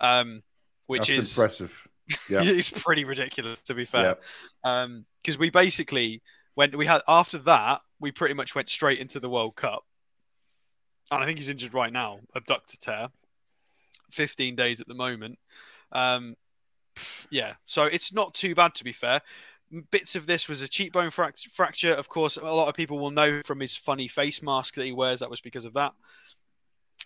um, 0.00 0.42
which 0.86 1.08
That's 1.08 1.26
is 1.26 1.38
impressive. 1.38 1.88
Yeah, 2.28 2.42
it's 2.42 2.68
pretty 2.68 3.04
ridiculous 3.04 3.60
to 3.62 3.74
be 3.74 3.84
fair. 3.84 4.16
Because 4.62 4.84
um, 4.84 5.38
we 5.38 5.50
basically 5.50 6.20
when 6.54 6.76
we 6.76 6.84
had 6.84 7.00
after 7.08 7.38
that, 7.38 7.80
we 8.00 8.10
pretty 8.10 8.34
much 8.34 8.54
went 8.54 8.68
straight 8.68 8.98
into 8.98 9.20
the 9.20 9.30
World 9.30 9.54
Cup, 9.56 9.84
and 11.10 11.22
I 11.22 11.26
think 11.26 11.38
he's 11.38 11.48
injured 11.48 11.74
right 11.74 11.92
now, 11.92 12.18
abductor 12.34 12.76
tear. 12.76 13.08
15 14.12 14.56
days 14.56 14.80
at 14.80 14.88
the 14.88 14.94
moment. 14.94 15.38
Um, 15.90 16.36
yeah, 17.30 17.54
so 17.66 17.84
it's 17.84 18.12
not 18.12 18.34
too 18.34 18.54
bad 18.54 18.74
to 18.76 18.84
be 18.84 18.92
fair. 18.92 19.22
Bits 19.90 20.14
of 20.14 20.26
this 20.26 20.48
was 20.48 20.60
a 20.60 20.68
cheekbone 20.68 21.10
fract- 21.10 21.50
fracture. 21.50 21.92
Of 21.92 22.08
course, 22.08 22.36
a 22.36 22.44
lot 22.44 22.68
of 22.68 22.74
people 22.74 22.98
will 22.98 23.10
know 23.10 23.40
from 23.44 23.60
his 23.60 23.74
funny 23.74 24.06
face 24.06 24.42
mask 24.42 24.74
that 24.74 24.84
he 24.84 24.92
wears 24.92 25.20
that 25.20 25.30
was 25.30 25.40
because 25.40 25.64
of 25.64 25.72
that. 25.74 25.92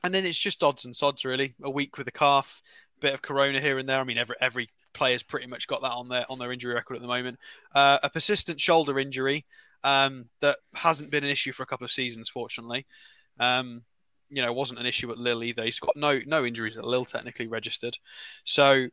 And 0.02 0.12
then 0.12 0.26
it's 0.26 0.38
just 0.38 0.64
odds 0.64 0.84
and 0.84 0.94
sods, 0.94 1.24
really. 1.24 1.54
A 1.62 1.70
week 1.70 1.96
with 1.96 2.08
a 2.08 2.12
calf, 2.12 2.60
bit 3.00 3.14
of 3.14 3.22
corona 3.22 3.60
here 3.60 3.78
and 3.78 3.88
there. 3.88 4.00
I 4.00 4.04
mean, 4.04 4.18
every 4.18 4.36
every 4.40 4.68
player's 4.92 5.22
pretty 5.22 5.46
much 5.46 5.68
got 5.68 5.82
that 5.82 5.92
on 5.92 6.08
their 6.08 6.24
on 6.28 6.38
their 6.38 6.52
injury 6.52 6.74
record 6.74 6.96
at 6.96 7.02
the 7.02 7.08
moment. 7.08 7.38
Uh, 7.74 7.98
a 8.02 8.10
persistent 8.10 8.60
shoulder 8.60 8.98
injury 8.98 9.44
um, 9.84 10.26
that 10.40 10.58
hasn't 10.74 11.10
been 11.10 11.24
an 11.24 11.30
issue 11.30 11.52
for 11.52 11.62
a 11.62 11.66
couple 11.66 11.84
of 11.84 11.92
seasons, 11.92 12.28
fortunately. 12.28 12.86
Um, 13.38 13.82
you 14.30 14.42
know, 14.42 14.52
wasn't 14.52 14.80
an 14.80 14.86
issue 14.86 15.10
at 15.10 15.18
Lille 15.18 15.44
either. 15.44 15.64
He's 15.64 15.80
got 15.80 15.96
no 15.96 16.20
no 16.26 16.44
injuries 16.44 16.76
at 16.76 16.84
Lille 16.84 17.04
technically 17.04 17.46
registered. 17.46 17.98
So 18.44 18.88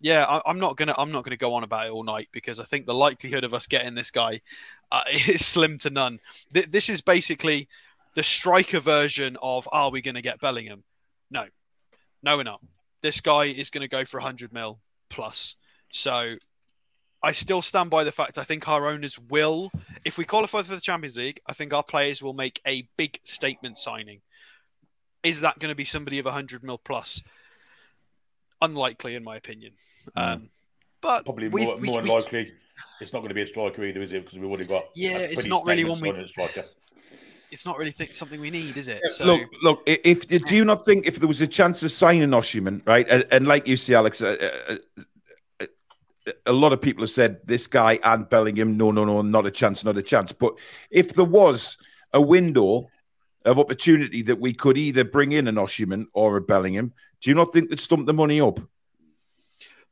yeah, 0.00 0.24
I, 0.24 0.50
am 0.50 0.58
not 0.58 0.76
gonna 0.76 0.94
I'm 0.96 1.12
not 1.12 1.24
gonna 1.24 1.36
go 1.36 1.54
on 1.54 1.64
about 1.64 1.86
it 1.86 1.92
all 1.92 2.04
night 2.04 2.28
because 2.32 2.60
I 2.60 2.64
think 2.64 2.86
the 2.86 2.94
likelihood 2.94 3.44
of 3.44 3.54
us 3.54 3.66
getting 3.66 3.94
this 3.94 4.10
guy 4.10 4.40
uh, 4.92 5.02
is 5.28 5.44
slim 5.44 5.78
to 5.78 5.90
none. 5.90 6.20
Th- 6.52 6.70
this 6.70 6.88
is 6.88 7.00
basically 7.00 7.68
the 8.14 8.22
striker 8.22 8.80
version 8.80 9.36
of 9.42 9.68
Are 9.72 9.90
we 9.90 10.02
to 10.16 10.22
get 10.22 10.40
Bellingham? 10.40 10.84
No, 11.30 11.46
no, 12.22 12.36
we're 12.36 12.42
not. 12.44 12.60
This 13.02 13.20
guy 13.20 13.44
is 13.44 13.70
to 13.82 13.88
go 13.88 14.04
for 14.04 14.18
100 14.18 14.52
mil 14.52 14.80
plus. 15.08 15.56
So 15.92 16.36
I 17.22 17.32
still 17.32 17.62
stand 17.62 17.90
by 17.90 18.04
the 18.04 18.12
fact 18.12 18.38
I 18.38 18.44
think 18.44 18.68
our 18.68 18.86
owners 18.86 19.18
will, 19.18 19.70
if 20.04 20.18
we 20.18 20.24
qualify 20.24 20.62
for 20.62 20.74
the 20.74 20.80
Champions 20.80 21.16
League, 21.16 21.40
I 21.46 21.52
think 21.52 21.72
our 21.72 21.82
players 21.82 22.22
will 22.22 22.34
make 22.34 22.60
a 22.66 22.88
big 22.96 23.18
statement 23.24 23.78
signing. 23.78 24.20
Is 25.22 25.40
that 25.40 25.58
going 25.58 25.70
to 25.70 25.74
be 25.74 25.84
somebody 25.84 26.18
of 26.18 26.24
100 26.24 26.62
mil 26.62 26.78
plus? 26.78 27.22
Unlikely, 28.60 29.14
in 29.14 29.24
my 29.24 29.36
opinion. 29.36 29.72
Mm. 30.16 30.34
Um, 30.34 30.50
but 31.00 31.24
probably 31.24 31.48
more, 31.48 31.76
we, 31.76 31.86
more 31.86 32.02
we, 32.02 32.08
likely, 32.08 32.52
it's 33.00 33.12
not 33.12 33.20
going 33.20 33.28
to 33.28 33.34
be 33.34 33.42
a 33.42 33.46
striker 33.46 33.84
either, 33.84 34.00
is 34.00 34.12
it? 34.12 34.24
Because 34.24 34.38
we've 34.38 34.48
already 34.48 34.66
got 34.66 34.84
yeah, 34.94 35.18
it's 35.18 35.46
not 35.46 35.64
really 35.64 35.84
one 35.84 36.00
we. 36.00 36.26
Striker. 36.26 36.64
It's 37.50 37.64
not 37.64 37.78
really 37.78 37.92
think, 37.92 38.12
something 38.12 38.40
we 38.40 38.50
need, 38.50 38.76
is 38.76 38.88
it? 38.88 39.00
So... 39.10 39.24
Look, 39.24 39.40
look. 39.62 39.82
If 39.86 40.28
do 40.28 40.54
you 40.54 40.66
not 40.66 40.84
think 40.84 41.06
if 41.06 41.18
there 41.18 41.28
was 41.28 41.40
a 41.40 41.46
chance 41.46 41.82
of 41.82 41.90
signing 41.90 42.28
Osimhen, 42.30 42.86
right? 42.86 43.06
And, 43.08 43.24
and, 43.30 43.46
like 43.46 43.66
you 43.66 43.78
see, 43.78 43.94
Alex, 43.94 44.20
uh, 44.20 44.36
uh, 44.70 44.76
uh, 45.60 46.32
a 46.44 46.52
lot 46.52 46.74
of 46.74 46.82
people 46.82 47.02
have 47.02 47.10
said 47.10 47.40
this 47.46 47.66
guy 47.66 47.98
and 48.04 48.28
Bellingham, 48.28 48.76
no, 48.76 48.90
no, 48.90 49.04
no, 49.04 49.22
not 49.22 49.46
a 49.46 49.50
chance, 49.50 49.82
not 49.82 49.96
a 49.96 50.02
chance. 50.02 50.30
But 50.30 50.58
if 50.90 51.14
there 51.14 51.24
was 51.24 51.78
a 52.12 52.20
window 52.20 52.90
of 53.44 53.58
opportunity 53.58 54.22
that 54.22 54.38
we 54.38 54.52
could 54.52 54.76
either 54.76 55.04
bring 55.04 55.32
in 55.32 55.48
an 55.48 55.56
Osimhen 55.56 56.06
or 56.12 56.36
a 56.36 56.40
Bellingham. 56.40 56.92
Do 57.20 57.30
you 57.30 57.34
not 57.34 57.52
think 57.52 57.70
that 57.70 57.80
stumped 57.80 58.06
the 58.06 58.12
money 58.12 58.40
up? 58.40 58.60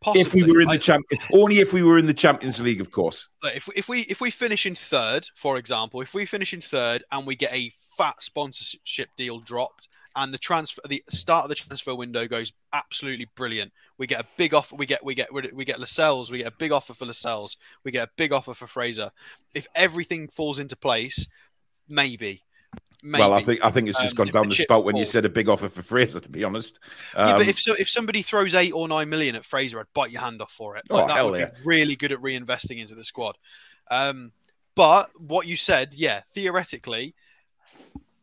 Possibly. 0.01 0.21
If 0.21 0.35
we 0.35 0.53
were 0.53 0.61
in 0.61 0.69
the 0.69 0.79
champ, 0.79 1.07
only 1.33 1.59
if 1.59 1.73
we 1.73 1.83
were 1.83 1.99
in 1.99 2.07
the 2.07 2.15
Champions 2.15 2.61
League, 2.61 2.81
of 2.81 2.91
course. 2.91 3.29
If 3.45 3.69
if 3.75 3.89
we 3.89 4.01
if 4.03 4.21
we 4.21 4.31
finish 4.31 4.67
in 4.67 4.75
third, 4.75 5.29
for 5.35 5.57
example, 5.57 6.01
if 6.03 6.13
we 6.15 6.27
finish 6.27 6.53
in 6.53 6.61
third 6.61 7.03
and 7.11 7.27
we 7.27 7.35
get 7.35 7.53
a 7.53 7.73
fat 7.97 8.23
sponsorship 8.23 9.09
deal 9.17 9.41
dropped, 9.41 9.89
and 10.17 10.33
the 10.33 10.39
transfer 10.39 10.81
the 10.89 11.03
start 11.11 11.45
of 11.45 11.49
the 11.51 11.55
transfer 11.55 11.95
window 11.95 12.27
goes 12.27 12.53
absolutely 12.73 13.29
brilliant. 13.37 13.73
We 13.99 14.07
get 14.07 14.21
a 14.21 14.27
big 14.37 14.55
offer. 14.55 14.75
We 14.75 14.87
get 14.87 15.05
we 15.05 15.15
get 15.15 15.33
we 15.33 15.65
get 15.65 15.79
Lascelles. 15.79 16.31
We 16.31 16.39
get 16.39 16.49
a 16.49 16.57
big 16.57 16.73
offer 16.73 16.95
for 16.95 17.07
Lascelles. 17.07 17.57
We 17.85 17.91
get 17.91 18.09
a 18.09 18.13
big 18.17 18.33
offer 18.33 18.55
for 18.55 18.67
Fraser. 18.67 19.11
If 19.55 19.67
everything 19.75 20.29
falls 20.29 20.59
into 20.59 20.77
place, 20.77 21.27
maybe. 21.89 22.43
Maybe. 23.03 23.21
Well, 23.21 23.35
I 23.35 23.43
think 23.43 23.65
I 23.65 23.71
think 23.71 23.89
it's 23.89 24.01
just 24.01 24.19
um, 24.19 24.27
gone 24.27 24.33
down 24.33 24.49
the 24.49 24.55
spout 24.55 24.85
when 24.85 24.97
you 24.97 25.05
said 25.05 25.25
a 25.25 25.29
big 25.29 25.49
offer 25.49 25.69
for 25.69 25.83
Fraser. 25.83 26.21
To 26.21 26.29
be 26.29 26.45
honest, 26.45 26.79
um, 27.15 27.29
yeah, 27.29 27.33
but 27.35 27.43
um, 27.43 27.49
if 27.49 27.61
so, 27.61 27.75
if 27.75 27.89
somebody 27.89 28.23
throws 28.23 28.55
eight 28.55 28.73
or 28.73 28.89
nine 28.89 29.09
million 29.09 29.37
at 29.37 29.45
Fraser, 29.45 29.79
I'd 29.79 29.93
bite 29.95 30.11
your 30.11 30.23
hand 30.23 30.41
off 30.43 30.53
for 30.53 30.77
it. 30.77 30.85
Like, 30.91 31.05
oh, 31.05 31.09
that 31.09 31.17
hell 31.17 31.31
would 31.31 31.41
yeah. 31.41 31.47
be 31.47 31.61
really 31.65 31.97
good 31.97 32.13
at 32.13 32.19
reinvesting 32.21 32.79
into 32.79 32.95
the 32.95 33.05
squad. 33.05 33.37
Um, 33.91 34.33
but 34.75 35.11
what 35.19 35.47
you 35.47 35.57
said, 35.57 35.95
yeah, 35.95 36.23
theoretically, 36.33 37.15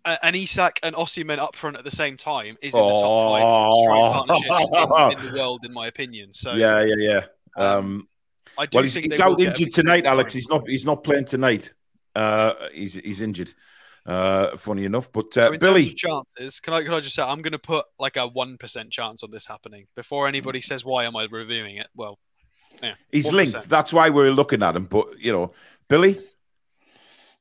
uh, 0.06 0.18
an 0.22 0.36
Isak 0.36 0.80
and 0.84 0.96
Osimhen 0.96 1.40
up 1.40 1.56
front 1.56 1.78
at 1.78 1.84
the 1.84 1.92
same 1.92 2.18
time 2.18 2.58
is 2.62 2.74
in 2.74 2.82
the 2.82 2.90
top 2.90 3.32
five 3.32 3.74
strike 3.84 4.14
partnerships 4.14 4.70
in, 4.74 5.26
in, 5.26 5.32
the 5.32 5.38
world, 5.40 5.66
in 5.66 5.74
my 5.74 5.88
opinion. 5.88 6.34
So 6.34 6.54
yeah, 6.54 6.84
yeah, 6.84 6.96
yeah. 6.98 7.22
Um, 7.56 7.68
um 7.78 8.08
I 8.58 8.66
do 8.66 8.78
well, 8.78 8.84
he's, 8.84 8.94
he's 8.94 9.20
out 9.20 9.42
injured 9.42 9.74
tonight, 9.74 10.06
Alex. 10.06 10.34
He's 10.34 10.48
not. 10.48 10.68
He's 10.68 10.86
not 10.86 11.04
playing 11.04 11.26
tonight. 11.26 11.74
Uh, 12.16 12.54
he's 12.74 12.96
he's 12.96 13.22
injured. 13.22 13.54
Uh, 14.06 14.58
funny 14.58 14.84
enough, 14.84 15.10
but 15.14 15.28
uh, 15.38 15.48
so 15.48 15.54
in 15.54 15.60
Billy, 15.60 15.86
terms 15.86 15.92
of 15.92 15.96
chances, 15.96 16.60
can 16.60 16.74
I 16.74 16.84
can 16.84 16.94
I 16.94 17.00
just 17.00 17.16
say 17.16 17.24
I'm 17.24 17.42
going 17.42 17.54
to 17.54 17.60
put 17.60 17.86
like 17.98 18.18
a 18.18 18.28
one 18.28 18.58
percent 18.58 18.92
chance 18.92 19.24
on 19.24 19.32
this 19.32 19.46
happening 19.46 19.88
before 19.96 20.28
anybody 20.28 20.60
says 20.60 20.84
why 20.84 21.06
am 21.06 21.16
I 21.16 21.26
reviewing 21.32 21.78
it? 21.78 21.88
Well, 21.96 22.20
yeah, 22.82 22.96
he's 23.12 23.28
1%. 23.28 23.32
linked. 23.32 23.70
That's 23.70 23.94
why 23.94 24.10
we're 24.10 24.32
looking 24.32 24.62
at 24.62 24.76
him. 24.76 24.86
But 24.86 25.20
you 25.20 25.32
know, 25.32 25.54
Billy, 25.88 26.20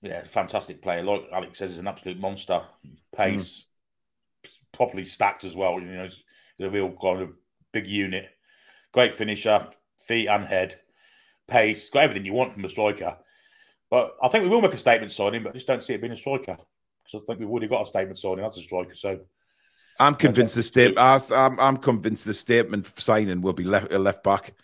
yeah, 0.03 0.23
fantastic 0.23 0.83
player. 0.83 1.03
Like 1.03 1.25
Alex 1.33 1.59
says, 1.59 1.73
he's 1.73 1.79
an 1.81 1.89
absolute 1.89 2.21
monster. 2.21 2.63
Pace, 3.17 3.67
mm. 4.47 4.51
properly 4.71 5.05
stacked 5.05 5.43
as 5.43 5.57
well. 5.57 5.81
You 5.81 5.87
know, 5.87 6.09
he's 6.59 6.67
a 6.67 6.71
real 6.71 6.93
kind 7.01 7.23
of 7.23 7.33
big 7.73 7.89
unit. 7.89 8.31
Great 8.93 9.15
finisher, 9.15 9.69
feet 9.99 10.29
and 10.29 10.45
head, 10.45 10.79
pace, 11.49 11.91
got 11.91 12.05
everything 12.05 12.27
you 12.27 12.33
want 12.35 12.53
from 12.53 12.65
a 12.65 12.69
striker. 12.69 13.17
But 13.93 14.17
I 14.23 14.29
think 14.29 14.45
we 14.45 14.49
will 14.49 14.63
make 14.63 14.73
a 14.73 14.79
statement 14.79 15.13
signing, 15.13 15.43
but 15.43 15.51
I 15.51 15.53
just 15.53 15.67
don't 15.67 15.85
see 15.85 15.93
it 15.93 16.01
being 16.01 16.15
a 16.15 16.17
striker 16.17 16.57
because 17.05 17.23
I 17.23 17.27
think 17.27 17.41
we've 17.41 17.51
already 17.51 17.69
got 17.69 17.83
a 17.83 17.87
statement 17.87 18.17
signing 18.17 18.43
as 18.43 18.57
a 18.57 18.63
striker. 18.63 18.95
So 18.95 19.21
I'm 20.01 20.15
convinced 20.15 20.55
the 20.55 20.63
statement. 20.63 20.99
I'm, 21.31 21.61
I'm 21.61 21.77
convinced 21.77 22.25
the 22.25 22.33
statement 22.33 22.91
signing 22.99 23.43
will 23.43 23.53
be 23.53 23.65
left 23.65 23.93
left 23.93 24.25
back. 24.25 24.55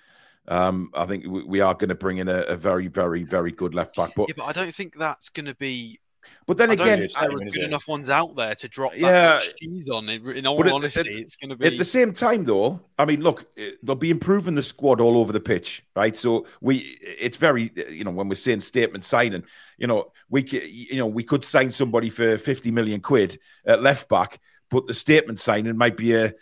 Um, 0.49 0.91
I 0.95 1.05
think 1.05 1.27
we 1.27 1.61
are 1.61 1.75
going 1.75 1.91
to 1.91 1.95
bring 1.95 2.17
in 2.17 2.29
a, 2.29 2.39
a, 2.45 2.57
very, 2.57 2.89
very, 2.89 3.23
very 3.23 3.53
good 3.53 3.75
left 3.75 3.97
back. 3.97 4.15
But 4.17 4.29
yeah, 4.29 4.35
but 4.35 4.45
I 4.45 4.53
don't 4.53 4.75
think 4.75 4.97
that's 4.97 5.29
going 5.29 5.45
to 5.45 5.55
be 5.55 6.01
but 6.47 6.57
then 6.57 6.71
I 6.71 6.75
again, 6.75 7.07
there 7.21 7.31
are 7.31 7.39
good 7.39 7.57
enough 7.57 7.87
ones 7.87 8.09
out 8.09 8.35
there 8.35 8.55
to 8.55 8.69
drop 8.69 8.93
that 8.93 9.01
yeah, 9.01 9.35
much 9.35 9.57
cheese 9.57 9.89
on. 9.89 10.09
In 10.09 10.47
all 10.47 10.75
honesty, 10.75 11.01
at, 11.01 11.07
it's 11.07 11.37
going 11.37 11.51
to 11.51 11.57
be. 11.57 11.67
At 11.67 11.77
the 11.77 11.85
same 11.85 12.13
time, 12.13 12.45
though, 12.45 12.81
I 12.99 13.05
mean, 13.05 13.21
look, 13.21 13.45
eh, 13.59 13.73
they'll 13.83 13.97
be 13.97 14.11
improving 14.11 14.55
the 14.55 14.63
squad 14.63 15.01
all 15.01 15.19
over 15.19 15.33
the 15.33 15.41
pitch, 15.41 15.85
right? 15.95 16.17
So 16.17 16.47
we, 16.61 16.99
it's 17.03 17.37
very, 17.37 17.71
you 17.91 18.05
know, 18.05 18.11
when 18.11 18.29
we're 18.29 18.35
saying 18.35 18.63
statement 18.63 19.05
signing, 19.05 19.45
you 19.77 19.87
know, 19.87 20.13
we, 20.31 20.43
you 20.45 20.97
know, 20.97 21.07
we 21.07 21.23
could 21.23 21.45
sign 21.45 21.71
somebody 21.71 22.09
for 22.09 22.39
fifty 22.39 22.71
million 22.71 23.01
quid 23.01 23.39
at 23.67 23.83
left 23.83 24.09
back, 24.09 24.41
but 24.71 24.87
the 24.87 24.95
statement 24.95 25.41
signing 25.41 25.77
might 25.77 25.97
be 25.97 26.15
a 26.15 26.35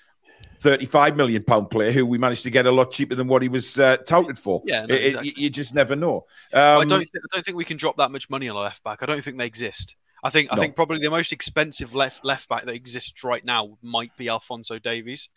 35 0.59 1.17
million 1.17 1.43
pound 1.43 1.71
player 1.71 1.93
who 1.93 2.07
we 2.07 2.19
managed 2.19 2.43
to 2.45 2.51
get 2.51 2.67
a 2.67 2.71
lot 2.71 2.91
cheaper 2.91 3.15
than 3.15 3.29
what 3.29 3.43
he 3.43 3.49
was 3.49 3.79
uh, 3.79 3.97
touted 3.99 4.39
for. 4.39 4.63
Yeah, 4.65 4.87
no, 4.87 4.95
exactly. 4.95 5.31
it, 5.31 5.39
you 5.39 5.51
just 5.51 5.75
never 5.75 5.97
know. 5.97 6.27
Um, 6.53 6.81
I 6.81 6.85
don't. 6.85 7.01
Th- 7.01 7.11
I 7.15 7.35
don't 7.35 7.45
think 7.45 7.57
we 7.57 7.65
can 7.65 7.77
drop 7.77 7.97
that 7.99 8.11
much 8.11 8.31
money 8.31 8.49
on 8.49 8.57
a 8.57 8.61
left 8.61 8.83
back. 8.83 9.03
I 9.03 9.07
don't 9.07 9.23
think 9.23 9.39
they 9.39 9.47
exist. 9.47 9.97
I 10.23 10.31
think. 10.31 10.51
No. 10.51 10.57
I 10.57 10.61
think 10.61 10.77
probably 10.77 10.99
the 10.99 11.11
most 11.11 11.33
expensive 11.33 11.95
left 11.95 12.25
left 12.25 12.49
back 12.49 12.65
that 12.65 12.75
exists 12.75 13.23
right 13.23 13.45
now 13.45 13.79
might 13.83 14.17
be 14.17 14.29
Alphonso 14.29 14.79
Davies. 14.79 15.29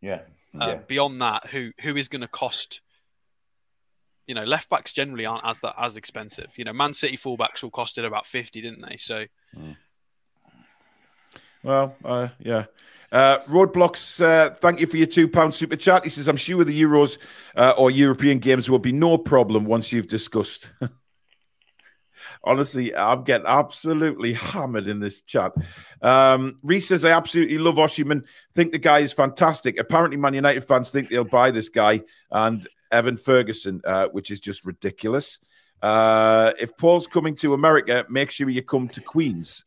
Yeah. 0.00 0.20
Uh, 0.58 0.66
yeah. 0.66 0.74
Beyond 0.86 1.20
that, 1.22 1.46
who 1.46 1.72
who 1.80 1.96
is 1.96 2.08
going 2.08 2.22
to 2.22 2.28
cost? 2.28 2.80
You 4.26 4.34
know, 4.34 4.44
left 4.44 4.70
backs 4.70 4.92
generally 4.92 5.26
aren't 5.26 5.46
as 5.46 5.60
that 5.60 5.74
as 5.78 5.96
expensive. 5.96 6.48
You 6.56 6.64
know, 6.64 6.72
Man 6.72 6.94
City 6.94 7.16
fullbacks 7.16 7.62
all 7.62 7.70
costed 7.70 8.06
about 8.06 8.26
fifty, 8.26 8.60
didn't 8.60 8.82
they? 8.88 8.96
So. 8.96 9.26
Mm. 9.56 9.76
Well, 11.62 11.96
uh, 12.04 12.28
yeah. 12.38 12.66
Uh, 13.14 13.38
Roadblocks, 13.44 14.20
uh, 14.20 14.52
thank 14.56 14.80
you 14.80 14.88
for 14.88 14.96
your 14.96 15.06
two 15.06 15.28
pound 15.28 15.54
super 15.54 15.76
chat. 15.76 16.02
He 16.02 16.10
says, 16.10 16.26
I'm 16.26 16.36
sure 16.36 16.64
the 16.64 16.82
Euros 16.82 17.18
uh, 17.54 17.72
or 17.78 17.92
European 17.92 18.40
games 18.40 18.68
will 18.68 18.80
be 18.80 18.90
no 18.90 19.16
problem 19.16 19.66
once 19.66 19.92
you've 19.92 20.08
discussed. 20.08 20.68
Honestly, 22.42 22.94
I'm 22.94 23.22
getting 23.22 23.46
absolutely 23.46 24.32
hammered 24.32 24.88
in 24.88 24.98
this 24.98 25.22
chat. 25.22 25.52
Um, 26.02 26.58
Reese 26.64 26.88
says, 26.88 27.04
I 27.04 27.12
absolutely 27.12 27.58
love 27.58 27.76
Osimhen. 27.76 28.26
Think 28.52 28.72
the 28.72 28.78
guy 28.78 28.98
is 28.98 29.12
fantastic. 29.12 29.78
Apparently, 29.78 30.16
Man 30.16 30.34
United 30.34 30.64
fans 30.64 30.90
think 30.90 31.08
they'll 31.08 31.22
buy 31.22 31.52
this 31.52 31.68
guy 31.68 32.02
and 32.32 32.66
Evan 32.90 33.16
Ferguson, 33.16 33.80
uh, 33.84 34.08
which 34.08 34.32
is 34.32 34.40
just 34.40 34.64
ridiculous. 34.64 35.38
Uh, 35.80 36.52
if 36.58 36.76
Paul's 36.76 37.06
coming 37.06 37.36
to 37.36 37.54
America, 37.54 38.04
make 38.08 38.32
sure 38.32 38.50
you 38.50 38.62
come 38.62 38.88
to 38.88 39.00
Queens. 39.00 39.64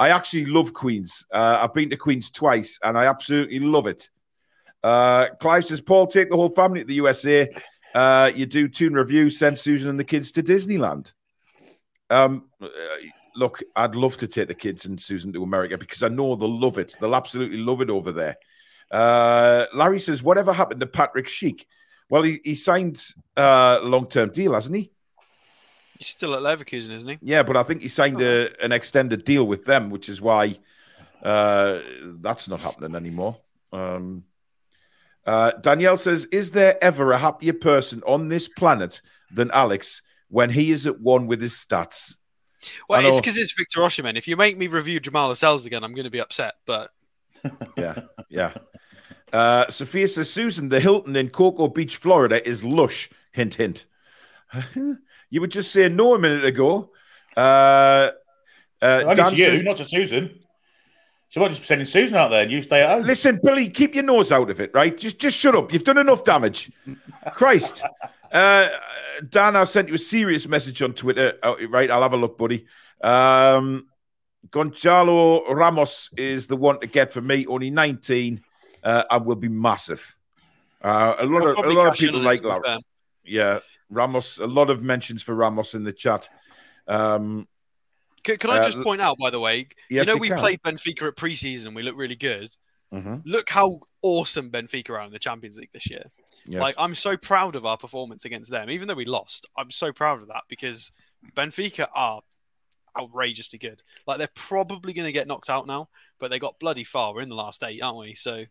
I 0.00 0.08
actually 0.08 0.46
love 0.46 0.72
Queens. 0.72 1.26
Uh, 1.30 1.58
I've 1.60 1.74
been 1.74 1.90
to 1.90 1.96
Queens 1.96 2.30
twice 2.30 2.78
and 2.82 2.96
I 2.96 3.04
absolutely 3.04 3.60
love 3.60 3.86
it. 3.86 4.08
Uh, 4.82 5.28
Clive 5.38 5.66
says, 5.66 5.82
Paul, 5.82 6.06
take 6.06 6.30
the 6.30 6.36
whole 6.36 6.48
family 6.48 6.80
to 6.80 6.86
the 6.86 6.94
USA. 6.94 7.46
Uh, 7.94 8.32
you 8.34 8.46
do 8.46 8.66
Toon 8.66 8.94
Review, 8.94 9.28
send 9.28 9.58
Susan 9.58 9.90
and 9.90 10.00
the 10.00 10.04
kids 10.04 10.32
to 10.32 10.42
Disneyland. 10.42 11.12
Um, 12.08 12.48
uh, 12.62 12.68
look, 13.36 13.60
I'd 13.76 13.94
love 13.94 14.16
to 14.16 14.26
take 14.26 14.48
the 14.48 14.54
kids 14.54 14.86
and 14.86 14.98
Susan 14.98 15.34
to 15.34 15.42
America 15.42 15.76
because 15.76 16.02
I 16.02 16.08
know 16.08 16.34
they'll 16.34 16.58
love 16.58 16.78
it. 16.78 16.96
They'll 16.98 17.14
absolutely 17.14 17.58
love 17.58 17.82
it 17.82 17.90
over 17.90 18.10
there. 18.10 18.36
Uh, 18.90 19.66
Larry 19.74 20.00
says, 20.00 20.22
whatever 20.22 20.54
happened 20.54 20.80
to 20.80 20.86
Patrik 20.86 21.26
Schick? 21.26 21.66
Well, 22.08 22.22
he, 22.22 22.40
he 22.42 22.54
signed 22.54 23.04
uh, 23.36 23.80
a 23.82 23.86
long 23.86 24.08
term 24.08 24.30
deal, 24.30 24.54
hasn't 24.54 24.76
he? 24.76 24.92
He's 26.00 26.08
still 26.08 26.34
at 26.34 26.40
Leverkusen, 26.40 26.96
isn't 26.96 27.08
he? 27.08 27.18
Yeah, 27.20 27.42
but 27.42 27.58
I 27.58 27.62
think 27.62 27.82
he 27.82 27.90
signed 27.90 28.22
a, 28.22 28.48
an 28.64 28.72
extended 28.72 29.22
deal 29.22 29.46
with 29.46 29.66
them, 29.66 29.90
which 29.90 30.08
is 30.08 30.18
why 30.18 30.56
uh, 31.22 31.80
that's 32.22 32.48
not 32.48 32.60
happening 32.60 32.94
anymore. 32.94 33.36
Um, 33.70 34.24
uh, 35.26 35.50
Danielle 35.60 35.98
says, 35.98 36.24
Is 36.32 36.52
there 36.52 36.82
ever 36.82 37.12
a 37.12 37.18
happier 37.18 37.52
person 37.52 38.02
on 38.06 38.28
this 38.28 38.48
planet 38.48 39.02
than 39.30 39.50
Alex 39.50 40.00
when 40.28 40.48
he 40.48 40.70
is 40.70 40.86
at 40.86 41.02
one 41.02 41.26
with 41.26 41.42
his 41.42 41.52
stats? 41.52 42.16
Well, 42.88 43.04
it's 43.04 43.20
because 43.20 43.38
it's 43.38 43.52
Victor 43.52 43.80
Osimhen. 43.80 44.16
If 44.16 44.26
you 44.26 44.38
make 44.38 44.56
me 44.56 44.68
review 44.68 45.00
Jamal 45.00 45.28
Lascelles 45.28 45.66
again, 45.66 45.84
I'm 45.84 45.92
going 45.92 46.04
to 46.04 46.10
be 46.10 46.22
upset. 46.22 46.54
But 46.64 46.92
yeah, 47.76 48.04
yeah. 48.30 48.54
Uh, 49.34 49.70
Sophia 49.70 50.08
says, 50.08 50.32
Susan, 50.32 50.70
the 50.70 50.80
Hilton 50.80 51.14
in 51.14 51.28
Cocoa 51.28 51.68
Beach, 51.68 51.98
Florida 51.98 52.48
is 52.48 52.64
lush. 52.64 53.10
Hint, 53.32 53.56
hint. 53.56 53.84
You 55.30 55.40
were 55.40 55.46
just 55.46 55.72
saying 55.72 55.96
no 55.96 56.14
a 56.14 56.18
minute 56.18 56.44
ago. 56.44 56.90
Uh, 57.36 58.10
uh, 58.82 59.14
Dan 59.14 59.34
you, 59.34 59.44
says, 59.44 59.62
not 59.62 59.76
to 59.76 59.84
Susan. 59.84 60.40
So 61.28 61.40
what? 61.40 61.52
Just 61.52 61.64
sending 61.64 61.86
Susan 61.86 62.16
out 62.16 62.28
there 62.28 62.42
and 62.42 62.50
you 62.50 62.62
stay 62.62 62.82
at 62.82 62.90
home. 62.90 63.06
Listen, 63.06 63.38
Billy, 63.42 63.68
keep 63.68 63.94
your 63.94 64.04
nose 64.04 64.32
out 64.32 64.50
of 64.50 64.60
it, 64.60 64.72
right? 64.74 64.96
Just, 64.96 65.20
just 65.20 65.36
shut 65.36 65.54
up. 65.54 65.72
You've 65.72 65.84
done 65.84 65.98
enough 65.98 66.24
damage. 66.24 66.72
Christ, 67.32 67.82
uh, 68.32 68.68
Dan, 69.28 69.54
I 69.54 69.64
sent 69.64 69.88
you 69.88 69.94
a 69.94 69.98
serious 69.98 70.48
message 70.48 70.82
on 70.82 70.92
Twitter. 70.92 71.34
Oh, 71.42 71.56
right, 71.68 71.90
I'll 71.90 72.02
have 72.02 72.14
a 72.14 72.16
look, 72.16 72.36
buddy. 72.36 72.66
Um, 73.00 73.86
Gonzalo 74.50 75.52
Ramos 75.52 76.10
is 76.16 76.46
the 76.46 76.56
one 76.56 76.80
to 76.80 76.86
get 76.86 77.12
for 77.12 77.20
me. 77.20 77.46
Only 77.46 77.70
19 77.70 78.42
uh, 78.82 79.04
and 79.10 79.26
will 79.26 79.36
be 79.36 79.48
massive. 79.48 80.16
Uh, 80.82 81.14
a 81.18 81.26
lot 81.26 81.46
of 81.46 81.64
a 81.64 81.70
lot 81.70 81.88
of 81.88 81.94
people 81.94 82.20
like 82.20 82.42
that. 82.42 82.82
Yeah, 83.22 83.60
Ramos. 83.90 84.38
A 84.38 84.46
lot 84.46 84.70
of 84.70 84.82
mentions 84.82 85.22
for 85.22 85.34
Ramos 85.34 85.74
in 85.74 85.84
the 85.84 85.92
chat. 85.92 86.28
Um, 86.86 87.46
can, 88.22 88.36
can, 88.36 88.50
I 88.50 88.58
uh, 88.58 88.64
just 88.64 88.78
uh, 88.78 88.82
point 88.82 89.00
out, 89.00 89.16
by 89.18 89.30
the 89.30 89.40
way, 89.40 89.68
yes, 89.88 90.06
you 90.06 90.12
know, 90.12 90.18
we 90.18 90.28
can. 90.28 90.38
played 90.38 90.60
Benfica 90.62 91.08
at 91.08 91.16
preseason 91.16 91.66
and 91.66 91.76
we 91.76 91.82
look 91.82 91.96
really 91.96 92.16
good. 92.16 92.54
Mm-hmm. 92.92 93.16
Look 93.24 93.48
how 93.48 93.80
awesome 94.02 94.50
Benfica 94.50 94.90
are 94.90 95.02
in 95.02 95.12
the 95.12 95.18
Champions 95.18 95.56
League 95.56 95.70
this 95.72 95.88
year. 95.90 96.10
Yes. 96.46 96.60
Like, 96.60 96.74
I'm 96.78 96.94
so 96.94 97.16
proud 97.16 97.54
of 97.54 97.64
our 97.66 97.76
performance 97.76 98.24
against 98.24 98.50
them, 98.50 98.70
even 98.70 98.88
though 98.88 98.94
we 98.94 99.04
lost. 99.04 99.46
I'm 99.56 99.70
so 99.70 99.92
proud 99.92 100.22
of 100.22 100.28
that 100.28 100.42
because 100.48 100.92
Benfica 101.34 101.88
are 101.94 102.22
outrageously 102.98 103.58
good. 103.58 103.82
Like, 104.06 104.18
they're 104.18 104.28
probably 104.34 104.92
going 104.92 105.06
to 105.06 105.12
get 105.12 105.28
knocked 105.28 105.50
out 105.50 105.66
now, 105.66 105.88
but 106.18 106.30
they 106.30 106.38
got 106.38 106.58
bloody 106.58 106.84
far. 106.84 107.14
We're 107.14 107.22
in 107.22 107.28
the 107.28 107.36
last 107.36 107.62
eight, 107.62 107.80
aren't 107.82 107.98
we? 107.98 108.14
So, 108.14 108.44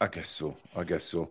I 0.00 0.06
guess 0.06 0.30
so. 0.30 0.56
I 0.76 0.84
guess 0.84 1.04
so. 1.04 1.30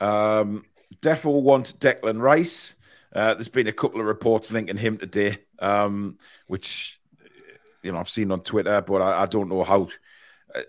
Um, 0.00 0.64
Defo 1.00 1.42
want 1.42 1.78
Declan 1.78 2.20
Rice. 2.20 2.74
Uh, 3.14 3.34
there's 3.34 3.48
been 3.48 3.66
a 3.66 3.72
couple 3.72 4.00
of 4.00 4.06
reports 4.06 4.52
linking 4.52 4.76
him 4.76 4.98
today, 4.98 5.38
um, 5.58 6.18
which 6.46 7.00
you 7.82 7.92
know 7.92 7.98
I've 7.98 8.08
seen 8.08 8.30
on 8.30 8.40
Twitter, 8.40 8.82
but 8.82 9.00
I, 9.00 9.22
I 9.22 9.26
don't 9.26 9.48
know 9.48 9.64
how. 9.64 9.88
Uh, 10.54 10.62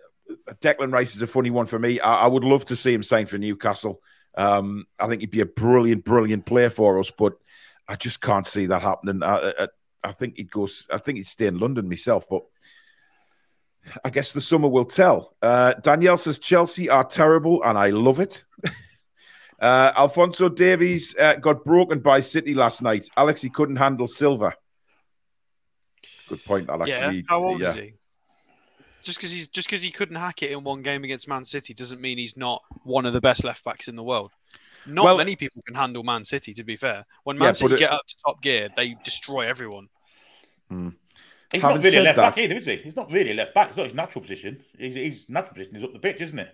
Declan 0.62 0.94
Rice 0.94 1.16
is 1.16 1.22
a 1.22 1.28
funny 1.28 1.50
one 1.50 1.66
for 1.66 1.80
me. 1.80 2.00
I, 2.00 2.24
I 2.24 2.28
would 2.28 2.44
love 2.44 2.66
to 2.66 2.76
see 2.76 2.94
him 2.94 3.04
sign 3.04 3.26
for 3.26 3.38
Newcastle. 3.38 4.02
Um, 4.36 4.86
I 5.00 5.08
think 5.08 5.22
he'd 5.22 5.32
be 5.32 5.42
a 5.42 5.46
brilliant, 5.46 6.06
brilliant 6.06 6.46
player 6.46 6.70
for 6.70 7.00
us, 7.00 7.12
but 7.12 7.34
I 7.88 7.96
just 7.96 8.22
can't 8.22 8.46
see 8.46 8.68
that 8.68 8.82
happening. 8.82 9.24
I, 9.24 9.54
I, 9.60 9.68
I 10.04 10.12
think 10.12 10.38
he'd 10.38 10.52
go. 10.52 10.68
I 10.92 11.00
think 11.00 11.18
he'd 11.18 11.28
stay 11.28 11.48
in 11.48 11.60
London 11.60 11.90
myself, 11.90 12.28
but 12.30 12.44
I 14.04 14.10
guess 14.10 14.32
the 14.32 14.42
summer 14.42 14.68
will 14.68 14.86
tell. 14.86 15.36
Uh, 15.42 15.74
Danielle 15.74 16.18
says 16.18 16.40
Chelsea 16.40 16.90
are 16.90 17.04
terrible, 17.04 17.64
and 17.64 17.78
I 17.78 17.90
love 17.90 18.20
it. 18.20 18.44
uh, 19.60 19.92
Alphonso 19.96 20.50
Davies 20.50 21.16
uh, 21.18 21.36
got 21.36 21.64
broken 21.64 22.00
by 22.00 22.22
City 22.22 22.54
last 22.54 22.82
night. 22.82 23.10
Alex, 23.18 23.42
he 23.42 23.50
couldn't 23.50 23.78
handle 23.78 24.08
Silva. 24.08 24.54
Good 26.28 26.44
point, 26.46 26.70
Alex. 26.70 26.90
Yeah, 26.90 27.12
how 27.28 27.44
old 27.44 27.62
yeah. 27.62 27.70
is 27.70 27.76
he? 27.76 27.94
Just 29.04 29.18
because 29.18 29.32
he's 29.32 29.48
just 29.48 29.68
because 29.68 29.82
he 29.82 29.92
couldn't 29.92 30.18
hack 30.18 30.44
it 30.44 30.52
in 30.52 30.64
one 30.64 30.82
game 30.82 31.04
against 31.04 31.28
Man 31.28 31.46
City 31.46 31.74
doesn't 31.74 32.02
mean 32.02 32.18
he's 32.18 32.36
not 32.36 32.62
one 32.84 33.06
of 33.06 33.14
the 33.14 33.22
best 33.22 33.44
left 33.44 33.64
backs 33.64 33.88
in 33.88 33.96
the 33.96 34.04
world. 34.04 34.32
Not 34.86 35.06
well, 35.06 35.18
many 35.18 35.36
people 35.36 35.62
can 35.66 35.76
handle 35.76 36.04
Man 36.04 36.26
City. 36.26 36.54
To 36.54 36.64
be 36.64 36.76
fair, 36.76 37.06
when 37.24 37.38
Man 37.38 37.48
yeah, 37.48 37.52
City 37.54 37.74
it, 37.76 37.80
get 37.80 37.92
up 37.92 38.06
to 38.06 38.16
top 38.26 38.42
gear, 38.42 38.70
they 38.76 38.96
destroy 39.04 39.48
everyone. 39.48 39.88
Hmm. 40.70 40.90
He's 41.52 41.64
not 41.64 41.82
really 41.82 41.98
a 41.98 42.02
left 42.02 42.18
that, 42.18 42.36
back 42.36 42.38
either, 42.38 42.56
is 42.56 42.66
he? 42.66 42.76
He's 42.78 42.96
not 42.98 43.10
really 43.10 43.32
a 43.32 43.34
left 43.34 43.54
back. 43.54 43.70
It's 43.70 43.78
not 43.78 43.86
his 43.86 43.94
natural 43.94 44.22
position. 44.22 44.62
His, 44.78 44.96
his 44.96 45.30
natural 45.30 45.54
position 45.54 45.78
is 45.78 45.84
up 45.86 45.94
the 45.94 46.00
pitch, 46.00 46.20
isn't 46.20 46.38
it? 46.38 46.54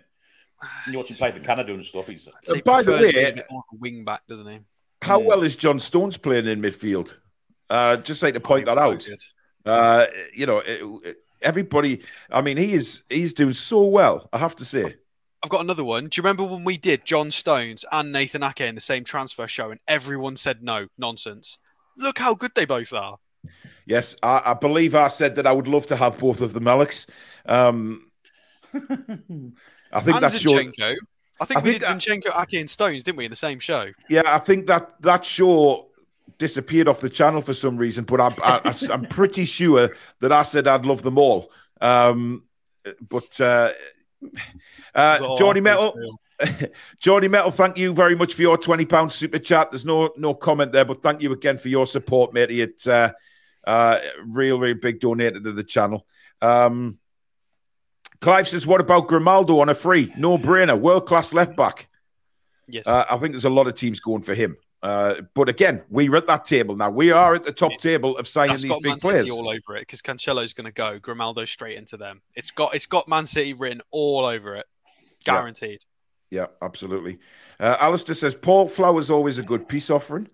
You 0.86 0.98
watch 0.98 1.10
him 1.10 1.16
play 1.16 1.32
for 1.32 1.40
Canada 1.40 1.74
and 1.74 1.84
stuff. 1.84 2.06
He's 2.06 2.28
uh, 2.28 2.54
by 2.64 2.82
the 2.82 2.92
way, 2.92 3.42
a 3.50 3.76
wing 3.78 4.04
back, 4.04 4.22
doesn't 4.28 4.46
he? 4.46 4.60
How 5.02 5.20
yeah. 5.20 5.26
well 5.26 5.42
is 5.42 5.56
John 5.56 5.78
Stones 5.78 6.16
playing 6.16 6.46
in 6.46 6.60
midfield? 6.60 7.16
Uh, 7.68 7.96
just 7.98 8.22
like 8.22 8.34
to 8.34 8.40
point 8.40 8.68
oh, 8.68 8.74
that 8.74 8.80
out. 8.80 9.08
Uh, 9.66 10.06
you 10.34 10.46
know, 10.46 10.62
everybody. 11.42 12.02
I 12.30 12.40
mean, 12.40 12.56
he 12.56 12.74
is 12.74 13.02
he's 13.08 13.34
doing 13.34 13.52
so 13.52 13.84
well. 13.84 14.28
I 14.32 14.38
have 14.38 14.56
to 14.56 14.64
say. 14.64 14.94
I've 15.42 15.50
got 15.50 15.60
another 15.60 15.84
one. 15.84 16.08
Do 16.08 16.18
you 16.18 16.22
remember 16.22 16.44
when 16.44 16.64
we 16.64 16.78
did 16.78 17.04
John 17.04 17.30
Stones 17.30 17.84
and 17.92 18.10
Nathan 18.10 18.42
Ake 18.42 18.62
in 18.62 18.74
the 18.74 18.80
same 18.80 19.04
transfer 19.04 19.46
show, 19.46 19.70
and 19.70 19.80
everyone 19.86 20.36
said 20.36 20.62
no, 20.62 20.86
nonsense? 20.96 21.58
Look 21.98 22.18
how 22.18 22.34
good 22.34 22.52
they 22.54 22.64
both 22.64 22.94
are. 22.94 23.18
Yes, 23.86 24.16
I, 24.22 24.40
I, 24.46 24.54
believe 24.54 24.94
I 24.94 25.08
said 25.08 25.36
that 25.36 25.46
I 25.46 25.52
would 25.52 25.68
love 25.68 25.86
to 25.88 25.96
have 25.96 26.18
both 26.18 26.40
of 26.40 26.54
them, 26.54 26.66
Alex. 26.66 27.06
Um, 27.44 28.10
I 29.92 30.00
think 30.00 30.16
and 30.16 30.24
that's 30.24 30.42
Zinchenko. 30.42 30.78
your. 30.78 30.96
I 31.40 31.44
think 31.46 31.60
I 31.60 31.62
we 31.62 31.70
think 31.70 31.82
did 31.82 31.88
that, 31.88 31.98
Zinchenko, 31.98 32.42
Ake, 32.42 32.60
and 32.60 32.70
Stones, 32.70 33.02
didn't 33.02 33.18
we, 33.18 33.24
in 33.24 33.30
the 33.30 33.36
same 33.36 33.58
show? 33.58 33.90
Yeah, 34.08 34.22
I 34.26 34.38
think 34.38 34.66
that 34.66 35.00
that 35.02 35.24
show 35.24 35.88
disappeared 36.38 36.88
off 36.88 37.00
the 37.00 37.10
channel 37.10 37.40
for 37.40 37.54
some 37.54 37.76
reason, 37.76 38.04
but 38.04 38.20
I, 38.20 38.74
am 38.92 39.06
pretty 39.06 39.44
sure 39.44 39.90
that 40.20 40.32
I 40.32 40.42
said 40.42 40.66
I'd 40.66 40.86
love 40.86 41.02
them 41.02 41.18
all. 41.18 41.50
Um, 41.80 42.44
but 43.08 43.40
uh, 43.40 43.72
uh, 44.94 45.36
Johnny 45.36 45.60
Metal. 45.60 46.18
Johnny 46.98 47.28
Metal, 47.28 47.52
thank 47.52 47.78
you 47.78 47.94
very 47.94 48.16
much 48.16 48.34
for 48.34 48.42
your 48.42 48.58
twenty 48.58 48.84
pounds 48.84 49.14
super 49.14 49.38
chat. 49.38 49.70
There's 49.70 49.84
no 49.84 50.10
no 50.16 50.34
comment 50.34 50.72
there, 50.72 50.84
but 50.84 51.02
thank 51.02 51.22
you 51.22 51.32
again 51.32 51.58
for 51.58 51.68
your 51.68 51.86
support, 51.86 52.34
matey. 52.34 52.60
It's 52.60 52.88
uh, 52.88 53.12
uh, 53.66 54.00
real, 54.24 54.58
real 54.58 54.74
big 54.74 55.00
donator 55.00 55.42
to 55.42 55.52
the 55.52 55.62
channel. 55.62 56.06
Um, 56.42 56.98
Clive 58.24 58.48
says, 58.48 58.66
"What 58.66 58.80
about 58.80 59.06
Grimaldo 59.06 59.60
on 59.60 59.68
a 59.68 59.74
free? 59.74 60.10
No 60.16 60.38
brainer, 60.38 60.80
world 60.80 61.04
class 61.04 61.34
left 61.34 61.56
back." 61.56 61.88
Yes, 62.66 62.86
uh, 62.86 63.04
I 63.10 63.18
think 63.18 63.32
there's 63.32 63.44
a 63.44 63.50
lot 63.50 63.66
of 63.66 63.74
teams 63.74 64.00
going 64.00 64.22
for 64.22 64.32
him. 64.32 64.56
Uh, 64.82 65.20
but 65.34 65.50
again, 65.50 65.84
we're 65.90 66.16
at 66.16 66.26
that 66.26 66.46
table 66.46 66.74
now. 66.74 66.88
We 66.88 67.10
are 67.10 67.34
at 67.34 67.44
the 67.44 67.52
top 67.52 67.76
table 67.78 68.16
of 68.16 68.26
signing 68.26 68.56
these 68.56 68.64
big 68.64 68.82
Man 68.82 68.96
players. 68.96 69.20
City 69.20 69.30
all 69.30 69.50
over 69.50 69.76
it 69.76 69.80
because 69.80 70.00
Cancelo's 70.00 70.54
going 70.54 70.64
to 70.64 70.72
go. 70.72 70.98
Grimaldo 70.98 71.44
straight 71.44 71.76
into 71.76 71.98
them. 71.98 72.22
It's 72.34 72.50
got 72.50 72.74
it's 72.74 72.86
got 72.86 73.08
Man 73.08 73.26
City 73.26 73.52
written 73.52 73.82
all 73.90 74.24
over 74.24 74.54
it, 74.54 74.64
guaranteed. 75.24 75.80
Yeah, 76.30 76.40
yeah 76.40 76.46
absolutely. 76.62 77.18
Uh, 77.60 77.76
Alistair 77.78 78.14
says 78.14 78.34
Paul 78.34 78.68
Flowers 78.68 79.10
always 79.10 79.38
a 79.38 79.42
good 79.42 79.68
peace 79.68 79.90
offering. 79.90 80.28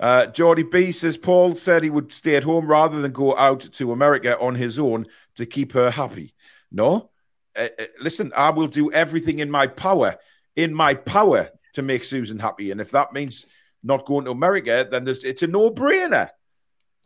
Uh, 0.00 0.26
Geordie 0.26 0.64
B 0.64 0.90
says 0.90 1.16
Paul 1.16 1.54
said 1.54 1.84
he 1.84 1.90
would 1.90 2.12
stay 2.12 2.34
at 2.34 2.42
home 2.42 2.66
rather 2.66 3.00
than 3.00 3.12
go 3.12 3.36
out 3.36 3.60
to 3.60 3.92
America 3.92 4.36
on 4.40 4.56
his 4.56 4.80
own 4.80 5.06
to 5.36 5.46
keep 5.46 5.70
her 5.72 5.92
happy. 5.92 6.34
No, 6.72 7.10
uh, 7.56 7.68
uh, 7.78 7.84
listen, 8.00 8.32
I 8.36 8.50
will 8.50 8.68
do 8.68 8.92
everything 8.92 9.38
in 9.38 9.50
my 9.50 9.66
power, 9.66 10.16
in 10.54 10.74
my 10.74 10.94
power, 10.94 11.50
to 11.74 11.82
make 11.82 12.04
Susan 12.04 12.38
happy. 12.38 12.70
And 12.70 12.80
if 12.80 12.90
that 12.92 13.12
means 13.12 13.46
not 13.82 14.06
going 14.06 14.24
to 14.24 14.30
America, 14.30 14.86
then 14.90 15.06
it's 15.06 15.42
a 15.42 15.46
no-brainer. 15.46 16.30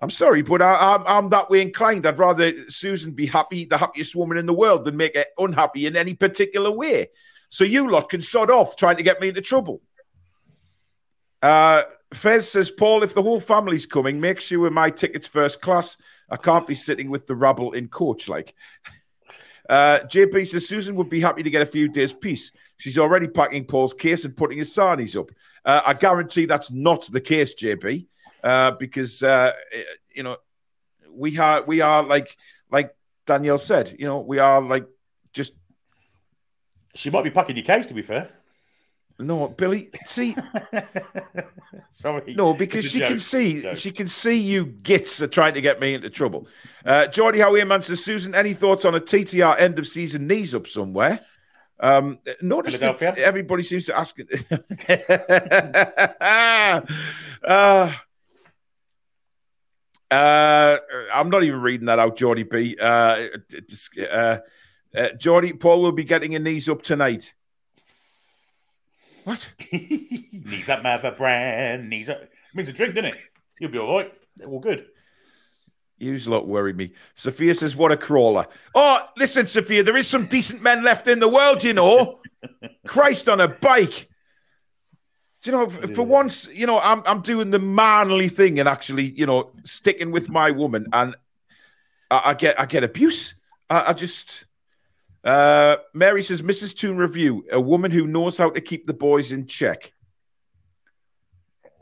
I'm 0.03 0.11
sorry, 0.11 0.43
but 0.43 0.63
I, 0.63 0.95
am 0.95 1.01
I'm, 1.01 1.07
I'm 1.07 1.29
that 1.31 1.51
way 1.51 1.61
inclined. 1.61 2.07
I'd 2.07 2.19
rather 2.19 2.71
Susan 2.71 3.13
be 3.13 3.27
happy, 3.27 3.67
the 3.67 3.77
happiest 3.77 4.17
woman 4.17 4.39
in 4.39 4.47
the 4.47 4.55
world, 4.55 4.85
than 4.85 4.97
make 4.97 5.17
her 5.17 5.27
unhappy 5.37 5.87
in 5.87 5.97
any 5.97 6.15
particular 6.15 6.71
way. 6.71 7.11
So 7.51 7.65
you 7.65 7.91
lot 7.91 8.09
can 8.09 8.23
sod 8.23 8.51
off 8.51 8.77
trying 8.77 8.97
to 8.97 9.03
get 9.03 9.21
me 9.21 9.29
into 9.29 9.43
trouble. 9.43 9.83
Uh, 11.43 11.83
Fez 12.15 12.49
says, 12.49 12.71
Paul, 12.71 13.03
if 13.03 13.15
the 13.15 13.23
whole 13.23 13.41
family's 13.41 13.87
coming, 13.87 14.21
make 14.21 14.41
sure 14.41 14.71
my 14.71 14.91
ticket's 14.91 15.29
first 15.29 15.61
class. 15.61 15.97
I 16.31 16.37
can't 16.37 16.67
be 16.67 16.75
sitting 16.75 17.11
with 17.11 17.27
the 17.27 17.35
rabble 17.35 17.73
in 17.73 17.89
coach 17.89 18.29
like. 18.29 18.55
Uh, 19.71 20.01
JP 20.01 20.49
says 20.49 20.67
Susan 20.67 20.97
would 20.97 21.09
be 21.09 21.21
happy 21.21 21.45
to 21.45 21.51
get 21.51 21.63
a 21.63 21.67
few 21.67 21.89
days' 21.89 22.13
peace. 22.13 22.51
She's 22.77 22.99
already 22.99 23.29
packing 23.29 23.65
Paul's 23.65 23.95
case 23.95 24.25
and 24.25 24.37
putting 24.37 24.59
his 24.59 24.75
sarnies 24.75 25.19
up. 25.19 25.31
Uh, 25.65 25.81
I 25.87 25.95
guarantee 25.95 26.47
that's 26.47 26.73
not 26.73 27.07
the 27.07 27.21
case, 27.21 27.55
JP, 27.55 28.09
uh, 28.43 28.73
because 28.73 29.23
uh, 29.23 29.53
you 30.13 30.25
know 30.25 30.39
we 31.09 31.39
are 31.39 31.63
we 31.63 31.83
are 31.83 32.03
like 32.03 32.37
like 32.69 32.97
Danielle 33.27 33.59
said, 33.59 33.95
you 33.97 34.07
know, 34.07 34.19
we 34.19 34.41
are 34.41 34.61
like 34.61 34.87
just. 35.33 35.55
She 36.97 37.11
might 37.11 37.23
be 37.23 37.31
packing 37.31 37.57
your 37.57 37.65
case, 37.65 37.87
to 37.87 37.95
be 37.95 38.03
fair. 38.03 38.29
No, 39.21 39.49
Billy. 39.49 39.91
See, 40.07 40.37
sorry. 41.91 42.35
No, 42.35 42.55
because 42.55 42.85
she 42.85 43.01
can 43.01 43.21
see 43.21 43.63
joke. 43.63 43.77
she 43.77 43.93
can 43.93 44.09
see 44.09 44.41
you 44.41 44.67
gits 44.67 45.21
are 45.23 45.29
trying 45.29 45.55
to 45.55 45.61
get 45.61 45.81
me 45.81 45.95
into 45.95 46.11
trouble. 46.11 46.49
Uh, 46.85 47.07
Geordie 47.07 47.41
Howie 47.41 47.65
man 47.65 47.83
says, 47.83 48.05
Susan, 48.05 48.35
any 48.35 48.55
thoughts 48.55 48.85
on 48.85 48.95
a 48.95 49.01
TTR 49.01 49.61
end 49.61 49.79
of 49.79 49.87
season 49.87 50.27
knees 50.27 50.55
up 50.55 50.67
somewhere? 50.67 51.21
Um, 51.79 52.19
notice 52.43 52.79
that 52.79 53.19
everybody 53.19 53.63
seems 53.63 53.87
to 53.87 53.99
ask. 53.99 54.19
uh, 57.43 57.93
uh, 60.11 60.79
I'm 61.15 61.31
not 61.31 61.45
even 61.45 61.61
reading 61.61 61.87
that 61.87 61.99
out, 61.99 62.17
Geordie 62.17 62.43
B. 62.43 62.77
Uh, 62.79 63.29
uh, 63.99 64.39
uh, 64.95 65.09
Geordie 65.19 65.53
Paul 65.53 65.83
will 65.83 65.93
be 65.93 66.05
getting 66.05 66.35
a 66.35 66.39
knees 66.39 66.69
up 66.69 66.83
tonight. 66.83 67.35
What? 69.25 69.53
needs 69.73 70.67
that 70.67 70.83
mother 70.83 71.13
brand. 71.13 71.89
Needs 71.89 72.09
that. 72.09 72.23
It 72.23 72.31
means 72.55 72.69
a 72.69 72.73
drink, 72.73 72.95
doesn't 72.95 73.15
it? 73.15 73.19
You'll 73.61 73.71
be 73.71 73.79
all 73.79 73.99
right. 73.99 74.13
All 74.47 74.61
good. 74.61 74.87
You 75.99 76.19
lot 76.31 76.49
worry 76.49 76.73
me. 76.73 76.93
Sophia 77.15 77.55
says, 77.55 77.77
"What 77.77 77.93
a 77.93 77.97
crawler!" 77.97 78.47
Oh, 78.75 79.07
listen, 79.19 79.47
Sophia, 79.47 79.83
there 79.83 79.99
is 79.99 80.09
some 80.09 80.25
decent 80.25 80.63
men 80.63 80.83
left 80.83 81.09
in 81.09 81.19
the 81.19 81.29
world, 81.29 81.63
you 81.63 81.75
know. 81.75 82.21
Christ 82.87 83.29
on 83.29 83.39
a 83.39 83.49
bike. 83.49 84.09
Do 85.43 85.51
you 85.51 85.57
know? 85.57 85.69
For, 85.69 85.87
for 85.89 86.03
once, 86.03 86.49
you 86.49 86.67
know, 86.67 86.79
I'm 86.79 87.03
I'm 87.05 87.21
doing 87.21 87.51
the 87.51 87.59
manly 87.59 88.31
thing 88.31 88.59
and 88.59 88.67
actually, 88.67 89.11
you 89.11 89.27
know, 89.27 89.51
sticking 89.65 90.11
with 90.11 90.31
my 90.31 90.51
woman, 90.51 90.87
and 90.95 91.15
I, 92.11 92.23
I 92.27 92.35
get 92.35 92.59
I 92.59 92.65
get 92.65 92.83
abuse. 92.83 93.35
I, 93.69 93.91
I 93.91 93.93
just 93.93 94.47
uh, 95.25 95.77
Mary 95.95 96.23
says, 96.23 96.43
Mrs. 96.43 96.77
Toon 96.77 96.97
review, 96.97 97.45
a 97.51 97.61
woman 97.61 97.91
who 97.91 98.07
knows 98.07 98.39
how 98.39 98.51
to 98.51 98.61
keep 98.61 98.87
the 98.87 98.95
boys 98.95 99.33
in 99.33 99.47
check. 99.47 99.93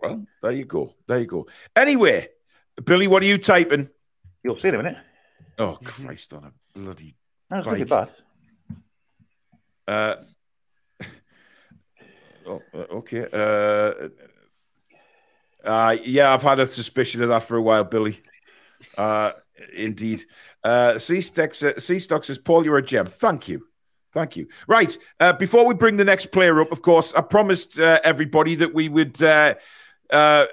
Well, 0.01 0.25
there 0.43 0.53
you 0.53 0.65
go. 0.65 0.95
There 1.07 1.19
you 1.19 1.27
go. 1.27 1.47
Anyway, 1.75 2.29
Billy, 2.85 3.07
what 3.07 3.23
are 3.23 3.27
you 3.27 3.39
typing? 3.39 3.89
You'll 4.43 4.59
see 4.59 4.69
in 4.69 4.75
a 4.75 4.79
minute. 4.79 4.97
Oh, 5.59 5.79
Christ 5.83 6.33
on 6.33 6.45
a 6.45 6.79
bloody. 6.79 7.17
That's 7.51 7.67
really 7.67 7.85
bad. 7.85 8.11
Uh, 9.87 10.17
oh, 12.47 12.63
uh, 12.75 12.77
okay. 12.77 13.27
Uh, 13.33 14.09
uh, 15.65 15.97
yeah, 16.05 16.33
I've 16.33 16.43
had 16.43 16.61
a 16.61 16.67
suspicion 16.67 17.23
of 17.23 17.31
that 17.31 17.43
for 17.43 17.57
a 17.57 17.63
while, 17.63 17.85
Billy. 17.85 18.21
Uh, 18.97 19.33
indeed. 19.75 20.25
Uh, 20.69 20.99
C 20.99 21.21
Stock 21.21 22.25
says, 22.25 22.39
Paul, 22.39 22.65
you're 22.65 22.79
a 22.79 22.83
gem. 22.83 23.07
Thank 23.07 23.49
you. 23.49 23.67
Thank 24.13 24.37
you. 24.37 24.49
Right. 24.67 24.97
Uh, 25.21 25.33
before 25.33 25.67
we 25.67 25.75
bring 25.75 25.97
the 25.97 26.05
next 26.05 26.27
player 26.27 26.61
up, 26.61 26.73
of 26.73 26.83
course, 26.83 27.15
I 27.15 27.21
promised 27.21 27.79
uh, 27.79 28.01
everybody 28.05 28.55
that 28.57 28.75
we 28.75 28.89
would, 28.89 29.23
uh, 29.23 29.55
uh, 30.11 30.47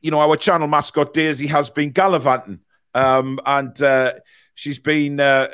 you 0.00 0.10
know, 0.10 0.20
our 0.20 0.36
channel 0.36 0.68
mascot 0.68 1.12
Daisy 1.12 1.46
has 1.46 1.70
been 1.70 1.90
gallivanting 1.90 2.60
um, 2.94 3.38
and 3.44 3.80
uh, 3.82 4.14
she's 4.54 4.78
been 4.78 5.20
uh, 5.20 5.48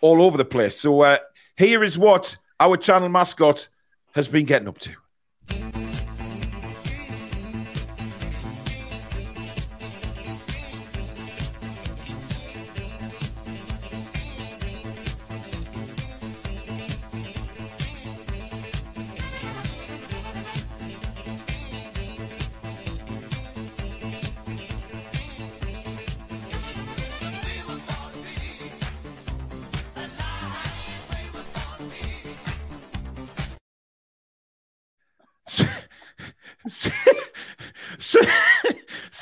all 0.00 0.22
over 0.22 0.36
the 0.36 0.44
place. 0.44 0.76
So 0.78 1.02
uh, 1.02 1.18
here 1.56 1.84
is 1.84 1.96
what 1.98 2.36
our 2.58 2.76
channel 2.76 3.08
mascot 3.08 3.68
has 4.14 4.28
been 4.28 4.46
getting 4.46 4.68
up 4.68 4.78
to. 4.78 4.92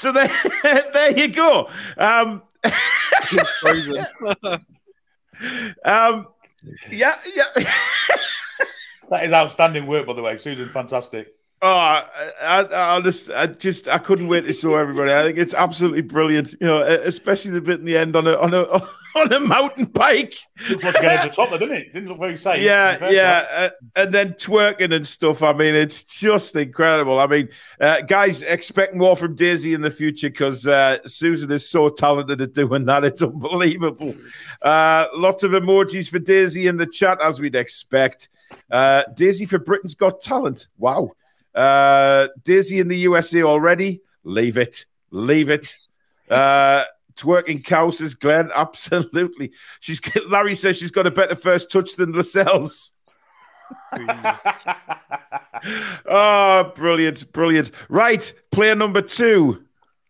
So 0.05 0.13
there, 0.13 0.31
there 0.93 1.19
you 1.19 1.29
go. 1.29 1.71
Um, 1.97 2.43
He's 3.31 3.51
frozen. 3.53 4.05
um, 5.83 6.29
yeah, 6.91 7.17
yeah. 7.35 7.45
that 9.09 9.25
is 9.25 9.33
outstanding 9.33 9.87
work, 9.87 10.07
by 10.07 10.13
the 10.13 10.23
way, 10.23 10.37
Susan. 10.37 10.69
Fantastic. 10.69 11.35
Oh, 11.67 11.77
I, 11.79 12.05
I, 12.43 12.97
I, 12.97 13.01
just, 13.01 13.31
I 13.31 13.47
just, 13.47 13.89
I 13.89 13.97
couldn't 13.97 14.29
wait 14.29 14.43
to 14.43 14.53
show 14.53 14.77
everybody. 14.77 15.15
I 15.15 15.23
think 15.23 15.39
it's 15.39 15.55
absolutely 15.55 16.03
brilliant. 16.03 16.53
You 16.61 16.67
know, 16.67 16.83
especially 16.83 17.53
the 17.53 17.63
bit 17.63 17.81
in 17.81 17.87
the 17.87 17.97
end 17.97 18.17
on 18.17 18.27
a 18.27 18.35
on 18.35 18.53
a 18.53 18.65
on 19.17 19.33
a 19.33 19.41
mountain 19.41 19.87
bike. 19.87 20.37
Looks 20.69 20.85
like 20.85 21.01
getting 21.01 21.23
to 21.23 21.29
the 21.29 21.35
top, 21.35 21.49
there, 21.49 21.59
didn't 21.59 21.77
it? 21.79 21.95
Didn't 21.95 22.11
look 22.11 22.19
very 22.19 22.37
safe. 22.37 22.63
Yeah, 22.63 23.09
yeah, 23.09 23.47
uh, 23.51 23.71
and 23.97 24.13
then 24.13 24.35
twerking 24.35 24.93
and 24.95 25.07
stuff. 25.07 25.43
I 25.43 25.55
mean, 25.55 25.75
it's 25.75 26.05
just 26.05 26.55
incredible. 26.55 27.19
I 27.19 27.27
mean, 27.29 27.49
uh, 27.81 28.03
guys, 28.03 28.43
expect 28.43 28.95
more 28.95 29.17
from 29.17 29.35
Daisy 29.35 29.73
in 29.73 29.81
the 29.81 29.91
future 29.91 30.29
because 30.29 30.67
uh, 30.67 30.99
Susan 31.07 31.51
is 31.51 31.67
so 31.67 31.89
talented 31.89 32.43
at 32.43 32.53
doing 32.53 32.85
that. 32.85 33.05
It's 33.05 33.23
unbelievable. 33.23 34.15
Uh, 34.61 35.07
lots 35.15 35.43
of 35.43 35.53
emojis 35.53 36.11
for 36.11 36.19
Daisy 36.19 36.67
in 36.67 36.77
the 36.77 36.87
chat, 36.87 37.23
as 37.23 37.41
we'd 37.41 37.55
expect. 37.55 38.29
Uh, 38.71 39.05
Daisy 39.15 39.47
for 39.47 39.59
Britain's 39.59 39.95
Got 39.95 40.21
Talent. 40.21 40.69
Wow. 40.77 41.13
Uh, 41.55 42.29
Dizzy 42.43 42.81
in 42.81 42.89
the 42.89 42.99
USA 42.99 43.43
already. 43.43 44.03
Leave 44.25 44.57
it. 44.57 44.87
Leave 45.11 45.51
it. 45.51 45.75
Uh, 46.29 46.85
twerking 47.17 47.65
cow 47.65 47.91
says 47.91 48.15
Glenn. 48.15 48.51
Absolutely. 48.57 49.53
She's 49.81 50.01
Larry 50.29 50.55
says 50.55 50.79
she's 50.79 50.91
got 50.91 51.07
a 51.07 51.11
better 51.11 51.35
first 51.35 51.71
touch 51.71 51.97
than 51.97 52.13
Lascelles. 52.13 52.93
oh, 56.07 56.73
brilliant, 56.75 57.33
brilliant. 57.33 57.71
Right, 57.89 58.33
player 58.51 58.75
number 58.75 59.03
two. 59.03 59.65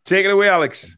Take 0.05 0.25
it 0.27 0.31
away, 0.31 0.49
Alex. 0.49 0.97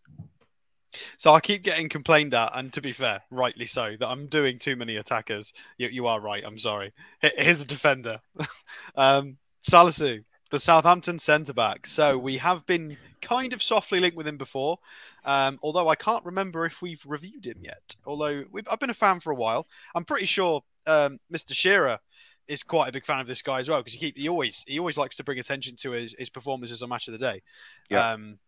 So 1.19 1.33
I 1.33 1.41
keep 1.41 1.63
getting 1.63 1.89
complained 1.89 2.35
at, 2.35 2.53
and 2.55 2.73
to 2.73 2.81
be 2.81 2.93
fair, 2.93 3.23
rightly 3.31 3.67
so, 3.67 3.95
that 3.99 4.07
I'm 4.07 4.27
doing 4.27 4.59
too 4.59 4.77
many 4.77 4.97
attackers. 4.97 5.53
You, 5.79 5.89
you 5.89 6.07
are 6.07 6.21
right. 6.21 6.43
I'm 6.45 6.59
sorry. 6.59 6.93
Here's 7.21 7.63
a 7.63 7.67
defender. 7.67 8.21
um, 8.97 9.37
Salisu, 9.69 10.25
the 10.51 10.59
Southampton 10.59 11.19
centre 11.19 11.53
back. 11.53 11.87
So 11.87 12.19
we 12.19 12.39
have 12.39 12.67
been 12.67 12.97
kind 13.21 13.53
of 13.53 13.63
softly 13.63 14.01
linked 14.01 14.17
with 14.17 14.29
him 14.29 14.37
before, 14.37 14.79
um, 15.25 15.59
although 15.63 15.89
I 15.89 15.95
can't 15.95 16.25
remember 16.25 16.65
if 16.65 16.81
we've 16.81 17.03
reviewed 17.07 17.47
him 17.47 17.59
yet. 17.61 17.97
Although 18.07 18.45
I've 18.71 18.81
been 18.81 18.91
a 18.91 18.95
fan 18.95 19.21
for 19.21 19.33
a 19.33 19.37
while, 19.37 19.67
I'm 19.95 20.05
pretty 20.05 20.27
sure 20.27 20.63
um, 20.87 21.19
Mr. 21.33 21.53
Shearer 21.53 21.99
is 22.47 22.63
quite 22.63 22.89
a 22.89 22.93
big 22.93 23.05
fan 23.05 23.21
of 23.21 23.27
this 23.27 23.43
guy 23.43 23.59
as 23.59 23.69
well 23.69 23.79
because 23.79 23.95
he 23.95 23.99
keep 23.99 24.17
he 24.17 24.29
always 24.29 24.65
he 24.69 24.79
always 24.79 24.97
likes 24.97 25.17
to 25.17 25.25
bring 25.25 25.39
attention 25.39 25.75
to 25.77 25.91
his, 25.91 26.15
his 26.19 26.31
performances 26.31 26.83
on 26.83 26.89
Match 26.89 27.09
of 27.09 27.13
the 27.13 27.19
Day. 27.19 27.43
Yeah. 27.91 28.11
Um, 28.11 28.39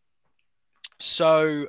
so 1.01 1.69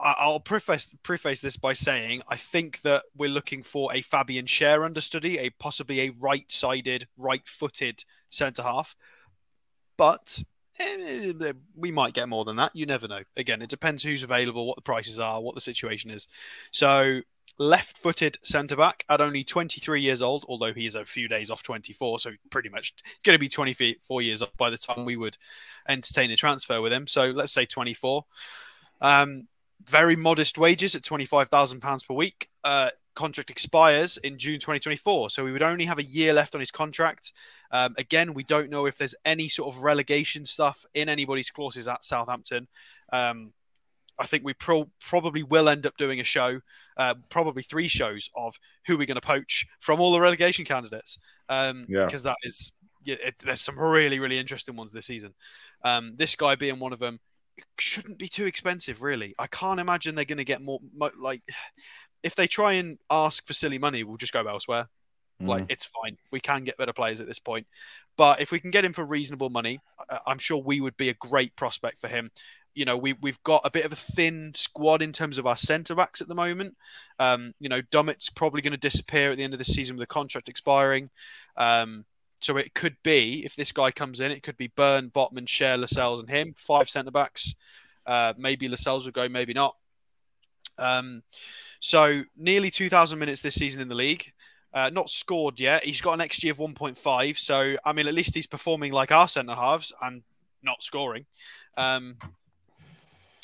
I'll 0.00 0.40
preface 0.40 0.94
preface 1.02 1.40
this 1.40 1.56
by 1.56 1.72
saying 1.72 2.22
I 2.28 2.36
think 2.36 2.82
that 2.82 3.04
we're 3.16 3.28
looking 3.28 3.62
for 3.62 3.92
a 3.92 4.00
Fabian 4.00 4.46
Schär 4.46 4.84
understudy, 4.84 5.38
a 5.38 5.50
possibly 5.50 6.00
a 6.00 6.10
right-sided, 6.10 7.08
right-footed 7.16 8.04
centre 8.30 8.62
half, 8.62 8.94
but 9.96 10.42
eh, 10.78 11.32
we 11.74 11.90
might 11.90 12.14
get 12.14 12.28
more 12.28 12.44
than 12.44 12.56
that. 12.56 12.74
You 12.74 12.86
never 12.86 13.08
know. 13.08 13.22
Again, 13.36 13.60
it 13.60 13.70
depends 13.70 14.04
who's 14.04 14.22
available, 14.22 14.66
what 14.66 14.76
the 14.76 14.82
prices 14.82 15.18
are, 15.18 15.42
what 15.42 15.54
the 15.54 15.60
situation 15.60 16.10
is. 16.10 16.28
So 16.70 17.22
left-footed 17.58 18.38
centre 18.42 18.76
back 18.76 19.04
at 19.08 19.20
only 19.20 19.42
23 19.42 20.00
years 20.00 20.22
old, 20.22 20.44
although 20.48 20.72
he 20.72 20.86
is 20.86 20.94
a 20.94 21.04
few 21.04 21.26
days 21.26 21.50
off 21.50 21.64
24, 21.64 22.20
so 22.20 22.30
pretty 22.50 22.68
much 22.68 22.94
going 23.24 23.34
to 23.34 23.38
be 23.38 23.48
24 23.48 24.22
years 24.22 24.42
old 24.42 24.56
by 24.56 24.70
the 24.70 24.78
time 24.78 25.04
we 25.04 25.16
would 25.16 25.36
entertain 25.88 26.30
a 26.30 26.36
transfer 26.36 26.80
with 26.80 26.92
him. 26.92 27.08
So 27.08 27.30
let's 27.30 27.52
say 27.52 27.66
24. 27.66 28.24
Um, 29.00 29.48
very 29.84 30.16
modest 30.16 30.58
wages 30.58 30.94
at 30.94 31.02
£25,000 31.02 32.06
per 32.06 32.14
week. 32.14 32.48
Uh, 32.64 32.90
contract 33.14 33.50
expires 33.50 34.16
in 34.18 34.38
June 34.38 34.60
2024. 34.60 35.30
So 35.30 35.44
we 35.44 35.50
would 35.50 35.62
only 35.62 35.84
have 35.86 35.98
a 35.98 36.04
year 36.04 36.32
left 36.32 36.54
on 36.54 36.60
his 36.60 36.70
contract. 36.70 37.32
Um, 37.72 37.94
again, 37.98 38.32
we 38.32 38.44
don't 38.44 38.70
know 38.70 38.86
if 38.86 38.96
there's 38.96 39.14
any 39.24 39.48
sort 39.48 39.74
of 39.74 39.82
relegation 39.82 40.46
stuff 40.46 40.86
in 40.94 41.08
anybody's 41.08 41.50
clauses 41.50 41.88
at 41.88 42.04
Southampton. 42.04 42.68
Um, 43.12 43.52
I 44.18 44.26
think 44.26 44.44
we 44.44 44.54
pro- 44.54 44.90
probably 45.00 45.42
will 45.42 45.68
end 45.68 45.86
up 45.86 45.96
doing 45.96 46.20
a 46.20 46.24
show, 46.24 46.60
uh, 46.96 47.14
probably 47.28 47.62
three 47.62 47.88
shows 47.88 48.30
of 48.36 48.58
who 48.86 48.96
we're 48.96 49.06
going 49.06 49.14
to 49.16 49.20
poach 49.20 49.66
from 49.80 50.00
all 50.00 50.12
the 50.12 50.20
relegation 50.20 50.64
candidates. 50.64 51.18
Um, 51.48 51.86
yeah. 51.88 52.04
Because 52.04 52.24
that 52.24 52.36
is, 52.42 52.72
yeah, 53.04 53.16
it, 53.24 53.36
there's 53.40 53.60
some 53.60 53.78
really, 53.78 54.18
really 54.18 54.38
interesting 54.38 54.76
ones 54.76 54.92
this 54.92 55.06
season. 55.06 55.34
Um, 55.84 56.14
this 56.16 56.34
guy 56.36 56.56
being 56.56 56.78
one 56.78 56.92
of 56.92 56.98
them 56.98 57.20
shouldn't 57.78 58.18
be 58.18 58.28
too 58.28 58.46
expensive, 58.46 59.02
really. 59.02 59.34
I 59.38 59.46
can't 59.46 59.80
imagine 59.80 60.14
they're 60.14 60.24
going 60.24 60.38
to 60.38 60.44
get 60.44 60.62
more, 60.62 60.80
like, 61.18 61.42
if 62.22 62.34
they 62.34 62.46
try 62.46 62.74
and 62.74 62.98
ask 63.10 63.46
for 63.46 63.52
silly 63.52 63.78
money, 63.78 64.04
we'll 64.04 64.16
just 64.16 64.32
go 64.32 64.46
elsewhere. 64.46 64.88
Mm. 65.42 65.48
Like, 65.48 65.64
it's 65.68 65.86
fine. 65.86 66.16
We 66.32 66.40
can 66.40 66.64
get 66.64 66.76
better 66.76 66.92
players 66.92 67.20
at 67.20 67.26
this 67.26 67.38
point. 67.38 67.66
But 68.16 68.40
if 68.40 68.50
we 68.50 68.58
can 68.58 68.70
get 68.70 68.84
him 68.84 68.92
for 68.92 69.04
reasonable 69.04 69.50
money, 69.50 69.80
I'm 70.26 70.38
sure 70.38 70.58
we 70.58 70.80
would 70.80 70.96
be 70.96 71.08
a 71.08 71.14
great 71.14 71.54
prospect 71.54 72.00
for 72.00 72.08
him 72.08 72.30
you 72.78 72.84
know, 72.84 72.96
we 72.96 73.14
we've 73.14 73.42
got 73.42 73.62
a 73.64 73.70
bit 73.70 73.84
of 73.84 73.92
a 73.92 73.96
thin 73.96 74.52
squad 74.54 75.02
in 75.02 75.12
terms 75.12 75.36
of 75.36 75.48
our 75.48 75.56
centre 75.56 75.96
backs 75.96 76.20
at 76.20 76.28
the 76.28 76.34
moment. 76.34 76.76
Um, 77.18 77.52
you 77.58 77.68
know, 77.68 77.82
Dummett's 77.90 78.30
probably 78.30 78.62
going 78.62 78.72
to 78.72 78.78
disappear 78.78 79.32
at 79.32 79.36
the 79.36 79.42
end 79.42 79.52
of 79.52 79.58
the 79.58 79.64
season 79.64 79.96
with 79.96 80.02
the 80.02 80.14
contract 80.14 80.48
expiring. 80.48 81.10
Um, 81.56 82.04
so 82.40 82.56
it 82.56 82.74
could 82.74 82.96
be 83.02 83.44
if 83.44 83.56
this 83.56 83.72
guy 83.72 83.90
comes 83.90 84.20
in, 84.20 84.30
it 84.30 84.42
could 84.42 84.56
be 84.56 84.68
Burn, 84.68 85.10
Botman, 85.10 85.46
Schär, 85.46 85.78
Lascelles, 85.78 86.20
and 86.20 86.30
him. 86.30 86.54
Five 86.56 86.88
centre 86.88 87.10
backs. 87.10 87.54
Uh, 88.06 88.32
maybe 88.38 88.68
Lascelles 88.68 89.04
will 89.04 89.12
go, 89.12 89.28
maybe 89.28 89.52
not. 89.52 89.76
Um, 90.78 91.22
so 91.80 92.22
nearly 92.36 92.70
2,000 92.70 93.18
minutes 93.18 93.42
this 93.42 93.54
season 93.54 93.80
in 93.80 93.88
the 93.88 93.94
league. 93.94 94.32
Uh, 94.72 94.90
not 94.92 95.10
scored 95.10 95.58
yet. 95.58 95.84
He's 95.84 96.00
got 96.00 96.12
an 96.12 96.26
XG 96.26 96.50
of 96.50 96.58
1.5. 96.58 97.38
So 97.38 97.76
I 97.84 97.92
mean, 97.92 98.06
at 98.06 98.14
least 98.14 98.34
he's 98.34 98.46
performing 98.46 98.92
like 98.92 99.10
our 99.10 99.26
centre 99.26 99.54
halves 99.54 99.92
and 100.02 100.22
not 100.62 100.82
scoring. 100.82 101.26
Um, 101.76 102.16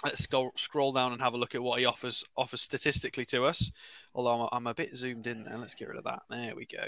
let's 0.05 0.23
scroll, 0.23 0.53
scroll 0.55 0.93
down 0.93 1.13
and 1.13 1.23
have 1.23 1.35
a 1.35 1.39
look 1.39 1.55
at 1.55 1.63
what 1.63 1.79
he 1.79 1.87
offers 1.87 2.25
offers 2.37 2.61
statistically 2.61 3.25
to 3.27 3.45
us. 3.45 3.71
Although 4.15 4.43
I'm, 4.43 4.49
I'm 4.53 4.67
a 4.67 4.75
bit 4.75 4.95
zoomed 4.95 5.27
in 5.27 5.45
there. 5.45 5.59
Let's 5.59 5.75
get 5.75 5.89
rid 5.89 5.99
of 5.99 6.05
that. 6.05 6.23
There 6.29 6.55
we 6.55 6.67
go. 6.67 6.85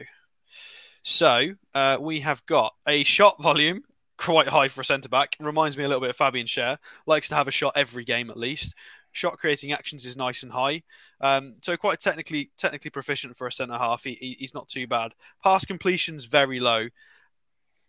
So 1.09 1.53
uh, 1.73 1.99
we 2.01 2.19
have 2.21 2.45
got 2.47 2.75
a 2.89 3.05
shot 3.05 3.41
volume 3.41 3.85
quite 4.19 4.49
high 4.49 4.67
for 4.67 4.81
a 4.81 4.85
centre 4.85 5.09
back. 5.09 5.37
Reminds 5.39 5.79
me 5.79 5.85
a 5.85 5.89
little 5.89 6.01
bit 6.01 6.11
of 6.11 6.17
Fabian 6.17 6.47
Schär. 6.47 6.79
Likes 7.07 7.29
to 7.29 7.37
have 7.37 7.47
a 7.47 7.53
shot 7.53 7.75
every 7.77 8.03
game 8.03 8.29
at 8.29 8.37
least. 8.37 8.75
Shot 9.13 9.39
creating 9.39 9.71
actions 9.71 10.05
is 10.05 10.17
nice 10.17 10.43
and 10.43 10.51
high. 10.51 10.83
Um, 11.21 11.59
so 11.63 11.77
quite 11.77 12.01
technically 12.01 12.51
technically 12.59 12.91
proficient 12.91 13.37
for 13.37 13.47
a 13.47 13.53
centre 13.53 13.79
half. 13.79 14.03
He, 14.03 14.15
he, 14.15 14.37
he's 14.41 14.53
not 14.53 14.67
too 14.67 14.89
bad. 14.89 15.13
Pass 15.45 15.65
completion's 15.65 16.25
very 16.25 16.59
low. 16.59 16.89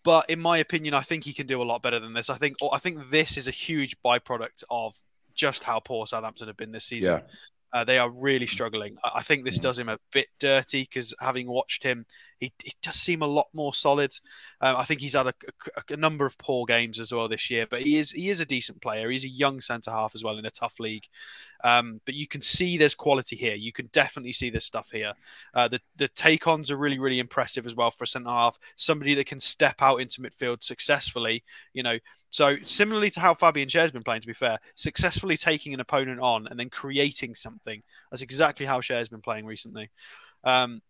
But 0.03 0.29
in 0.29 0.39
my 0.39 0.59
opinion, 0.59 0.93
I 0.93 1.01
think 1.01 1.23
he 1.23 1.33
can 1.33 1.47
do 1.47 1.59
a 1.59 1.65
lot 1.65 1.81
better 1.81 1.99
than 1.99 2.13
this. 2.13 2.29
I 2.29 2.35
think 2.35 2.57
I 2.71 2.77
think 2.77 3.09
this 3.09 3.35
is 3.35 3.47
a 3.47 3.51
huge 3.51 3.97
byproduct 4.05 4.63
of 4.69 4.93
just 5.33 5.63
how 5.63 5.79
poor 5.79 6.05
Southampton 6.05 6.49
have 6.49 6.57
been 6.57 6.71
this 6.71 6.85
season. 6.85 7.13
Yeah. 7.13 7.35
Uh, 7.73 7.83
they 7.83 7.97
are 7.97 8.09
really 8.09 8.47
struggling. 8.47 8.95
I 9.03 9.21
think 9.21 9.43
this 9.43 9.59
does 9.59 9.77
him 9.77 9.89
a 9.89 9.99
bit 10.11 10.27
dirty 10.39 10.83
because 10.83 11.13
having 11.19 11.47
watched 11.47 11.83
him, 11.83 12.05
he, 12.39 12.53
he, 12.63 12.73
does 12.81 12.95
seem 12.95 13.21
a 13.21 13.27
lot 13.27 13.47
more 13.53 13.73
solid. 13.73 14.13
Um, 14.61 14.75
I 14.77 14.85
think 14.85 15.01
he's 15.01 15.15
had 15.15 15.27
a, 15.27 15.33
a, 15.75 15.93
a, 15.93 15.97
number 15.97 16.25
of 16.25 16.37
poor 16.37 16.65
games 16.65 16.99
as 16.99 17.11
well 17.11 17.27
this 17.27 17.49
year, 17.49 17.65
but 17.69 17.81
he 17.81 17.97
is 17.97 18.11
he 18.11 18.29
is 18.29 18.39
a 18.39 18.45
decent 18.45 18.81
player. 18.81 19.09
He's 19.09 19.25
a 19.25 19.29
young 19.29 19.59
centre 19.59 19.91
half 19.91 20.13
as 20.15 20.23
well 20.23 20.37
in 20.37 20.45
a 20.45 20.51
tough 20.51 20.79
league. 20.79 21.07
Um, 21.63 21.99
but 22.05 22.13
you 22.13 22.27
can 22.27 22.41
see 22.41 22.77
there's 22.77 22.95
quality 22.95 23.35
here. 23.35 23.55
You 23.55 23.71
can 23.71 23.89
definitely 23.91 24.33
see 24.33 24.49
this 24.49 24.65
stuff 24.65 24.91
here. 24.91 25.13
Uh, 25.53 25.67
the 25.67 25.81
the 25.97 26.07
take 26.09 26.47
ons 26.47 26.69
are 26.71 26.77
really 26.77 26.99
really 26.99 27.19
impressive 27.19 27.65
as 27.65 27.75
well 27.75 27.91
for 27.91 28.03
a 28.03 28.07
centre 28.07 28.29
half. 28.29 28.59
Somebody 28.75 29.15
that 29.15 29.25
can 29.25 29.39
step 29.39 29.81
out 29.81 29.99
into 29.99 30.21
midfield 30.21 30.63
successfully. 30.63 31.43
You 31.73 31.83
know, 31.83 31.97
so 32.29 32.57
similarly 32.61 33.09
to 33.11 33.19
how 33.19 33.33
Fabian 33.33 33.69
Schär's 33.69 33.91
been 33.91 34.03
playing, 34.03 34.21
to 34.21 34.27
be 34.27 34.33
fair, 34.33 34.59
successfully 34.75 35.37
taking 35.37 35.73
an 35.73 35.79
opponent 35.79 36.19
on 36.19 36.47
and 36.47 36.59
then 36.59 36.69
creating 36.69 37.35
something. 37.35 37.81
That's 38.11 38.21
exactly 38.21 38.65
how 38.65 38.81
Schär's 38.81 39.09
been 39.09 39.21
playing 39.21 39.45
recently. 39.45 39.89
Um, 40.43 40.81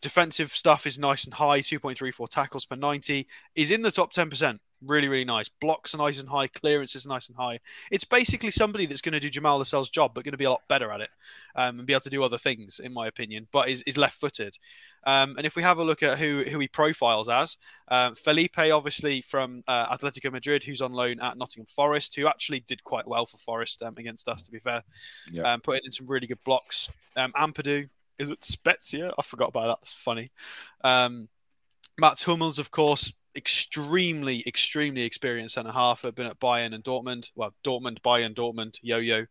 defensive 0.00 0.50
stuff 0.50 0.86
is 0.86 0.98
nice 0.98 1.24
and 1.24 1.34
high 1.34 1.60
2.34 1.60 2.28
tackles 2.28 2.66
per 2.66 2.76
90 2.76 3.26
is 3.54 3.70
in 3.70 3.82
the 3.82 3.90
top 3.90 4.12
10% 4.12 4.58
really 4.84 5.08
really 5.08 5.24
nice 5.24 5.48
blocks 5.48 5.94
are 5.94 5.98
nice 5.98 6.20
and 6.20 6.28
high 6.28 6.46
clearance 6.46 6.94
is 6.94 7.06
nice 7.06 7.28
and 7.28 7.36
high 7.36 7.58
it's 7.90 8.04
basically 8.04 8.50
somebody 8.50 8.86
that's 8.86 9.00
going 9.00 9.12
to 9.12 9.20
do 9.20 9.30
jamal 9.30 9.58
lascelles 9.58 9.90
job 9.90 10.12
but 10.14 10.24
going 10.24 10.32
to 10.32 10.38
be 10.38 10.44
a 10.44 10.50
lot 10.50 10.62
better 10.68 10.90
at 10.90 11.00
it 11.00 11.10
um, 11.54 11.78
and 11.78 11.86
be 11.86 11.92
able 11.92 12.00
to 12.00 12.10
do 12.10 12.22
other 12.22 12.38
things 12.38 12.80
in 12.82 12.92
my 12.92 13.06
opinion 13.06 13.46
but 13.52 13.68
is, 13.68 13.82
is 13.82 13.96
left-footed 13.96 14.58
um, 15.04 15.36
and 15.36 15.46
if 15.46 15.56
we 15.56 15.62
have 15.62 15.78
a 15.78 15.84
look 15.84 16.02
at 16.02 16.18
who, 16.18 16.44
who 16.44 16.58
he 16.58 16.68
profiles 16.68 17.28
as 17.28 17.58
uh, 17.88 18.12
felipe 18.14 18.58
obviously 18.58 19.20
from 19.20 19.62
uh, 19.68 19.94
atletico 19.96 20.30
madrid 20.30 20.64
who's 20.64 20.82
on 20.82 20.92
loan 20.92 21.20
at 21.20 21.36
nottingham 21.36 21.66
forest 21.66 22.14
who 22.14 22.26
actually 22.26 22.60
did 22.60 22.82
quite 22.84 23.06
well 23.06 23.26
for 23.26 23.36
forest 23.38 23.82
um, 23.82 23.94
against 23.98 24.28
us 24.28 24.42
to 24.42 24.50
be 24.50 24.58
fair 24.58 24.82
yeah. 25.30 25.52
Um, 25.52 25.60
putting 25.60 25.82
in 25.84 25.92
some 25.92 26.06
really 26.06 26.26
good 26.26 26.42
blocks 26.44 26.88
um, 27.16 27.32
ampadu 27.32 27.88
is 28.18 28.30
it 28.30 28.44
Spezia? 28.44 29.12
I 29.18 29.22
forgot 29.22 29.48
about 29.48 29.66
that. 29.66 29.78
That's 29.80 29.92
funny. 29.92 30.30
Um, 30.84 31.28
Mats 31.98 32.22
Hummels, 32.22 32.58
of 32.58 32.70
course, 32.70 33.12
extremely, 33.36 34.42
extremely 34.46 35.02
experienced 35.02 35.54
centre 35.54 35.72
half. 35.72 36.02
Have 36.02 36.14
been 36.14 36.26
at 36.26 36.38
Bayern 36.40 36.74
and 36.74 36.84
Dortmund. 36.84 37.30
Well, 37.34 37.54
Dortmund, 37.64 38.00
Bayern, 38.02 38.34
Dortmund, 38.34 38.78
yo-yo. 38.82 39.26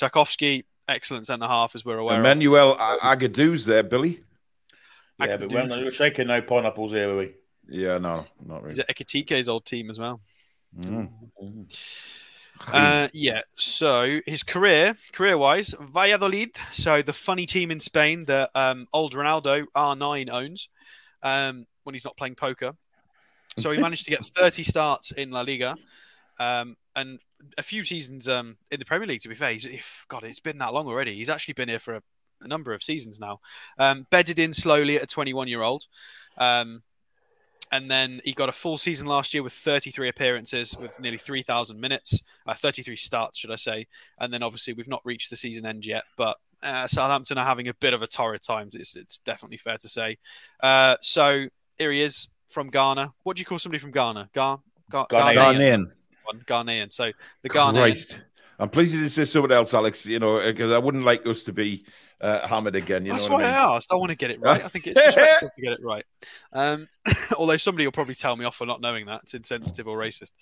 Tarkowski, 0.00 0.64
excellent 0.88 1.26
centre 1.26 1.46
half, 1.46 1.74
as 1.74 1.84
we're 1.84 1.98
aware. 1.98 2.18
Emmanuel 2.18 2.76
Agadou's 2.76 3.64
there, 3.64 3.82
Billy. 3.82 4.20
Yeah, 5.18 5.36
Agadou. 5.36 5.52
but 5.52 5.68
we're 5.68 5.90
shaking 5.90 6.28
no 6.28 6.40
pineapples 6.40 6.92
here, 6.92 7.10
are 7.10 7.16
we? 7.16 7.34
Yeah, 7.68 7.98
no, 7.98 8.24
not 8.44 8.62
really. 8.62 8.70
Is 8.70 8.78
it 8.78 8.88
Ekitike's 8.88 9.48
old 9.48 9.64
team 9.64 9.90
as 9.90 9.98
well? 9.98 10.20
Mm. 10.78 11.10
Uh, 12.72 13.08
yeah. 13.12 13.40
So 13.56 14.20
his 14.26 14.42
career, 14.42 14.96
career-wise, 15.12 15.74
Valladolid. 15.80 16.56
So 16.72 17.02
the 17.02 17.12
funny 17.12 17.46
team 17.46 17.70
in 17.70 17.80
Spain 17.80 18.24
that 18.26 18.50
um, 18.54 18.86
old 18.92 19.14
Ronaldo 19.14 19.64
R9 19.76 20.30
owns 20.30 20.68
um, 21.22 21.66
when 21.84 21.94
he's 21.94 22.04
not 22.04 22.16
playing 22.16 22.34
poker. 22.34 22.72
So 23.56 23.70
he 23.70 23.78
managed 23.78 24.04
to 24.06 24.10
get 24.10 24.24
30 24.24 24.62
starts 24.62 25.12
in 25.12 25.30
La 25.30 25.42
Liga, 25.42 25.76
um, 26.38 26.76
and 26.96 27.18
a 27.58 27.62
few 27.62 27.84
seasons 27.84 28.28
um, 28.28 28.56
in 28.70 28.78
the 28.78 28.84
Premier 28.84 29.06
League. 29.06 29.20
To 29.22 29.28
be 29.28 29.34
fair, 29.34 29.52
he's, 29.52 29.68
God, 30.08 30.24
it's 30.24 30.40
been 30.40 30.58
that 30.58 30.72
long 30.72 30.86
already. 30.86 31.16
He's 31.16 31.28
actually 31.28 31.54
been 31.54 31.68
here 31.68 31.78
for 31.78 31.96
a, 31.96 32.02
a 32.42 32.48
number 32.48 32.72
of 32.72 32.82
seasons 32.82 33.20
now. 33.20 33.40
Um, 33.78 34.06
bedded 34.10 34.38
in 34.38 34.52
slowly 34.52 34.96
at 34.96 35.02
a 35.02 35.06
21-year-old. 35.06 35.86
Um, 36.38 36.82
and 37.70 37.90
then 37.90 38.20
he 38.22 38.32
got 38.32 38.50
a 38.50 38.52
full 38.52 38.76
season 38.76 39.06
last 39.06 39.32
year 39.32 39.42
with 39.42 39.54
33 39.54 40.08
appearances 40.08 40.76
with 40.78 40.98
nearly 41.00 41.16
3,000 41.16 41.80
minutes, 41.80 42.20
uh, 42.46 42.52
33 42.52 42.96
starts, 42.96 43.38
should 43.38 43.50
I 43.50 43.56
say. 43.56 43.86
And 44.18 44.32
then 44.32 44.42
obviously 44.42 44.74
we've 44.74 44.88
not 44.88 45.00
reached 45.04 45.30
the 45.30 45.36
season 45.36 45.64
end 45.64 45.86
yet, 45.86 46.04
but 46.18 46.36
uh, 46.62 46.86
Southampton 46.86 47.38
are 47.38 47.46
having 47.46 47.68
a 47.68 47.74
bit 47.74 47.94
of 47.94 48.02
a 48.02 48.06
torrid 48.06 48.42
time. 48.42 48.68
It's, 48.74 48.94
it's 48.94 49.18
definitely 49.18 49.56
fair 49.56 49.78
to 49.78 49.88
say. 49.88 50.18
Uh, 50.62 50.96
so 51.00 51.46
here 51.78 51.90
he 51.90 52.02
is 52.02 52.28
from 52.52 52.68
Ghana. 52.68 53.12
What 53.22 53.36
do 53.36 53.40
you 53.40 53.46
call 53.46 53.58
somebody 53.58 53.80
from 53.80 53.90
Ghana? 53.90 54.30
Ga- 54.32 54.58
Ga- 54.90 55.06
Ghanaian. 55.06 55.36
Ghanaian. 55.36 56.44
Ghanaian. 56.46 56.92
So 56.92 57.10
the 57.42 57.48
Ghanaian. 57.48 57.72
Christ. 57.72 58.20
I'm 58.58 58.68
pleased 58.68 58.92
to 58.92 59.08
say 59.08 59.24
something 59.24 59.50
else, 59.50 59.74
Alex. 59.74 60.06
You 60.06 60.18
know, 60.18 60.38
because 60.40 60.70
I 60.70 60.78
wouldn't 60.78 61.04
like 61.04 61.26
us 61.26 61.42
to 61.44 61.52
be 61.52 61.84
uh, 62.20 62.46
hammered 62.46 62.76
again. 62.76 63.04
You 63.04 63.12
That's 63.12 63.28
know 63.28 63.34
why 63.34 63.42
I, 63.42 63.46
mean? 63.46 63.54
I, 63.54 63.76
asked. 63.76 63.92
I 63.92 63.96
want 63.96 64.10
to 64.10 64.16
get 64.16 64.30
it 64.30 64.40
right. 64.40 64.64
I 64.64 64.68
think 64.68 64.86
it's 64.86 65.04
respectful 65.04 65.50
to 65.54 65.60
get 65.60 65.72
it 65.72 65.80
right. 65.82 66.04
Um, 66.52 66.88
although 67.36 67.56
somebody 67.56 67.86
will 67.86 67.92
probably 67.92 68.14
tell 68.14 68.36
me 68.36 68.44
off 68.44 68.56
for 68.56 68.66
not 68.66 68.80
knowing 68.80 69.06
that. 69.06 69.22
It's 69.24 69.34
insensitive 69.34 69.88
or 69.88 69.98
racist. 69.98 70.32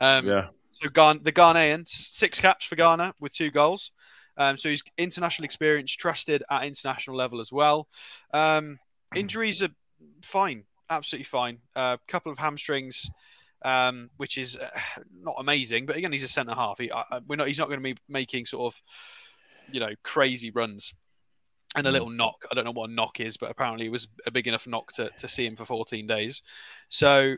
Um, 0.00 0.26
yeah. 0.26 0.48
So 0.72 0.88
Ghana, 0.88 1.20
the 1.20 1.32
Ghanaians, 1.32 1.88
six 1.88 2.40
caps 2.40 2.64
for 2.64 2.76
Ghana 2.76 3.14
with 3.20 3.32
two 3.32 3.50
goals. 3.50 3.92
Um, 4.36 4.56
so 4.56 4.68
he's 4.68 4.82
international 4.96 5.44
experience, 5.44 5.92
trusted 5.92 6.42
at 6.50 6.64
international 6.64 7.16
level 7.16 7.40
as 7.40 7.52
well. 7.52 7.88
Um, 8.32 8.78
injuries 9.14 9.62
are 9.62 9.70
fine, 10.22 10.64
absolutely 10.90 11.24
fine. 11.24 11.58
A 11.76 11.78
uh, 11.78 11.96
couple 12.06 12.32
of 12.32 12.38
hamstrings. 12.38 13.10
Um, 13.62 14.10
which 14.18 14.38
is 14.38 14.56
uh, 14.56 14.68
not 15.12 15.34
amazing, 15.36 15.84
but 15.84 15.96
again, 15.96 16.12
he's 16.12 16.22
a 16.22 16.28
centre 16.28 16.54
half. 16.54 16.78
He, 16.78 16.92
uh, 16.92 17.02
we're 17.26 17.34
not. 17.34 17.48
He's 17.48 17.58
not 17.58 17.66
going 17.66 17.80
to 17.80 17.82
be 17.82 17.96
making 18.08 18.46
sort 18.46 18.72
of, 18.72 18.80
you 19.72 19.80
know, 19.80 19.90
crazy 20.04 20.52
runs 20.52 20.94
and 21.74 21.86
a 21.86 21.90
hmm. 21.90 21.94
little 21.94 22.10
knock. 22.10 22.44
I 22.50 22.54
don't 22.54 22.64
know 22.64 22.72
what 22.72 22.90
a 22.90 22.92
knock 22.92 23.20
is, 23.20 23.36
but 23.36 23.50
apparently 23.50 23.86
it 23.86 23.92
was 23.92 24.08
a 24.26 24.30
big 24.30 24.46
enough 24.46 24.66
knock 24.66 24.92
to, 24.92 25.10
to 25.18 25.28
see 25.28 25.46
him 25.46 25.56
for 25.56 25.64
14 25.64 26.06
days. 26.06 26.42
So, 26.88 27.36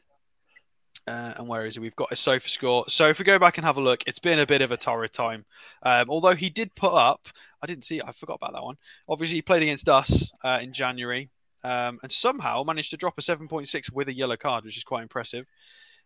uh, 1.07 1.35
and 1.37 1.49
where 1.49 1.67
is 1.67 1.75
he? 1.75 1.81
We've 1.81 1.97
got 1.97 2.13
a 2.13 2.15
SofaScore. 2.15 2.91
So 2.91 3.09
if 3.09 3.19
we 3.19 3.25
go 3.25 3.39
back 3.39 3.59
and 3.59 3.65
have 3.65 3.77
a 3.77 3.83
look, 3.83 4.03
it's 4.07 4.19
been 4.19 4.39
a 4.39 4.47
bit 4.47 4.63
of 4.63 4.71
a 4.71 4.77
torrid 4.77 5.13
time. 5.13 5.45
Um, 5.83 6.09
although 6.09 6.35
he 6.35 6.51
did 6.51 6.75
put 6.75 6.95
up, 6.95 7.29
I 7.63 7.67
didn't 7.67 7.85
see, 7.85 8.01
I 8.01 8.13
forgot 8.13 8.35
about 8.35 8.53
that 8.53 8.63
one. 8.63 8.77
Obviously, 9.09 9.37
he 9.37 9.43
played 9.43 9.63
against 9.63 9.89
us 9.89 10.31
uh, 10.45 10.61
in 10.63 10.73
January 10.73 11.31
um, 11.65 11.99
and 12.03 12.11
somehow 12.11 12.63
managed 12.63 12.91
to 12.91 12.97
drop 12.97 13.15
a 13.19 13.21
7.6 13.21 13.93
with 13.93 14.09
a 14.09 14.15
yellow 14.15 14.37
card, 14.37 14.65
which 14.65 14.77
is 14.77 14.85
quite 14.85 15.03
impressive. 15.03 15.47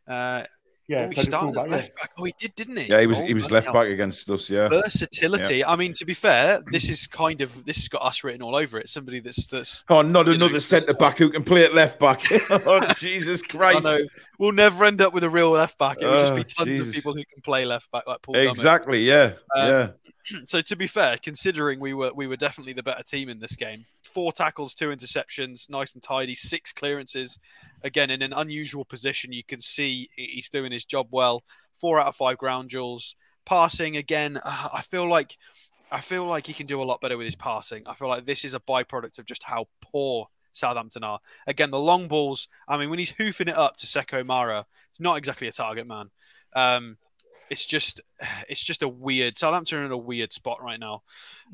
Uh, 0.06 0.44
Yeah, 0.86 1.06
oh, 1.06 1.10
he 1.14 1.22
started 1.22 1.54
back, 1.54 1.70
left 1.70 1.96
back. 1.96 2.10
Oh, 2.18 2.24
he 2.24 2.34
did, 2.38 2.54
didn't 2.54 2.76
he? 2.76 2.84
Yeah, 2.84 3.00
he 3.00 3.06
was 3.06 3.18
oh, 3.18 3.24
he 3.24 3.32
was 3.32 3.50
left 3.50 3.72
back 3.72 3.86
against 3.86 4.28
us. 4.28 4.50
Yeah, 4.50 4.68
versatility. 4.68 5.58
Yeah. 5.58 5.70
I 5.70 5.76
mean, 5.76 5.94
to 5.94 6.04
be 6.04 6.12
fair, 6.12 6.60
this 6.70 6.90
is 6.90 7.06
kind 7.06 7.40
of 7.40 7.64
this 7.64 7.76
has 7.76 7.88
got 7.88 8.02
us 8.02 8.22
written 8.22 8.42
all 8.42 8.54
over 8.54 8.78
it. 8.78 8.90
Somebody 8.90 9.20
that's 9.20 9.46
that's 9.46 9.82
oh, 9.88 10.02
not 10.02 10.28
another 10.28 10.60
centre 10.60 10.92
back 10.92 11.16
who 11.16 11.30
can 11.30 11.42
play 11.42 11.64
at 11.64 11.74
left 11.74 11.98
back. 11.98 12.20
oh, 12.50 12.92
Jesus 12.98 13.40
Christ! 13.50 13.88
We'll 14.38 14.52
never 14.52 14.84
end 14.84 15.00
up 15.00 15.14
with 15.14 15.24
a 15.24 15.30
real 15.30 15.50
left 15.50 15.78
back. 15.78 16.02
It 16.02 16.06
will 16.06 16.18
just 16.18 16.34
be 16.34 16.42
oh, 16.42 16.64
tons 16.64 16.68
Jesus. 16.68 16.88
of 16.88 16.92
people 16.92 17.14
who 17.14 17.24
can 17.24 17.40
play 17.42 17.64
left 17.64 17.90
back, 17.90 18.06
like 18.06 18.20
Paul. 18.20 18.36
Exactly. 18.36 19.00
Yeah. 19.00 19.32
Um, 19.56 19.68
yeah. 19.68 19.88
So 20.46 20.62
to 20.62 20.76
be 20.76 20.86
fair, 20.86 21.18
considering 21.18 21.80
we 21.80 21.92
were 21.92 22.10
we 22.14 22.26
were 22.26 22.36
definitely 22.36 22.72
the 22.72 22.82
better 22.82 23.02
team 23.02 23.28
in 23.28 23.40
this 23.40 23.56
game, 23.56 23.84
four 24.14 24.32
tackles, 24.32 24.72
two 24.72 24.90
interceptions, 24.90 25.68
nice 25.68 25.92
and 25.92 26.02
tidy, 26.02 26.36
six 26.36 26.72
clearances. 26.72 27.38
Again, 27.82 28.10
in 28.10 28.22
an 28.22 28.32
unusual 28.32 28.84
position, 28.84 29.32
you 29.32 29.42
can 29.42 29.60
see 29.60 30.08
he's 30.16 30.48
doing 30.48 30.70
his 30.72 30.84
job 30.84 31.08
well. 31.10 31.42
Four 31.74 32.00
out 32.00 32.06
of 32.06 32.16
five 32.16 32.38
ground 32.38 32.70
duels. 32.70 33.16
Passing 33.44 33.96
again, 33.96 34.38
uh, 34.42 34.68
I 34.72 34.80
feel 34.80 35.06
like 35.06 35.36
I 35.90 36.00
feel 36.00 36.24
like 36.24 36.46
he 36.46 36.54
can 36.54 36.66
do 36.66 36.80
a 36.80 36.84
lot 36.84 37.00
better 37.00 37.18
with 37.18 37.26
his 37.26 37.36
passing. 37.36 37.82
I 37.86 37.94
feel 37.94 38.08
like 38.08 38.24
this 38.24 38.44
is 38.44 38.54
a 38.54 38.60
byproduct 38.60 39.18
of 39.18 39.26
just 39.26 39.42
how 39.42 39.66
poor 39.82 40.28
Southampton 40.52 41.04
are. 41.04 41.20
Again, 41.46 41.70
the 41.70 41.78
long 41.78 42.08
balls. 42.08 42.48
I 42.66 42.78
mean, 42.78 42.88
when 42.88 42.98
he's 42.98 43.10
hoofing 43.10 43.48
it 43.48 43.56
up 43.56 43.76
to 43.78 43.86
Sékou 43.86 44.24
Mara, 44.24 44.64
it's 44.90 45.00
not 45.00 45.18
exactly 45.18 45.46
a 45.48 45.52
target 45.52 45.86
man. 45.86 46.10
Um, 46.54 46.96
it's 47.54 47.66
just 47.66 48.00
it's 48.48 48.62
just 48.62 48.82
a 48.82 48.88
weird 48.88 49.38
Southampton 49.38 49.78
are 49.78 49.86
in 49.86 49.92
a 49.92 49.96
weird 49.96 50.32
spot 50.32 50.62
right 50.62 50.78
now. 50.78 51.02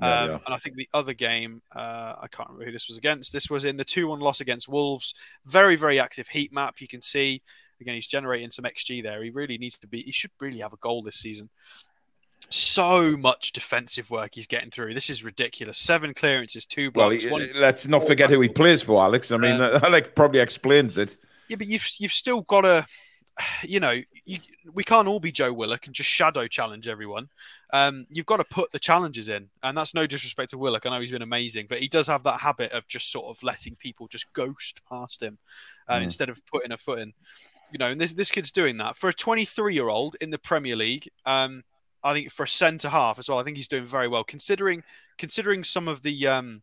Yeah, 0.00 0.20
um, 0.20 0.30
yeah. 0.30 0.38
And 0.46 0.54
I 0.54 0.56
think 0.56 0.76
the 0.76 0.88
other 0.92 1.14
game, 1.14 1.62
uh, 1.74 2.16
I 2.20 2.26
can't 2.28 2.48
remember 2.48 2.66
who 2.66 2.72
this 2.72 2.88
was 2.88 2.98
against. 2.98 3.32
This 3.32 3.48
was 3.48 3.64
in 3.64 3.76
the 3.76 3.84
two-one 3.84 4.20
loss 4.20 4.40
against 4.40 4.68
Wolves. 4.68 5.14
Very 5.46 5.76
very 5.76 6.00
active 6.00 6.28
heat 6.28 6.52
map. 6.52 6.80
You 6.80 6.88
can 6.88 7.02
see 7.02 7.42
again 7.80 7.94
he's 7.94 8.08
generating 8.08 8.50
some 8.50 8.64
xG 8.64 9.02
there. 9.02 9.22
He 9.22 9.30
really 9.30 9.58
needs 9.58 9.78
to 9.78 9.86
be. 9.86 10.02
He 10.02 10.12
should 10.12 10.32
really 10.40 10.58
have 10.58 10.72
a 10.72 10.78
goal 10.78 11.02
this 11.02 11.16
season. 11.16 11.50
So 12.52 13.16
much 13.16 13.52
defensive 13.52 14.10
work 14.10 14.30
he's 14.34 14.48
getting 14.48 14.70
through. 14.70 14.94
This 14.94 15.08
is 15.08 15.22
ridiculous. 15.22 15.78
Seven 15.78 16.14
clearances, 16.14 16.66
two 16.66 16.90
blocks. 16.90 17.24
Well, 17.26 17.38
he, 17.38 17.52
let's 17.52 17.86
not 17.86 18.04
forget 18.04 18.28
who 18.28 18.40
he 18.40 18.48
plays 18.48 18.82
for, 18.82 19.00
Alex. 19.00 19.30
I 19.30 19.36
mean, 19.36 19.60
um, 19.60 19.80
Alex 19.84 20.08
probably 20.16 20.40
explains 20.40 20.98
it. 20.98 21.16
Yeah, 21.48 21.56
but 21.56 21.68
you've 21.68 21.88
you've 21.98 22.12
still 22.12 22.42
got 22.42 22.62
to 22.62 22.86
you 23.62 23.80
know, 23.80 24.00
you, 24.24 24.38
we 24.72 24.84
can't 24.84 25.08
all 25.08 25.20
be 25.20 25.32
Joe 25.32 25.52
Willock 25.52 25.86
and 25.86 25.94
just 25.94 26.08
shadow 26.08 26.46
challenge 26.46 26.88
everyone. 26.88 27.28
Um, 27.72 28.06
you've 28.10 28.26
got 28.26 28.38
to 28.38 28.44
put 28.44 28.72
the 28.72 28.78
challenges 28.78 29.28
in, 29.28 29.48
and 29.62 29.76
that's 29.76 29.94
no 29.94 30.06
disrespect 30.06 30.50
to 30.50 30.58
Willock. 30.58 30.86
I 30.86 30.90
know 30.90 31.00
he's 31.00 31.10
been 31.10 31.22
amazing, 31.22 31.66
but 31.68 31.80
he 31.80 31.88
does 31.88 32.06
have 32.06 32.22
that 32.24 32.40
habit 32.40 32.72
of 32.72 32.86
just 32.88 33.10
sort 33.10 33.26
of 33.26 33.42
letting 33.42 33.76
people 33.76 34.08
just 34.08 34.32
ghost 34.32 34.80
past 34.88 35.22
him 35.22 35.38
uh, 35.88 35.98
mm. 35.98 36.04
instead 36.04 36.28
of 36.28 36.44
putting 36.46 36.72
a 36.72 36.76
foot 36.76 36.98
in. 36.98 37.12
You 37.72 37.78
know, 37.78 37.86
and 37.86 38.00
this 38.00 38.14
this 38.14 38.30
kid's 38.30 38.50
doing 38.50 38.78
that 38.78 38.96
for 38.96 39.08
a 39.08 39.14
23 39.14 39.74
year 39.74 39.88
old 39.88 40.16
in 40.20 40.30
the 40.30 40.38
Premier 40.38 40.76
League. 40.76 41.08
Um, 41.24 41.62
I 42.02 42.14
think 42.14 42.30
for 42.30 42.44
a 42.44 42.48
centre 42.48 42.88
half 42.88 43.18
as 43.18 43.28
well, 43.28 43.38
I 43.38 43.44
think 43.44 43.56
he's 43.56 43.68
doing 43.68 43.84
very 43.84 44.08
well 44.08 44.24
considering 44.24 44.82
considering 45.18 45.62
some 45.64 45.86
of 45.86 46.02
the 46.02 46.26
um, 46.26 46.62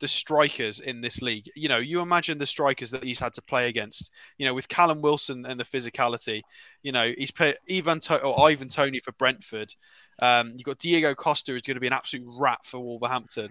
the 0.00 0.08
strikers 0.08 0.80
in 0.80 1.00
this 1.00 1.22
league. 1.22 1.50
You 1.54 1.68
know, 1.68 1.78
you 1.78 2.00
imagine 2.00 2.38
the 2.38 2.46
strikers 2.46 2.90
that 2.90 3.04
he's 3.04 3.18
had 3.18 3.34
to 3.34 3.42
play 3.42 3.68
against. 3.68 4.10
You 4.38 4.46
know, 4.46 4.54
with 4.54 4.68
Callum 4.68 5.00
Wilson 5.00 5.46
and 5.46 5.58
the 5.58 5.64
physicality. 5.64 6.42
You 6.82 6.92
know, 6.92 7.12
he's 7.16 7.30
played 7.30 7.56
Ivan 7.70 8.00
to- 8.00 8.22
or 8.22 8.48
Ivan 8.48 8.68
Toney 8.68 9.00
for 9.00 9.12
Brentford. 9.12 9.74
Um, 10.18 10.52
you've 10.56 10.64
got 10.64 10.78
Diego 10.78 11.14
Costa, 11.14 11.52
who's 11.52 11.62
going 11.62 11.76
to 11.76 11.80
be 11.80 11.86
an 11.86 11.92
absolute 11.92 12.26
rat 12.26 12.60
for 12.64 12.78
Wolverhampton. 12.78 13.50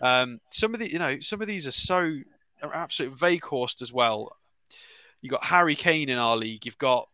Um, 0.00 0.40
some 0.50 0.74
of 0.74 0.80
the, 0.80 0.90
you 0.90 0.98
know, 0.98 1.20
some 1.20 1.40
of 1.40 1.48
these 1.48 1.66
are 1.66 1.72
so 1.72 2.18
are 2.62 2.74
absolute 2.74 3.16
Weghorst 3.16 3.82
as 3.82 3.92
well. 3.92 4.36
You've 5.20 5.32
got 5.32 5.44
Harry 5.44 5.74
Kane 5.74 6.08
in 6.08 6.18
our 6.18 6.36
league. 6.36 6.64
You've 6.66 6.78
got 6.78 7.08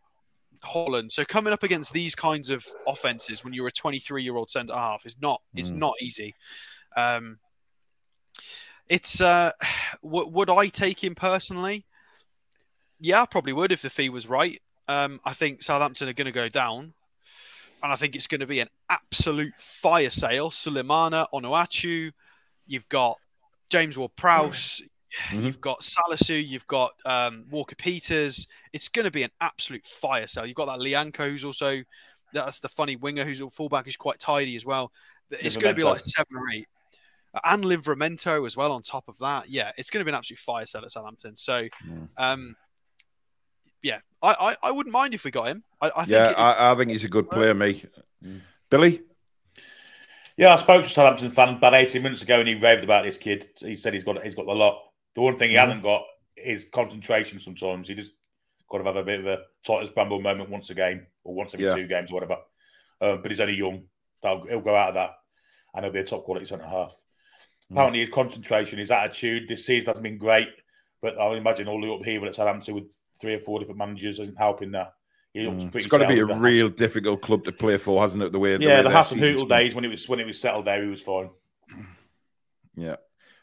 Haaland. 0.64 1.12
So 1.12 1.24
coming 1.24 1.52
up 1.52 1.62
against 1.62 1.92
these 1.92 2.14
kinds 2.14 2.50
of 2.50 2.64
offenses 2.86 3.44
when 3.44 3.52
you're 3.52 3.66
a 3.66 3.72
23 3.72 4.22
year 4.22 4.36
old 4.36 4.50
centre 4.50 4.74
half 4.74 5.06
is 5.06 5.16
not 5.20 5.40
mm. 5.54 5.60
it's 5.60 5.70
not 5.70 5.94
easy. 6.00 6.34
Um, 6.96 7.38
it's 8.88 9.20
uh, 9.20 9.52
w- 10.02 10.28
would 10.28 10.50
I 10.50 10.68
take 10.68 11.02
him 11.02 11.14
personally? 11.14 11.84
Yeah, 13.00 13.22
I 13.22 13.26
probably 13.26 13.52
would 13.52 13.72
if 13.72 13.82
the 13.82 13.90
fee 13.90 14.08
was 14.08 14.28
right. 14.28 14.60
Um, 14.88 15.20
I 15.24 15.32
think 15.32 15.62
Southampton 15.62 16.08
are 16.08 16.12
going 16.12 16.26
to 16.26 16.32
go 16.32 16.48
down, 16.48 16.94
and 17.82 17.92
I 17.92 17.96
think 17.96 18.14
it's 18.14 18.26
going 18.26 18.40
to 18.40 18.46
be 18.46 18.60
an 18.60 18.68
absolute 18.90 19.54
fire 19.56 20.10
sale. 20.10 20.50
Sulemana, 20.50 21.26
Onuachu, 21.32 22.12
you've 22.66 22.88
got 22.88 23.18
James 23.70 23.96
Ward-Prowse, 23.96 24.82
mm-hmm. 25.28 25.44
you've 25.44 25.60
got 25.60 25.80
Salisu, 25.80 26.46
you've 26.46 26.66
got 26.66 26.92
um, 27.04 27.46
Walker 27.50 27.74
Peters. 27.74 28.46
It's 28.72 28.88
going 28.88 29.04
to 29.04 29.10
be 29.10 29.22
an 29.22 29.30
absolute 29.40 29.84
fire 29.84 30.26
sale. 30.26 30.46
You've 30.46 30.56
got 30.56 30.66
that 30.66 30.78
Lyanco, 30.78 31.30
who's 31.30 31.44
also 31.44 31.82
that's 32.32 32.60
the 32.60 32.68
funny 32.68 32.96
winger 32.96 33.24
who's 33.24 33.40
a 33.40 33.50
fullback 33.50 33.84
who's 33.84 33.96
quite 33.96 34.18
tidy 34.18 34.56
as 34.56 34.64
well. 34.64 34.90
It's 35.30 35.56
going 35.56 35.74
to 35.74 35.78
be 35.78 35.84
like 35.84 36.00
seven 36.00 36.36
or 36.36 36.50
eight 36.54 36.68
and 37.44 37.64
Livramento 37.64 38.46
as 38.46 38.56
well 38.56 38.72
on 38.72 38.82
top 38.82 39.08
of 39.08 39.18
that. 39.18 39.48
Yeah, 39.48 39.72
it's 39.76 39.90
going 39.90 40.00
to 40.00 40.04
be 40.04 40.10
an 40.10 40.16
absolute 40.16 40.38
fire 40.38 40.66
sale 40.66 40.82
at 40.84 40.90
Southampton. 40.90 41.36
So, 41.36 41.68
um, 42.16 42.56
yeah, 43.82 43.98
I, 44.22 44.34
I, 44.62 44.68
I, 44.68 44.70
wouldn't 44.70 44.92
mind 44.92 45.14
if 45.14 45.24
we 45.24 45.30
got 45.30 45.48
him. 45.48 45.64
I, 45.80 45.90
I 45.96 46.04
think 46.04 46.10
yeah, 46.10 46.30
it, 46.30 46.38
I, 46.38 46.72
I, 46.72 46.74
think 46.74 46.90
he's 46.90 47.04
a 47.04 47.08
good 47.08 47.30
player, 47.30 47.54
me. 47.54 47.84
Billy? 48.70 49.02
Yeah, 50.36 50.54
I 50.54 50.56
spoke 50.56 50.84
to 50.84 50.90
Southampton 50.90 51.30
fan 51.30 51.56
about 51.56 51.74
18 51.74 52.02
minutes 52.02 52.22
ago 52.22 52.40
and 52.40 52.48
he 52.48 52.54
raved 52.54 52.84
about 52.84 53.04
this 53.04 53.18
kid. 53.18 53.48
He 53.58 53.76
said 53.76 53.92
he's 53.92 54.04
got 54.04 54.22
he's 54.24 54.34
got 54.34 54.46
a 54.46 54.52
lot. 54.52 54.80
The 55.14 55.20
one 55.20 55.36
thing 55.36 55.50
he 55.50 55.56
mm-hmm. 55.56 55.66
hasn't 55.66 55.82
got 55.82 56.04
is 56.36 56.66
concentration 56.72 57.38
sometimes. 57.38 57.88
He 57.88 57.94
just 57.94 58.12
got 58.70 58.78
to 58.78 58.84
have 58.84 58.96
a 58.96 59.04
bit 59.04 59.20
of 59.20 59.26
a 59.26 59.42
Titus 59.64 59.90
Bramble 59.90 60.20
moment 60.20 60.48
once 60.48 60.70
a 60.70 60.74
game 60.74 61.06
or 61.24 61.34
once 61.34 61.52
every 61.54 61.66
yeah. 61.66 61.74
two 61.74 61.86
games 61.86 62.10
or 62.10 62.14
whatever. 62.14 62.38
Um, 63.00 63.20
but 63.20 63.30
he's 63.30 63.40
only 63.40 63.56
young. 63.56 63.82
So 64.22 64.46
he'll 64.48 64.60
go 64.60 64.74
out 64.74 64.90
of 64.90 64.94
that 64.94 65.10
and 65.74 65.84
he'll 65.84 65.92
be 65.92 66.00
a 66.00 66.04
top 66.04 66.24
quality 66.24 66.46
centre 66.46 66.66
half. 66.66 66.94
Apparently, 67.72 68.00
his 68.00 68.10
concentration, 68.10 68.78
his 68.78 68.90
attitude 68.90 69.48
this 69.48 69.66
season 69.66 69.86
hasn't 69.86 70.04
been 70.04 70.18
great. 70.18 70.48
But 71.00 71.18
I 71.18 71.34
imagine 71.34 71.68
all 71.68 71.80
the 71.80 71.92
upheaval 71.92 72.28
at 72.28 72.34
Southampton 72.34 72.74
with 72.74 72.94
three 73.20 73.34
or 73.34 73.40
four 73.40 73.58
different 73.58 73.78
managers 73.78 74.18
isn't 74.20 74.38
helping 74.38 74.70
that. 74.72 74.92
Mm. 75.34 75.74
It's 75.74 75.86
got 75.86 75.98
to 75.98 76.08
be 76.08 76.18
a 76.18 76.26
real 76.26 76.68
Hass- 76.68 76.76
difficult 76.76 77.22
club 77.22 77.44
to 77.44 77.52
play 77.52 77.78
for, 77.78 78.02
hasn't 78.02 78.22
it? 78.22 78.32
The 78.32 78.38
way, 78.38 78.56
the 78.56 78.64
yeah, 78.64 78.76
way 78.78 78.82
the 78.82 78.90
Hasenhüttl 78.90 79.48
days 79.48 79.74
when 79.74 79.84
it 79.84 79.88
was 79.88 80.06
when 80.06 80.20
it 80.20 80.26
was 80.26 80.38
settled 80.38 80.66
there, 80.66 80.82
he 80.82 80.90
was 80.90 81.00
fine. 81.00 81.30
Yeah, 82.76 82.96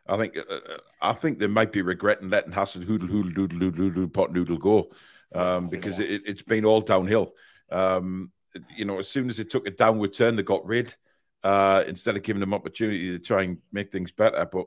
I 0.07 0.17
think 0.17 0.37
uh, 0.37 0.53
uh, 0.53 0.77
I 1.01 1.13
think 1.13 1.39
they 1.39 1.47
might 1.47 1.71
be 1.71 1.81
regretting 1.81 2.29
letting 2.29 2.51
Hassan 2.51 2.83
Hasenhüttl 2.83 3.09
hoodle 3.09 3.33
doodle 3.33 3.57
doodle 3.57 3.89
doodle 3.89 4.07
pot 4.07 4.31
noodle 4.31 4.57
go 4.57 4.91
um, 5.33 5.67
because 5.67 5.97
it, 5.97 6.27
has 6.27 6.43
been 6.43 6.63
all 6.63 6.81
downhill. 6.81 7.33
Um, 7.71 8.31
you 8.75 8.85
know, 8.85 8.99
as 8.99 9.07
soon 9.07 9.27
as 9.29 9.39
it 9.39 9.49
took 9.49 9.67
a 9.67 9.71
downward 9.71 10.13
turn, 10.13 10.35
they 10.35 10.43
got 10.43 10.65
rid 10.67 10.93
uh, 11.43 11.83
instead 11.87 12.15
of 12.15 12.23
giving 12.23 12.39
them 12.39 12.53
opportunity 12.53 13.11
to 13.11 13.19
try 13.19 13.43
and 13.43 13.57
make 13.71 13.91
things 13.91 14.11
better. 14.11 14.45
But 14.45 14.65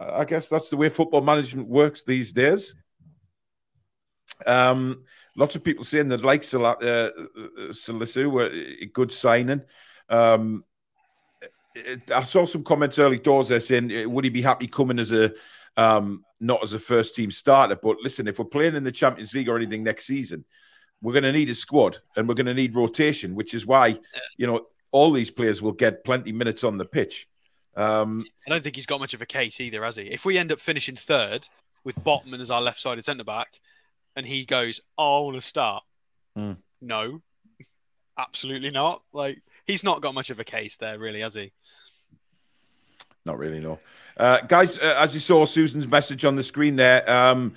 I 0.00 0.24
guess 0.24 0.48
that's 0.48 0.70
the 0.70 0.76
way 0.76 0.88
football 0.88 1.20
management 1.20 1.68
works 1.68 2.02
these 2.02 2.32
days. 2.32 2.74
Um, 4.46 5.04
lots 5.36 5.54
of 5.56 5.64
people 5.64 5.84
saying 5.84 6.08
that 6.08 6.24
like 6.24 6.42
Sal- 6.42 6.66
uh, 6.66 7.10
Salisu 7.70 8.30
were 8.30 8.50
a 8.50 8.86
good 8.86 9.12
signing. 9.12 9.62
Um, 10.08 10.64
I 12.12 12.22
saw 12.22 12.46
some 12.46 12.62
comments 12.64 12.98
early 12.98 13.18
doors 13.18 13.48
there 13.48 13.60
saying, 13.60 13.90
uh, 13.92 14.08
would 14.08 14.24
he 14.24 14.30
be 14.30 14.42
happy 14.42 14.66
coming 14.66 14.98
as 14.98 15.12
a 15.12 15.32
um, 15.76 16.24
not 16.38 16.62
as 16.62 16.72
a 16.72 16.78
first 16.78 17.14
team 17.14 17.30
starter? 17.30 17.76
But 17.76 17.96
listen, 18.02 18.28
if 18.28 18.38
we're 18.38 18.44
playing 18.44 18.76
in 18.76 18.84
the 18.84 18.92
Champions 18.92 19.34
League 19.34 19.48
or 19.48 19.56
anything 19.56 19.82
next 19.82 20.06
season, 20.06 20.44
we're 21.02 21.12
going 21.12 21.24
to 21.24 21.32
need 21.32 21.50
a 21.50 21.54
squad 21.54 21.98
and 22.16 22.28
we're 22.28 22.34
going 22.34 22.46
to 22.46 22.54
need 22.54 22.76
rotation, 22.76 23.34
which 23.34 23.54
is 23.54 23.66
why, 23.66 23.98
you 24.36 24.46
know, 24.46 24.66
all 24.94 25.10
these 25.10 25.30
players 25.30 25.60
will 25.60 25.72
get 25.72 26.04
plenty 26.04 26.30
minutes 26.30 26.62
on 26.62 26.78
the 26.78 26.84
pitch. 26.84 27.26
Um, 27.76 28.24
I 28.46 28.50
don't 28.50 28.62
think 28.62 28.76
he's 28.76 28.86
got 28.86 29.00
much 29.00 29.12
of 29.12 29.20
a 29.20 29.26
case 29.26 29.60
either, 29.60 29.82
has 29.82 29.96
he? 29.96 30.04
If 30.04 30.24
we 30.24 30.38
end 30.38 30.52
up 30.52 30.60
finishing 30.60 30.94
third 30.94 31.48
with 31.82 31.96
Botman 31.96 32.40
as 32.40 32.48
our 32.48 32.62
left-sided 32.62 33.04
centre 33.04 33.24
back, 33.24 33.58
and 34.14 34.24
he 34.24 34.44
goes, 34.44 34.80
oh, 34.96 35.18
"I 35.18 35.24
want 35.24 35.34
to 35.34 35.40
start," 35.40 35.82
mm. 36.38 36.56
no, 36.80 37.22
absolutely 38.18 38.70
not. 38.70 39.02
Like 39.12 39.42
he's 39.66 39.82
not 39.82 40.00
got 40.00 40.14
much 40.14 40.30
of 40.30 40.38
a 40.38 40.44
case 40.44 40.76
there, 40.76 40.96
really, 40.96 41.20
has 41.20 41.34
he? 41.34 41.50
Not 43.26 43.36
really, 43.36 43.58
no. 43.58 43.80
Uh, 44.16 44.42
guys, 44.42 44.78
uh, 44.78 44.94
as 45.00 45.12
you 45.12 45.20
saw 45.20 45.44
Susan's 45.44 45.88
message 45.88 46.24
on 46.24 46.36
the 46.36 46.44
screen 46.44 46.76
there, 46.76 47.10
um, 47.10 47.56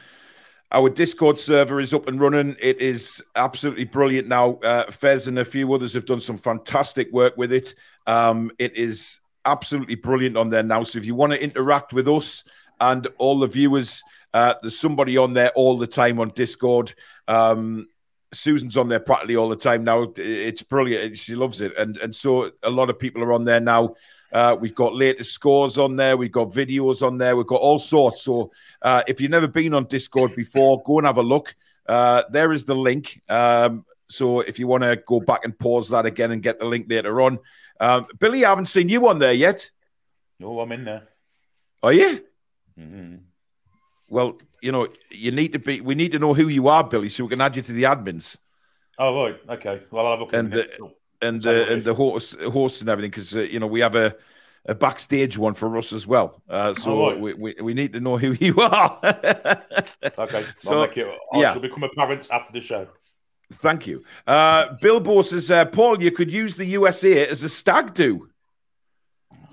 our 0.72 0.90
Discord 0.90 1.40
server 1.40 1.80
is 1.80 1.94
up 1.94 2.08
and 2.08 2.20
running. 2.20 2.56
It 2.60 2.82
is 2.82 3.24
absolutely 3.36 3.86
brilliant 3.86 4.28
now. 4.28 4.56
Uh, 4.56 4.92
Fez 4.92 5.28
and 5.28 5.40
a 5.40 5.46
few 5.46 5.74
others 5.74 5.94
have 5.94 6.06
done 6.06 6.20
some 6.20 6.38
fantastic 6.38 7.12
work 7.12 7.38
with 7.38 7.54
it. 7.54 7.74
Um, 8.06 8.52
it 8.60 8.76
is 8.76 9.20
absolutely 9.46 9.96
brilliant 9.96 10.36
on 10.36 10.50
there 10.50 10.64
now. 10.64 10.84
So 10.84 11.00
if 11.00 11.06
you 11.06 11.16
want 11.16 11.34
to 11.34 11.42
interact 11.42 11.94
with 11.94 12.08
us 12.08 12.44
and 12.82 13.08
all 13.18 13.40
the 13.40 13.48
viewers, 13.48 14.04
uh, 14.34 14.56
there's 14.62 14.78
somebody 14.78 15.18
on 15.18 15.34
there 15.34 15.52
all 15.56 15.78
the 15.78 15.88
time 15.88 16.20
on 16.20 16.30
Discord. 16.30 16.94
Um, 17.28 17.88
Susan's 18.34 18.76
on 18.76 18.90
there 18.90 19.00
practically 19.00 19.38
all 19.38 19.48
the 19.48 19.56
time 19.56 19.86
now. 19.86 20.12
It's 20.18 20.62
brilliant. 20.62 21.18
She 21.18 21.36
loves 21.36 21.62
it, 21.62 21.78
and 21.78 21.96
and 21.98 22.14
so 22.14 22.52
a 22.62 22.70
lot 22.70 22.90
of 22.90 23.00
people 23.00 23.24
are 23.24 23.32
on 23.32 23.46
there 23.46 23.62
now. 23.62 23.96
Uh, 24.32 24.56
we've 24.60 24.76
got 24.76 24.94
latest 24.94 25.32
scores 25.32 25.78
on 25.78 25.96
there. 25.96 26.18
We've 26.18 26.32
got 26.32 26.50
videos 26.50 27.02
on 27.02 27.18
there. 27.18 27.36
We've 27.36 27.48
got 27.48 27.62
all 27.62 27.80
sorts. 27.80 28.22
So 28.22 28.52
uh, 28.82 29.04
if 29.08 29.22
you've 29.22 29.32
never 29.32 29.48
been 29.48 29.74
on 29.74 29.86
Discord 29.86 30.36
before, 30.36 30.84
go 30.84 31.00
and 31.00 31.08
have 31.08 31.18
a 31.18 31.24
look. 31.24 31.56
Uh, 31.88 32.24
there 32.30 32.52
is 32.54 32.66
the 32.66 32.76
link. 32.76 33.22
Um, 33.30 33.86
So 34.10 34.40
if 34.40 34.58
you 34.58 34.68
want 34.68 34.84
to 34.84 34.96
go 34.96 35.20
back 35.20 35.44
and 35.44 35.58
pause 35.58 35.90
that 35.90 36.06
again 36.06 36.32
and 36.32 36.42
get 36.42 36.60
the 36.60 36.66
link 36.66 36.88
later 36.90 37.20
on, 37.22 37.40
um, 37.80 38.08
Billy, 38.20 38.46
I 38.46 38.50
haven't 38.50 38.68
seen 38.68 38.88
you 38.90 39.08
on 39.10 39.20
there 39.20 39.34
yet. 39.34 39.70
No, 40.40 40.60
I'm 40.62 40.72
in 40.72 40.86
there. 40.86 41.04
Are 41.84 41.92
you? 41.92 42.24
Mm-hmm. 42.80 43.16
Well, 44.08 44.40
you 44.62 44.72
know, 44.72 44.88
you 45.12 45.32
need 45.32 45.54
to 45.54 45.60
be. 45.60 45.82
We 45.82 45.94
need 45.94 46.14
to 46.14 46.20
know 46.20 46.34
who 46.34 46.48
you 46.48 46.70
are, 46.70 46.84
Billy, 46.88 47.10
so 47.10 47.26
we 47.26 47.30
can 47.30 47.42
add 47.42 47.56
you 47.58 47.62
to 47.64 47.74
the 47.74 47.84
admins. 47.84 48.38
Oh 48.98 49.26
right, 49.26 49.38
okay. 49.50 49.82
Well, 49.92 50.06
I'll 50.06 50.12
have 50.14 50.22
a 50.22 50.24
look. 50.24 50.34
And 50.34 50.54
the, 50.54 50.70
and 51.22 51.42
the 51.42 51.72
and 51.72 51.84
the 51.84 51.94
horse, 51.94 52.36
horse 52.52 52.82
and 52.82 52.90
everything, 52.90 53.12
because 53.12 53.36
uh, 53.36 53.40
you 53.40 53.60
know 53.60 53.68
we 53.68 53.80
have 53.82 53.96
a 53.96 54.16
a 54.68 54.76
backstage 54.76 55.38
one 55.38 55.54
for 55.54 55.78
us 55.78 55.94
as 55.94 56.06
well. 56.06 56.42
Uh, 56.50 56.74
so 56.74 56.92
oh, 56.92 57.10
right. 57.10 57.20
we, 57.20 57.34
we, 57.34 57.56
we 57.62 57.74
need 57.74 57.94
to 57.94 58.00
know 58.00 58.18
who 58.18 58.34
you 58.40 58.60
are. 58.60 59.00
okay, 59.04 60.46
so 60.58 60.82
I'll 60.82 60.84
it, 60.84 60.98
I 61.34 61.40
yeah. 61.40 61.54
shall 61.54 61.62
become 61.62 61.84
a 61.84 61.90
parent 61.90 62.28
after 62.32 62.52
the 62.52 62.62
show. 62.62 62.88
Thank 63.54 63.88
you. 63.88 64.04
Uh, 64.26 64.74
Bilbo 64.82 65.22
says, 65.22 65.50
uh, 65.50 65.66
Paul, 65.66 66.04
you 66.04 66.12
could 66.12 66.32
use 66.32 66.58
the 66.58 66.66
USA 66.66 67.28
as 67.28 67.44
a 67.44 67.50
stag 67.50 67.94
do. 67.94 68.30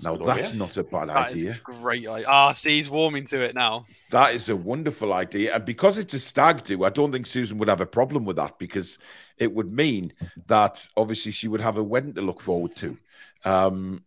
No, 0.01 0.17
that's 0.17 0.49
idea. 0.49 0.59
not 0.59 0.77
a 0.77 0.83
bad 0.83 1.09
that 1.09 1.31
idea. 1.31 1.51
A 1.51 1.71
great 1.71 2.07
idea. 2.07 2.27
Ah, 2.27 2.51
see, 2.51 2.75
he's 2.75 2.89
warming 2.89 3.25
to 3.25 3.41
it 3.41 3.55
now. 3.55 3.85
That 4.11 4.35
is 4.35 4.49
a 4.49 4.55
wonderful 4.55 5.13
idea. 5.13 5.55
And 5.55 5.65
because 5.65 5.97
it's 5.97 6.13
a 6.13 6.19
stag 6.19 6.63
do, 6.63 6.83
I 6.83 6.89
don't 6.89 7.11
think 7.11 7.25
Susan 7.25 7.57
would 7.57 7.69
have 7.69 7.81
a 7.81 7.85
problem 7.85 8.25
with 8.25 8.35
that 8.35 8.59
because 8.59 8.97
it 9.37 9.53
would 9.53 9.71
mean 9.71 10.13
that 10.47 10.87
obviously 10.97 11.31
she 11.31 11.47
would 11.47 11.61
have 11.61 11.77
a 11.77 11.83
wedding 11.83 12.13
to 12.15 12.21
look 12.21 12.41
forward 12.41 12.75
to. 12.77 12.97
Um, 13.45 14.03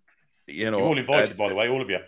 you 0.46 0.70
know, 0.70 0.78
You're 0.78 0.86
all 0.86 0.98
invited, 0.98 1.32
uh, 1.32 1.34
by 1.34 1.48
the 1.48 1.54
way, 1.54 1.68
all 1.68 1.82
of 1.82 1.90
you. 1.90 2.00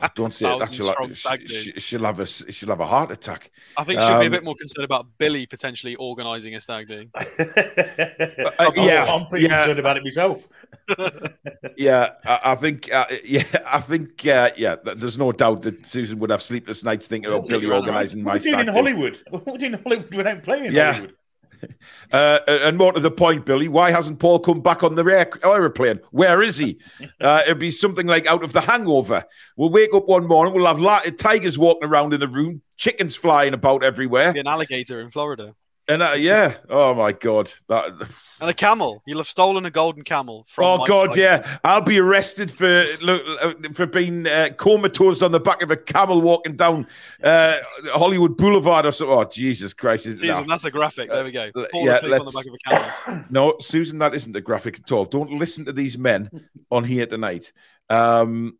I 0.00 0.10
don't 0.14 0.32
say 0.32 0.46
that. 0.58 0.72
She'll 0.72 0.94
have, 0.94 1.16
she, 1.46 1.72
she'll 1.72 2.04
have 2.04 2.20
a 2.20 2.26
she'll 2.26 2.70
have 2.70 2.80
a 2.80 2.86
heart 2.86 3.10
attack. 3.10 3.50
I 3.76 3.84
think 3.84 4.00
she'll 4.00 4.10
um, 4.10 4.20
be 4.20 4.26
a 4.26 4.28
um, 4.28 4.32
bit 4.32 4.44
more 4.44 4.54
concerned 4.54 4.84
about 4.84 5.06
Billy 5.18 5.46
potentially 5.46 5.96
organising 5.96 6.54
a 6.54 6.60
stag 6.60 6.88
do. 6.88 7.06
uh, 7.14 8.72
yeah, 8.74 9.06
I'm 9.08 9.26
pretty 9.26 9.46
yeah. 9.46 9.58
concerned 9.58 9.78
about 9.78 9.96
it 9.98 10.04
myself. 10.04 10.48
Yeah, 11.76 12.10
I, 12.24 12.40
I 12.44 12.54
think. 12.54 12.92
Uh, 12.92 13.06
yeah, 13.24 13.44
I 13.66 13.80
think. 13.80 14.26
Uh, 14.26 14.50
yeah, 14.56 14.76
there's 14.82 15.18
no 15.18 15.32
doubt 15.32 15.62
that 15.62 15.86
Susan 15.86 16.18
would 16.18 16.30
have 16.30 16.42
sleepless 16.42 16.84
nights 16.84 17.06
thinking 17.06 17.30
about 17.30 17.48
Billy 17.48 17.66
organising 17.66 18.22
my. 18.22 18.34
What 18.34 18.42
doing 18.42 18.60
in 18.60 18.68
Hollywood? 18.68 19.22
What 19.30 19.58
doing 19.58 19.74
in 19.74 19.82
Hollywood 19.82 20.14
without 20.14 20.42
playing? 20.42 20.72
Yeah. 20.72 20.92
Hollywood? 20.92 21.16
Uh, 22.12 22.40
and 22.48 22.76
more 22.76 22.92
to 22.92 22.98
the 22.98 23.10
point, 23.10 23.46
Billy, 23.46 23.68
why 23.68 23.92
hasn't 23.92 24.18
Paul 24.18 24.40
come 24.40 24.60
back 24.60 24.82
on 24.82 24.96
the 24.96 25.04
aeroplane? 25.44 26.00
Where 26.10 26.42
is 26.42 26.58
he? 26.58 26.78
Uh, 27.20 27.42
it'd 27.46 27.60
be 27.60 27.70
something 27.70 28.08
like 28.08 28.26
out 28.26 28.42
of 28.42 28.52
the 28.52 28.60
hangover. 28.60 29.24
We'll 29.56 29.70
wake 29.70 29.94
up 29.94 30.08
one 30.08 30.26
morning, 30.26 30.52
we'll 30.52 30.66
have 30.66 31.16
tigers 31.16 31.56
walking 31.56 31.88
around 31.88 32.12
in 32.12 32.18
the 32.18 32.26
room, 32.26 32.62
chickens 32.76 33.14
flying 33.14 33.54
about 33.54 33.84
everywhere. 33.84 34.32
Be 34.32 34.40
an 34.40 34.48
alligator 34.48 35.00
in 35.00 35.12
Florida. 35.12 35.54
And 35.92 36.02
uh, 36.02 36.12
yeah, 36.12 36.54
oh 36.70 36.94
my 36.94 37.12
god, 37.12 37.52
that... 37.68 38.08
and 38.40 38.48
a 38.48 38.54
camel. 38.54 39.02
You'll 39.04 39.18
have 39.18 39.26
stolen 39.26 39.66
a 39.66 39.70
golden 39.70 40.04
camel. 40.04 40.46
From 40.48 40.64
oh 40.64 40.78
Mike 40.78 40.88
god, 40.88 41.06
Tyson. 41.08 41.22
yeah, 41.22 41.58
I'll 41.62 41.82
be 41.82 42.00
arrested 42.00 42.50
for 42.50 42.86
uh, 43.06 43.52
for 43.74 43.84
being 43.84 44.26
uh, 44.26 44.48
comatose 44.56 45.20
on 45.20 45.32
the 45.32 45.40
back 45.40 45.60
of 45.60 45.70
a 45.70 45.76
camel 45.76 46.22
walking 46.22 46.56
down 46.56 46.86
uh, 47.22 47.58
Hollywood 47.88 48.38
Boulevard 48.38 48.86
or 48.86 48.92
something. 48.92 49.14
Oh 49.14 49.24
Jesus 49.24 49.74
Christ! 49.74 50.04
Susan, 50.04 50.46
that's 50.46 50.64
a 50.64 50.70
graphic. 50.70 51.10
There 51.10 51.24
we 51.24 51.30
go. 51.30 51.50
Fall 51.52 51.84
yeah, 51.84 51.92
asleep 51.92 52.20
on 52.20 52.26
the 52.26 52.32
back 52.32 52.46
of 52.46 52.54
a 52.54 52.58
camel. 52.70 53.24
No, 53.30 53.56
Susan, 53.60 53.98
that 53.98 54.14
isn't 54.14 54.34
a 54.34 54.40
graphic 54.40 54.80
at 54.80 54.90
all. 54.92 55.04
Don't 55.04 55.32
listen 55.32 55.66
to 55.66 55.72
these 55.72 55.98
men 55.98 56.30
on 56.70 56.84
here 56.84 57.04
tonight. 57.04 57.52
Um, 57.90 58.56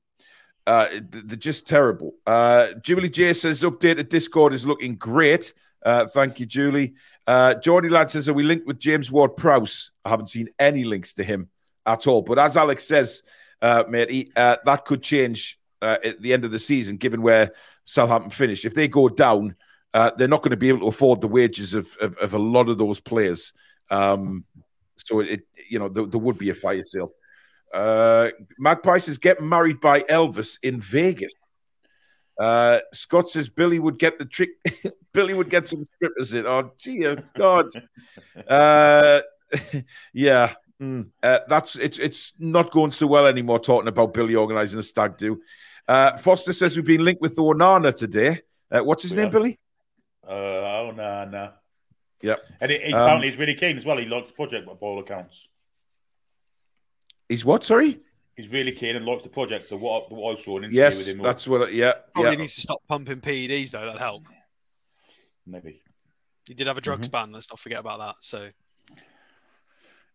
uh, 0.67 0.89
they're 1.09 1.37
just 1.39 1.67
terrible. 1.67 2.13
Uh, 2.27 2.75
Julie 2.83 3.09
J 3.09 3.33
says 3.33 3.63
updated 3.63 4.11
Discord 4.11 4.53
is 4.53 4.67
looking 4.67 4.97
great. 4.97 5.55
Uh, 5.85 6.07
thank 6.07 6.41
you, 6.41 6.47
Julie. 6.47 6.95
Uh, 7.27 7.55
Jordy 7.55 7.89
Lad 7.89 8.11
says, 8.11 8.29
Are 8.29 8.35
we 8.35 8.43
linked 8.43 8.67
with 8.67 8.79
James 8.79 9.11
Ward 9.11 9.37
Prowse? 9.37 9.93
I 10.05 10.11
haven't 10.11 10.31
seen 10.31 10.49
any 10.59 10.85
links 10.85 11.15
to 11.15 11.25
him 11.25 11.49
at 11.87 12.07
all. 12.07 12.23
But 12.23 12.39
as 12.39 12.57
Alex 12.57 12.85
says, 12.85 13.23
uh, 13.61 13.85
mate, 13.89 14.11
he, 14.11 14.33
uh, 14.35 14.57
that 14.65 14.85
could 14.85 15.03
change 15.03 15.59
uh, 15.81 15.99
at 16.05 16.21
the 16.21 16.33
end 16.33 16.45
of 16.45 16.51
the 16.51 16.59
season, 16.59 16.97
given 16.97 17.23
where 17.23 17.53
Southampton 17.85 18.31
finished. 18.31 18.65
If 18.65 18.75
they 18.75 18.89
go 18.89 19.09
down, 19.09 19.57
uh, 19.95 20.11
they're 20.17 20.29
not 20.29 20.43
going 20.43 20.51
to 20.51 20.57
be 20.57 20.69
able 20.69 20.81
to 20.81 20.87
afford 20.87 21.21
the 21.21 21.29
wages 21.29 21.75
of, 21.75 21.97
of, 22.01 22.17
of 22.19 22.35
a 22.35 22.39
lot 22.39 22.69
of 22.69 22.79
those 22.79 23.01
players. 23.01 23.53
Um, 23.91 24.45
so 24.97 25.21
it, 25.21 25.43
you 25.69 25.79
know, 25.79 25.89
there, 25.89 26.07
there, 26.07 26.21
would 26.21 26.39
be 26.39 26.51
a 26.51 26.55
fire 26.55 26.85
sale. 26.85 27.13
Uh, 27.73 28.31
Magpie 28.59 28.99
says, 28.99 29.19
Get 29.19 29.41
married 29.41 29.81
by 29.81 30.01
Elvis 30.03 30.59
in 30.63 30.81
Vegas. 30.81 31.33
Uh, 32.39 32.81
Scott 32.93 33.31
says 33.31 33.49
Billy 33.49 33.79
would 33.79 33.99
get 33.99 34.19
the 34.19 34.25
trick. 34.25 34.51
Billy 35.13 35.35
would 35.35 35.51
get 35.51 35.69
some 35.69 35.85
strippers 35.85 36.33
in. 36.33 36.47
Oh, 36.47 36.73
gee, 36.79 37.07
oh 37.07 37.17
God. 37.37 37.67
uh, 38.49 39.21
yeah, 40.13 40.55
mm, 40.81 41.09
uh, 41.23 41.41
that's 41.49 41.77
it's 41.77 41.99
it's 41.99 42.33
not 42.39 42.71
going 42.71 42.91
so 42.91 43.07
well 43.07 43.27
anymore. 43.27 43.61
Talking 43.61 43.89
about 43.89 44.15
Billy 44.15 44.35
organising 44.35 44.79
a 44.79 44.83
stag 44.83 45.17
do. 45.17 45.43
Uh, 45.87 46.17
Foster 46.17 46.53
says 46.53 46.77
we've 46.77 46.87
been 46.87 47.05
linked 47.05 47.21
with 47.21 47.37
the 47.37 47.43
Onana 47.43 47.95
today. 47.95 48.41
Uh, 48.71 48.81
what's 48.81 49.03
his 49.03 49.13
yeah. 49.13 49.23
name, 49.23 49.31
Billy? 49.31 49.59
Uh, 50.27 50.33
Onana. 50.33 51.53
Yeah, 52.23 52.37
and 52.61 52.71
he, 52.71 52.79
he 52.79 52.93
um, 52.95 53.03
apparently 53.03 53.29
he's 53.29 53.39
really 53.39 53.55
keen 53.55 53.77
as 53.77 53.85
well. 53.85 53.99
He 53.99 54.07
likes 54.07 54.29
the 54.29 54.35
project 54.35 54.67
by 54.67 54.73
all 54.81 54.99
accounts. 55.01 55.49
He's 57.29 57.45
what? 57.45 57.65
Sorry 57.65 58.01
he's 58.37 58.51
really 58.51 58.73
keen 58.73 58.97
and 58.97 59.05
likes 59.05 59.23
the 59.23 59.29
project. 59.29 59.69
So 59.69 59.77
what, 59.77 60.11
what 60.11 60.39
I 60.39 60.41
saw 60.41 60.59
an 60.59 60.71
yes, 60.73 60.99
with 60.99 61.09
him. 61.09 61.17
Yes, 61.19 61.25
that's 61.25 61.49
what. 61.49 61.73
Yeah, 61.73 61.93
probably 62.15 62.33
yeah. 62.33 62.39
needs 62.39 62.55
to 62.57 62.61
stop 62.61 62.79
pumping 62.89 63.21
PEDs 63.21 63.71
though. 63.71 63.87
That'd 63.87 64.01
help. 64.01 64.25
Maybe 65.47 65.83
he 66.47 66.55
did 66.55 66.67
have 66.67 66.79
a 66.79 66.81
drugs 66.81 67.09
mm-hmm. 67.09 67.13
ban. 67.13 67.33
Let's 67.33 67.51
not 67.51 67.59
forget 67.59 67.81
about 67.81 67.99
that. 68.01 68.17
So 68.21 68.51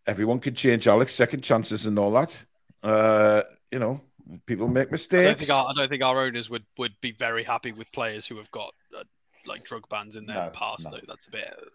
everyone 0.06 0.40
can 0.40 0.56
change, 0.56 0.88
Alex. 0.88 1.14
Second 1.14 1.44
chances 1.44 1.86
and 1.86 1.98
all 1.98 2.12
that. 2.12 2.38
Uh, 2.84 3.44
you 3.72 3.80
know, 3.80 4.02
people 4.46 4.68
make 4.68 4.92
mistakes. 4.92 5.22
I 5.22 5.28
don't 5.28 5.38
think 5.38 5.52
our, 5.52 5.68
I 5.68 5.74
don't 5.74 5.90
think 5.90 6.04
our 6.04 6.20
owners 6.20 6.50
would 6.50 6.66
would 6.78 6.94
be 7.02 7.12
very 7.12 7.44
happy 7.44 7.72
with 7.72 7.92
players 7.92 8.26
who 8.26 8.38
have 8.38 8.52
got 8.52 8.74
uh, 8.98 9.04
like 9.46 9.64
drug 9.64 9.88
bans 9.90 10.16
in 10.16 10.26
their 10.26 10.36
no, 10.36 10.50
past. 10.50 10.86
No. 10.86 10.92
Though 10.92 11.06
that's 11.08 11.28
a 11.28 11.32
bit. 11.32 11.54
Uh, 11.58 11.66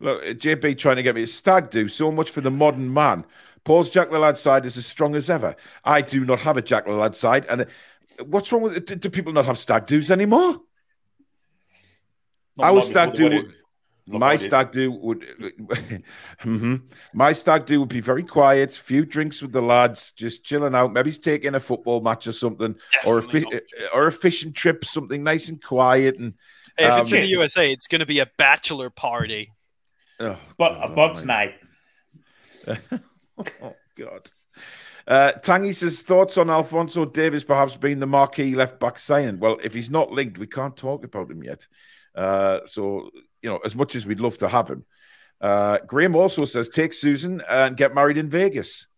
Look, 0.00 0.22
JB 0.22 0.78
trying 0.78 0.94
to 0.94 1.02
get 1.02 1.16
me 1.16 1.24
a 1.24 1.26
stag 1.26 1.70
do 1.70 1.88
so 1.88 2.12
much 2.12 2.30
for 2.30 2.40
the 2.40 2.52
modern 2.52 2.92
man. 2.94 3.24
Paul's 3.68 3.90
Jack 3.90 4.10
the 4.10 4.18
Lad 4.18 4.38
side 4.38 4.64
is 4.64 4.78
as 4.78 4.86
strong 4.86 5.14
as 5.14 5.28
ever. 5.28 5.54
I 5.84 6.00
do 6.00 6.24
not 6.24 6.40
have 6.40 6.56
a 6.56 6.62
Jack 6.62 6.86
the 6.86 6.92
Lad 6.92 7.14
side. 7.14 7.44
And 7.50 7.60
uh, 7.60 7.64
what's 8.24 8.50
wrong 8.50 8.62
with 8.62 8.90
it? 8.90 8.98
Do 8.98 9.10
people 9.10 9.30
not 9.34 9.44
have 9.44 9.58
stag 9.58 9.84
do's 9.84 10.10
anymore? 10.10 10.62
Not 12.56 12.74
Our 12.74 12.80
stag 12.80 13.12
do. 13.12 13.52
My 14.06 14.38
stag 14.38 14.72
do 14.72 14.90
would, 14.90 15.20
mm-hmm. 16.40 16.76
my 17.12 17.34
stag 17.34 17.66
do 17.66 17.80
would 17.80 17.90
be 17.90 18.00
very 18.00 18.22
quiet, 18.22 18.72
few 18.72 19.04
drinks 19.04 19.42
with 19.42 19.52
the 19.52 19.60
lads, 19.60 20.12
just 20.12 20.42
chilling 20.42 20.74
out. 20.74 20.94
Maybe 20.94 21.10
he's 21.10 21.18
taking 21.18 21.54
a 21.54 21.60
football 21.60 22.00
match 22.00 22.26
or 22.26 22.32
something, 22.32 22.74
or 23.04 23.18
a 23.18 23.22
fi- 23.22 23.60
or 23.92 24.06
a 24.06 24.12
fishing 24.12 24.54
trip, 24.54 24.86
something 24.86 25.22
nice 25.22 25.50
and 25.50 25.62
quiet. 25.62 26.18
And 26.18 26.32
if 26.78 26.90
um, 26.90 27.00
it's 27.02 27.12
in 27.12 27.20
the 27.20 27.28
USA, 27.28 27.70
it's 27.70 27.86
going 27.86 28.00
to 28.00 28.06
be 28.06 28.20
a 28.20 28.30
bachelor 28.38 28.88
party. 28.88 29.52
Oh, 30.20 30.38
but 30.56 30.78
a 30.82 30.88
bug's 30.88 31.26
night. 31.26 31.56
oh, 33.62 33.76
God. 33.96 34.30
Uh, 35.06 35.32
Tangy 35.32 35.72
says 35.72 36.02
thoughts 36.02 36.36
on 36.36 36.50
Alphonso 36.50 37.06
Davies 37.06 37.44
perhaps 37.44 37.76
being 37.76 37.98
the 37.98 38.06
marquee 38.06 38.54
left 38.54 38.78
back 38.78 38.98
signing. 38.98 39.38
Well, 39.38 39.58
if 39.62 39.72
he's 39.72 39.90
not 39.90 40.10
linked, 40.10 40.38
we 40.38 40.46
can't 40.46 40.76
talk 40.76 41.04
about 41.04 41.30
him 41.30 41.42
yet. 41.42 41.66
Uh, 42.14 42.60
so, 42.66 43.10
you 43.40 43.48
know, 43.48 43.58
as 43.64 43.74
much 43.74 43.94
as 43.94 44.04
we'd 44.04 44.20
love 44.20 44.36
to 44.38 44.48
have 44.48 44.68
him. 44.68 44.84
Uh, 45.40 45.78
Graham 45.86 46.16
also 46.16 46.44
says 46.44 46.68
take 46.68 46.92
Susan 46.92 47.42
and 47.48 47.76
get 47.76 47.94
married 47.94 48.18
in 48.18 48.28
Vegas. 48.28 48.88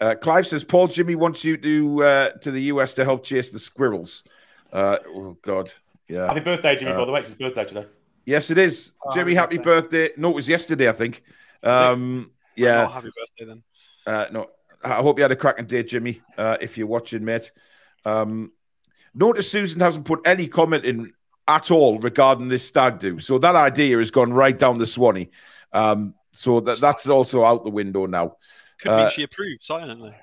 Uh, 0.00 0.14
Clive 0.14 0.46
says 0.46 0.64
Paul 0.64 0.88
Jimmy 0.88 1.14
wants 1.14 1.44
you 1.44 1.56
to 1.58 2.04
uh, 2.04 2.30
to 2.40 2.50
the 2.50 2.62
US 2.62 2.94
to 2.94 3.04
help 3.04 3.22
chase 3.22 3.50
the 3.50 3.58
squirrels. 3.58 4.24
Uh, 4.72 4.98
oh 5.06 5.36
God, 5.42 5.70
yeah. 6.08 6.26
Happy 6.26 6.40
birthday, 6.40 6.76
Jimmy! 6.76 6.92
by 6.92 7.04
the 7.04 7.12
way, 7.12 7.20
it's 7.20 7.28
his 7.28 7.38
birthday 7.38 7.64
today. 7.64 7.86
Yes, 8.24 8.50
it 8.50 8.58
is. 8.58 8.92
Oh, 9.04 9.14
Jimmy, 9.14 9.34
happy 9.34 9.58
birthday. 9.58 10.08
birthday. 10.08 10.20
No, 10.20 10.30
it 10.30 10.34
was 10.34 10.48
yesterday, 10.48 10.88
I 10.88 10.92
think. 10.92 11.22
Um, 11.62 12.32
yeah. 12.60 12.84
Oh, 12.84 12.90
happy 12.90 13.08
birthday 13.08 13.44
then. 13.46 13.62
Uh, 14.06 14.26
no, 14.30 14.50
I 14.82 14.94
hope 14.94 15.18
you 15.18 15.22
had 15.22 15.32
a 15.32 15.36
cracking 15.36 15.66
day, 15.66 15.82
Jimmy. 15.82 16.20
Uh, 16.36 16.56
if 16.60 16.78
you're 16.78 16.86
watching, 16.86 17.24
mate. 17.24 17.50
Um, 18.04 18.52
notice 19.14 19.50
Susan 19.50 19.80
hasn't 19.80 20.06
put 20.06 20.20
any 20.24 20.48
comment 20.48 20.84
in 20.84 21.12
at 21.46 21.70
all 21.70 21.98
regarding 21.98 22.48
this 22.48 22.66
stag 22.66 22.98
do. 22.98 23.18
So 23.18 23.38
that 23.38 23.56
idea 23.56 23.98
has 23.98 24.10
gone 24.10 24.32
right 24.32 24.56
down 24.56 24.78
the 24.78 24.86
Swanee. 24.86 25.30
Um, 25.72 26.14
so 26.32 26.60
that, 26.60 26.78
that's 26.78 27.08
also 27.08 27.44
out 27.44 27.64
the 27.64 27.70
window 27.70 28.06
now. 28.06 28.36
Could 28.80 28.90
uh, 28.90 28.96
mean 28.98 29.10
she 29.10 29.24
approved 29.24 29.62
silently. 29.62 30.14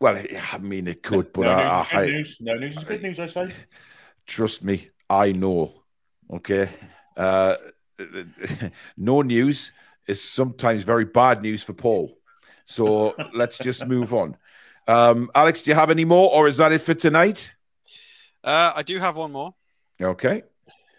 Well, 0.00 0.16
I 0.52 0.58
mean, 0.58 0.88
it 0.88 1.02
could, 1.02 1.32
but 1.32 1.42
no, 1.42 1.50
I, 1.50 1.82
news, 1.82 1.92
I, 1.92 2.06
news. 2.06 2.38
no 2.40 2.54
news 2.54 2.76
is 2.76 2.84
good 2.84 3.02
news. 3.02 3.20
I 3.20 3.26
say. 3.26 3.52
Trust 4.26 4.64
me, 4.64 4.88
I 5.10 5.32
know. 5.32 5.82
Okay, 6.32 6.70
uh, 7.16 7.56
no 8.96 9.20
news 9.20 9.72
is 10.10 10.22
sometimes 10.22 10.82
very 10.82 11.04
bad 11.04 11.40
news 11.40 11.62
for 11.62 11.72
Paul. 11.72 12.18
So 12.66 13.14
let's 13.34 13.58
just 13.58 13.86
move 13.86 14.12
on. 14.12 14.36
Um, 14.86 15.30
Alex, 15.34 15.62
do 15.62 15.70
you 15.70 15.74
have 15.76 15.90
any 15.90 16.04
more, 16.04 16.30
or 16.32 16.48
is 16.48 16.56
that 16.56 16.72
it 16.72 16.80
for 16.80 16.94
tonight? 16.94 17.52
Uh, 18.42 18.72
I 18.74 18.82
do 18.82 18.98
have 18.98 19.16
one 19.16 19.32
more. 19.32 19.54
Okay. 20.02 20.42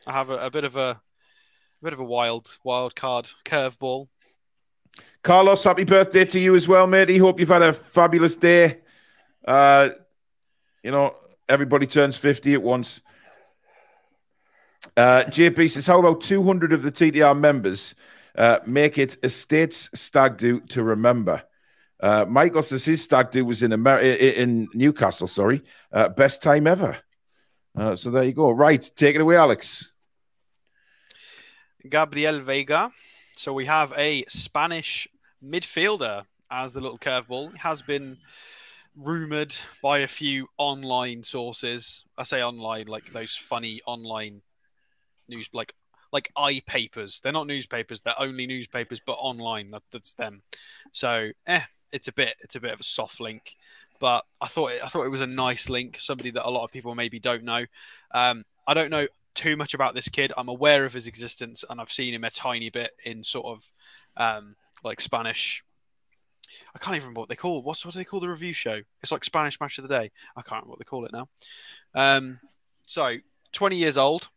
I 0.07 0.12
have 0.14 0.30
a, 0.30 0.45
a 0.45 0.51
bit 0.51 0.64
of 0.64 0.76
a 0.78 1.01
a 1.82 1.84
bit 1.84 1.93
of 1.93 1.99
a 1.99 2.03
wild, 2.03 2.57
wild 2.64 2.95
card 2.95 3.30
curveball. 3.43 4.07
Carlos, 5.24 5.64
happy 5.64 5.84
birthday 5.84 6.26
to 6.26 6.39
you 6.39 6.55
as 6.55 6.68
well, 6.68 6.88
matey. 6.88 7.18
Hope 7.18 7.39
you've 7.39 7.49
had 7.49 7.64
a 7.64 7.74
fabulous 7.74 8.36
day. 8.36 8.80
Uh, 9.45 9.89
you 10.84 10.91
know, 10.91 11.16
everybody 11.49 11.88
turns 11.88 12.16
50 12.18 12.53
at 12.53 12.62
once. 12.62 13.01
Uh, 14.95 15.24
JP 15.28 15.72
says, 15.72 15.88
How 15.88 15.99
about 15.99 16.22
200 16.22 16.74
of 16.74 16.82
the 16.82 16.91
TTR 16.91 17.38
members 17.38 17.95
uh, 18.38 18.60
make 18.66 18.98
it 18.98 19.18
a 19.24 19.30
state's 19.30 19.90
stag 20.00 20.38
do 20.38 20.60
to 20.62 20.84
remember? 20.84 21.44
Uh, 22.02 22.26
Michael 22.28 22.62
says 22.62 22.84
his 22.84 23.04
stag 23.04 23.32
do 23.32 23.46
was 23.46 23.62
in 23.62 23.74
Amer- 23.74 24.00
in 24.00 24.68
Newcastle. 24.74 25.28
Sorry, 25.28 25.62
uh, 25.92 26.10
best 26.10 26.42
time 26.42 26.66
ever. 26.66 26.98
Uh, 27.78 27.96
so 27.96 28.10
there 28.10 28.24
you 28.24 28.34
go. 28.34 28.52
Right, 28.52 28.90
take 28.96 29.16
it 29.16 29.22
away, 29.22 29.38
Alex. 29.38 29.92
Gabriel 31.88 32.42
Veiga. 32.42 32.92
So 33.36 33.54
we 33.54 33.66
have 33.66 33.94
a 33.98 34.24
Spanish 34.28 35.08
midfielder 35.44 36.26
as 36.50 36.74
the 36.74 36.82
little 36.82 36.98
curveball. 36.98 37.56
Has 37.58 37.82
been 37.82 38.18
rumored 38.96 39.56
by 39.82 40.00
a 40.00 40.08
few 40.08 40.48
online 40.58 41.24
sources. 41.24 42.04
I 42.18 42.24
say 42.24 42.44
online, 42.44 42.88
like 42.88 43.06
those 43.12 43.36
funny 43.36 43.82
online 43.86 44.42
news, 45.28 45.50
like 45.54 45.74
like 46.12 46.32
i 46.36 46.62
papers. 46.66 47.22
They're 47.22 47.32
not 47.32 47.47
newspapers; 47.47 48.01
they're 48.01 48.20
only 48.20 48.47
newspapers, 48.47 49.01
but 49.05 49.14
online. 49.14 49.72
That, 49.72 49.84
that's 49.91 50.14
them. 50.14 50.41
So, 50.91 51.32
eh, 51.47 51.62
it's 51.91 52.07
a 52.07 52.14
bit 52.14 52.36
it's 52.41 52.55
a 52.55 52.59
bit 52.59 52.74
of 52.74 52.80
a 52.80 52.84
soft 52.84 53.20
link, 53.20 53.55
but 53.99 54.26
I 54.41 54.47
thought 54.47 54.74
it, 54.74 54.84
I 54.84 54.88
thought 54.88 55.05
it 55.05 55.09
was 55.12 55.22
a 55.22 55.28
nice 55.28 55.70
link. 55.70 55.97
Somebody 55.99 56.32
that 56.32 56.47
a 56.47 56.49
lot 56.49 56.64
of 56.64 56.72
people 56.72 56.95
maybe 56.95 57.20
don't 57.20 57.43
know. 57.43 57.66
Um, 58.12 58.45
I 58.68 58.74
don't 58.74 58.89
know 58.89 59.07
too 59.34 59.55
much 59.55 59.74
about 59.74 59.95
this 59.95 60.09
kid. 60.09 60.34
I'm 60.38 60.49
aware 60.49 60.86
of 60.86 60.93
his 60.93 61.07
existence, 61.07 61.64
and 61.70 61.80
I've 61.80 61.91
seen 61.91 62.14
him 62.14 62.24
a 62.24 62.30
tiny 62.30 62.70
bit 62.70 62.91
in 63.05 63.24
sort 63.24 63.45
of 63.45 63.72
um, 64.18 64.55
like 64.84 65.01
Spanish. 65.01 65.64
I 66.76 66.80
can't 66.80 66.95
even 66.95 67.05
remember 67.05 67.22
what 67.22 67.30
they 67.30 67.36
call. 67.36 67.62
What's 67.62 67.86
what 67.86 67.93
do 67.93 67.99
they 67.99 68.05
call 68.05 68.20
the 68.20 68.30
review 68.30 68.53
show? 68.53 68.82
It's 69.01 69.12
like 69.12 69.24
Spanish 69.24 69.59
Match 69.59 69.78
of 69.78 69.88
the 69.88 69.99
Day. 69.99 70.12
I 70.36 70.41
can't 70.41 70.64
remember 70.64 70.72
what 70.72 70.80
they 70.80 70.86
call 70.86 71.05
it 71.05 71.14
now. 71.14 71.30
Um, 71.95 72.39
so 72.86 73.18
20 73.53 73.78
years 73.78 73.97
old, 73.97 74.30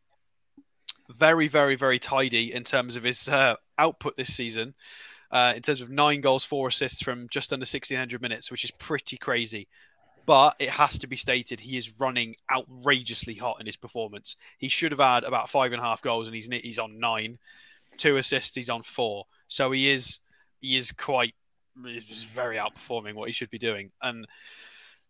very, 1.09 1.49
very, 1.49 1.77
very 1.77 1.99
tidy 1.99 2.53
in 2.53 2.65
terms 2.65 2.97
of 2.97 3.03
his 3.03 3.29
uh, 3.29 3.57
output 3.79 4.17
this 4.17 4.35
season 4.35 4.75
uh, 5.35 5.53
in 5.57 5.63
terms 5.63 5.81
of 5.81 5.91
nine 5.91 6.21
goals, 6.21 6.45
four 6.45 6.69
assists 6.69 7.03
from 7.03 7.29
just 7.29 7.53
under 7.53 7.65
1600 7.65 8.23
minutes, 8.23 8.53
which 8.53 8.65
is 8.65 8.71
pretty 8.71 9.17
crazy. 9.17 9.67
But 10.27 10.55
it 10.61 10.71
has 10.71 10.97
to 10.99 11.09
be 11.09 11.17
stated 11.17 11.61
he 11.61 11.77
is 11.77 11.93
running 11.99 12.37
outrageously 12.51 13.35
hot 13.35 13.59
in 13.59 13.67
his 13.67 13.77
performance. 13.77 14.37
He 14.59 14.69
should 14.69 14.93
have 14.93 15.01
had 15.01 15.25
about 15.25 15.51
five 15.51 15.73
and 15.73 15.83
a 15.83 15.85
half 15.85 16.01
goals, 16.01 16.29
and 16.29 16.35
he's 16.35 16.47
he's 16.47 16.79
on 16.79 16.99
nine, 16.99 17.39
two 17.99 18.17
assists, 18.17 18.57
he's 18.57 18.71
on 18.71 18.83
four. 18.83 19.27
So 19.49 19.73
he 19.73 19.91
is 19.91 20.21
he 20.61 20.77
is 20.77 20.93
quite 20.93 21.35
he's 21.85 22.25
very 22.25 22.57
outperforming 22.57 23.15
what 23.15 23.29
he 23.29 23.33
should 23.33 23.51
be 23.51 23.59
doing. 23.59 23.91
And 24.01 24.27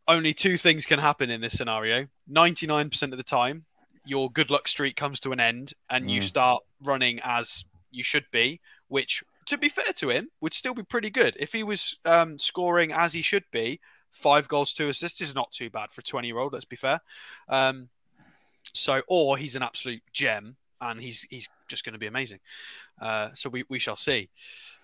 only 0.09 0.32
two 0.32 0.57
things 0.57 0.86
can 0.86 0.99
happen 0.99 1.30
in 1.30 1.42
this 1.42 1.53
scenario. 1.53 2.09
99% 2.30 3.12
of 3.12 3.18
the 3.18 3.22
time, 3.22 3.66
your 4.05 4.30
good 4.30 4.50
luck 4.50 4.68
streak 4.68 4.96
comes 4.96 5.20
to 5.20 5.32
an 5.32 5.40
end 5.40 5.72
and 5.88 6.07
mm. 6.07 6.11
you 6.11 6.20
start 6.20 6.62
running 6.82 7.20
as 7.24 7.64
you 7.90 8.02
should 8.02 8.26
be, 8.30 8.61
which 8.88 9.22
to 9.46 9.59
be 9.59 9.68
fair 9.68 9.92
to 9.96 10.09
him, 10.11 10.30
would 10.40 10.55
still 10.55 10.74
be 10.74 10.82
pretty 10.82 11.11
good. 11.11 11.36
If 11.38 11.52
he 11.52 11.62
was 11.62 11.98
um, 12.05 12.38
scoring 12.38 12.92
as 12.92 13.12
he 13.12 13.22
should 13.22 13.44
be, 13.52 13.80
five 14.11 14.48
goals, 14.48 14.72
two 14.72 14.88
assists 14.88 15.20
is 15.20 15.34
not 15.34 15.50
too 15.50 15.70
bad 15.70 15.92
for 15.92 16.00
a 16.00 16.05
20 16.05 16.26
year 16.26 16.38
old, 16.38 16.52
let's 16.52 16.64
be 16.64 16.76
fair. 16.76 17.00
Um, 17.48 17.88
so, 18.72 19.02
or 19.09 19.36
he's 19.36 19.57
an 19.57 19.62
absolute 19.62 20.02
gem 20.12 20.57
and 20.85 21.01
he's 21.01 21.22
he's 21.30 21.49
just 21.68 21.85
going 21.85 21.95
to 21.95 21.99
be 21.99 22.07
amazing. 22.07 22.39
Uh, 23.01 23.30
so 23.35 23.49
we, 23.49 23.64
we 23.68 23.78
shall 23.78 23.97
see. 23.97 24.28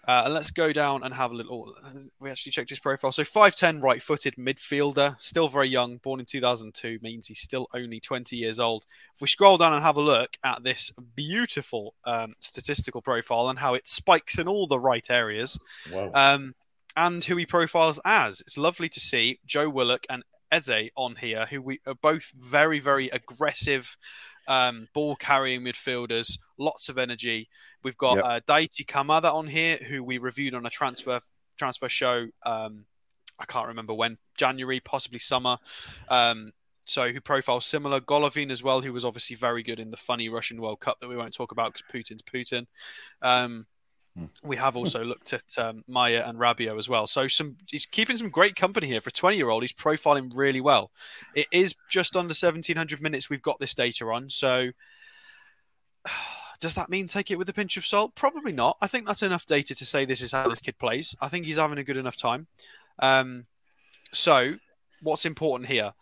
Uh, 0.08 0.22
and 0.24 0.34
let's 0.34 0.50
go 0.50 0.72
down 0.72 1.02
and 1.02 1.12
have 1.12 1.30
a 1.30 1.34
little. 1.34 1.74
We 2.18 2.30
actually 2.30 2.52
checked 2.52 2.70
his 2.70 2.78
profile. 2.78 3.12
So 3.12 3.22
5'10, 3.22 3.82
right 3.82 4.02
footed 4.02 4.36
midfielder, 4.36 5.16
still 5.20 5.46
very 5.48 5.68
young, 5.68 5.98
born 5.98 6.20
in 6.20 6.26
2002, 6.26 6.98
means 7.02 7.26
he's 7.26 7.40
still 7.40 7.68
only 7.74 8.00
20 8.00 8.34
years 8.34 8.58
old. 8.58 8.86
If 9.14 9.20
we 9.20 9.28
scroll 9.28 9.58
down 9.58 9.74
and 9.74 9.82
have 9.82 9.96
a 9.96 10.02
look 10.02 10.38
at 10.42 10.62
this 10.62 10.90
beautiful 11.14 11.94
um, 12.04 12.34
statistical 12.40 13.02
profile 13.02 13.50
and 13.50 13.58
how 13.58 13.74
it 13.74 13.86
spikes 13.86 14.38
in 14.38 14.48
all 14.48 14.66
the 14.66 14.80
right 14.80 15.08
areas, 15.10 15.58
wow. 15.92 16.10
um, 16.14 16.54
and 16.96 17.22
who 17.22 17.36
he 17.36 17.44
profiles 17.44 18.00
as, 18.04 18.40
it's 18.40 18.56
lovely 18.56 18.88
to 18.88 19.00
see 19.00 19.38
Joe 19.44 19.68
Willock 19.68 20.06
and 20.08 20.24
Eze 20.50 20.90
on 20.96 21.16
here, 21.16 21.46
who 21.50 21.60
we 21.62 21.80
are 21.86 21.94
both 21.94 22.32
very, 22.36 22.80
very 22.80 23.08
aggressive 23.10 23.96
um, 24.50 24.88
ball 24.92 25.14
carrying 25.14 25.62
midfielders, 25.62 26.36
lots 26.58 26.88
of 26.88 26.98
energy. 26.98 27.48
We've 27.84 27.96
got 27.96 28.16
yep. 28.16 28.24
uh, 28.24 28.40
Daichi 28.48 28.84
Kamada 28.84 29.32
on 29.32 29.46
here, 29.46 29.76
who 29.76 30.02
we 30.02 30.18
reviewed 30.18 30.54
on 30.54 30.66
a 30.66 30.70
transfer 30.70 31.20
transfer 31.56 31.88
show. 31.88 32.26
Um, 32.42 32.84
I 33.38 33.44
can't 33.44 33.68
remember 33.68 33.94
when, 33.94 34.18
January, 34.36 34.80
possibly 34.80 35.20
summer. 35.20 35.58
Um, 36.08 36.52
so 36.84 37.12
who 37.12 37.20
profiles 37.20 37.64
similar. 37.64 38.00
Golovin 38.00 38.50
as 38.50 38.62
well, 38.62 38.80
who 38.80 38.92
was 38.92 39.04
obviously 39.04 39.36
very 39.36 39.62
good 39.62 39.78
in 39.78 39.92
the 39.92 39.96
funny 39.96 40.28
Russian 40.28 40.60
World 40.60 40.80
Cup 40.80 40.98
that 41.00 41.08
we 41.08 41.16
won't 41.16 41.32
talk 41.32 41.52
about 41.52 41.72
because 41.72 41.90
Putin's 41.90 42.22
Putin. 42.22 42.66
Um. 43.22 43.66
We 44.42 44.56
have 44.56 44.76
also 44.76 45.04
looked 45.04 45.32
at 45.32 45.56
um, 45.56 45.84
Maya 45.86 46.24
and 46.26 46.38
Rabiot 46.38 46.78
as 46.78 46.88
well. 46.88 47.06
So 47.06 47.28
some 47.28 47.56
he's 47.66 47.86
keeping 47.86 48.16
some 48.16 48.28
great 48.28 48.56
company 48.56 48.88
here 48.88 49.00
for 49.00 49.08
a 49.08 49.12
20 49.12 49.36
year 49.36 49.48
old. 49.48 49.62
He's 49.62 49.72
profiling 49.72 50.32
really 50.34 50.60
well. 50.60 50.90
It 51.34 51.46
is 51.52 51.74
just 51.88 52.16
under 52.16 52.32
1700 52.32 53.00
minutes 53.00 53.30
we've 53.30 53.42
got 53.42 53.60
this 53.60 53.74
data 53.74 54.06
on. 54.06 54.28
So 54.28 54.70
does 56.60 56.74
that 56.74 56.90
mean 56.90 57.06
take 57.06 57.30
it 57.30 57.38
with 57.38 57.48
a 57.48 57.54
pinch 57.54 57.76
of 57.76 57.86
salt? 57.86 58.14
Probably 58.14 58.52
not. 58.52 58.76
I 58.82 58.86
think 58.86 59.06
that's 59.06 59.22
enough 59.22 59.46
data 59.46 59.74
to 59.74 59.86
say 59.86 60.04
this 60.04 60.22
is 60.22 60.32
how 60.32 60.48
this 60.48 60.60
kid 60.60 60.78
plays. 60.78 61.14
I 61.20 61.28
think 61.28 61.46
he's 61.46 61.56
having 61.56 61.78
a 61.78 61.84
good 61.84 61.96
enough 61.96 62.16
time. 62.16 62.48
Um, 62.98 63.46
so 64.12 64.56
what's 65.00 65.24
important 65.24 65.70
here? 65.70 65.94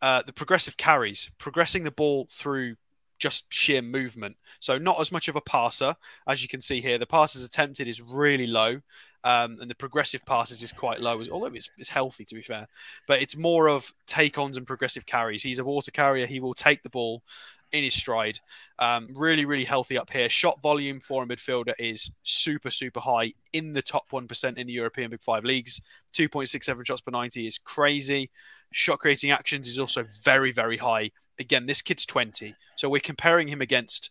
Uh, 0.00 0.22
the 0.22 0.32
progressive 0.32 0.76
carries, 0.76 1.30
progressing 1.38 1.84
the 1.84 1.92
ball 1.92 2.26
through 2.30 2.76
just 3.22 3.44
sheer 3.54 3.80
movement. 3.80 4.36
So 4.58 4.78
not 4.78 5.00
as 5.00 5.12
much 5.12 5.28
of 5.28 5.36
a 5.36 5.40
passer 5.40 5.94
as 6.26 6.42
you 6.42 6.48
can 6.48 6.60
see 6.60 6.80
here. 6.80 6.98
The 6.98 7.06
passes 7.06 7.44
attempted 7.44 7.86
is 7.86 8.02
really 8.02 8.48
low, 8.48 8.80
um, 9.22 9.58
and 9.60 9.70
the 9.70 9.76
progressive 9.76 10.26
passes 10.26 10.60
is 10.60 10.72
quite 10.72 11.00
low. 11.00 11.22
Although 11.30 11.54
it's, 11.54 11.70
it's 11.78 11.88
healthy 11.88 12.24
to 12.24 12.34
be 12.34 12.42
fair, 12.42 12.66
but 13.06 13.22
it's 13.22 13.36
more 13.36 13.68
of 13.68 13.92
take-ons 14.08 14.56
and 14.56 14.66
progressive 14.66 15.06
carries. 15.06 15.44
He's 15.44 15.60
a 15.60 15.64
water 15.64 15.92
carrier. 15.92 16.26
He 16.26 16.40
will 16.40 16.52
take 16.52 16.82
the 16.82 16.90
ball 16.90 17.22
in 17.70 17.84
his 17.84 17.94
stride. 17.94 18.40
Um, 18.80 19.08
really, 19.14 19.44
really 19.44 19.64
healthy 19.64 19.96
up 19.96 20.10
here. 20.10 20.28
Shot 20.28 20.60
volume 20.60 20.98
for 20.98 21.22
a 21.22 21.26
midfielder 21.26 21.74
is 21.78 22.10
super, 22.24 22.72
super 22.72 23.00
high 23.00 23.34
in 23.52 23.72
the 23.72 23.82
top 23.82 24.10
1% 24.10 24.58
in 24.58 24.66
the 24.66 24.72
European 24.72 25.12
Big 25.12 25.22
Five 25.22 25.44
leagues. 25.44 25.80
2.67 26.12 26.84
shots 26.84 27.00
per 27.00 27.12
90 27.12 27.46
is 27.46 27.58
crazy. 27.58 28.30
Shot 28.72 28.98
creating 28.98 29.30
actions 29.30 29.68
is 29.68 29.78
also 29.78 30.04
very, 30.24 30.50
very 30.50 30.78
high 30.78 31.12
again, 31.38 31.66
this 31.66 31.82
kid's 31.82 32.06
20. 32.06 32.54
So 32.76 32.88
we're 32.88 33.00
comparing 33.00 33.48
him 33.48 33.60
against 33.60 34.10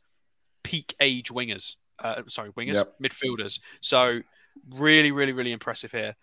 peak 0.64 0.95
age 0.99 1.30
wingers. 1.30 1.76
Uh, 1.99 2.23
sorry, 2.27 2.52
wingers, 2.52 2.73
yep. 2.73 2.95
midfielders. 3.02 3.60
So 3.81 4.22
really, 4.69 5.11
really, 5.11 5.34
really 5.34 5.52
impressive 5.52 5.91
here. 5.91 6.15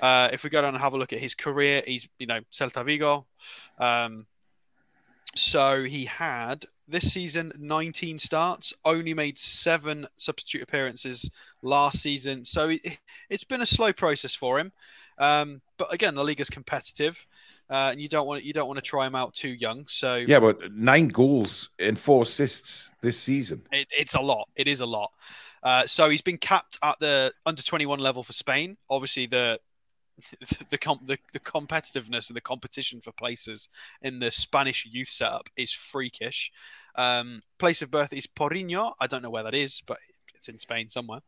Uh, 0.00 0.28
if 0.32 0.44
we 0.44 0.50
go 0.50 0.62
down 0.62 0.74
and 0.74 0.82
have 0.82 0.92
a 0.92 0.96
look 0.96 1.12
at 1.12 1.18
his 1.18 1.34
career, 1.34 1.82
he's, 1.86 2.08
you 2.18 2.26
know, 2.26 2.40
Celta 2.52 2.84
Vigo. 2.84 3.26
Um, 3.78 4.26
so 5.34 5.84
he 5.84 6.04
had 6.04 6.64
this 6.86 7.12
season 7.12 7.52
19 7.58 8.18
starts, 8.18 8.74
only 8.84 9.14
made 9.14 9.38
seven 9.38 10.06
substitute 10.16 10.62
appearances 10.62 11.30
last 11.62 12.00
season. 12.00 12.44
So 12.44 12.70
it, 12.70 12.98
has 13.30 13.44
been 13.44 13.62
a 13.62 13.66
slow 13.66 13.92
process 13.92 14.34
for 14.34 14.58
him. 14.58 14.72
Um, 15.18 15.62
but 15.78 15.92
again, 15.92 16.14
the 16.14 16.24
league 16.24 16.40
is 16.40 16.50
competitive 16.50 17.26
uh, 17.70 17.88
and 17.92 18.00
you 18.00 18.08
don't 18.08 18.26
want 18.26 18.44
you 18.44 18.52
don't 18.52 18.66
want 18.66 18.78
to 18.78 18.82
try 18.82 19.06
him 19.06 19.14
out 19.14 19.34
too 19.34 19.48
young. 19.48 19.86
So 19.86 20.16
yeah, 20.16 20.40
but 20.40 20.72
nine 20.72 21.08
goals 21.08 21.70
and 21.78 21.98
four 21.98 22.22
assists 22.22 22.90
this 23.00 23.18
season. 23.18 23.62
It, 23.72 23.88
it's 23.90 24.14
a 24.14 24.20
lot. 24.20 24.48
It 24.56 24.68
is 24.68 24.80
a 24.80 24.86
lot. 24.86 25.12
Uh, 25.62 25.86
so 25.86 26.10
he's 26.10 26.22
been 26.22 26.38
capped 26.38 26.78
at 26.82 26.98
the 27.00 27.32
under 27.46 27.62
twenty 27.62 27.86
one 27.86 28.00
level 28.00 28.22
for 28.22 28.32
Spain. 28.32 28.76
Obviously, 28.90 29.26
the 29.26 29.58
the, 30.70 30.78
comp, 30.78 31.06
the, 31.06 31.18
the 31.32 31.40
competitiveness 31.40 32.28
and 32.28 32.36
the 32.36 32.40
competition 32.40 33.00
for 33.00 33.12
places 33.12 33.68
in 34.02 34.20
the 34.20 34.30
Spanish 34.30 34.86
youth 34.90 35.08
setup 35.08 35.48
is 35.56 35.72
freakish. 35.72 36.52
Um, 36.94 37.42
place 37.58 37.82
of 37.82 37.90
birth 37.90 38.12
is 38.12 38.26
Porriño. 38.26 38.92
I 39.00 39.06
don't 39.06 39.22
know 39.22 39.30
where 39.30 39.42
that 39.42 39.54
is, 39.54 39.82
but 39.84 39.98
it's 40.34 40.48
in 40.48 40.58
Spain 40.58 40.88
somewhere. 40.88 41.20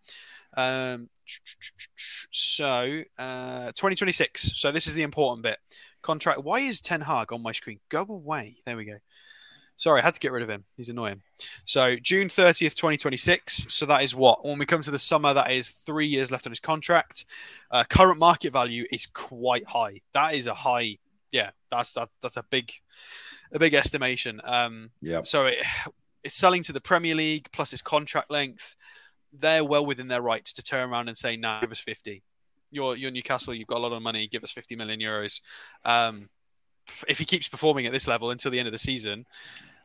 Um, 0.56 1.08
so 2.30 3.02
uh, 3.18 3.66
2026. 3.66 4.52
So 4.54 4.70
this 4.70 4.86
is 4.86 4.94
the 4.94 5.02
important 5.02 5.42
bit 5.42 5.58
contract. 6.06 6.44
Why 6.44 6.60
is 6.60 6.80
Ten 6.80 7.02
Hag 7.02 7.32
on 7.32 7.42
my 7.42 7.52
screen? 7.52 7.80
Go 7.88 8.06
away. 8.08 8.56
There 8.64 8.76
we 8.76 8.84
go. 8.84 8.98
Sorry, 9.78 10.00
I 10.00 10.04
had 10.04 10.14
to 10.14 10.20
get 10.20 10.32
rid 10.32 10.42
of 10.42 10.48
him. 10.48 10.64
He's 10.76 10.88
annoying. 10.88 11.20
So 11.66 11.96
June 11.96 12.28
30th, 12.28 12.76
2026. 12.76 13.66
So 13.68 13.84
that 13.86 14.02
is 14.02 14.14
what? 14.14 14.42
When 14.44 14.58
we 14.58 14.64
come 14.64 14.80
to 14.80 14.90
the 14.90 14.98
summer, 14.98 15.34
that 15.34 15.50
is 15.50 15.68
three 15.68 16.06
years 16.06 16.30
left 16.30 16.46
on 16.46 16.50
his 16.50 16.60
contract. 16.60 17.26
Uh, 17.70 17.84
current 17.84 18.18
market 18.18 18.54
value 18.54 18.86
is 18.90 19.06
quite 19.06 19.66
high. 19.66 20.00
That 20.14 20.34
is 20.34 20.46
a 20.46 20.54
high. 20.54 20.96
Yeah, 21.30 21.50
that's 21.70 21.92
that, 21.92 22.08
that's 22.22 22.38
a 22.38 22.44
big, 22.44 22.72
a 23.52 23.58
big 23.58 23.74
estimation. 23.74 24.40
Um, 24.44 24.90
yeah. 25.02 25.22
So 25.22 25.46
it, 25.46 25.58
it's 26.24 26.36
selling 26.36 26.62
to 26.64 26.72
the 26.72 26.80
Premier 26.80 27.14
League 27.14 27.48
plus 27.52 27.72
his 27.72 27.82
contract 27.82 28.30
length. 28.30 28.76
They're 29.38 29.64
well 29.64 29.84
within 29.84 30.08
their 30.08 30.22
rights 30.22 30.54
to 30.54 30.62
turn 30.62 30.88
around 30.88 31.08
and 31.08 31.18
say, 31.18 31.36
"Nah, 31.36 31.60
give 31.60 31.72
us 31.72 31.80
50. 31.80 32.22
You're 32.70 32.96
you're 32.96 33.10
Newcastle. 33.10 33.54
You've 33.54 33.68
got 33.68 33.78
a 33.78 33.84
lot 33.84 33.92
of 33.92 34.02
money. 34.02 34.26
Give 34.26 34.44
us 34.44 34.50
50 34.50 34.76
million 34.76 35.00
euros." 35.00 35.40
Um, 35.84 36.28
if 37.08 37.18
he 37.18 37.24
keeps 37.24 37.48
performing 37.48 37.86
at 37.86 37.92
this 37.92 38.06
level 38.06 38.30
until 38.30 38.50
the 38.50 38.58
end 38.58 38.68
of 38.68 38.72
the 38.72 38.78
season, 38.78 39.26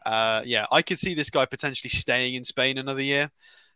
uh, 0.05 0.41
yeah, 0.45 0.65
I 0.71 0.81
could 0.81 0.99
see 0.99 1.13
this 1.13 1.29
guy 1.29 1.45
potentially 1.45 1.89
staying 1.89 2.35
in 2.35 2.43
Spain 2.43 2.77
another 2.77 3.01
year. 3.01 3.31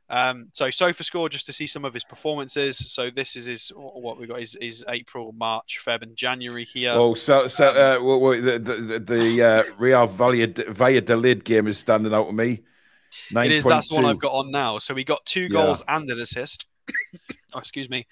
Um, 0.07 0.49
so 0.51 0.67
SofaScore 0.67 1.29
just 1.31 1.47
to 1.47 1.53
see 1.53 1.65
some 1.65 1.83
of 1.83 1.93
his 1.93 2.03
performances. 2.03 2.77
So 2.77 3.09
this 3.09 3.35
is 3.35 3.47
his 3.47 3.69
what 3.75 4.19
we 4.19 4.27
got 4.27 4.39
is, 4.39 4.55
is 4.57 4.85
April, 4.87 5.33
March, 5.33 5.79
Feb, 5.83 6.03
and 6.03 6.15
January 6.15 6.63
here. 6.63 6.93
Oh, 6.93 7.15
so 7.15 7.47
so 7.47 7.69
uh, 7.69 8.03
well, 8.03 8.19
well, 8.19 8.41
the 8.41 8.59
the, 8.59 8.99
the 8.99 9.43
uh, 9.43 9.63
Real 9.79 10.05
Valladolid 10.07 11.43
game 11.43 11.67
is 11.67 11.79
standing 11.79 12.13
out 12.13 12.27
to 12.27 12.33
me. 12.33 12.61
9. 13.31 13.45
It 13.45 13.51
is. 13.51 13.63
2. 13.63 13.69
That's 13.69 13.89
the 13.89 13.95
one 13.95 14.05
I've 14.05 14.19
got 14.19 14.33
on 14.33 14.51
now. 14.51 14.77
So 14.77 14.93
he 14.93 15.03
got 15.03 15.25
two 15.25 15.49
goals 15.49 15.81
yeah. 15.87 15.97
and 15.97 16.09
an 16.09 16.19
assist. 16.19 16.65
Oh, 17.53 17.59
excuse 17.59 17.89
me. 17.89 18.05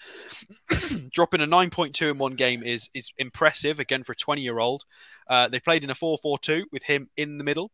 Dropping 1.11 1.41
a 1.41 1.47
9.2 1.47 2.11
in 2.11 2.17
one 2.17 2.35
game 2.35 2.63
is 2.63 2.89
is 2.93 3.11
impressive 3.17 3.79
again 3.79 4.03
for 4.03 4.13
a 4.13 4.15
20 4.15 4.41
year 4.41 4.59
old. 4.59 4.85
Uh, 5.27 5.47
they 5.47 5.59
played 5.59 5.83
in 5.83 5.89
a 5.89 5.95
4-4-2 5.95 6.63
with 6.71 6.83
him 6.83 7.09
in 7.17 7.37
the 7.37 7.43
middle. 7.43 7.71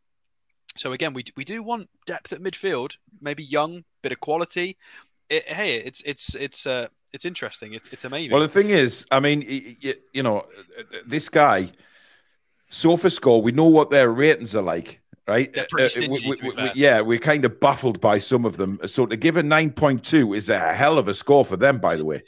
So 0.78 0.92
again, 0.92 1.14
we 1.14 1.24
we 1.36 1.44
do 1.44 1.64
want 1.64 1.90
depth 2.06 2.32
at 2.32 2.42
midfield, 2.42 2.98
maybe 3.22 3.44
young, 3.44 3.84
bit 4.02 4.12
of 4.12 4.20
quality. 4.20 4.78
It, 5.30 5.46
hey, 5.48 5.78
it's 5.78 6.02
it's 6.06 6.36
it's 6.36 6.66
uh 6.66 6.88
it's 7.12 7.26
interesting. 7.26 7.74
It's 7.74 7.88
it's 7.90 8.06
amazing. 8.06 8.32
Well, 8.32 8.42
the 8.42 8.48
thing 8.48 8.70
is, 8.70 9.06
I 9.12 9.20
mean, 9.20 9.42
you, 9.82 9.96
you 10.14 10.24
know, 10.24 10.46
this 11.06 11.28
guy, 11.28 11.72
SofaScore, 12.72 13.42
we 13.42 13.52
know 13.52 13.66
what 13.66 13.90
their 13.90 14.12
ratings 14.12 14.56
are 14.56 14.62
like, 14.62 15.02
right? 15.30 15.58
Uh, 15.58 15.88
stingy, 15.88 16.08
uh, 16.08 16.30
we, 16.30 16.36
we, 16.42 16.50
we, 16.56 16.72
yeah, 16.74 17.02
we're 17.02 17.20
kind 17.20 17.46
of 17.46 17.60
baffled 17.60 18.02
by 18.02 18.20
some 18.20 18.46
of 18.46 18.58
them. 18.58 18.80
So 18.88 19.06
to 19.06 19.16
give 19.16 19.38
a 19.38 19.44
nine 19.44 19.72
point 19.72 20.04
two 20.04 20.34
is 20.34 20.50
a 20.50 20.74
hell 20.74 20.98
of 20.98 21.08
a 21.08 21.14
score 21.14 21.46
for 21.46 21.56
them, 21.56 21.78
by 21.78 21.96
the 21.96 22.04
way. 22.04 22.24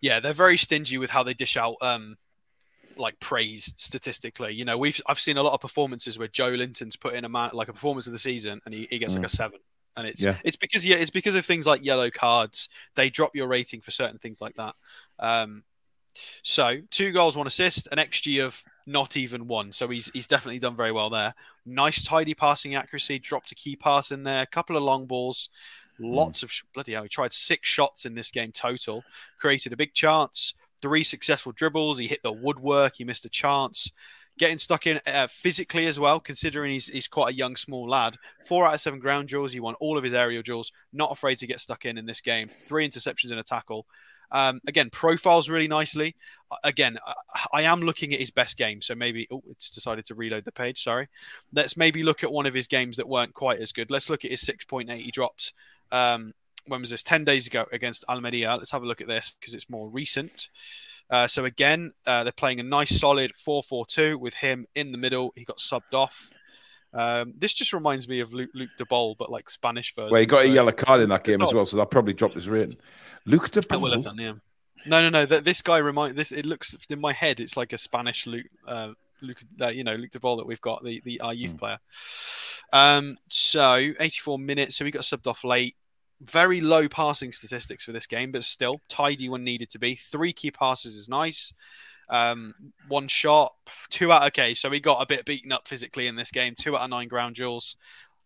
Yeah, 0.00 0.20
they're 0.20 0.32
very 0.32 0.56
stingy 0.56 0.96
with 0.96 1.10
how 1.10 1.22
they 1.22 1.34
dish 1.34 1.56
out 1.56 1.76
um, 1.82 2.16
like 2.96 3.18
praise 3.20 3.74
statistically. 3.76 4.54
You 4.54 4.64
know, 4.64 4.78
we've 4.78 5.00
I've 5.06 5.20
seen 5.20 5.36
a 5.36 5.42
lot 5.42 5.54
of 5.54 5.60
performances 5.60 6.18
where 6.18 6.28
Joelinton's 6.28 6.96
put 6.96 7.14
in 7.14 7.24
a 7.24 7.28
man 7.28 7.50
like 7.52 7.68
a 7.68 7.72
performance 7.72 8.06
of 8.06 8.12
the 8.12 8.18
season 8.18 8.60
and 8.64 8.72
he, 8.72 8.86
he 8.90 8.98
gets 8.98 9.14
mm. 9.14 9.18
like 9.18 9.26
a 9.26 9.30
seven. 9.30 9.58
And 9.96 10.06
it's 10.06 10.22
yeah. 10.22 10.36
it's 10.44 10.56
because 10.56 10.86
yeah, 10.86 10.96
it's 10.96 11.10
because 11.10 11.34
of 11.34 11.44
things 11.44 11.66
like 11.66 11.84
yellow 11.84 12.10
cards. 12.10 12.68
They 12.94 13.10
drop 13.10 13.34
your 13.34 13.48
rating 13.48 13.80
for 13.80 13.90
certain 13.90 14.18
things 14.18 14.40
like 14.40 14.54
that. 14.54 14.76
Um, 15.18 15.64
so 16.42 16.78
two 16.90 17.12
goals, 17.12 17.36
one 17.36 17.46
assist, 17.46 17.88
an 17.90 17.98
XG 17.98 18.44
of 18.44 18.62
not 18.90 19.16
even 19.16 19.46
one. 19.46 19.72
So 19.72 19.88
he's 19.88 20.10
he's 20.12 20.26
definitely 20.26 20.58
done 20.58 20.76
very 20.76 20.92
well 20.92 21.10
there. 21.10 21.34
Nice 21.64 22.02
tidy 22.02 22.34
passing 22.34 22.74
accuracy, 22.74 23.18
dropped 23.18 23.52
a 23.52 23.54
key 23.54 23.76
pass 23.76 24.10
in 24.10 24.24
there, 24.24 24.42
a 24.42 24.46
couple 24.46 24.76
of 24.76 24.82
long 24.82 25.06
balls, 25.06 25.48
lots 25.98 26.40
mm. 26.40 26.44
of 26.44 26.52
bloody 26.74 26.92
hell. 26.92 27.02
He 27.04 27.08
tried 27.08 27.32
six 27.32 27.68
shots 27.68 28.04
in 28.04 28.14
this 28.14 28.30
game 28.30 28.52
total, 28.52 29.04
created 29.38 29.72
a 29.72 29.76
big 29.76 29.94
chance, 29.94 30.54
three 30.80 31.04
successful 31.04 31.52
dribbles. 31.52 31.98
He 31.98 32.08
hit 32.08 32.22
the 32.22 32.32
woodwork. 32.32 32.96
He 32.96 33.04
missed 33.04 33.24
a 33.24 33.30
chance. 33.30 33.90
Getting 34.38 34.58
stuck 34.58 34.86
in 34.86 35.00
uh, 35.06 35.26
physically 35.26 35.86
as 35.86 36.00
well, 36.00 36.18
considering 36.18 36.72
he's, 36.72 36.86
he's 36.86 37.08
quite 37.08 37.34
a 37.34 37.36
young, 37.36 37.56
small 37.56 37.86
lad. 37.86 38.16
Four 38.46 38.64
out 38.64 38.74
of 38.74 38.80
seven 38.80 38.98
ground 38.98 39.28
duels. 39.28 39.52
He 39.52 39.60
won 39.60 39.74
all 39.80 39.98
of 39.98 40.04
his 40.04 40.14
aerial 40.14 40.42
duels. 40.42 40.72
Not 40.94 41.12
afraid 41.12 41.36
to 41.38 41.46
get 41.46 41.60
stuck 41.60 41.84
in 41.84 41.98
in 41.98 42.06
this 42.06 42.22
game. 42.22 42.48
Three 42.66 42.88
interceptions 42.88 43.32
and 43.32 43.40
a 43.40 43.42
tackle. 43.42 43.86
Um, 44.32 44.60
again, 44.66 44.90
profiles 44.90 45.48
really 45.48 45.68
nicely. 45.68 46.14
Again, 46.64 46.98
I 47.52 47.62
am 47.62 47.80
looking 47.80 48.12
at 48.12 48.20
his 48.20 48.30
best 48.30 48.56
game, 48.56 48.82
so 48.82 48.94
maybe 48.94 49.28
oh, 49.30 49.42
it's 49.50 49.70
decided 49.70 50.04
to 50.06 50.14
reload 50.14 50.44
the 50.44 50.52
page. 50.52 50.82
Sorry. 50.82 51.08
Let's 51.52 51.76
maybe 51.76 52.02
look 52.02 52.24
at 52.24 52.32
one 52.32 52.46
of 52.46 52.54
his 52.54 52.66
games 52.66 52.96
that 52.96 53.08
weren't 53.08 53.34
quite 53.34 53.60
as 53.60 53.72
good. 53.72 53.90
Let's 53.90 54.10
look 54.10 54.24
at 54.24 54.30
his 54.30 54.42
6.8 54.42 54.96
he 54.98 55.10
dropped 55.10 55.52
um, 55.92 56.34
when 56.66 56.80
was 56.80 56.90
this? 56.90 57.02
10 57.02 57.24
days 57.24 57.46
ago 57.46 57.66
against 57.72 58.04
Almeria. 58.08 58.56
Let's 58.56 58.70
have 58.70 58.82
a 58.82 58.86
look 58.86 59.00
at 59.00 59.08
this 59.08 59.36
because 59.38 59.54
it's 59.54 59.70
more 59.70 59.88
recent. 59.88 60.48
Uh, 61.08 61.26
so 61.26 61.44
again, 61.44 61.92
uh, 62.06 62.22
they're 62.22 62.32
playing 62.32 62.60
a 62.60 62.62
nice 62.62 62.98
solid 62.98 63.32
4-4-2 63.34 64.18
with 64.18 64.34
him 64.34 64.66
in 64.74 64.92
the 64.92 64.98
middle. 64.98 65.32
He 65.36 65.44
got 65.44 65.58
subbed 65.58 65.94
off. 65.94 66.30
Um, 66.92 67.34
this 67.36 67.52
just 67.52 67.72
reminds 67.72 68.08
me 68.08 68.20
of 68.20 68.32
Luke, 68.32 68.50
Luke 68.54 68.70
de 68.76 68.84
Bolle, 68.84 69.16
but 69.18 69.30
like 69.30 69.48
Spanish 69.48 69.94
version. 69.94 70.10
Well, 70.10 70.20
he 70.20 70.26
got 70.26 70.44
a 70.44 70.48
yellow 70.48 70.72
card 70.72 71.00
in 71.00 71.08
that 71.10 71.24
game 71.24 71.40
as 71.42 71.54
well, 71.54 71.64
so 71.64 71.76
that 71.76 71.90
probably 71.90 72.14
dropped 72.14 72.34
his 72.34 72.48
rating. 72.48 72.76
Luke 73.30 73.50
de 73.50 73.78
will 73.78 73.92
have 73.92 74.04
done, 74.04 74.18
yeah. 74.18 74.32
No, 74.86 75.02
no, 75.02 75.10
no. 75.10 75.26
This 75.26 75.62
guy 75.62 75.78
remind 75.78 76.16
this. 76.16 76.32
It 76.32 76.46
looks 76.46 76.76
in 76.88 77.00
my 77.00 77.12
head. 77.12 77.40
It's 77.40 77.56
like 77.56 77.72
a 77.72 77.78
Spanish 77.78 78.26
Luke, 78.26 78.46
uh, 78.66 78.92
Luke, 79.20 79.40
uh, 79.60 79.68
you 79.68 79.84
know, 79.84 79.94
Luke 79.94 80.10
de 80.10 80.18
that 80.18 80.46
we've 80.46 80.60
got 80.60 80.82
the 80.84 81.02
the 81.04 81.20
our 81.20 81.34
youth 81.34 81.56
mm. 81.56 81.58
player. 81.58 81.78
Um, 82.72 83.18
so 83.28 83.92
84 83.98 84.38
minutes. 84.38 84.76
So 84.76 84.84
we 84.84 84.90
got 84.90 85.02
subbed 85.02 85.26
off 85.26 85.44
late. 85.44 85.76
Very 86.20 86.60
low 86.60 86.88
passing 86.88 87.32
statistics 87.32 87.84
for 87.84 87.92
this 87.92 88.06
game, 88.06 88.30
but 88.30 88.44
still 88.44 88.80
tidy 88.88 89.28
when 89.28 89.44
needed 89.44 89.70
to 89.70 89.78
be. 89.78 89.94
Three 89.94 90.32
key 90.32 90.50
passes 90.50 90.94
is 90.96 91.08
nice. 91.08 91.52
Um, 92.10 92.54
one 92.88 93.08
shot, 93.08 93.54
two 93.88 94.12
out. 94.12 94.24
Okay, 94.28 94.52
so 94.54 94.70
he 94.70 94.80
got 94.80 95.02
a 95.02 95.06
bit 95.06 95.24
beaten 95.24 95.52
up 95.52 95.68
physically 95.68 96.06
in 96.06 96.16
this 96.16 96.30
game. 96.30 96.54
Two 96.58 96.76
out 96.76 96.82
of 96.82 96.90
nine 96.90 97.08
ground 97.08 97.36
duels, 97.36 97.76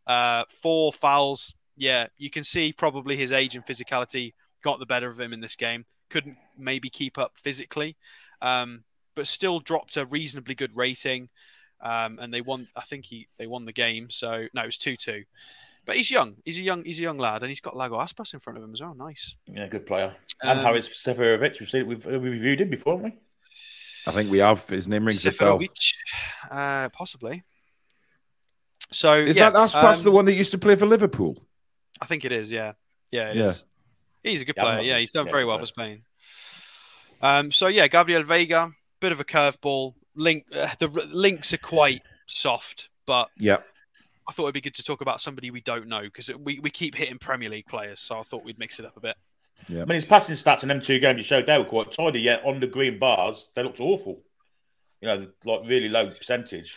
uh, 0.07 0.45
four 0.63 0.93
fouls. 0.93 1.55
Yeah, 1.77 2.07
you 2.17 2.31
can 2.31 2.45
see 2.45 2.73
probably 2.73 3.17
his 3.17 3.33
age 3.33 3.55
and 3.55 3.67
physicality 3.67 4.33
got 4.65 4.81
the 4.81 4.87
better 4.87 5.09
of 5.09 5.21
him 5.21 5.33
in 5.33 5.41
this 5.41 5.55
game. 5.55 5.85
Couldn't 6.09 6.37
maybe 6.59 6.89
keep 6.91 7.19
up 7.19 7.33
physically, 7.37 7.97
um, 8.43 8.83
but 9.15 9.27
still 9.27 9.61
dropped 9.61 9.97
a 9.97 10.07
reasonably 10.07 10.55
good 10.55 10.75
rating. 10.75 11.29
Um, 11.81 12.19
and 12.21 12.33
they 12.33 12.41
won. 12.41 12.69
I 12.75 12.81
think 12.81 13.05
he 13.05 13.29
they 13.39 13.47
won 13.47 13.67
the 13.67 13.73
game. 13.73 14.11
So 14.11 14.47
no, 14.55 14.63
it 14.63 14.67
was 14.67 14.79
two 14.79 14.97
two. 14.97 15.25
But 15.87 15.97
he's 15.97 16.11
young. 16.11 16.37
He's 16.45 16.59
a 16.59 16.63
young. 16.63 16.83
He's 16.85 16.99
a 16.99 17.03
young 17.03 17.19
lad, 17.19 17.43
and 17.43 17.51
he's 17.51 17.61
got 17.61 17.75
Iago 17.77 17.99
Aspas 17.99 18.33
in 18.33 18.41
front 18.41 18.57
of 18.57 18.65
him 18.65 18.73
as 18.73 18.81
well. 18.81 18.95
Nice. 18.95 19.37
Yeah, 19.47 19.67
good 19.67 19.87
player. 19.87 20.15
And 20.43 20.61
um, 20.61 20.65
Haris 20.65 20.89
Seferovic. 20.89 21.61
We've 21.61 21.69
seen 21.69 21.87
we've, 21.87 22.05
we've 22.07 22.23
reviewed 22.23 22.63
him 22.63 22.71
before, 22.71 22.97
haven't 22.97 23.13
we? 23.13 23.19
I 24.07 24.13
think 24.13 24.31
we 24.31 24.39
have. 24.39 24.67
His 24.69 24.89
name 24.89 25.05
rings 25.05 25.23
Seferovic, 25.23 25.95
a 26.51 26.55
bell. 26.55 26.59
Uh, 26.59 26.89
possibly. 26.89 27.43
So 28.91 29.15
is 29.15 29.37
yeah, 29.37 29.51
that 29.51 29.59
Aspas 29.59 29.99
um, 29.99 30.05
the 30.05 30.13
one 30.13 30.25
that 30.27 30.35
used 30.35 30.53
to 30.53 30.59
play 30.59 30.77
for 30.77 30.87
Liverpool? 30.87 31.37
I 32.01 32.07
think 32.07 32.25
it 32.25 32.33
is. 32.33 32.51
Yeah, 32.51 32.73
yeah, 33.11 33.31
it 33.31 33.37
yeah. 33.37 33.47
is. 33.47 33.65
He's 34.25 34.41
a 34.41 34.45
good 34.45 34.57
player. 34.57 34.81
Yeah, 34.81 34.99
he's 34.99 35.13
done 35.13 35.29
very 35.29 35.45
well 35.45 35.59
for 35.59 35.67
Spain. 35.67 36.03
Um, 37.23 37.53
so 37.53 37.69
yeah, 37.69 37.87
Gabriel 37.87 38.25
Veiga, 38.25 38.73
bit 39.01 39.13
of 39.13 39.21
a 39.21 39.25
curveball. 39.25 39.95
Link, 40.17 40.47
uh, 40.55 40.69
the 40.79 40.89
links 41.13 41.53
are 41.53 41.59
quite 41.59 42.03
soft, 42.27 42.89
but 43.07 43.29
yeah, 43.37 43.59
I 44.29 44.33
thought 44.33 44.45
it'd 44.45 44.55
be 44.55 44.61
good 44.61 44.75
to 44.77 44.85
talk 44.85 45.01
about 45.01 45.21
somebody 45.21 45.51
we 45.51 45.61
don't 45.61 45.89
know 45.89 46.03
because 46.03 46.31
we, 46.39 46.59
we 46.61 46.71
keep 46.71 46.95
hitting 46.95 47.19
Premier 47.19 47.51
League 47.51 47.67
players, 47.67 48.01
so 48.01 48.19
I 48.19 48.23
thought 48.23 48.45
we'd 48.45 48.59
mix 48.59 48.79
it 48.79 48.87
up 48.87 48.97
a 48.97 49.01
bit. 49.01 49.17
Yeah, 49.69 49.83
I 49.83 49.85
mean 49.85 49.97
his 49.97 50.05
passing 50.05 50.37
stats 50.37 50.63
in 50.63 50.69
them 50.69 50.81
two 50.81 51.01
games 51.01 51.19
you 51.19 51.25
showed 51.25 51.47
they 51.47 51.59
were 51.59 51.65
quite 51.65 51.93
tidy, 51.93 52.21
yet 52.21 52.43
on 52.45 52.61
the 52.61 52.67
green 52.67 52.99
bars 52.99 53.49
they 53.55 53.63
looked 53.63 53.81
awful. 53.81 54.23
You 55.01 55.09
know, 55.09 55.27
like 55.45 55.69
really 55.69 55.89
low 55.89 56.09
percentage. 56.09 56.77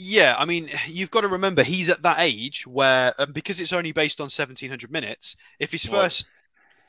Yeah, 0.00 0.36
I 0.38 0.44
mean, 0.44 0.70
you've 0.86 1.10
got 1.10 1.22
to 1.22 1.28
remember 1.28 1.62
he's 1.62 1.90
at 1.90 2.02
that 2.02 2.18
age 2.20 2.66
where 2.66 3.12
um, 3.18 3.32
because 3.32 3.60
it's 3.60 3.72
only 3.72 3.92
based 3.92 4.20
on 4.20 4.24
1700 4.24 4.90
minutes, 4.90 5.36
if 5.58 5.72
his 5.72 5.84
first 5.84 6.24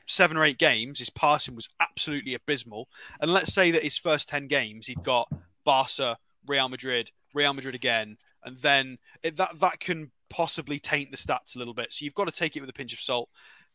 seven 0.06 0.36
or 0.36 0.44
eight 0.44 0.58
games 0.58 0.98
his 0.98 1.10
passing 1.10 1.54
was 1.54 1.68
absolutely 1.80 2.34
abysmal, 2.34 2.88
and 3.20 3.32
let's 3.32 3.52
say 3.52 3.70
that 3.70 3.82
his 3.82 3.98
first 3.98 4.28
10 4.28 4.46
games 4.46 4.86
he'd 4.86 5.02
got 5.02 5.28
Barca, 5.64 6.18
Real 6.46 6.68
Madrid, 6.68 7.10
Real 7.34 7.52
Madrid 7.52 7.74
again, 7.74 8.16
and 8.44 8.58
then 8.58 8.98
it, 9.22 9.36
that 9.36 9.60
that 9.60 9.80
can 9.80 10.12
possibly 10.30 10.78
taint 10.78 11.10
the 11.10 11.16
stats 11.16 11.56
a 11.56 11.58
little 11.58 11.74
bit. 11.74 11.92
So 11.92 12.04
you've 12.04 12.14
got 12.14 12.26
to 12.26 12.32
take 12.32 12.56
it 12.56 12.60
with 12.60 12.70
a 12.70 12.72
pinch 12.74 12.92
of 12.92 13.00
salt. 13.00 13.28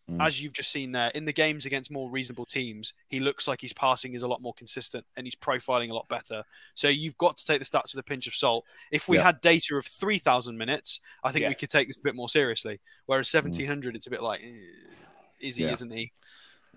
Mm. 0.09 0.25
As 0.25 0.41
you've 0.41 0.53
just 0.53 0.71
seen 0.71 0.91
there, 0.91 1.09
in 1.15 1.25
the 1.25 1.33
games 1.33 1.65
against 1.65 1.89
more 1.89 2.11
reasonable 2.11 2.45
teams, 2.45 2.93
he 3.07 3.19
looks 3.19 3.47
like 3.47 3.59
his 3.59 3.73
passing 3.73 4.13
is 4.13 4.21
a 4.21 4.27
lot 4.27 4.41
more 4.41 4.53
consistent 4.53 5.03
and 5.17 5.25
he's 5.25 5.35
profiling 5.35 5.89
a 5.89 5.93
lot 5.93 6.07
better. 6.09 6.43
So 6.75 6.89
you've 6.89 7.17
got 7.17 7.37
to 7.37 7.45
take 7.45 7.59
the 7.59 7.65
stats 7.65 7.95
with 7.95 8.01
a 8.01 8.03
pinch 8.03 8.27
of 8.27 8.35
salt. 8.35 8.65
If 8.91 9.09
we 9.09 9.17
yeah. 9.17 9.23
had 9.23 9.41
data 9.41 9.75
of 9.75 9.85
3,000 9.85 10.55
minutes, 10.55 10.99
I 11.23 11.31
think 11.31 11.43
yeah. 11.43 11.49
we 11.49 11.55
could 11.55 11.69
take 11.69 11.87
this 11.87 11.97
a 11.97 12.03
bit 12.03 12.15
more 12.15 12.29
seriously. 12.29 12.79
Whereas 13.07 13.33
1,700, 13.33 13.93
mm. 13.93 13.97
it's 13.97 14.05
a 14.05 14.11
bit 14.11 14.21
like, 14.21 14.41
eh, 14.43 14.51
is 15.39 15.55
he, 15.55 15.63
yeah. 15.63 15.71
isn't 15.71 15.91
he? 15.91 16.11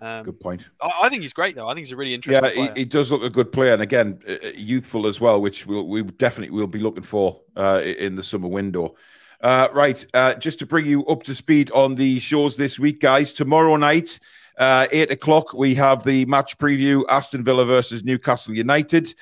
Um, 0.01 0.25
good 0.25 0.39
point. 0.39 0.63
I, 0.81 1.09
think 1.09 1.21
he's 1.21 1.33
great, 1.33 1.55
though. 1.55 1.67
I 1.67 1.73
think 1.73 1.85
he's 1.85 1.91
a 1.91 1.97
really 1.97 2.13
interesting. 2.13 2.63
Yeah, 2.63 2.73
he, 2.73 2.81
he, 2.81 2.85
does 2.85 3.11
look 3.11 3.21
a 3.21 3.29
good 3.29 3.51
player, 3.51 3.73
and 3.73 3.81
again, 3.81 4.19
uh, 4.27 4.33
uh, 4.43 4.51
youthful 4.55 5.07
as 5.07 5.19
well, 5.19 5.41
which 5.41 5.67
we'll, 5.67 5.87
we 5.87 6.01
definitely 6.03 6.55
will 6.55 6.67
be 6.67 6.79
looking 6.79 7.03
for 7.03 7.41
uh, 7.57 7.81
in 7.83 8.15
the 8.15 8.23
summer 8.23 8.47
window. 8.47 8.95
Uh, 9.41 9.69
right, 9.73 10.05
uh, 10.13 10.33
just 10.35 10.59
to 10.59 10.65
bring 10.65 10.85
you 10.85 11.05
up 11.05 11.23
to 11.23 11.33
speed 11.33 11.71
on 11.71 11.95
the 11.95 12.19
shows 12.19 12.57
this 12.57 12.77
week, 12.77 12.99
guys. 12.99 13.31
Tomorrow 13.31 13.77
night, 13.77 14.19
uh, 14.57 14.87
eight 14.91 15.11
o'clock, 15.11 15.53
we 15.53 15.75
have 15.75 16.03
the 16.03 16.25
match 16.25 16.57
preview: 16.57 17.03
Aston 17.07 17.43
Villa 17.43 17.65
versus 17.65 18.03
Newcastle 18.03 18.53
United. 18.53 19.13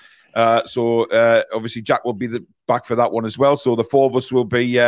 so 0.65 1.07
obviously, 1.53 1.81
Jack 1.81 2.03
will 2.03 2.13
be 2.13 2.27
the, 2.27 2.45
back 2.67 2.85
for 2.85 2.95
that 2.95 3.11
one 3.11 3.25
as 3.25 3.37
well. 3.37 3.55
So 3.55 3.75
the 3.75 3.83
four 3.83 4.07
of 4.07 4.15
us 4.15 4.31
will 4.31 4.45
be 4.45 4.79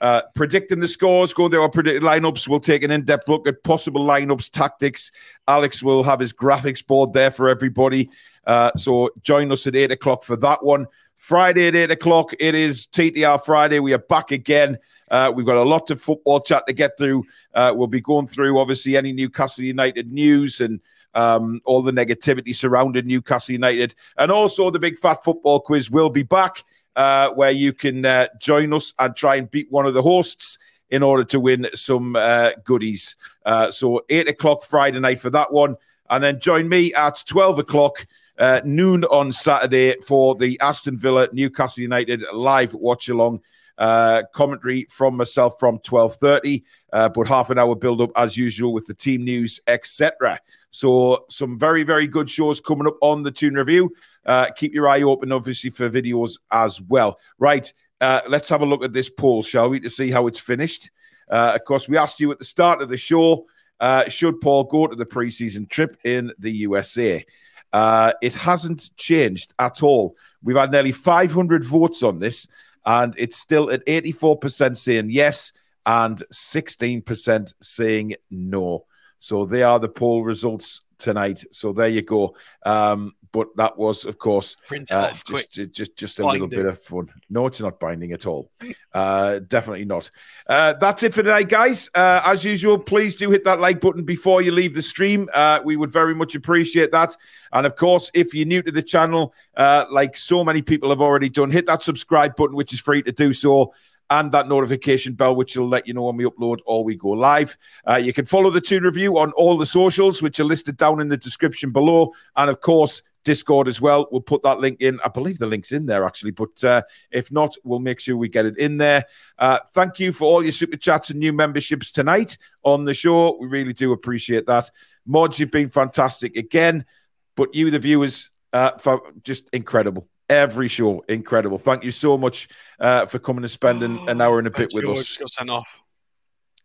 uh, 0.00 0.22
predicting 0.34 0.80
the 0.80 0.88
scores, 0.88 1.32
going 1.32 1.50
through 1.50 1.62
our 1.62 1.70
predicted 1.70 2.02
lineups. 2.02 2.48
We'll 2.48 2.60
take 2.60 2.82
an 2.82 2.90
in 2.90 3.04
depth 3.04 3.28
look 3.28 3.48
at 3.48 3.62
possible 3.62 4.04
lineups, 4.04 4.50
tactics. 4.50 5.10
Alex 5.48 5.82
will 5.82 6.02
have 6.02 6.20
his 6.20 6.32
graphics 6.32 6.86
board 6.86 7.12
there 7.12 7.30
for 7.30 7.48
everybody. 7.48 8.10
Uh, 8.46 8.70
so 8.76 9.10
join 9.22 9.50
us 9.52 9.66
at 9.66 9.74
eight 9.74 9.90
o'clock 9.90 10.22
for 10.22 10.36
that 10.36 10.64
one. 10.64 10.86
Friday 11.16 11.66
at 11.66 11.74
eight 11.74 11.90
o'clock, 11.90 12.32
it 12.38 12.54
is 12.54 12.86
TTR 12.88 13.42
Friday. 13.42 13.80
We 13.80 13.94
are 13.94 13.98
back 13.98 14.32
again. 14.32 14.78
Uh, 15.10 15.32
we've 15.34 15.46
got 15.46 15.56
a 15.56 15.62
lot 15.62 15.90
of 15.90 16.00
football 16.00 16.40
chat 16.40 16.66
to 16.66 16.74
get 16.74 16.98
through. 16.98 17.24
Uh, 17.54 17.72
we'll 17.74 17.86
be 17.86 18.02
going 18.02 18.26
through, 18.26 18.58
obviously, 18.58 18.96
any 18.96 19.12
Newcastle 19.12 19.64
United 19.64 20.12
news 20.12 20.60
and 20.60 20.80
um, 21.14 21.62
all 21.64 21.80
the 21.80 21.90
negativity 21.90 22.54
surrounding 22.54 23.06
Newcastle 23.06 23.54
United. 23.54 23.94
And 24.18 24.30
also, 24.30 24.70
the 24.70 24.78
big 24.78 24.98
fat 24.98 25.24
football 25.24 25.58
quiz 25.58 25.90
will 25.90 26.10
be 26.10 26.22
back, 26.22 26.62
uh, 26.96 27.30
where 27.30 27.50
you 27.50 27.72
can 27.72 28.04
uh, 28.04 28.28
join 28.38 28.72
us 28.74 28.92
and 28.98 29.16
try 29.16 29.36
and 29.36 29.50
beat 29.50 29.72
one 29.72 29.86
of 29.86 29.94
the 29.94 30.02
hosts 30.02 30.58
in 30.90 31.02
order 31.02 31.24
to 31.24 31.40
win 31.40 31.66
some 31.74 32.14
uh, 32.14 32.50
goodies. 32.62 33.16
Uh, 33.44 33.70
so, 33.70 34.04
8 34.10 34.28
o'clock 34.28 34.64
Friday 34.64 35.00
night 35.00 35.18
for 35.18 35.30
that 35.30 35.50
one. 35.50 35.76
And 36.08 36.22
then 36.22 36.40
join 36.40 36.68
me 36.68 36.92
at 36.94 37.24
12 37.26 37.58
o'clock. 37.58 38.06
Uh, 38.38 38.60
noon 38.64 39.04
on 39.04 39.32
Saturday 39.32 39.94
for 40.06 40.34
the 40.34 40.60
Aston 40.60 40.98
Villa 40.98 41.28
Newcastle 41.32 41.82
United 41.82 42.22
live 42.32 42.74
watch 42.74 43.08
along. 43.08 43.40
Uh, 43.78 44.22
commentary 44.32 44.86
from 44.88 45.14
myself 45.18 45.58
from 45.60 45.78
12.30 45.80 46.62
uh, 46.94 47.10
but 47.10 47.26
half 47.26 47.50
an 47.50 47.58
hour 47.58 47.74
build 47.74 48.00
up 48.00 48.10
as 48.16 48.34
usual 48.34 48.72
with 48.72 48.86
the 48.86 48.94
team 48.94 49.22
news 49.22 49.60
etc 49.66 50.40
so 50.70 51.26
some 51.28 51.58
very 51.58 51.82
very 51.82 52.06
good 52.06 52.28
shows 52.30 52.58
coming 52.58 52.86
up 52.86 52.96
on 53.02 53.22
the 53.22 53.30
Toon 53.30 53.52
Review. 53.52 53.92
Uh, 54.24 54.48
keep 54.56 54.72
your 54.72 54.88
eye 54.88 55.02
open 55.02 55.30
obviously 55.30 55.68
for 55.68 55.90
videos 55.90 56.38
as 56.50 56.80
well. 56.80 57.18
Right 57.38 57.70
uh, 58.00 58.22
let's 58.26 58.48
have 58.48 58.62
a 58.62 58.66
look 58.66 58.82
at 58.82 58.94
this 58.94 59.10
poll 59.10 59.42
shall 59.42 59.68
we 59.68 59.78
to 59.80 59.90
see 59.90 60.10
how 60.10 60.26
it's 60.26 60.40
finished? 60.40 60.90
Uh, 61.30 61.52
of 61.54 61.62
course 61.64 61.86
we 61.86 61.98
asked 61.98 62.18
you 62.18 62.32
at 62.32 62.38
the 62.38 62.46
start 62.46 62.80
of 62.80 62.88
the 62.88 62.96
show 62.96 63.44
uh, 63.78 64.08
should 64.08 64.40
paul 64.40 64.64
go 64.64 64.86
to 64.86 64.96
the 64.96 65.04
preseason 65.04 65.68
trip 65.68 65.98
in 66.02 66.32
the 66.38 66.50
usa 66.50 67.26
it 67.72 68.34
hasn't 68.34 68.90
changed 68.96 69.52
at 69.58 69.82
all 69.82 70.16
we've 70.42 70.56
had 70.56 70.70
nearly 70.70 70.92
500 70.92 71.64
votes 71.64 72.02
on 72.02 72.18
this 72.18 72.46
and 72.86 73.14
it's 73.18 73.36
still 73.36 73.70
at 73.70 73.84
84% 73.84 74.76
saying 74.76 75.10
yes 75.10 75.52
and 75.84 76.18
16% 76.32 77.54
saying 77.60 78.14
no. 78.30 78.86
So 79.18 79.44
they 79.44 79.62
are 79.62 79.78
the 79.78 79.88
poll 79.88 80.22
results 80.22 80.82
tonight. 80.98 81.44
So 81.52 81.72
there 81.72 81.88
you 81.88 82.02
go. 82.02 82.36
Um, 82.64 83.14
but 83.36 83.54
that 83.56 83.76
was, 83.76 84.06
of 84.06 84.18
course, 84.18 84.56
Print 84.66 84.90
uh, 84.90 85.10
just, 85.10 85.52
just, 85.52 85.72
just, 85.72 85.96
just 85.96 86.18
a 86.18 86.22
binding. 86.22 86.44
little 86.44 86.56
bit 86.56 86.64
of 86.64 86.78
fun. 86.78 87.10
No, 87.28 87.46
it's 87.46 87.60
not 87.60 87.78
binding 87.78 88.12
at 88.12 88.24
all. 88.24 88.50
Uh, 88.94 89.40
definitely 89.40 89.84
not. 89.84 90.10
Uh, 90.46 90.72
that's 90.80 91.02
it 91.02 91.12
for 91.12 91.22
tonight, 91.22 91.50
guys. 91.50 91.90
Uh, 91.94 92.22
as 92.24 92.46
usual, 92.46 92.78
please 92.78 93.14
do 93.14 93.30
hit 93.30 93.44
that 93.44 93.60
like 93.60 93.78
button 93.78 94.04
before 94.04 94.40
you 94.40 94.52
leave 94.52 94.74
the 94.74 94.80
stream. 94.80 95.28
Uh, 95.34 95.60
we 95.62 95.76
would 95.76 95.90
very 95.90 96.14
much 96.14 96.34
appreciate 96.34 96.92
that. 96.92 97.14
And 97.52 97.66
of 97.66 97.76
course, 97.76 98.10
if 98.14 98.32
you're 98.32 98.46
new 98.46 98.62
to 98.62 98.72
the 98.72 98.82
channel, 98.82 99.34
uh, 99.54 99.84
like 99.90 100.16
so 100.16 100.42
many 100.42 100.62
people 100.62 100.88
have 100.88 101.02
already 101.02 101.28
done, 101.28 101.50
hit 101.50 101.66
that 101.66 101.82
subscribe 101.82 102.36
button, 102.36 102.56
which 102.56 102.72
is 102.72 102.80
free 102.80 103.02
to 103.02 103.12
do 103.12 103.34
so 103.34 103.74
and 104.10 104.32
that 104.32 104.48
notification 104.48 105.14
bell, 105.14 105.34
which 105.34 105.56
will 105.56 105.68
let 105.68 105.86
you 105.86 105.94
know 105.94 106.04
when 106.04 106.16
we 106.16 106.24
upload 106.24 106.58
or 106.66 106.84
we 106.84 106.96
go 106.96 107.10
live. 107.10 107.56
Uh, 107.88 107.96
you 107.96 108.12
can 108.12 108.24
follow 108.24 108.50
the 108.50 108.60
Toon 108.60 108.84
Review 108.84 109.18
on 109.18 109.32
all 109.32 109.58
the 109.58 109.66
socials, 109.66 110.22
which 110.22 110.38
are 110.38 110.44
listed 110.44 110.76
down 110.76 111.00
in 111.00 111.08
the 111.08 111.16
description 111.16 111.70
below. 111.70 112.12
And 112.36 112.50
of 112.50 112.60
course, 112.60 113.02
Discord 113.26 113.66
as 113.66 113.80
well. 113.80 114.08
We'll 114.10 114.20
put 114.20 114.44
that 114.44 114.60
link 114.60 114.80
in. 114.80 115.00
I 115.04 115.08
believe 115.08 115.38
the 115.38 115.46
link's 115.46 115.72
in 115.72 115.84
there 115.84 116.04
actually, 116.04 116.30
but 116.30 116.62
uh, 116.62 116.82
if 117.10 117.32
not, 117.32 117.56
we'll 117.64 117.80
make 117.80 117.98
sure 117.98 118.16
we 118.16 118.28
get 118.28 118.46
it 118.46 118.56
in 118.56 118.78
there. 118.78 119.04
Uh, 119.36 119.58
thank 119.72 119.98
you 119.98 120.12
for 120.12 120.24
all 120.24 120.42
your 120.44 120.52
super 120.52 120.76
chats 120.76 121.10
and 121.10 121.18
new 121.18 121.32
memberships 121.32 121.90
tonight 121.90 122.38
on 122.62 122.84
the 122.84 122.94
show. 122.94 123.36
We 123.36 123.48
really 123.48 123.72
do 123.72 123.92
appreciate 123.92 124.46
that. 124.46 124.70
Mods, 125.04 125.40
you've 125.40 125.50
been 125.50 125.68
fantastic 125.68 126.36
again, 126.36 126.86
but 127.34 127.52
you, 127.52 127.70
the 127.72 127.80
viewers, 127.80 128.30
uh, 128.52 128.78
for 128.78 129.02
just 129.24 129.50
incredible. 129.52 130.08
Every 130.30 130.68
show, 130.68 131.04
incredible. 131.08 131.58
Thank 131.58 131.82
you 131.82 131.90
so 131.90 132.16
much 132.16 132.48
uh, 132.78 133.06
for 133.06 133.18
coming 133.18 133.42
and 133.44 133.50
spending 133.50 134.08
an 134.08 134.20
hour 134.20 134.38
and 134.38 134.46
a 134.46 134.50
bit 134.52 134.70
with 134.72 134.84
us. 134.84 135.16
Got 135.16 135.30
sent 135.30 135.50
off. 135.50 135.82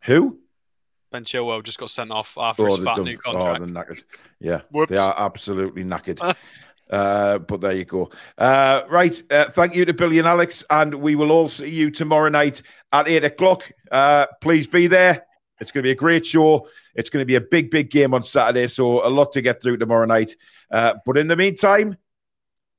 Who? 0.04 0.40
Ben 1.12 1.26
Chilwell 1.26 1.64
just 1.64 1.78
got 1.78 1.90
sent 1.90 2.12
off 2.12 2.38
after 2.40 2.64
oh, 2.64 2.76
his 2.76 2.86
fat 2.86 2.96
done, 2.96 3.06
new 3.06 3.18
contract. 3.18 3.62
Oh, 3.62 3.66
knackered. 3.66 4.04
Yeah, 4.40 4.62
Whoops. 4.72 4.90
they 4.90 4.98
are 4.98 5.14
absolutely 5.18 5.84
knackered. 5.84 6.36
uh, 6.90 7.40
but 7.40 7.62
there 7.62 7.74
you 7.74 7.86
go. 7.86 8.10
Uh, 8.38 8.84
right. 8.90 9.22
Uh, 9.30 9.46
thank 9.50 9.76
you 9.76 9.84
to 9.86 9.94
Billy 9.94 10.20
and 10.20 10.28
Alex. 10.28 10.64
And 10.70 10.96
we 10.96 11.16
will 11.16 11.32
all 11.32 11.50
see 11.50 11.70
you 11.70 11.92
tomorrow 11.92 12.30
night 12.30 12.62
at 12.94 13.10
eight 13.10 13.26
o'clock. 13.26 13.70
Uh, 13.92 14.28
please 14.40 14.68
be 14.68 14.88
there. 14.88 15.26
It's 15.60 15.72
going 15.72 15.84
to 15.84 15.88
be 15.88 15.92
a 15.92 15.96
great 15.96 16.26
show. 16.26 16.68
It's 16.96 17.10
going 17.10 17.22
to 17.22 17.28
be 17.28 17.36
a 17.36 17.42
big, 17.42 17.70
big 17.70 17.92
game 17.92 18.14
on 18.14 18.24
Saturday. 18.24 18.68
So 18.68 19.06
a 19.06 19.10
lot 19.10 19.34
to 19.34 19.42
get 19.42 19.62
through 19.62 19.78
tomorrow 19.78 20.06
night. 20.06 20.36
Uh, 20.72 20.96
but 21.06 21.18
in 21.18 21.28
the 21.28 21.36
meantime, 21.36 21.98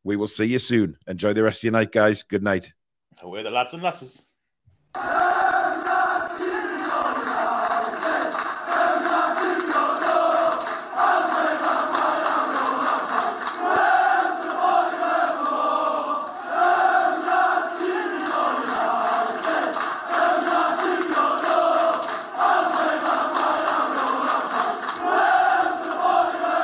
we 0.05 0.17
will 0.17 0.27
see 0.27 0.47
you 0.47 0.59
soon. 0.59 0.97
Enjoy 1.07 1.33
the 1.33 1.43
rest 1.43 1.61
of 1.61 1.65
your 1.65 1.73
night, 1.73 1.93
guys. 1.93 2.23
Good 2.23 2.43
night. 2.43 2.73
Away 3.21 3.43
the 3.43 3.51
lads 3.51 3.75
and 3.75 3.83
lasses. 3.83 4.25